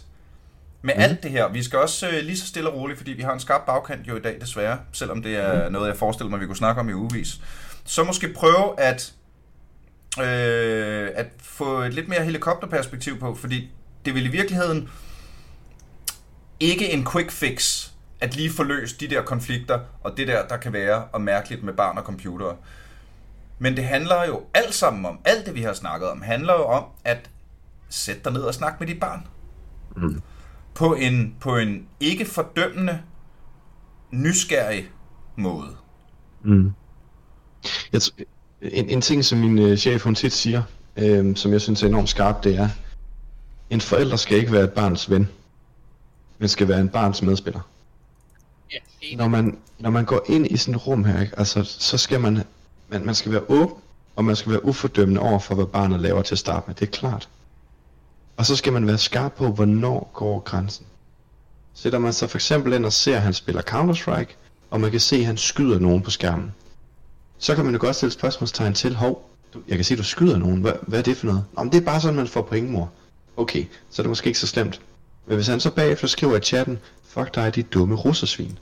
Med 0.82 0.94
mm. 0.94 1.00
alt 1.00 1.22
det 1.22 1.30
her. 1.30 1.48
Vi 1.48 1.62
skal 1.62 1.78
også 1.78 2.08
øh, 2.08 2.22
lige 2.24 2.38
så 2.38 2.46
stille 2.46 2.68
og 2.70 2.76
roligt, 2.76 2.98
fordi 2.98 3.12
vi 3.12 3.22
har 3.22 3.32
en 3.32 3.40
skarp 3.40 3.66
bagkant 3.66 4.08
jo 4.08 4.16
i 4.16 4.20
dag, 4.20 4.40
desværre. 4.40 4.78
Selvom 4.92 5.22
det 5.22 5.36
er 5.36 5.68
noget, 5.68 5.88
jeg 5.88 5.96
forestiller 5.96 6.30
mig, 6.30 6.40
vi 6.40 6.46
kunne 6.46 6.56
snakke 6.56 6.80
om 6.80 6.88
i 6.88 6.92
ugevis. 6.92 7.28
Så 7.84 8.04
måske 8.04 8.28
prøve 8.32 8.80
at, 8.80 9.12
øh, 10.18 11.10
at 11.14 11.26
få 11.38 11.78
et 11.78 11.94
lidt 11.94 12.08
mere 12.08 12.24
helikopterperspektiv 12.24 13.18
på, 13.18 13.34
fordi 13.34 13.70
det 14.04 14.14
vil 14.14 14.26
i 14.26 14.28
virkeligheden 14.28 14.88
ikke 16.60 16.92
en 16.92 17.06
quick 17.12 17.30
fix 17.30 17.88
at 18.20 18.36
lige 18.36 18.50
få 18.50 18.62
løst 18.62 19.00
de 19.00 19.08
der 19.08 19.22
konflikter, 19.22 19.80
og 20.02 20.16
det 20.16 20.28
der, 20.28 20.48
der 20.48 20.56
kan 20.56 20.72
være 20.72 21.04
og 21.04 21.20
mærkeligt 21.20 21.62
med 21.62 21.72
barn 21.72 21.98
og 21.98 22.04
computere. 22.04 22.56
Men 23.58 23.76
det 23.76 23.84
handler 23.84 24.24
jo 24.24 24.42
alt 24.54 24.74
sammen 24.74 25.04
om, 25.04 25.18
alt 25.24 25.46
det 25.46 25.54
vi 25.54 25.62
har 25.62 25.72
snakket 25.72 26.08
om, 26.08 26.22
handler 26.22 26.52
jo 26.52 26.64
om 26.64 26.84
at 27.04 27.30
sætte 27.88 28.20
dig 28.24 28.32
ned 28.32 28.42
og 28.42 28.54
snakke 28.54 28.76
med 28.80 28.86
dit 28.86 29.00
barn. 29.00 29.26
Mm. 29.96 30.22
På 30.74 30.94
en, 30.94 31.36
på 31.40 31.56
en 31.56 31.88
ikke 32.00 32.24
fordømmende, 32.24 33.02
nysgerrig 34.10 34.90
måde. 35.36 35.76
Mm. 36.44 36.72
Jeg 37.92 38.02
en, 38.72 38.90
en 38.90 39.00
ting, 39.00 39.24
som 39.24 39.38
min 39.38 39.58
øh, 39.58 39.78
chef 39.78 40.02
hun 40.02 40.14
tit 40.14 40.32
siger, 40.32 40.62
øh, 40.96 41.36
som 41.36 41.52
jeg 41.52 41.60
synes 41.60 41.82
er 41.82 41.86
enormt 41.86 42.08
skarpt, 42.08 42.44
det 42.44 42.56
er, 42.56 42.68
en 43.70 43.80
forælder 43.80 44.16
skal 44.16 44.38
ikke 44.38 44.52
være 44.52 44.64
et 44.64 44.72
barns 44.72 45.10
ven, 45.10 45.28
men 46.38 46.48
skal 46.48 46.68
være 46.68 46.80
en 46.80 46.88
barns 46.88 47.22
medspiller. 47.22 47.60
Ja. 48.72 49.16
Når 49.16 49.28
man, 49.28 49.58
når 49.78 49.90
man 49.90 50.04
går 50.04 50.24
ind 50.28 50.46
i 50.50 50.56
sådan 50.56 50.74
et 50.74 50.86
rum 50.86 51.04
her, 51.04 51.20
ikke, 51.20 51.38
altså, 51.38 51.64
så 51.64 51.98
skal 51.98 52.20
man, 52.20 52.42
man, 52.88 53.04
man 53.04 53.14
skal 53.14 53.32
være 53.32 53.42
åben, 53.48 53.76
og 54.16 54.24
man 54.24 54.36
skal 54.36 54.52
være 54.52 54.64
ufordømmende 54.64 55.20
over 55.20 55.38
for, 55.38 55.54
hvad 55.54 55.66
barnet 55.66 56.00
laver 56.00 56.22
til 56.22 56.34
at 56.34 56.38
starte 56.38 56.64
med. 56.66 56.74
Det 56.74 56.86
er 56.86 56.90
klart. 56.90 57.28
Og 58.36 58.46
så 58.46 58.56
skal 58.56 58.72
man 58.72 58.86
være 58.86 58.98
skarp 58.98 59.32
på, 59.32 59.48
hvornår 59.48 60.10
går 60.14 60.40
grænsen. 60.40 60.86
Sætter 61.74 61.98
man 61.98 62.12
sig 62.12 62.30
for 62.30 62.38
eksempel 62.38 62.72
ind 62.72 62.84
og 62.84 62.92
ser, 62.92 63.16
at 63.16 63.22
han 63.22 63.32
spiller 63.32 63.62
Counter-Strike, 63.62 64.34
og 64.70 64.80
man 64.80 64.90
kan 64.90 65.00
se, 65.00 65.16
at 65.16 65.24
han 65.24 65.36
skyder 65.36 65.78
nogen 65.78 66.02
på 66.02 66.10
skærmen. 66.10 66.54
Så 67.38 67.54
kan 67.54 67.64
man 67.64 67.74
jo 67.74 67.80
godt 67.80 67.96
stille 67.96 68.12
spørgsmålstegn 68.12 68.74
til, 68.74 68.94
hov, 68.94 69.30
jeg 69.68 69.76
kan 69.76 69.84
se, 69.84 69.94
at 69.94 69.98
du 69.98 70.04
skyder 70.04 70.38
nogen. 70.38 70.60
Hvad, 70.60 70.72
hvad 70.82 70.98
er 70.98 71.02
det 71.02 71.16
for 71.16 71.26
noget? 71.26 71.44
Nå, 71.56 71.62
men 71.62 71.72
det 71.72 71.80
er 71.80 71.84
bare 71.84 72.00
sådan, 72.00 72.16
man 72.16 72.28
får 72.28 72.42
point, 72.42 72.70
mor. 72.70 72.90
Okay, 73.36 73.64
så 73.90 74.02
er 74.02 74.04
det 74.04 74.08
måske 74.08 74.26
ikke 74.26 74.38
så 74.38 74.46
slemt. 74.46 74.80
Men 75.26 75.36
hvis 75.36 75.46
han 75.46 75.60
så 75.60 75.70
bagefter 75.70 76.06
skriver 76.06 76.36
i 76.36 76.40
chatten, 76.40 76.78
fuck 77.08 77.34
dig, 77.34 77.54
dit 77.54 77.72
dumme 77.74 77.94
russersvin, 77.94 78.58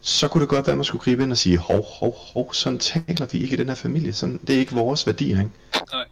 så 0.00 0.28
kunne 0.28 0.40
det 0.40 0.48
godt 0.48 0.66
være, 0.66 0.72
at 0.72 0.78
man 0.78 0.84
skulle 0.84 1.02
gribe 1.02 1.22
ind 1.22 1.30
og 1.30 1.38
sige, 1.38 1.58
hov, 1.58 1.86
hov, 1.98 2.16
hov, 2.32 2.54
sådan 2.54 2.78
taler 2.78 3.26
vi 3.32 3.38
ikke 3.38 3.54
i 3.54 3.56
den 3.56 3.68
her 3.68 3.74
familie. 3.74 4.12
Sådan, 4.12 4.40
det 4.46 4.54
er 4.54 4.58
ikke 4.58 4.72
vores 4.74 5.06
værdier, 5.06 5.38
ikke? 5.38 5.50
Nej. 5.92 6.04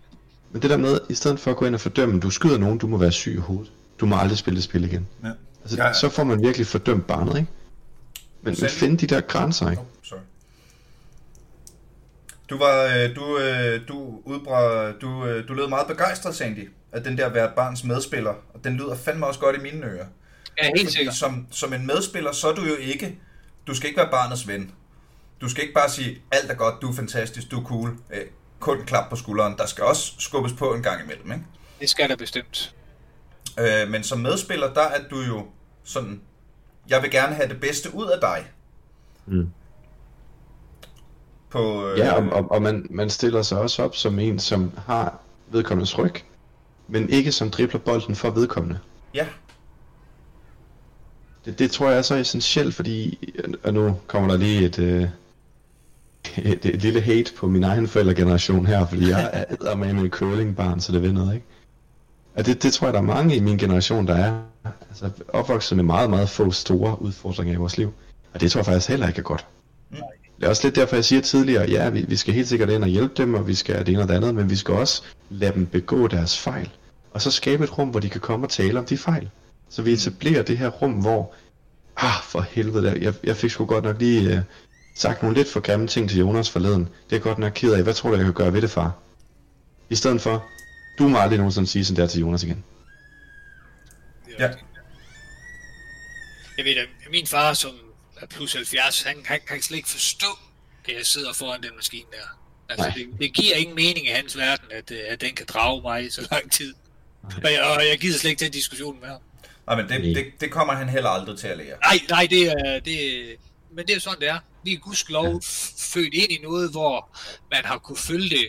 Men 0.52 0.62
det 0.62 0.70
der 0.70 0.76
med, 0.76 1.00
i 1.08 1.14
stedet 1.14 1.40
for 1.40 1.50
at 1.50 1.56
gå 1.56 1.64
ind 1.66 1.74
og 1.74 1.80
fordømme, 1.80 2.20
du 2.20 2.30
skyder 2.30 2.58
nogen, 2.58 2.78
du 2.78 2.86
må 2.86 2.96
være 2.96 3.12
syg 3.12 3.34
i 3.34 3.36
hovedet. 3.36 3.70
Du 4.00 4.06
må 4.06 4.16
aldrig 4.16 4.38
spille 4.38 4.56
det 4.56 4.64
spil 4.64 4.84
igen. 4.84 5.06
Ja. 5.24 5.28
Altså, 5.62 5.76
Ja, 5.76 5.86
ja. 5.86 5.92
så 5.92 6.08
får 6.08 6.24
man 6.24 6.42
virkelig 6.42 6.66
fordømt 6.66 7.06
barnet, 7.06 7.36
ikke? 7.36 7.50
Men, 8.42 8.56
men 8.60 8.70
finde 8.70 8.96
de 8.96 9.06
der 9.06 9.20
grænser, 9.20 9.70
ikke? 9.70 9.82
Du 12.50 12.58
var, 12.58 12.84
øh, 12.84 13.16
du, 13.16 13.38
øh, 13.38 13.88
du 13.88 14.20
udbra, 14.24 14.92
du, 14.92 15.26
øh, 15.26 15.48
du 15.48 15.54
lød 15.54 15.68
meget 15.68 15.86
begejstret, 15.86 16.34
Sandy, 16.34 16.70
af 16.92 17.02
den 17.02 17.18
der 17.18 17.28
være 17.28 17.52
barns 17.56 17.84
medspiller, 17.84 18.34
og 18.54 18.64
den 18.64 18.76
lyder 18.76 18.96
fandme 18.96 19.26
også 19.26 19.40
godt 19.40 19.56
i 19.56 19.60
mine 19.60 19.86
ører. 19.86 20.06
Ja, 20.58 20.64
helt 20.64 20.80
Fordi 20.80 20.92
sikkert. 20.92 21.14
som, 21.14 21.46
som 21.50 21.72
en 21.72 21.86
medspiller, 21.86 22.32
så 22.32 22.48
er 22.48 22.54
du 22.54 22.62
jo 22.62 22.76
ikke, 22.76 23.18
du 23.66 23.74
skal 23.74 23.88
ikke 23.88 24.00
være 24.00 24.10
barnets 24.10 24.48
ven. 24.48 24.74
Du 25.40 25.48
skal 25.48 25.62
ikke 25.62 25.74
bare 25.74 25.90
sige, 25.90 26.22
alt 26.32 26.50
er 26.50 26.54
godt, 26.54 26.74
du 26.82 26.90
er 26.90 26.94
fantastisk, 26.94 27.50
du 27.50 27.60
er 27.60 27.64
cool, 27.64 27.96
øh, 28.12 28.26
kun 28.60 28.80
en 28.80 28.86
klap 28.86 29.10
på 29.10 29.16
skulderen. 29.16 29.58
Der 29.58 29.66
skal 29.66 29.84
også 29.84 30.12
skubbes 30.18 30.52
på 30.52 30.74
en 30.74 30.82
gang 30.82 31.04
imellem, 31.04 31.32
ikke? 31.32 31.44
Det 31.80 31.90
skal 31.90 32.08
der 32.08 32.16
bestemt. 32.16 32.74
Øh, 33.58 33.88
men 33.88 34.02
som 34.02 34.18
medspiller, 34.18 34.74
der 34.74 34.82
er 34.82 35.08
du 35.10 35.20
jo 35.20 35.46
sådan, 35.84 36.20
jeg 36.88 37.02
vil 37.02 37.10
gerne 37.10 37.34
have 37.34 37.48
det 37.48 37.60
bedste 37.60 37.94
ud 37.94 38.06
af 38.06 38.20
dig. 38.20 38.46
Mm. 39.26 39.50
På, 41.50 41.86
øh, 41.88 41.98
Ja, 41.98 42.12
og, 42.12 42.28
og, 42.32 42.50
og 42.50 42.62
man, 42.62 42.86
man 42.90 43.10
stiller 43.10 43.42
sig 43.42 43.58
også 43.58 43.82
op 43.82 43.96
som 43.96 44.18
en, 44.18 44.38
som 44.38 44.72
har 44.86 45.18
vedkommendes 45.52 45.98
ryg, 45.98 46.14
men 46.88 47.08
ikke 47.08 47.32
som 47.32 47.50
dribler 47.50 47.80
bolden 47.80 48.14
for 48.14 48.30
vedkommende. 48.30 48.78
ja. 49.14 49.26
Det, 51.44 51.58
det 51.58 51.70
tror 51.70 51.88
jeg 51.88 51.98
er 51.98 52.02
så 52.02 52.14
essentielt, 52.14 52.74
fordi, 52.74 53.18
og 53.64 53.74
nu 53.74 53.96
kommer 54.06 54.30
der 54.30 54.36
lige 54.38 54.64
et, 54.64 54.78
øh, 54.78 55.08
et, 56.38 56.66
et 56.66 56.82
lille 56.82 57.00
hate 57.00 57.32
på 57.36 57.46
min 57.48 57.64
egen 57.64 57.88
forældregeneration 57.88 58.66
her, 58.66 58.86
fordi 58.86 59.08
jeg 59.08 59.46
er 59.66 59.74
med 59.74 59.92
med 59.92 60.10
curlingbarn, 60.10 60.80
så 60.80 60.92
det 60.92 61.02
ved 61.02 61.12
noget, 61.12 61.34
ikke? 61.34 61.46
Og 62.34 62.46
det, 62.46 62.62
det 62.62 62.72
tror 62.72 62.86
jeg, 62.86 62.94
der 62.94 63.00
er 63.00 63.04
mange 63.04 63.36
i 63.36 63.40
min 63.40 63.58
generation, 63.58 64.06
der 64.06 64.14
er. 64.14 64.42
altså, 64.88 65.10
opvokset 65.28 65.76
med 65.76 65.84
meget, 65.84 66.10
meget 66.10 66.28
få 66.28 66.50
store 66.50 67.02
udfordringer 67.02 67.54
i 67.54 67.56
vores 67.56 67.78
liv. 67.78 67.92
Og 68.34 68.40
det 68.40 68.50
tror 68.50 68.58
jeg 68.58 68.66
faktisk 68.66 68.88
heller 68.88 69.08
ikke 69.08 69.18
er 69.18 69.22
godt. 69.22 69.46
Det 70.40 70.46
er 70.46 70.50
også 70.50 70.66
lidt 70.66 70.74
derfor, 70.74 70.96
jeg 70.96 71.04
siger 71.04 71.22
tidligere, 71.22 71.70
ja, 71.70 71.88
vi, 71.88 72.04
vi 72.08 72.16
skal 72.16 72.34
helt 72.34 72.48
sikkert 72.48 72.70
ind 72.70 72.82
og 72.82 72.88
hjælpe 72.88 73.14
dem, 73.16 73.34
og 73.34 73.46
vi 73.46 73.54
skal 73.54 73.86
det 73.86 73.88
ene 73.88 74.02
og 74.02 74.08
det 74.08 74.14
andet, 74.14 74.34
men 74.34 74.50
vi 74.50 74.56
skal 74.56 74.74
også 74.74 75.02
lade 75.30 75.52
dem 75.52 75.66
begå 75.66 76.06
deres 76.06 76.38
fejl. 76.38 76.70
Og 77.10 77.22
så 77.22 77.30
skabe 77.30 77.64
et 77.64 77.78
rum, 77.78 77.88
hvor 77.88 78.00
de 78.00 78.08
kan 78.08 78.20
komme 78.20 78.46
og 78.46 78.50
tale 78.50 78.78
om 78.78 78.84
de 78.84 78.98
fejl. 78.98 79.30
Så 79.68 79.82
vi 79.82 79.92
etablerer 79.92 80.42
det 80.42 80.58
her 80.58 80.68
rum, 80.68 80.92
hvor, 80.92 81.34
ah, 81.96 82.22
for 82.22 82.40
helvede, 82.40 82.98
jeg, 83.00 83.14
jeg 83.24 83.36
fik 83.36 83.50
sgu 83.50 83.64
godt 83.64 83.84
nok 83.84 83.98
lige 83.98 84.32
uh, 84.32 84.38
sagt 84.96 85.22
nogle 85.22 85.36
lidt 85.36 85.48
for 85.48 85.60
grimme 85.60 85.86
ting 85.86 86.10
til 86.10 86.18
Jonas 86.18 86.50
forleden. 86.50 86.88
Det 87.10 87.16
er 87.16 87.20
godt 87.20 87.38
nok 87.38 87.52
ked 87.54 87.72
af. 87.72 87.82
Hvad 87.82 87.94
tror 87.94 88.10
du, 88.10 88.16
jeg 88.16 88.24
kan 88.24 88.34
gøre 88.34 88.52
ved 88.52 88.62
det, 88.62 88.70
far? 88.70 88.92
I 89.90 89.94
stedet 89.94 90.20
for, 90.20 90.44
du 90.98 91.08
må 91.08 91.18
aldrig 91.18 91.38
nogensinde 91.38 91.68
sige 91.68 91.84
sådan 91.84 92.02
der 92.02 92.08
til 92.08 92.20
Jonas 92.20 92.42
igen. 92.42 92.64
Ja. 94.38 94.50
Jeg 96.58 96.64
ved, 96.64 96.74
da, 96.74 96.80
min 97.10 97.26
far, 97.26 97.54
som 97.54 97.70
er 98.20 98.26
plus 98.26 98.52
70, 98.52 99.02
han, 99.02 99.16
han 99.24 99.40
kan 99.48 99.62
slet 99.62 99.76
ikke 99.76 99.88
forstå, 99.88 100.38
at 100.88 100.94
jeg 100.96 101.06
sidder 101.06 101.32
foran 101.32 101.62
den 101.62 101.70
maskine 101.76 102.06
der. 102.12 102.38
Altså, 102.68 102.86
Nej. 102.86 102.94
det, 102.96 103.08
det, 103.20 103.34
giver 103.34 103.56
ingen 103.56 103.74
mening 103.74 104.06
i 104.06 104.10
hans 104.10 104.36
verden, 104.36 104.66
at, 104.72 104.90
øh, 104.90 104.98
at 105.08 105.20
den 105.20 105.34
kan 105.34 105.46
drage 105.48 105.82
mig 105.82 106.04
i 106.04 106.10
så 106.10 106.28
lang 106.30 106.52
tid. 106.52 106.74
Og 107.22 107.52
jeg, 107.52 107.62
og 107.62 107.86
jeg 107.90 107.98
gider 108.00 108.18
slet 108.18 108.30
ikke 108.30 108.40
tage 108.40 108.50
diskussionen 108.50 109.00
med 109.00 109.08
ham. 109.08 109.20
Nej, 109.66 109.76
men 109.76 109.88
det, 109.88 110.16
det, 110.16 110.26
det 110.40 110.50
kommer 110.50 110.74
han 110.74 110.88
heller 110.88 111.10
aldrig 111.10 111.38
til 111.38 111.46
at 111.48 111.56
lære. 111.56 111.76
Nej, 111.84 111.98
nej, 112.08 112.26
det 112.30 112.42
er, 112.46 112.80
det, 112.80 113.36
men 113.76 113.86
det 113.86 113.96
er 113.96 114.00
sådan, 114.00 114.20
det 114.20 114.28
er. 114.28 114.38
Vi 114.64 114.72
er 114.72 114.78
gudskelov 114.78 115.26
ja. 115.26 115.38
født 115.78 116.14
ind 116.14 116.32
i 116.32 116.38
noget, 116.42 116.70
hvor 116.70 117.18
man 117.52 117.64
har 117.64 117.78
kunne 117.78 117.98
følge 117.98 118.28
det 118.28 118.48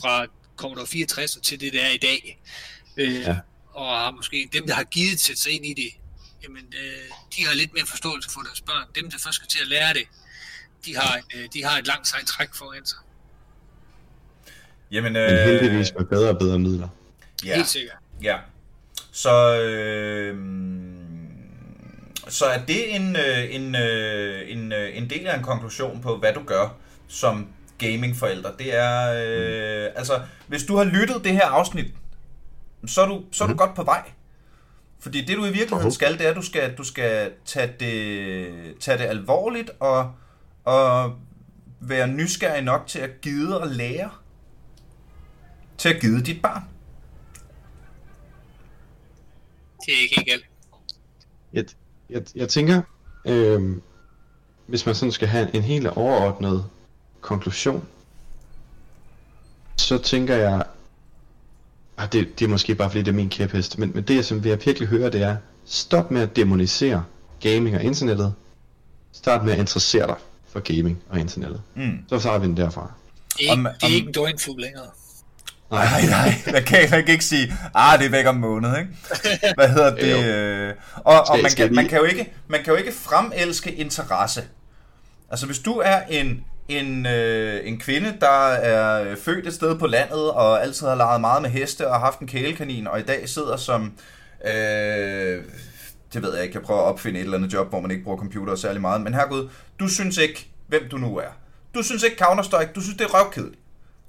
fra 0.00 0.26
Commodore 0.56 0.86
64 0.86 1.38
til 1.42 1.60
det, 1.60 1.72
der 1.72 1.80
er 1.84 1.90
i 1.90 1.96
dag. 1.96 2.40
Øh, 2.96 3.14
Ja. 3.20 3.36
Og 3.72 3.86
har 3.86 4.10
måske 4.10 4.48
dem, 4.52 4.66
der 4.66 4.74
har 4.74 4.84
givet 4.84 5.20
sig 5.20 5.52
ind 5.52 5.66
i 5.66 5.74
det, 5.74 5.90
jamen, 6.44 6.64
øh, 6.82 7.04
de 7.36 7.44
har 7.46 7.54
lidt 7.54 7.74
mere 7.74 7.86
forståelse 7.86 8.30
for 8.30 8.40
deres 8.40 8.60
børn. 8.60 8.86
Dem, 8.94 9.10
der 9.10 9.18
først 9.24 9.36
skal 9.36 9.48
til 9.48 9.60
at 9.62 9.68
lære 9.68 9.94
det, 9.94 10.06
de 10.84 10.96
har, 10.96 11.20
øh, 11.34 11.48
de 11.54 11.64
har 11.64 11.78
et 11.78 11.86
langt 11.86 12.08
sejt 12.08 12.26
træk 12.26 12.48
foran 12.54 12.86
sig. 12.86 12.98
Jamen, 14.90 15.12
Men 15.12 15.22
øh, 15.22 15.38
heldigvis 15.38 15.92
med 15.98 16.06
bedre 16.06 16.28
og 16.28 16.38
bedre 16.38 16.58
midler. 16.58 16.88
Ja. 17.44 17.54
Helt 17.54 17.68
sikkert. 17.68 17.96
Ja. 18.22 18.36
Så, 19.12 19.60
øh, 19.60 20.36
så 22.28 22.44
er 22.44 22.58
det 22.64 22.94
en, 22.94 23.16
øh, 23.16 23.54
en, 23.54 23.74
øh, 23.74 24.50
en, 24.50 24.72
øh, 24.72 24.96
en 24.96 25.10
del 25.10 25.26
af 25.26 25.36
en 25.36 25.42
konklusion 25.42 26.02
på, 26.02 26.16
hvad 26.16 26.34
du 26.34 26.42
gør 26.46 26.68
som 27.08 27.48
gamingforældre. 27.78 28.50
Det 28.58 28.74
er, 28.74 29.12
øh, 29.12 29.90
altså, 29.96 30.20
hvis 30.46 30.62
du 30.62 30.76
har 30.76 30.84
lyttet 30.84 31.24
det 31.24 31.32
her 31.32 31.46
afsnit, 31.46 31.86
så 32.86 33.02
er 33.02 33.06
du, 33.06 33.24
så 33.32 33.44
er 33.44 33.48
du 33.48 33.54
godt 33.54 33.74
på 33.74 33.82
vej. 33.82 34.02
Fordi 34.98 35.24
det 35.24 35.36
du 35.36 35.44
i 35.44 35.52
virkeligheden 35.52 35.92
skal, 35.92 36.18
det 36.18 36.26
er, 36.26 36.30
at 36.30 36.36
du 36.36 36.42
skal, 36.42 36.74
du 36.74 36.84
skal 36.84 37.32
tage, 37.44 37.72
det, 37.80 38.78
tage 38.80 38.98
det 38.98 39.04
alvorligt 39.04 39.70
og, 39.80 40.12
og 40.64 41.14
være 41.80 42.08
nysgerrig 42.08 42.62
nok 42.62 42.86
til 42.86 42.98
at 42.98 43.20
gide 43.20 43.60
og 43.60 43.68
lære. 43.68 44.10
Til 45.78 45.88
at 45.88 46.00
gide 46.00 46.24
dit 46.24 46.42
barn. 46.42 46.62
Det 49.86 49.94
er 49.94 50.02
ikke 50.02 50.14
helt 50.16 50.28
galt. 50.28 50.46
Jeg, 51.52 51.64
jeg, 52.10 52.22
jeg 52.34 52.48
tænker, 52.48 52.82
øh, 53.26 53.76
hvis 54.66 54.86
man 54.86 54.94
sådan 54.94 55.12
skal 55.12 55.28
have 55.28 55.54
en 55.54 55.62
helt 55.62 55.86
overordnet 55.86 56.70
konklusion, 57.20 57.88
så 59.76 59.98
tænker 59.98 60.36
jeg, 60.36 60.64
ah, 61.98 62.12
det, 62.12 62.38
det 62.38 62.44
er 62.44 62.48
måske 62.48 62.74
bare 62.74 62.90
fordi 62.90 63.02
det 63.02 63.08
er 63.10 63.14
min 63.16 63.28
kæphest, 63.28 63.78
men, 63.78 63.90
men 63.94 64.04
det 64.04 64.24
som 64.24 64.44
jeg 64.44 64.58
virkelig 64.66 64.88
hører, 64.88 65.10
det 65.10 65.22
er, 65.22 65.36
stop 65.64 66.10
med 66.10 66.22
at 66.22 66.36
demonisere 66.36 67.04
gaming 67.40 67.76
og 67.76 67.82
internettet, 67.82 68.34
start 69.12 69.44
med 69.44 69.52
at 69.52 69.58
interessere 69.58 70.06
dig 70.06 70.16
for 70.52 70.60
gaming 70.60 70.98
og 71.10 71.20
internettet. 71.20 71.60
Mm. 71.74 71.98
Så 72.08 72.18
tager 72.20 72.38
vi 72.38 72.46
den 72.46 72.56
derfra. 72.56 72.92
Det 73.38 73.48
er, 73.48 73.52
Om- 73.52 73.58
ikke, 73.58 73.68
det 73.74 73.82
er 73.82 73.86
om- 73.86 73.92
ikke 73.92 74.06
en 74.06 74.12
døgnfugl 74.12 74.60
længere. 74.60 74.84
Nej, 75.70 76.06
nej, 76.10 76.34
man 76.52 76.62
kan, 76.64 76.78
man 76.90 77.04
kan 77.04 77.12
ikke 77.12 77.24
sige, 77.24 77.54
ah, 77.74 77.98
det 77.98 78.06
er 78.06 78.10
væk 78.10 78.26
om 78.26 78.36
måned, 78.36 78.78
ikke? 78.78 78.90
Hvad 79.54 79.68
hedder 79.68 79.94
det? 80.00 80.10
Jo. 80.12 80.16
øh, 80.22 80.74
Og, 80.96 81.20
og 81.20 81.26
Skal- 81.26 81.42
man, 81.42 81.50
skal 81.50 81.66
kan, 81.66 81.74
man, 81.74 81.88
kan 81.88 81.98
jo 81.98 82.04
ikke, 82.04 82.32
man 82.48 82.60
kan 82.64 82.72
jo 82.72 82.78
ikke 82.78 82.92
fremelske 82.92 83.74
interesse. 83.74 84.42
Altså, 85.30 85.46
hvis 85.46 85.58
du 85.58 85.72
er 85.84 86.00
en, 86.10 86.44
en, 86.68 87.06
øh, 87.06 87.60
en 87.64 87.80
kvinde, 87.80 88.16
der 88.20 88.46
er 88.48 89.10
øh, 89.10 89.16
født 89.16 89.46
et 89.46 89.54
sted 89.54 89.78
på 89.78 89.86
landet, 89.86 90.30
og 90.30 90.62
altid 90.62 90.86
har 90.86 90.94
leget 90.94 91.20
meget 91.20 91.42
med 91.42 91.50
heste, 91.50 91.88
og 91.90 92.00
haft 92.00 92.18
en 92.20 92.26
kælekanin, 92.26 92.86
og 92.86 93.00
i 93.00 93.02
dag 93.02 93.28
sidder 93.28 93.56
som... 93.56 93.92
Øh, 94.44 95.42
det 96.14 96.22
ved 96.22 96.34
jeg 96.34 96.42
ikke, 96.42 96.54
jeg 96.54 96.62
prøver 96.62 96.80
at 96.80 96.86
opfinde 96.86 97.20
et 97.20 97.24
eller 97.24 97.38
andet 97.38 97.52
job, 97.52 97.68
hvor 97.68 97.80
man 97.80 97.90
ikke 97.90 98.04
bruger 98.04 98.18
computer 98.18 98.54
særlig 98.54 98.80
meget, 98.80 99.00
men 99.00 99.14
herregud, 99.14 99.48
du 99.80 99.88
synes 99.88 100.16
ikke, 100.16 100.50
hvem 100.66 100.82
du 100.90 100.96
nu 100.96 101.16
er. 101.16 101.28
Du 101.74 101.82
synes 101.82 102.02
ikke 102.02 102.24
Counter-Strike, 102.24 102.72
du 102.72 102.80
synes 102.80 102.96
det 102.96 103.04
er 103.04 103.14
røvkedeligt. 103.14 103.60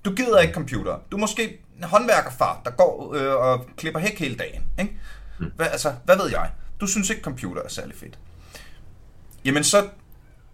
Du 0.05 0.13
gider 0.13 0.39
ikke 0.39 0.53
computer. 0.53 0.99
Du 1.11 1.15
er 1.15 1.19
måske 1.19 1.59
en 1.77 1.83
håndværkerfar, 1.83 2.61
der 2.65 2.71
går 2.71 3.15
øh, 3.15 3.35
og 3.35 3.65
klipper 3.77 3.99
hæk 3.99 4.19
hele 4.19 4.35
dagen. 4.35 4.63
Ikke? 4.79 4.91
Hvad, 5.55 5.67
altså, 5.67 5.93
hvad 6.05 6.17
ved 6.17 6.29
jeg? 6.29 6.49
Du 6.81 6.87
synes 6.87 7.09
ikke, 7.09 7.21
computer 7.21 7.61
er 7.61 7.69
særlig 7.69 7.95
fedt. 7.95 8.19
Jamen 9.45 9.63
så 9.63 9.87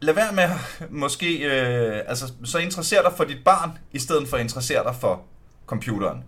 lad 0.01 0.13
være 0.13 0.33
med 0.33 0.49
måske, 0.89 1.37
øh, 1.37 2.01
altså 2.07 2.33
så 2.43 2.57
interesser 2.57 3.01
dig 3.01 3.13
for 3.17 3.23
dit 3.23 3.43
barn, 3.45 3.77
i 3.91 3.99
stedet 3.99 4.27
for 4.27 4.37
at 4.37 4.43
interessere 4.43 4.83
dig 4.83 4.95
for 4.95 5.23
computeren. 5.65 6.23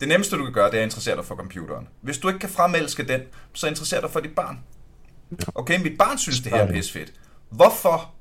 Det 0.00 0.08
nemmeste, 0.08 0.36
du 0.36 0.44
kan 0.44 0.52
gøre, 0.52 0.70
det 0.70 0.74
er 0.74 0.80
at 0.82 0.84
interessere 0.86 1.16
dig 1.16 1.24
for 1.24 1.36
computeren. 1.36 1.88
Hvis 2.00 2.18
du 2.18 2.28
ikke 2.28 2.40
kan 2.40 2.48
fremelske 2.48 3.08
den, 3.08 3.20
så 3.52 3.66
interesser 3.66 4.00
dig 4.00 4.10
for 4.10 4.20
dit 4.20 4.34
barn. 4.34 4.58
Okay, 5.54 5.82
mit 5.82 5.98
barn 5.98 6.18
synes, 6.18 6.40
det 6.40 6.52
her 6.52 6.58
er 6.58 6.82
fedt. 6.92 7.12
Hvorfor? 7.50 8.14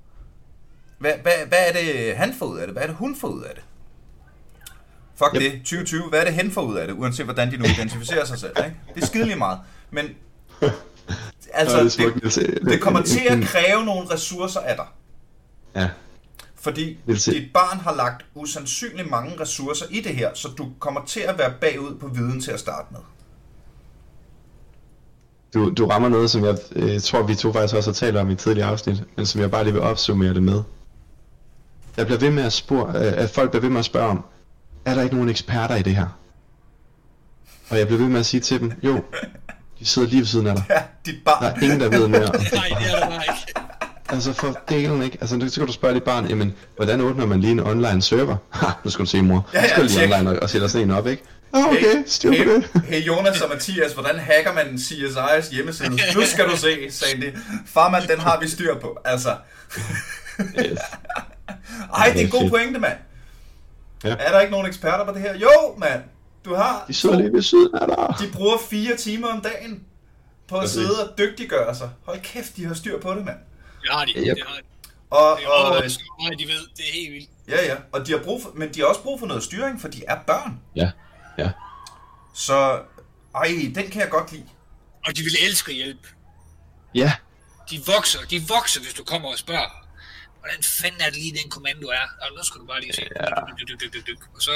Hvad, 0.97 1.13
hvad, 1.21 1.31
hvad 1.47 1.59
er 1.67 1.73
det, 1.73 2.15
han 2.17 2.33
får 2.39 2.45
ud 2.45 2.57
af 2.57 2.67
det? 2.67 2.73
Hvad 2.75 2.83
er 2.83 2.87
det, 2.87 2.95
hun 2.95 3.15
får 3.15 3.27
ud 3.27 3.43
af 3.43 3.51
det? 3.55 3.63
Fuck 5.15 5.35
Yep. 5.35 5.41
det, 5.41 5.51
2020, 5.59 6.09
hvad 6.09 6.19
er 6.19 6.23
det, 6.23 6.33
hen 6.33 6.51
får 6.51 6.61
ud 6.61 6.75
af 6.75 6.87
det? 6.87 6.93
Uanset 6.93 7.25
hvordan 7.25 7.51
de 7.51 7.57
nu 7.57 7.65
identificerer 7.65 8.25
sig 8.25 8.39
selv, 8.39 8.53
ikke? 8.57 8.77
Det 8.95 9.03
er 9.03 9.07
skidelig 9.07 9.37
meget. 9.37 9.59
Men 9.91 10.05
altså, 11.53 11.83
det, 11.83 11.91
smukt, 11.91 12.15
Niels. 12.15 12.35
det, 12.35 12.59
det 12.65 12.81
kommer 12.81 13.01
til 13.01 13.21
at 13.29 13.43
kræve 13.43 13.85
nogle 13.85 14.09
ressourcer 14.13 14.59
af 14.59 14.75
dig. 14.75 14.85
Ja, 15.75 15.89
Fordi 16.55 16.97
dit 17.25 17.53
barn 17.53 17.79
har 17.79 17.95
lagt 17.95 18.25
usandsynligt 18.35 19.09
mange 19.09 19.39
ressourcer 19.39 19.85
i 19.89 20.01
det 20.01 20.15
her, 20.15 20.29
så 20.33 20.47
du 20.57 20.67
kommer 20.79 21.05
til 21.05 21.19
at 21.19 21.37
være 21.37 21.53
bagud 21.61 21.95
på 21.99 22.07
viden 22.07 22.41
til 22.41 22.51
at 22.51 22.59
starte 22.59 22.87
med. 22.91 22.99
du, 25.53 25.69
du 25.69 25.85
rammer 25.87 26.09
noget, 26.09 26.29
som 26.29 26.45
jeg 26.45 26.57
øh, 26.75 27.01
tror, 27.01 27.23
vi 27.23 27.35
to 27.35 27.53
faktisk 27.53 27.75
også 27.75 27.89
har 27.89 27.93
talt 27.93 28.17
om 28.17 28.29
i 28.29 28.35
tidligere 28.35 28.69
afsnit, 28.69 29.03
men 29.17 29.25
som 29.25 29.41
jeg 29.41 29.51
bare 29.51 29.63
lige 29.63 29.73
vil 29.73 29.81
opsummere 29.81 30.33
det 30.33 30.43
med. 30.43 30.61
Jeg 31.97 32.05
bliver 32.05 32.19
ved 32.19 32.31
med 32.31 32.43
at 32.43 32.53
spørge, 32.53 33.07
øh, 33.07 33.23
at 33.23 33.29
folk 33.29 33.51
bliver 33.51 33.61
ved 33.61 33.69
med 33.69 33.79
at 33.79 33.85
spørge 33.85 34.07
om, 34.09 34.25
er 34.85 34.93
der 34.95 35.01
ikke 35.01 35.15
nogen 35.15 35.29
eksperter 35.29 35.75
i 35.75 35.81
det 35.81 35.95
her? 35.95 36.07
Og 37.69 37.77
jeg 37.77 37.87
bliver 37.87 37.99
ved 37.99 38.09
med 38.09 38.19
at 38.19 38.25
sige 38.25 38.41
til 38.41 38.59
dem, 38.59 38.71
jo, 38.83 39.03
de 39.83 39.87
sidder 39.89 40.07
lige 40.07 40.19
ved 40.19 40.27
siden 40.27 40.47
af 40.47 40.55
dig. 40.55 40.63
Ja, 40.69 40.81
dit 41.05 41.15
barn. 41.25 41.43
Der 41.43 41.49
er 41.49 41.59
ingen, 41.63 41.79
der 41.79 41.89
ved 41.89 42.07
mere. 42.07 42.19
Nej, 42.29 42.29
det 42.79 42.91
er 42.93 42.99
der 42.99 43.07
bare 43.09 43.21
ikke. 43.29 43.53
Altså 44.09 44.33
for 44.33 44.59
delen 44.69 45.03
ikke. 45.03 45.17
Altså 45.21 45.39
så 45.49 45.59
kan 45.59 45.67
du 45.67 45.73
spørge 45.73 45.93
dit 45.95 46.03
barn, 46.03 46.27
jamen, 46.27 46.55
hvordan 46.75 47.01
åbner 47.01 47.25
man 47.25 47.39
lige 47.41 47.51
en 47.51 47.59
online 47.59 48.01
server? 48.01 48.35
Ha, 48.59 48.67
nu 48.83 48.89
skal 48.91 49.05
du 49.05 49.09
se 49.09 49.21
mor. 49.21 49.49
Ja, 49.53 49.61
Ja, 49.61 49.67
skal 49.69 49.83
lige 49.85 50.03
online 50.15 50.29
og, 50.29 50.37
og 50.41 50.49
sætte 50.49 50.69
sådan 50.69 50.87
en 50.87 50.95
op, 50.95 51.07
ikke? 51.07 51.23
Ah, 51.53 51.65
okay, 51.65 52.03
styr 52.07 52.29
på 52.29 52.35
hey, 52.35 52.45
det. 52.55 52.69
hey 52.89 53.01
Jonas 53.07 53.41
og 53.41 53.49
Mathias, 53.49 53.91
hvordan 53.93 54.19
hacker 54.19 54.53
man 54.53 54.65
CSI's 54.75 55.53
hjemmeside? 55.55 55.89
Nu 55.89 56.25
skal 56.25 56.45
du 56.49 56.57
se, 56.57 56.91
sagde 56.91 57.21
de. 57.21 57.33
Farmand, 57.65 58.07
den 58.07 58.19
har 58.19 58.39
vi 58.41 58.47
styr 58.49 58.79
på. 58.79 58.97
Altså, 59.05 59.35
Yes. 60.39 60.79
ej, 61.97 62.09
det 62.13 62.21
er 62.21 62.25
en 62.25 62.29
god 62.29 62.49
pointe, 62.49 62.79
mand. 62.79 62.97
Ja. 64.03 64.09
Er 64.19 64.31
der 64.31 64.39
ikke 64.39 64.51
nogen 64.51 64.67
eksperter 64.67 65.05
på 65.05 65.11
det 65.11 65.21
her? 65.21 65.37
Jo, 65.37 65.49
mand. 65.77 66.01
Du 66.45 66.55
har 66.55 66.85
De 66.87 66.93
sidder 66.93 67.17
lige 67.17 67.33
ved 67.33 67.41
siden 67.41 67.75
af 67.75 67.87
dig. 67.87 68.27
De 68.27 68.33
bruger 68.33 68.57
fire 68.69 68.97
timer 68.97 69.27
om 69.27 69.41
dagen 69.41 69.83
på 70.47 70.57
at 70.57 70.69
sidde 70.69 71.09
og 71.09 71.17
dygtiggøre 71.17 71.75
sig. 71.75 71.89
Hold 72.05 72.19
kæft, 72.21 72.55
de 72.55 72.65
har 72.65 72.73
styr 72.73 72.99
på 72.99 73.13
det, 73.15 73.25
mand. 73.25 73.37
Det 73.81 73.89
har 73.91 74.05
de. 74.05 74.11
Yep. 74.11 74.35
Det 74.37 74.43
har 74.47 74.55
de. 74.55 74.61
Og, 75.09 75.37
Det 75.37 75.45
er 75.45 75.49
og, 75.49 75.69
meget 76.21 76.39
de 76.39 76.47
ved. 76.47 76.67
Det 76.77 76.89
er 76.89 76.93
helt 76.93 77.13
vildt. 77.13 77.29
ja, 77.47 77.65
ja. 77.65 77.75
Og 77.91 78.07
de 78.07 78.11
har 78.11 78.19
brug 78.19 78.41
for, 78.43 78.51
men 78.55 78.73
de 78.73 78.79
har 78.79 78.87
også 78.87 79.01
brug 79.01 79.19
for 79.19 79.27
noget 79.27 79.43
styring, 79.43 79.81
for 79.81 79.87
de 79.87 80.03
er 80.07 80.19
børn. 80.27 80.59
Ja, 80.75 80.91
ja. 81.37 81.51
Så, 82.33 82.81
ej, 83.35 83.47
den 83.75 83.89
kan 83.89 84.01
jeg 84.01 84.09
godt 84.09 84.31
lide. 84.31 84.45
Og 85.07 85.17
de 85.17 85.21
vil 85.23 85.33
elske 85.47 85.69
at 85.71 85.75
hjælpe. 85.75 86.07
Ja, 86.95 87.13
De 87.69 87.81
vokser, 87.95 88.19
de 88.29 88.41
vokser, 88.47 88.81
hvis 88.81 88.93
du 88.93 89.03
kommer 89.03 89.29
og 89.29 89.37
spørger. 89.37 89.85
Hvordan 90.39 90.63
fanden 90.63 91.01
er 91.01 91.05
det 91.09 91.17
lige, 91.17 91.37
den 91.43 91.49
kommando 91.51 91.87
er? 91.87 92.05
Og 92.21 92.27
nu 92.37 92.43
skal 92.43 92.61
du 92.61 92.65
bare 92.65 92.81
lige 92.81 92.93
se. 92.93 93.01
Ja. 93.15 93.25
Dyk, 93.59 93.67
dyk, 93.69 93.79
dyk, 93.81 93.93
dyk, 93.93 94.07
dyk. 94.07 94.21
Og 94.35 94.41
så 94.41 94.51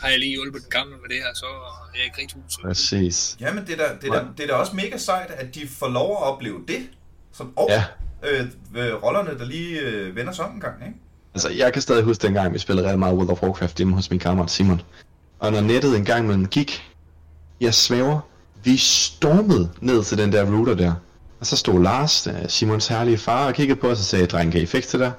har 0.00 0.08
jeg 0.08 0.18
lige 0.18 0.30
hjulpet 0.32 0.62
den 0.62 0.70
gamle 0.70 0.92
med 1.02 1.08
det 1.08 1.16
her, 1.16 1.34
så 1.34 1.46
er 1.46 1.96
jeg 1.96 2.04
ikke 2.04 2.20
rigtig 2.20 2.38
huset. 2.44 2.60
præcis. 2.62 3.36
Jamen, 3.40 3.66
det 3.66 3.72
er, 3.72 3.76
da, 3.76 3.84
det, 4.02 4.08
er 4.08 4.12
da, 4.12 4.24
det 4.36 4.42
er 4.42 4.46
da 4.46 4.52
også 4.54 4.76
mega 4.76 4.96
sejt, 4.98 5.30
at 5.30 5.54
de 5.54 5.68
får 5.68 5.88
lov 5.88 6.10
at 6.12 6.22
opleve 6.22 6.58
det. 6.68 6.88
Som, 7.32 7.52
og 7.58 7.68
Ja. 7.70 7.84
øh, 8.30 8.46
øh, 8.76 9.02
rollerne, 9.02 9.38
der 9.38 9.44
lige 9.44 9.80
øh, 9.80 10.16
vender 10.16 10.32
sig 10.32 10.44
om 10.44 10.54
en 10.54 10.60
gang, 10.60 10.74
ikke? 10.86 10.98
Altså, 11.34 11.50
jeg 11.50 11.72
kan 11.72 11.82
stadig 11.82 12.04
huske 12.04 12.22
dengang, 12.26 12.54
vi 12.54 12.58
spillede 12.58 12.86
rigtig 12.86 12.98
meget 12.98 13.14
World 13.14 13.30
of 13.30 13.42
Warcraft 13.42 13.76
hjemme 13.76 13.94
hos 13.94 14.10
min 14.10 14.18
kammerat 14.20 14.50
Simon. 14.50 14.80
Og 15.38 15.52
når 15.52 15.60
nettet 15.60 15.96
en 15.96 16.04
gang 16.04 16.24
imellem 16.24 16.46
gik, 16.46 16.82
jeg 17.60 17.74
svæver, 17.74 18.20
Vi 18.64 18.76
stormede 18.76 19.70
ned 19.80 20.04
til 20.04 20.18
den 20.18 20.32
der 20.32 20.44
router 20.56 20.74
der. 20.74 20.94
Og 21.40 21.46
så 21.46 21.56
stod 21.56 21.82
Lars, 21.82 22.26
øh, 22.26 22.34
Simons 22.48 22.86
herlige 22.86 23.18
far, 23.18 23.46
og 23.46 23.54
kiggede 23.54 23.80
på 23.80 23.88
os 23.90 23.98
og 23.98 24.04
sagde, 24.04 24.26
dreng, 24.26 24.52
kan 24.52 24.60
I 24.60 24.66
fikse 24.66 24.92
det 24.92 25.00
der? 25.00 25.12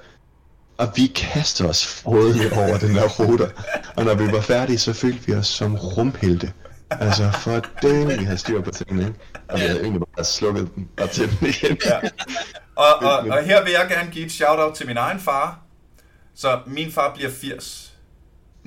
Og 0.77 0.91
vi 0.95 1.07
kastede 1.15 1.69
os 1.69 1.87
frodigt 1.87 2.53
over 2.53 2.77
den 2.77 2.95
der 2.95 3.07
router. 3.09 3.49
Og 3.95 4.05
når 4.05 4.15
vi 4.15 4.31
var 4.31 4.41
færdige, 4.41 4.77
så 4.77 4.93
følte 4.93 5.25
vi 5.27 5.33
os 5.33 5.47
som 5.47 5.75
rumhelte. 5.75 6.53
Altså, 6.89 7.31
for 7.31 7.61
den, 7.81 8.19
vi 8.19 8.23
havde 8.23 8.37
styr 8.37 8.61
på 8.61 8.71
tingene, 8.71 9.07
ikke? 9.07 9.19
Og 9.49 9.59
vi 9.59 9.65
havde 9.65 9.81
egentlig 9.81 10.01
bare 10.15 10.25
slukket 10.25 10.75
den 10.75 10.89
og 11.01 11.09
tændt 11.09 11.39
den 11.39 11.47
igen. 11.47 11.77
Ja. 11.85 11.99
Og, 12.75 12.95
og, 13.01 13.17
og 13.19 13.43
her 13.43 13.63
vil 13.63 13.71
jeg 13.71 13.87
gerne 13.89 14.11
give 14.11 14.25
et 14.25 14.31
shout-out 14.31 14.75
til 14.75 14.87
min 14.87 14.97
egen 14.97 15.19
far. 15.19 15.59
Så 16.35 16.59
min 16.67 16.91
far 16.91 17.13
bliver 17.13 17.29
80 17.31 17.95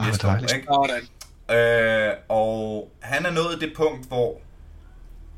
Ah, 0.00 0.06
næste 0.06 0.26
hvor 0.26 0.76
år, 0.78 0.86
ikke? 0.86 2.08
Øh, 2.08 2.14
og 2.28 2.90
han 3.00 3.26
er 3.26 3.30
nået 3.30 3.60
det 3.60 3.72
punkt, 3.76 4.08
hvor 4.08 4.40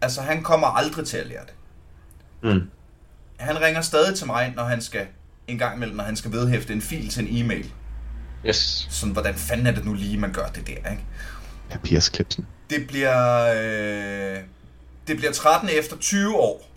altså 0.01 0.21
han 0.21 0.43
kommer 0.43 0.67
aldrig 0.67 1.07
til 1.07 1.17
at 1.17 1.27
lære 1.27 1.43
det. 1.47 1.55
Mm. 2.43 2.71
Han 3.39 3.61
ringer 3.61 3.81
stadig 3.81 4.17
til 4.17 4.27
mig, 4.27 4.53
når 4.57 4.65
han 4.65 4.81
skal 4.81 5.07
en 5.51 5.59
gang 5.59 5.77
imellem, 5.77 5.97
når 5.97 6.05
han 6.05 6.17
skal 6.17 6.33
vedhæfte 6.33 6.73
en 6.73 6.83
fil 6.83 7.09
til 7.09 7.29
en 7.29 7.45
e-mail. 7.45 7.71
Yes. 8.47 8.87
Sådan, 8.91 9.13
hvordan 9.13 9.35
fanden 9.35 9.67
er 9.67 9.71
det 9.73 9.85
nu 9.85 9.95
lige, 9.95 10.17
man 10.19 10.33
gør 10.33 10.47
det 10.47 10.67
der, 10.67 10.91
ikke? 10.91 11.05
Papirsklipsen. 11.71 12.47
Det 12.71 12.87
bliver, 12.87 13.47
øh, 13.47 14.39
det 15.09 15.17
bliver 15.17 15.33
13 15.33 15.69
efter 15.79 15.97
20 15.97 16.37
år, 16.37 16.71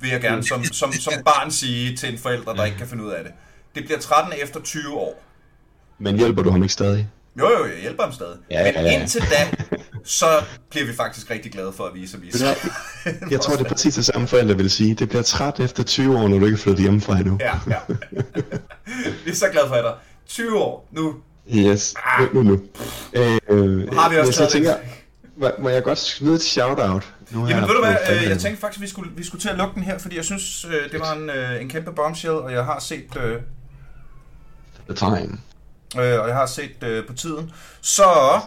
vil 0.00 0.10
jeg 0.10 0.20
gerne 0.20 0.44
som, 0.44 0.64
som, 0.64 0.92
som 0.92 1.12
barn 1.34 1.50
sige 1.50 1.96
til 1.96 2.12
en 2.12 2.18
forælder, 2.18 2.54
der 2.54 2.64
ikke 2.64 2.78
kan 2.78 2.86
finde 2.88 3.04
ud 3.04 3.10
af 3.10 3.24
det. 3.24 3.32
Det 3.74 3.84
bliver 3.84 3.98
13 4.00 4.32
efter 4.42 4.60
20 4.60 4.94
år. 4.94 5.22
Men 5.98 6.16
hjælper 6.16 6.42
du 6.42 6.50
ham 6.50 6.62
ikke 6.62 6.72
stadig? 6.72 7.08
Jo, 7.38 7.50
jo, 7.58 7.66
jeg 7.66 7.80
hjælper 7.80 8.02
ham 8.02 8.12
stadig. 8.12 8.36
Ja, 8.50 8.64
Men 8.64 8.74
ja, 8.74 8.82
ja. 8.82 9.00
indtil 9.00 9.20
da, 9.20 9.50
så 10.08 10.26
bliver 10.70 10.86
vi 10.86 10.94
faktisk 10.94 11.30
rigtig 11.30 11.52
glade 11.52 11.72
for 11.72 11.84
at 11.84 11.94
vise 11.94 12.16
at 12.16 12.22
Ved 12.22 12.30
vise. 12.30 12.46
Jeg 13.30 13.40
tror, 13.40 13.56
det 13.56 13.64
er 13.64 13.68
præcis 13.68 13.94
det 13.94 14.04
samme 14.04 14.28
forældre 14.28 14.56
vil 14.56 14.70
sige. 14.70 14.94
Det 14.94 15.08
bliver 15.08 15.22
træt 15.22 15.60
efter 15.60 15.82
20 15.82 16.18
år, 16.18 16.28
når 16.28 16.38
du 16.38 16.44
ikke 16.44 16.56
er 16.56 16.60
flyttet 16.60 16.82
hjemmefra 16.82 17.18
endnu. 17.18 17.38
Ja, 17.40 17.54
ja. 17.70 17.78
vi 19.24 19.30
er 19.30 19.34
så 19.34 19.46
glade 19.52 19.68
for 19.68 19.74
dig. 19.74 19.94
20 20.28 20.58
år 20.58 20.88
nu. 20.92 21.14
Yes, 21.54 21.94
nu, 22.20 22.28
nu, 22.32 22.42
nu. 22.42 22.60
Øh, 23.12 23.92
Har 23.92 24.10
vi 24.10 24.16
også 24.16 24.32
taget 24.32 24.50
tænker, 24.50 24.74
må, 25.36 25.50
må 25.58 25.68
jeg 25.68 25.82
godt 25.82 25.98
smide 25.98 26.34
et 26.34 26.42
shout-out? 26.42 27.14
Nu 27.30 27.48
Jamen 27.48 27.68
ved 27.68 27.74
du 27.74 27.84
hvad, 27.84 27.96
øh, 28.10 28.30
jeg 28.30 28.38
tænkte 28.38 28.60
faktisk, 28.60 28.82
vi 28.82 28.88
skulle, 28.88 29.10
vi 29.16 29.24
skulle 29.24 29.42
til 29.42 29.48
at 29.48 29.56
lukke 29.56 29.74
den 29.74 29.82
her, 29.82 29.98
fordi 29.98 30.16
jeg 30.16 30.24
synes, 30.24 30.64
øh, 30.64 30.92
det 30.92 31.00
var 31.00 31.12
en, 31.12 31.30
øh, 31.30 31.62
en 31.62 31.68
kæmpe 31.68 31.92
bombshell, 31.92 32.34
og 32.34 32.52
jeg 32.52 32.64
har 32.64 32.80
set, 32.80 33.16
øh, 33.16 33.40
The 34.88 34.94
time. 34.94 35.38
øh, 35.96 36.20
og 36.20 36.28
jeg 36.28 36.36
har 36.36 36.46
set 36.46 36.82
øh, 36.82 37.06
på 37.06 37.12
tiden. 37.12 37.52
Så, 37.80 38.40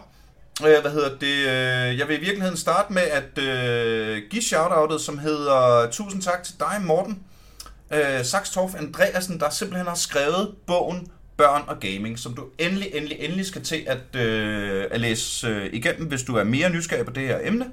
øh, 0.65 0.81
hvad 0.81 0.91
hedder 0.91 1.17
det, 1.17 1.37
øh, 1.37 1.99
jeg 1.99 2.07
vil 2.07 2.17
i 2.17 2.19
virkeligheden 2.19 2.57
starte 2.57 2.93
med 2.93 3.01
at 3.01 3.43
øh, 3.43 4.21
give 4.29 4.41
shoutoutet, 4.41 5.01
som 5.01 5.17
hedder 5.17 5.87
tusind 5.91 6.21
tak 6.21 6.43
til 6.43 6.53
dig, 6.59 6.81
Morten 6.81 7.23
øh, 7.93 8.25
Saxtorff 8.25 8.75
Andreasen, 8.75 9.39
der 9.39 9.49
simpelthen 9.49 9.87
har 9.87 9.95
skrevet 9.95 10.55
bogen 10.67 11.07
Børn 11.37 11.61
og 11.67 11.79
Gaming, 11.79 12.19
som 12.19 12.33
du 12.33 12.43
endelig, 12.59 12.89
endelig, 12.93 13.17
endelig 13.19 13.45
skal 13.45 13.63
til 13.63 13.83
at, 13.87 14.21
øh, 14.21 14.85
at 14.91 15.01
læse 15.01 15.47
øh, 15.47 15.69
igennem, 15.73 16.07
hvis 16.07 16.23
du 16.23 16.35
er 16.35 16.43
mere 16.43 16.69
nysgerrig 16.69 17.05
på 17.05 17.11
det 17.11 17.27
her 17.27 17.39
emne. 17.43 17.65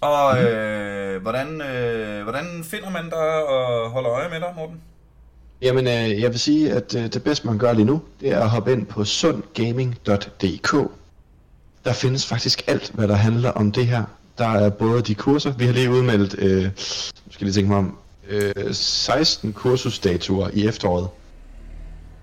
Og 0.00 0.44
øh, 0.44 1.22
hvordan, 1.22 1.60
øh, 1.60 2.22
hvordan 2.22 2.64
finder 2.64 2.90
man 2.90 3.04
dig 3.04 3.46
og 3.48 3.90
holder 3.90 4.10
øje 4.10 4.28
med 4.28 4.40
dig, 4.40 4.52
Morten? 4.56 4.80
Jamen, 5.62 5.86
øh, 5.86 6.20
jeg 6.20 6.30
vil 6.30 6.40
sige, 6.40 6.72
at 6.72 6.94
øh, 6.94 7.12
det 7.12 7.24
bedste, 7.24 7.46
man 7.46 7.58
gør 7.58 7.72
lige 7.72 7.84
nu, 7.84 8.02
det 8.20 8.32
er 8.32 8.40
at 8.40 8.50
hoppe 8.50 8.72
ind 8.72 8.86
på 8.86 9.04
sundgaming.dk. 9.04 10.74
Der 11.84 11.92
findes 11.92 12.26
faktisk 12.26 12.62
alt, 12.66 12.90
hvad 12.94 13.08
der 13.08 13.14
handler 13.14 13.50
om 13.50 13.72
det 13.72 13.86
her. 13.86 14.04
Der 14.38 14.48
er 14.48 14.70
både 14.70 15.02
de 15.02 15.14
kurser, 15.14 15.52
vi 15.52 15.66
har 15.66 15.72
lige 15.72 15.90
udmeldt, 15.90 16.34
øh, 16.38 16.64
nu 16.64 16.70
skal 17.30 17.40
jeg 17.40 17.40
lige 17.40 17.52
tænke 17.52 17.68
mig 17.68 17.78
om, 17.78 17.98
øh, 18.28 18.74
16 18.74 19.52
kursusdatoer 19.52 20.48
i 20.52 20.66
efteråret. 20.66 21.08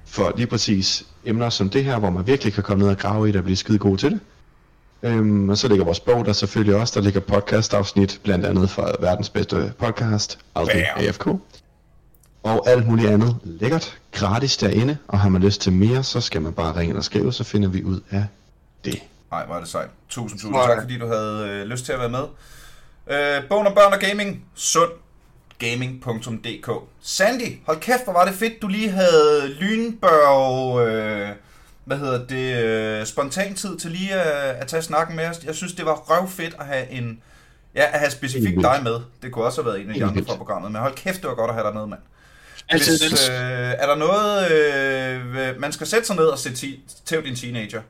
For 0.05 0.33
lige 0.35 0.47
præcis 0.47 1.05
emner 1.25 1.49
som 1.49 1.69
det 1.69 1.83
her, 1.83 1.99
hvor 1.99 2.09
man 2.09 2.27
virkelig 2.27 2.53
kan 2.53 2.63
komme 2.63 2.83
ned 2.83 2.91
og 2.91 2.97
grave 2.97 3.29
i 3.29 3.31
det 3.31 3.37
og 3.37 3.43
blive 3.43 3.55
skide 3.57 3.77
god 3.77 3.97
til 3.97 4.11
det. 4.11 4.19
Øhm, 5.03 5.49
og 5.49 5.57
så 5.57 5.67
ligger 5.67 5.85
vores 5.85 5.99
bog 5.99 6.25
der 6.25 6.33
selvfølgelig 6.33 6.75
også. 6.75 6.99
Der 6.99 7.01
ligger 7.05 7.19
podcast-afsnit, 7.19 8.19
blandt 8.23 8.45
andet 8.45 8.69
fra 8.69 8.91
verdens 8.99 9.29
bedste 9.29 9.73
podcast, 9.79 10.39
Aldrig. 10.55 10.85
AFK. 10.95 11.27
Og 12.43 12.69
alt 12.69 12.87
muligt 12.87 13.09
andet 13.09 13.35
lækkert, 13.43 13.97
gratis 14.11 14.57
derinde. 14.57 14.97
Og 15.07 15.19
har 15.19 15.29
man 15.29 15.41
lyst 15.41 15.61
til 15.61 15.73
mere, 15.73 16.03
så 16.03 16.21
skal 16.21 16.41
man 16.41 16.53
bare 16.53 16.75
ringe 16.75 16.95
og 16.95 17.03
skrive, 17.03 17.33
så 17.33 17.43
finder 17.43 17.69
vi 17.69 17.83
ud 17.83 17.99
af 18.11 18.25
det. 18.85 18.99
Nej, 19.35 19.45
hvor 19.45 19.55
er 19.55 19.59
det 19.59 19.69
sejt. 19.69 19.89
Tusind, 20.09 20.39
tusind 20.39 20.55
tak, 20.67 20.81
fordi 20.81 20.97
du 20.97 21.07
havde 21.07 21.47
øh, 21.49 21.65
lyst 21.67 21.85
til 21.85 21.91
at 21.93 21.99
være 21.99 22.09
med. 22.09 22.23
Øh, 23.07 23.43
bogen 23.49 23.67
om 23.67 23.73
børn 23.73 23.93
og 23.93 23.99
gaming, 23.99 24.45
sundgaming.dk 24.55 26.69
Sandy, 27.01 27.59
hold 27.65 27.79
kæft, 27.79 28.03
hvor 28.03 28.13
var 28.13 28.25
det 28.25 28.35
fedt, 28.35 28.61
du 28.61 28.67
lige 28.67 28.89
havde 28.89 29.47
Lynbørg, 29.59 30.87
øh, 30.87 31.29
hvad 31.85 31.97
hedder 31.97 32.25
det, 32.25 32.63
øh, 32.63 33.05
spontan 33.05 33.55
tid 33.55 33.77
til 33.77 33.91
lige 33.91 34.13
at, 34.13 34.55
at 34.55 34.67
tage 34.67 34.81
snakken 34.81 35.15
med 35.15 35.27
os. 35.27 35.43
Jeg 35.43 35.55
synes, 35.55 35.73
det 35.73 35.85
var 35.85 35.93
røvfedt 35.95 36.55
at 36.59 36.65
have 36.65 36.89
en, 36.91 37.21
ja, 37.75 37.83
at 37.93 37.99
have 37.99 38.11
specifikt 38.11 38.61
dig 38.61 38.79
med. 38.83 38.99
Det 39.21 39.31
kunne 39.31 39.45
også 39.45 39.61
have 39.61 39.65
været 39.71 39.81
en 39.83 39.89
af 39.89 39.95
de 39.95 40.05
andre 40.05 40.23
fra 40.27 40.35
programmet, 40.37 40.71
men 40.71 40.81
hold 40.81 40.95
kæft, 40.95 41.21
det 41.21 41.29
var 41.29 41.35
godt 41.35 41.49
at 41.49 41.55
have 41.55 41.67
dig 41.67 41.73
med, 41.75 41.85
mand. 41.87 42.01
Hvis, 42.71 42.89
øh, 43.29 43.35
er 43.77 43.85
der 43.87 43.95
noget, 43.95 44.51
øh, 44.51 45.59
man 45.61 45.71
skal 45.71 45.87
sætte 45.87 46.07
sig 46.07 46.15
ned 46.15 46.25
og 46.25 46.39
se 46.39 46.53
ti- 46.55 46.83
tæv 47.05 47.23
din 47.23 47.35
teenager? 47.35 47.81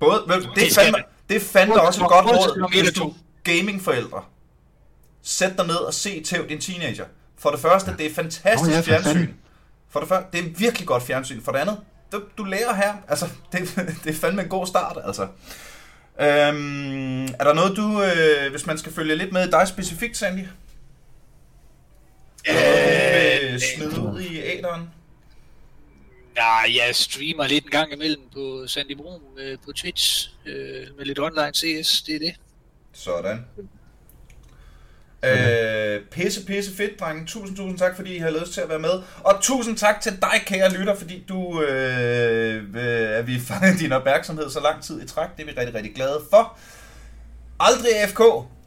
Både, 0.00 0.22
vel, 0.26 0.42
det, 0.42 0.50
Det 0.56 0.70
er 0.70 0.74
fandme, 0.74 0.98
det 1.28 1.42
fandme 1.42 1.80
også 1.80 1.88
et 1.88 1.94
til- 1.94 2.16
godt 2.16 2.26
til 2.28 2.36
råd, 2.62 2.70
hvis 2.82 2.92
du 2.92 3.00
to. 3.00 3.14
gamingforældre. 3.44 4.22
Sæt 5.22 5.52
dig 5.58 5.66
ned 5.66 5.74
og 5.76 5.94
se 5.94 6.22
tæv 6.22 6.48
din 6.48 6.60
teenager. 6.60 7.04
For 7.38 7.50
det 7.50 7.60
første, 7.60 7.94
det 7.98 8.06
er 8.06 8.14
fantastisk 8.14 8.68
Åh, 8.68 8.70
ja, 8.72 8.78
for 8.78 8.82
fjernsyn. 8.84 9.12
fanden. 9.12 9.34
For 9.90 10.00
det 10.00 10.08
første, 10.08 10.28
det 10.32 10.40
er 10.40 10.50
virkelig 10.58 10.86
godt 10.88 11.02
fjernsyn. 11.02 11.42
For 11.42 11.52
det 11.52 11.58
andet, 11.58 11.78
du, 12.12 12.22
du 12.38 12.44
lærer 12.44 12.74
her. 12.74 12.94
Altså, 13.08 13.26
det, 13.52 13.60
det 14.04 14.10
er 14.10 14.18
fandme 14.20 14.42
en 14.42 14.48
god 14.48 14.66
start, 14.66 14.98
altså. 15.06 15.22
Øhm, 16.20 17.24
er 17.24 17.44
der 17.44 17.52
noget, 17.54 17.76
du, 17.76 18.02
øh, 18.02 18.50
hvis 18.50 18.66
man 18.66 18.78
skal 18.78 18.92
følge 18.92 19.16
lidt 19.16 19.32
med 19.32 19.50
dig 19.50 19.68
specifikt, 19.68 20.16
Sandy? 20.16 20.46
Øh, 22.50 22.54
øh, 23.52 23.60
smide 23.76 24.00
ud 24.00 24.20
i 24.20 24.40
æderen? 24.42 24.90
Nej, 26.36 26.76
jeg 26.76 26.96
streamer 26.96 27.46
lidt 27.46 27.64
en 27.64 27.70
gang 27.70 27.92
imellem 27.92 28.22
på 28.32 28.64
Sandy 28.66 28.96
Bro 28.96 29.22
øh, 29.38 29.58
på 29.64 29.72
Twitch 29.72 30.30
øh, 30.46 30.86
med 30.96 31.04
lidt 31.04 31.18
online 31.18 31.52
CS, 31.54 32.02
det 32.02 32.14
er 32.14 32.18
det. 32.18 32.34
Sådan. 32.92 33.44
Øh, 35.24 36.00
pisse, 36.10 36.46
pisse 36.46 36.76
fedt, 36.76 37.00
drenge. 37.00 37.26
Tusind, 37.26 37.56
tusind 37.56 37.78
tak, 37.78 37.96
fordi 37.96 38.14
I 38.14 38.18
har 38.18 38.30
lyst 38.30 38.52
til 38.52 38.60
at 38.60 38.68
være 38.68 38.78
med. 38.78 39.02
Og 39.24 39.38
tusind 39.40 39.76
tak 39.76 40.00
til 40.00 40.12
dig, 40.12 40.40
kære 40.46 40.72
lytter, 40.72 40.94
fordi 40.94 41.24
du 41.28 41.62
øh, 41.62 42.64
øh, 42.74 43.18
at 43.18 43.26
vi 43.26 43.40
fangede 43.40 43.78
din 43.78 43.92
opmærksomhed 43.92 44.50
så 44.50 44.60
lang 44.60 44.82
tid 44.82 45.02
i 45.02 45.06
træk. 45.06 45.28
Det 45.36 45.42
er 45.42 45.46
vi 45.46 45.58
rigtig, 45.60 45.74
rigtig 45.74 45.94
glade 45.94 46.20
for. 46.30 46.58
Aldrig 47.60 48.02
AFK 48.02 48.20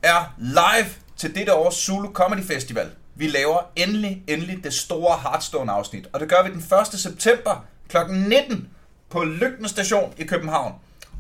er 0.04 0.36
live 0.38 0.90
til 1.18 1.36
dette 1.36 1.54
års 1.54 1.76
Zulu 1.76 2.12
Comedy 2.14 2.44
Festival. 2.44 2.90
Vi 3.18 3.28
laver 3.28 3.60
endelig, 3.76 4.24
endelig 4.28 4.64
det 4.64 4.74
store 4.74 5.18
Hearthstone-afsnit. 5.18 6.08
Og 6.14 6.20
det 6.20 6.30
gør 6.30 6.44
vi 6.44 6.50
den 6.50 6.64
1. 6.94 7.00
september 7.00 7.66
kl. 7.90 7.98
19 8.10 8.68
på 9.10 9.24
Lygten 9.24 9.68
Station 9.68 10.14
i 10.18 10.24
København. 10.24 10.74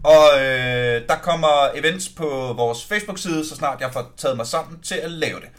Og 0.03 0.39
øh, 0.39 1.01
der 1.09 1.15
kommer 1.21 1.69
events 1.75 2.09
på 2.09 2.53
vores 2.57 2.85
Facebook-side, 2.85 3.47
så 3.47 3.55
snart 3.55 3.81
jeg 3.81 3.93
får 3.93 4.11
taget 4.17 4.37
mig 4.37 4.47
sammen 4.47 4.79
til 4.81 4.95
at 4.95 5.11
lave 5.11 5.39
det. 5.39 5.49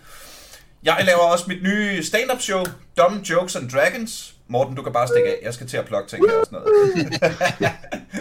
Jeg 0.82 1.02
laver 1.05 1.20
også 1.20 1.44
mit 1.48 1.62
nye 1.62 2.05
stand-up 2.05 2.40
show, 2.40 2.65
Dumb 2.97 3.23
Jokes 3.31 3.56
and 3.56 3.70
Dragons. 3.70 4.35
Morten, 4.48 4.77
du 4.77 4.82
kan 4.82 4.93
bare 4.93 5.09
stikke 5.09 5.28
af. 5.28 5.39
Jeg 5.43 5.55
skal 5.55 5.69
til 5.69 5.77
at 5.77 5.85
plukke 5.85 6.10
ting 6.10 6.31
her 6.31 6.39
og 6.39 6.47
sådan 6.47 6.59
noget. 6.59 6.69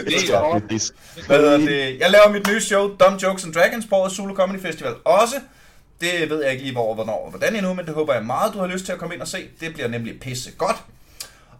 Det 0.06 1.84
er? 1.84 1.96
Jeg 2.00 2.10
laver 2.10 2.32
mit 2.32 2.46
nye 2.48 2.60
show, 2.60 2.96
Dumb 2.96 3.22
Jokes 3.22 3.44
and 3.44 3.54
Dragons, 3.54 3.86
på 3.86 4.08
Zulu 4.08 4.34
Comedy 4.34 4.60
Festival 4.60 4.94
også. 5.04 5.34
Det 6.00 6.30
ved 6.30 6.42
jeg 6.42 6.52
ikke 6.52 6.62
lige 6.62 6.72
hvor, 6.72 6.94
hvornår 6.94 7.24
og 7.24 7.30
hvordan 7.30 7.56
endnu, 7.56 7.74
men 7.74 7.86
det 7.86 7.94
håber 7.94 8.14
jeg 8.14 8.24
meget, 8.24 8.54
du 8.54 8.58
har 8.58 8.66
lyst 8.66 8.84
til 8.84 8.92
at 8.92 8.98
komme 8.98 9.14
ind 9.14 9.22
og 9.22 9.28
se. 9.28 9.48
Det 9.60 9.74
bliver 9.74 9.88
nemlig 9.88 10.20
pisse 10.20 10.52
godt. 10.58 10.76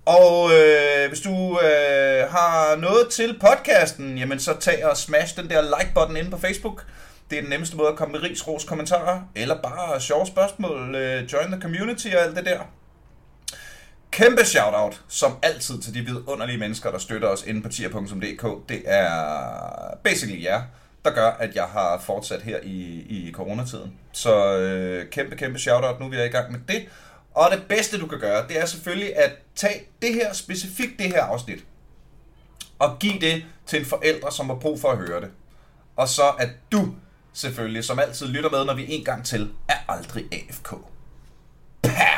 Og 0.06 0.51
øh, 0.52 1.09
hvis 1.09 1.20
du 1.20 1.60
øh, 1.60 2.31
har 2.31 2.77
noget 2.77 3.09
til 3.10 3.39
podcasten, 3.40 4.19
jamen 4.19 4.39
så 4.39 4.56
tag 4.60 4.86
og 4.86 4.97
smash 4.97 5.36
den 5.36 5.51
der 5.51 5.62
like-button 5.62 6.16
inde 6.16 6.31
på 6.31 6.39
Facebook. 6.39 6.85
Det 7.31 7.39
er 7.39 7.43
den 7.43 7.51
nemmeste 7.51 7.77
måde 7.77 7.89
at 7.89 7.97
komme 7.97 8.12
med 8.12 8.23
ris, 8.23 8.48
ros, 8.48 8.65
kommentarer, 8.65 9.20
eller 9.35 9.62
bare 9.62 10.01
sjove 10.01 10.27
spørgsmål, 10.27 10.94
øh, 10.94 11.32
join 11.32 11.52
the 11.52 11.60
community 11.60 12.09
og 12.15 12.23
alt 12.23 12.36
det 12.36 12.44
der. 12.44 12.59
Kæmpe 14.10 14.44
shout-out, 14.44 15.01
som 15.09 15.39
altid, 15.43 15.81
til 15.81 15.94
de 15.94 16.01
vidunderlige 16.01 16.59
mennesker, 16.59 16.90
der 16.90 16.98
støtter 16.98 17.28
os 17.28 17.44
inde 17.47 17.62
på 17.62 17.69
tier.dk. 17.69 18.69
Det 18.69 18.82
er 18.85 19.10
basically 20.05 20.44
jer, 20.44 20.62
der 21.09 21.14
gør, 21.14 21.30
at 21.30 21.55
jeg 21.55 21.64
har 21.64 22.01
fortsat 22.01 22.43
her 22.43 22.59
i, 22.62 23.06
i 23.09 23.32
coronatiden. 23.32 23.93
Så 24.12 24.59
øh, 24.59 25.10
kæmpe, 25.10 25.36
kæmpe 25.36 25.59
shout-out, 25.59 26.01
nu 26.01 26.09
vi 26.09 26.16
er 26.16 26.24
i 26.24 26.28
gang 26.28 26.52
med 26.52 26.60
det. 26.68 26.89
Og 27.35 27.48
det 27.52 27.62
bedste, 27.68 28.01
du 28.01 28.06
kan 28.06 28.18
gøre, 28.18 28.48
det 28.48 28.60
er 28.60 28.66
selvfølgelig 28.66 29.16
at 29.16 29.32
tage 29.56 29.82
det 30.02 30.14
her, 30.14 30.32
specifikt 30.32 30.98
det 30.98 31.06
her 31.06 31.22
afsnit, 31.22 31.64
og 32.78 32.97
give 32.98 33.20
det 33.20 33.44
til 33.66 33.80
en 33.80 33.86
forælder, 33.86 34.30
som 34.30 34.47
har 34.47 34.56
brug 34.56 34.80
for 34.80 34.89
at 34.89 34.98
høre 34.98 35.20
det. 35.20 35.30
Og 35.97 36.09
så 36.09 36.28
at 36.39 36.48
du 36.72 36.94
selvfølgelig, 37.32 37.85
som 37.85 37.98
altid 37.98 38.26
lytter 38.26 38.51
med, 38.51 38.64
når 38.64 38.74
vi 38.74 38.93
en 38.93 39.05
gang 39.05 39.24
til, 39.24 39.51
er 39.68 39.93
aldrig 39.93 40.24
AFK. 40.32 40.68
Pow! 41.82 42.18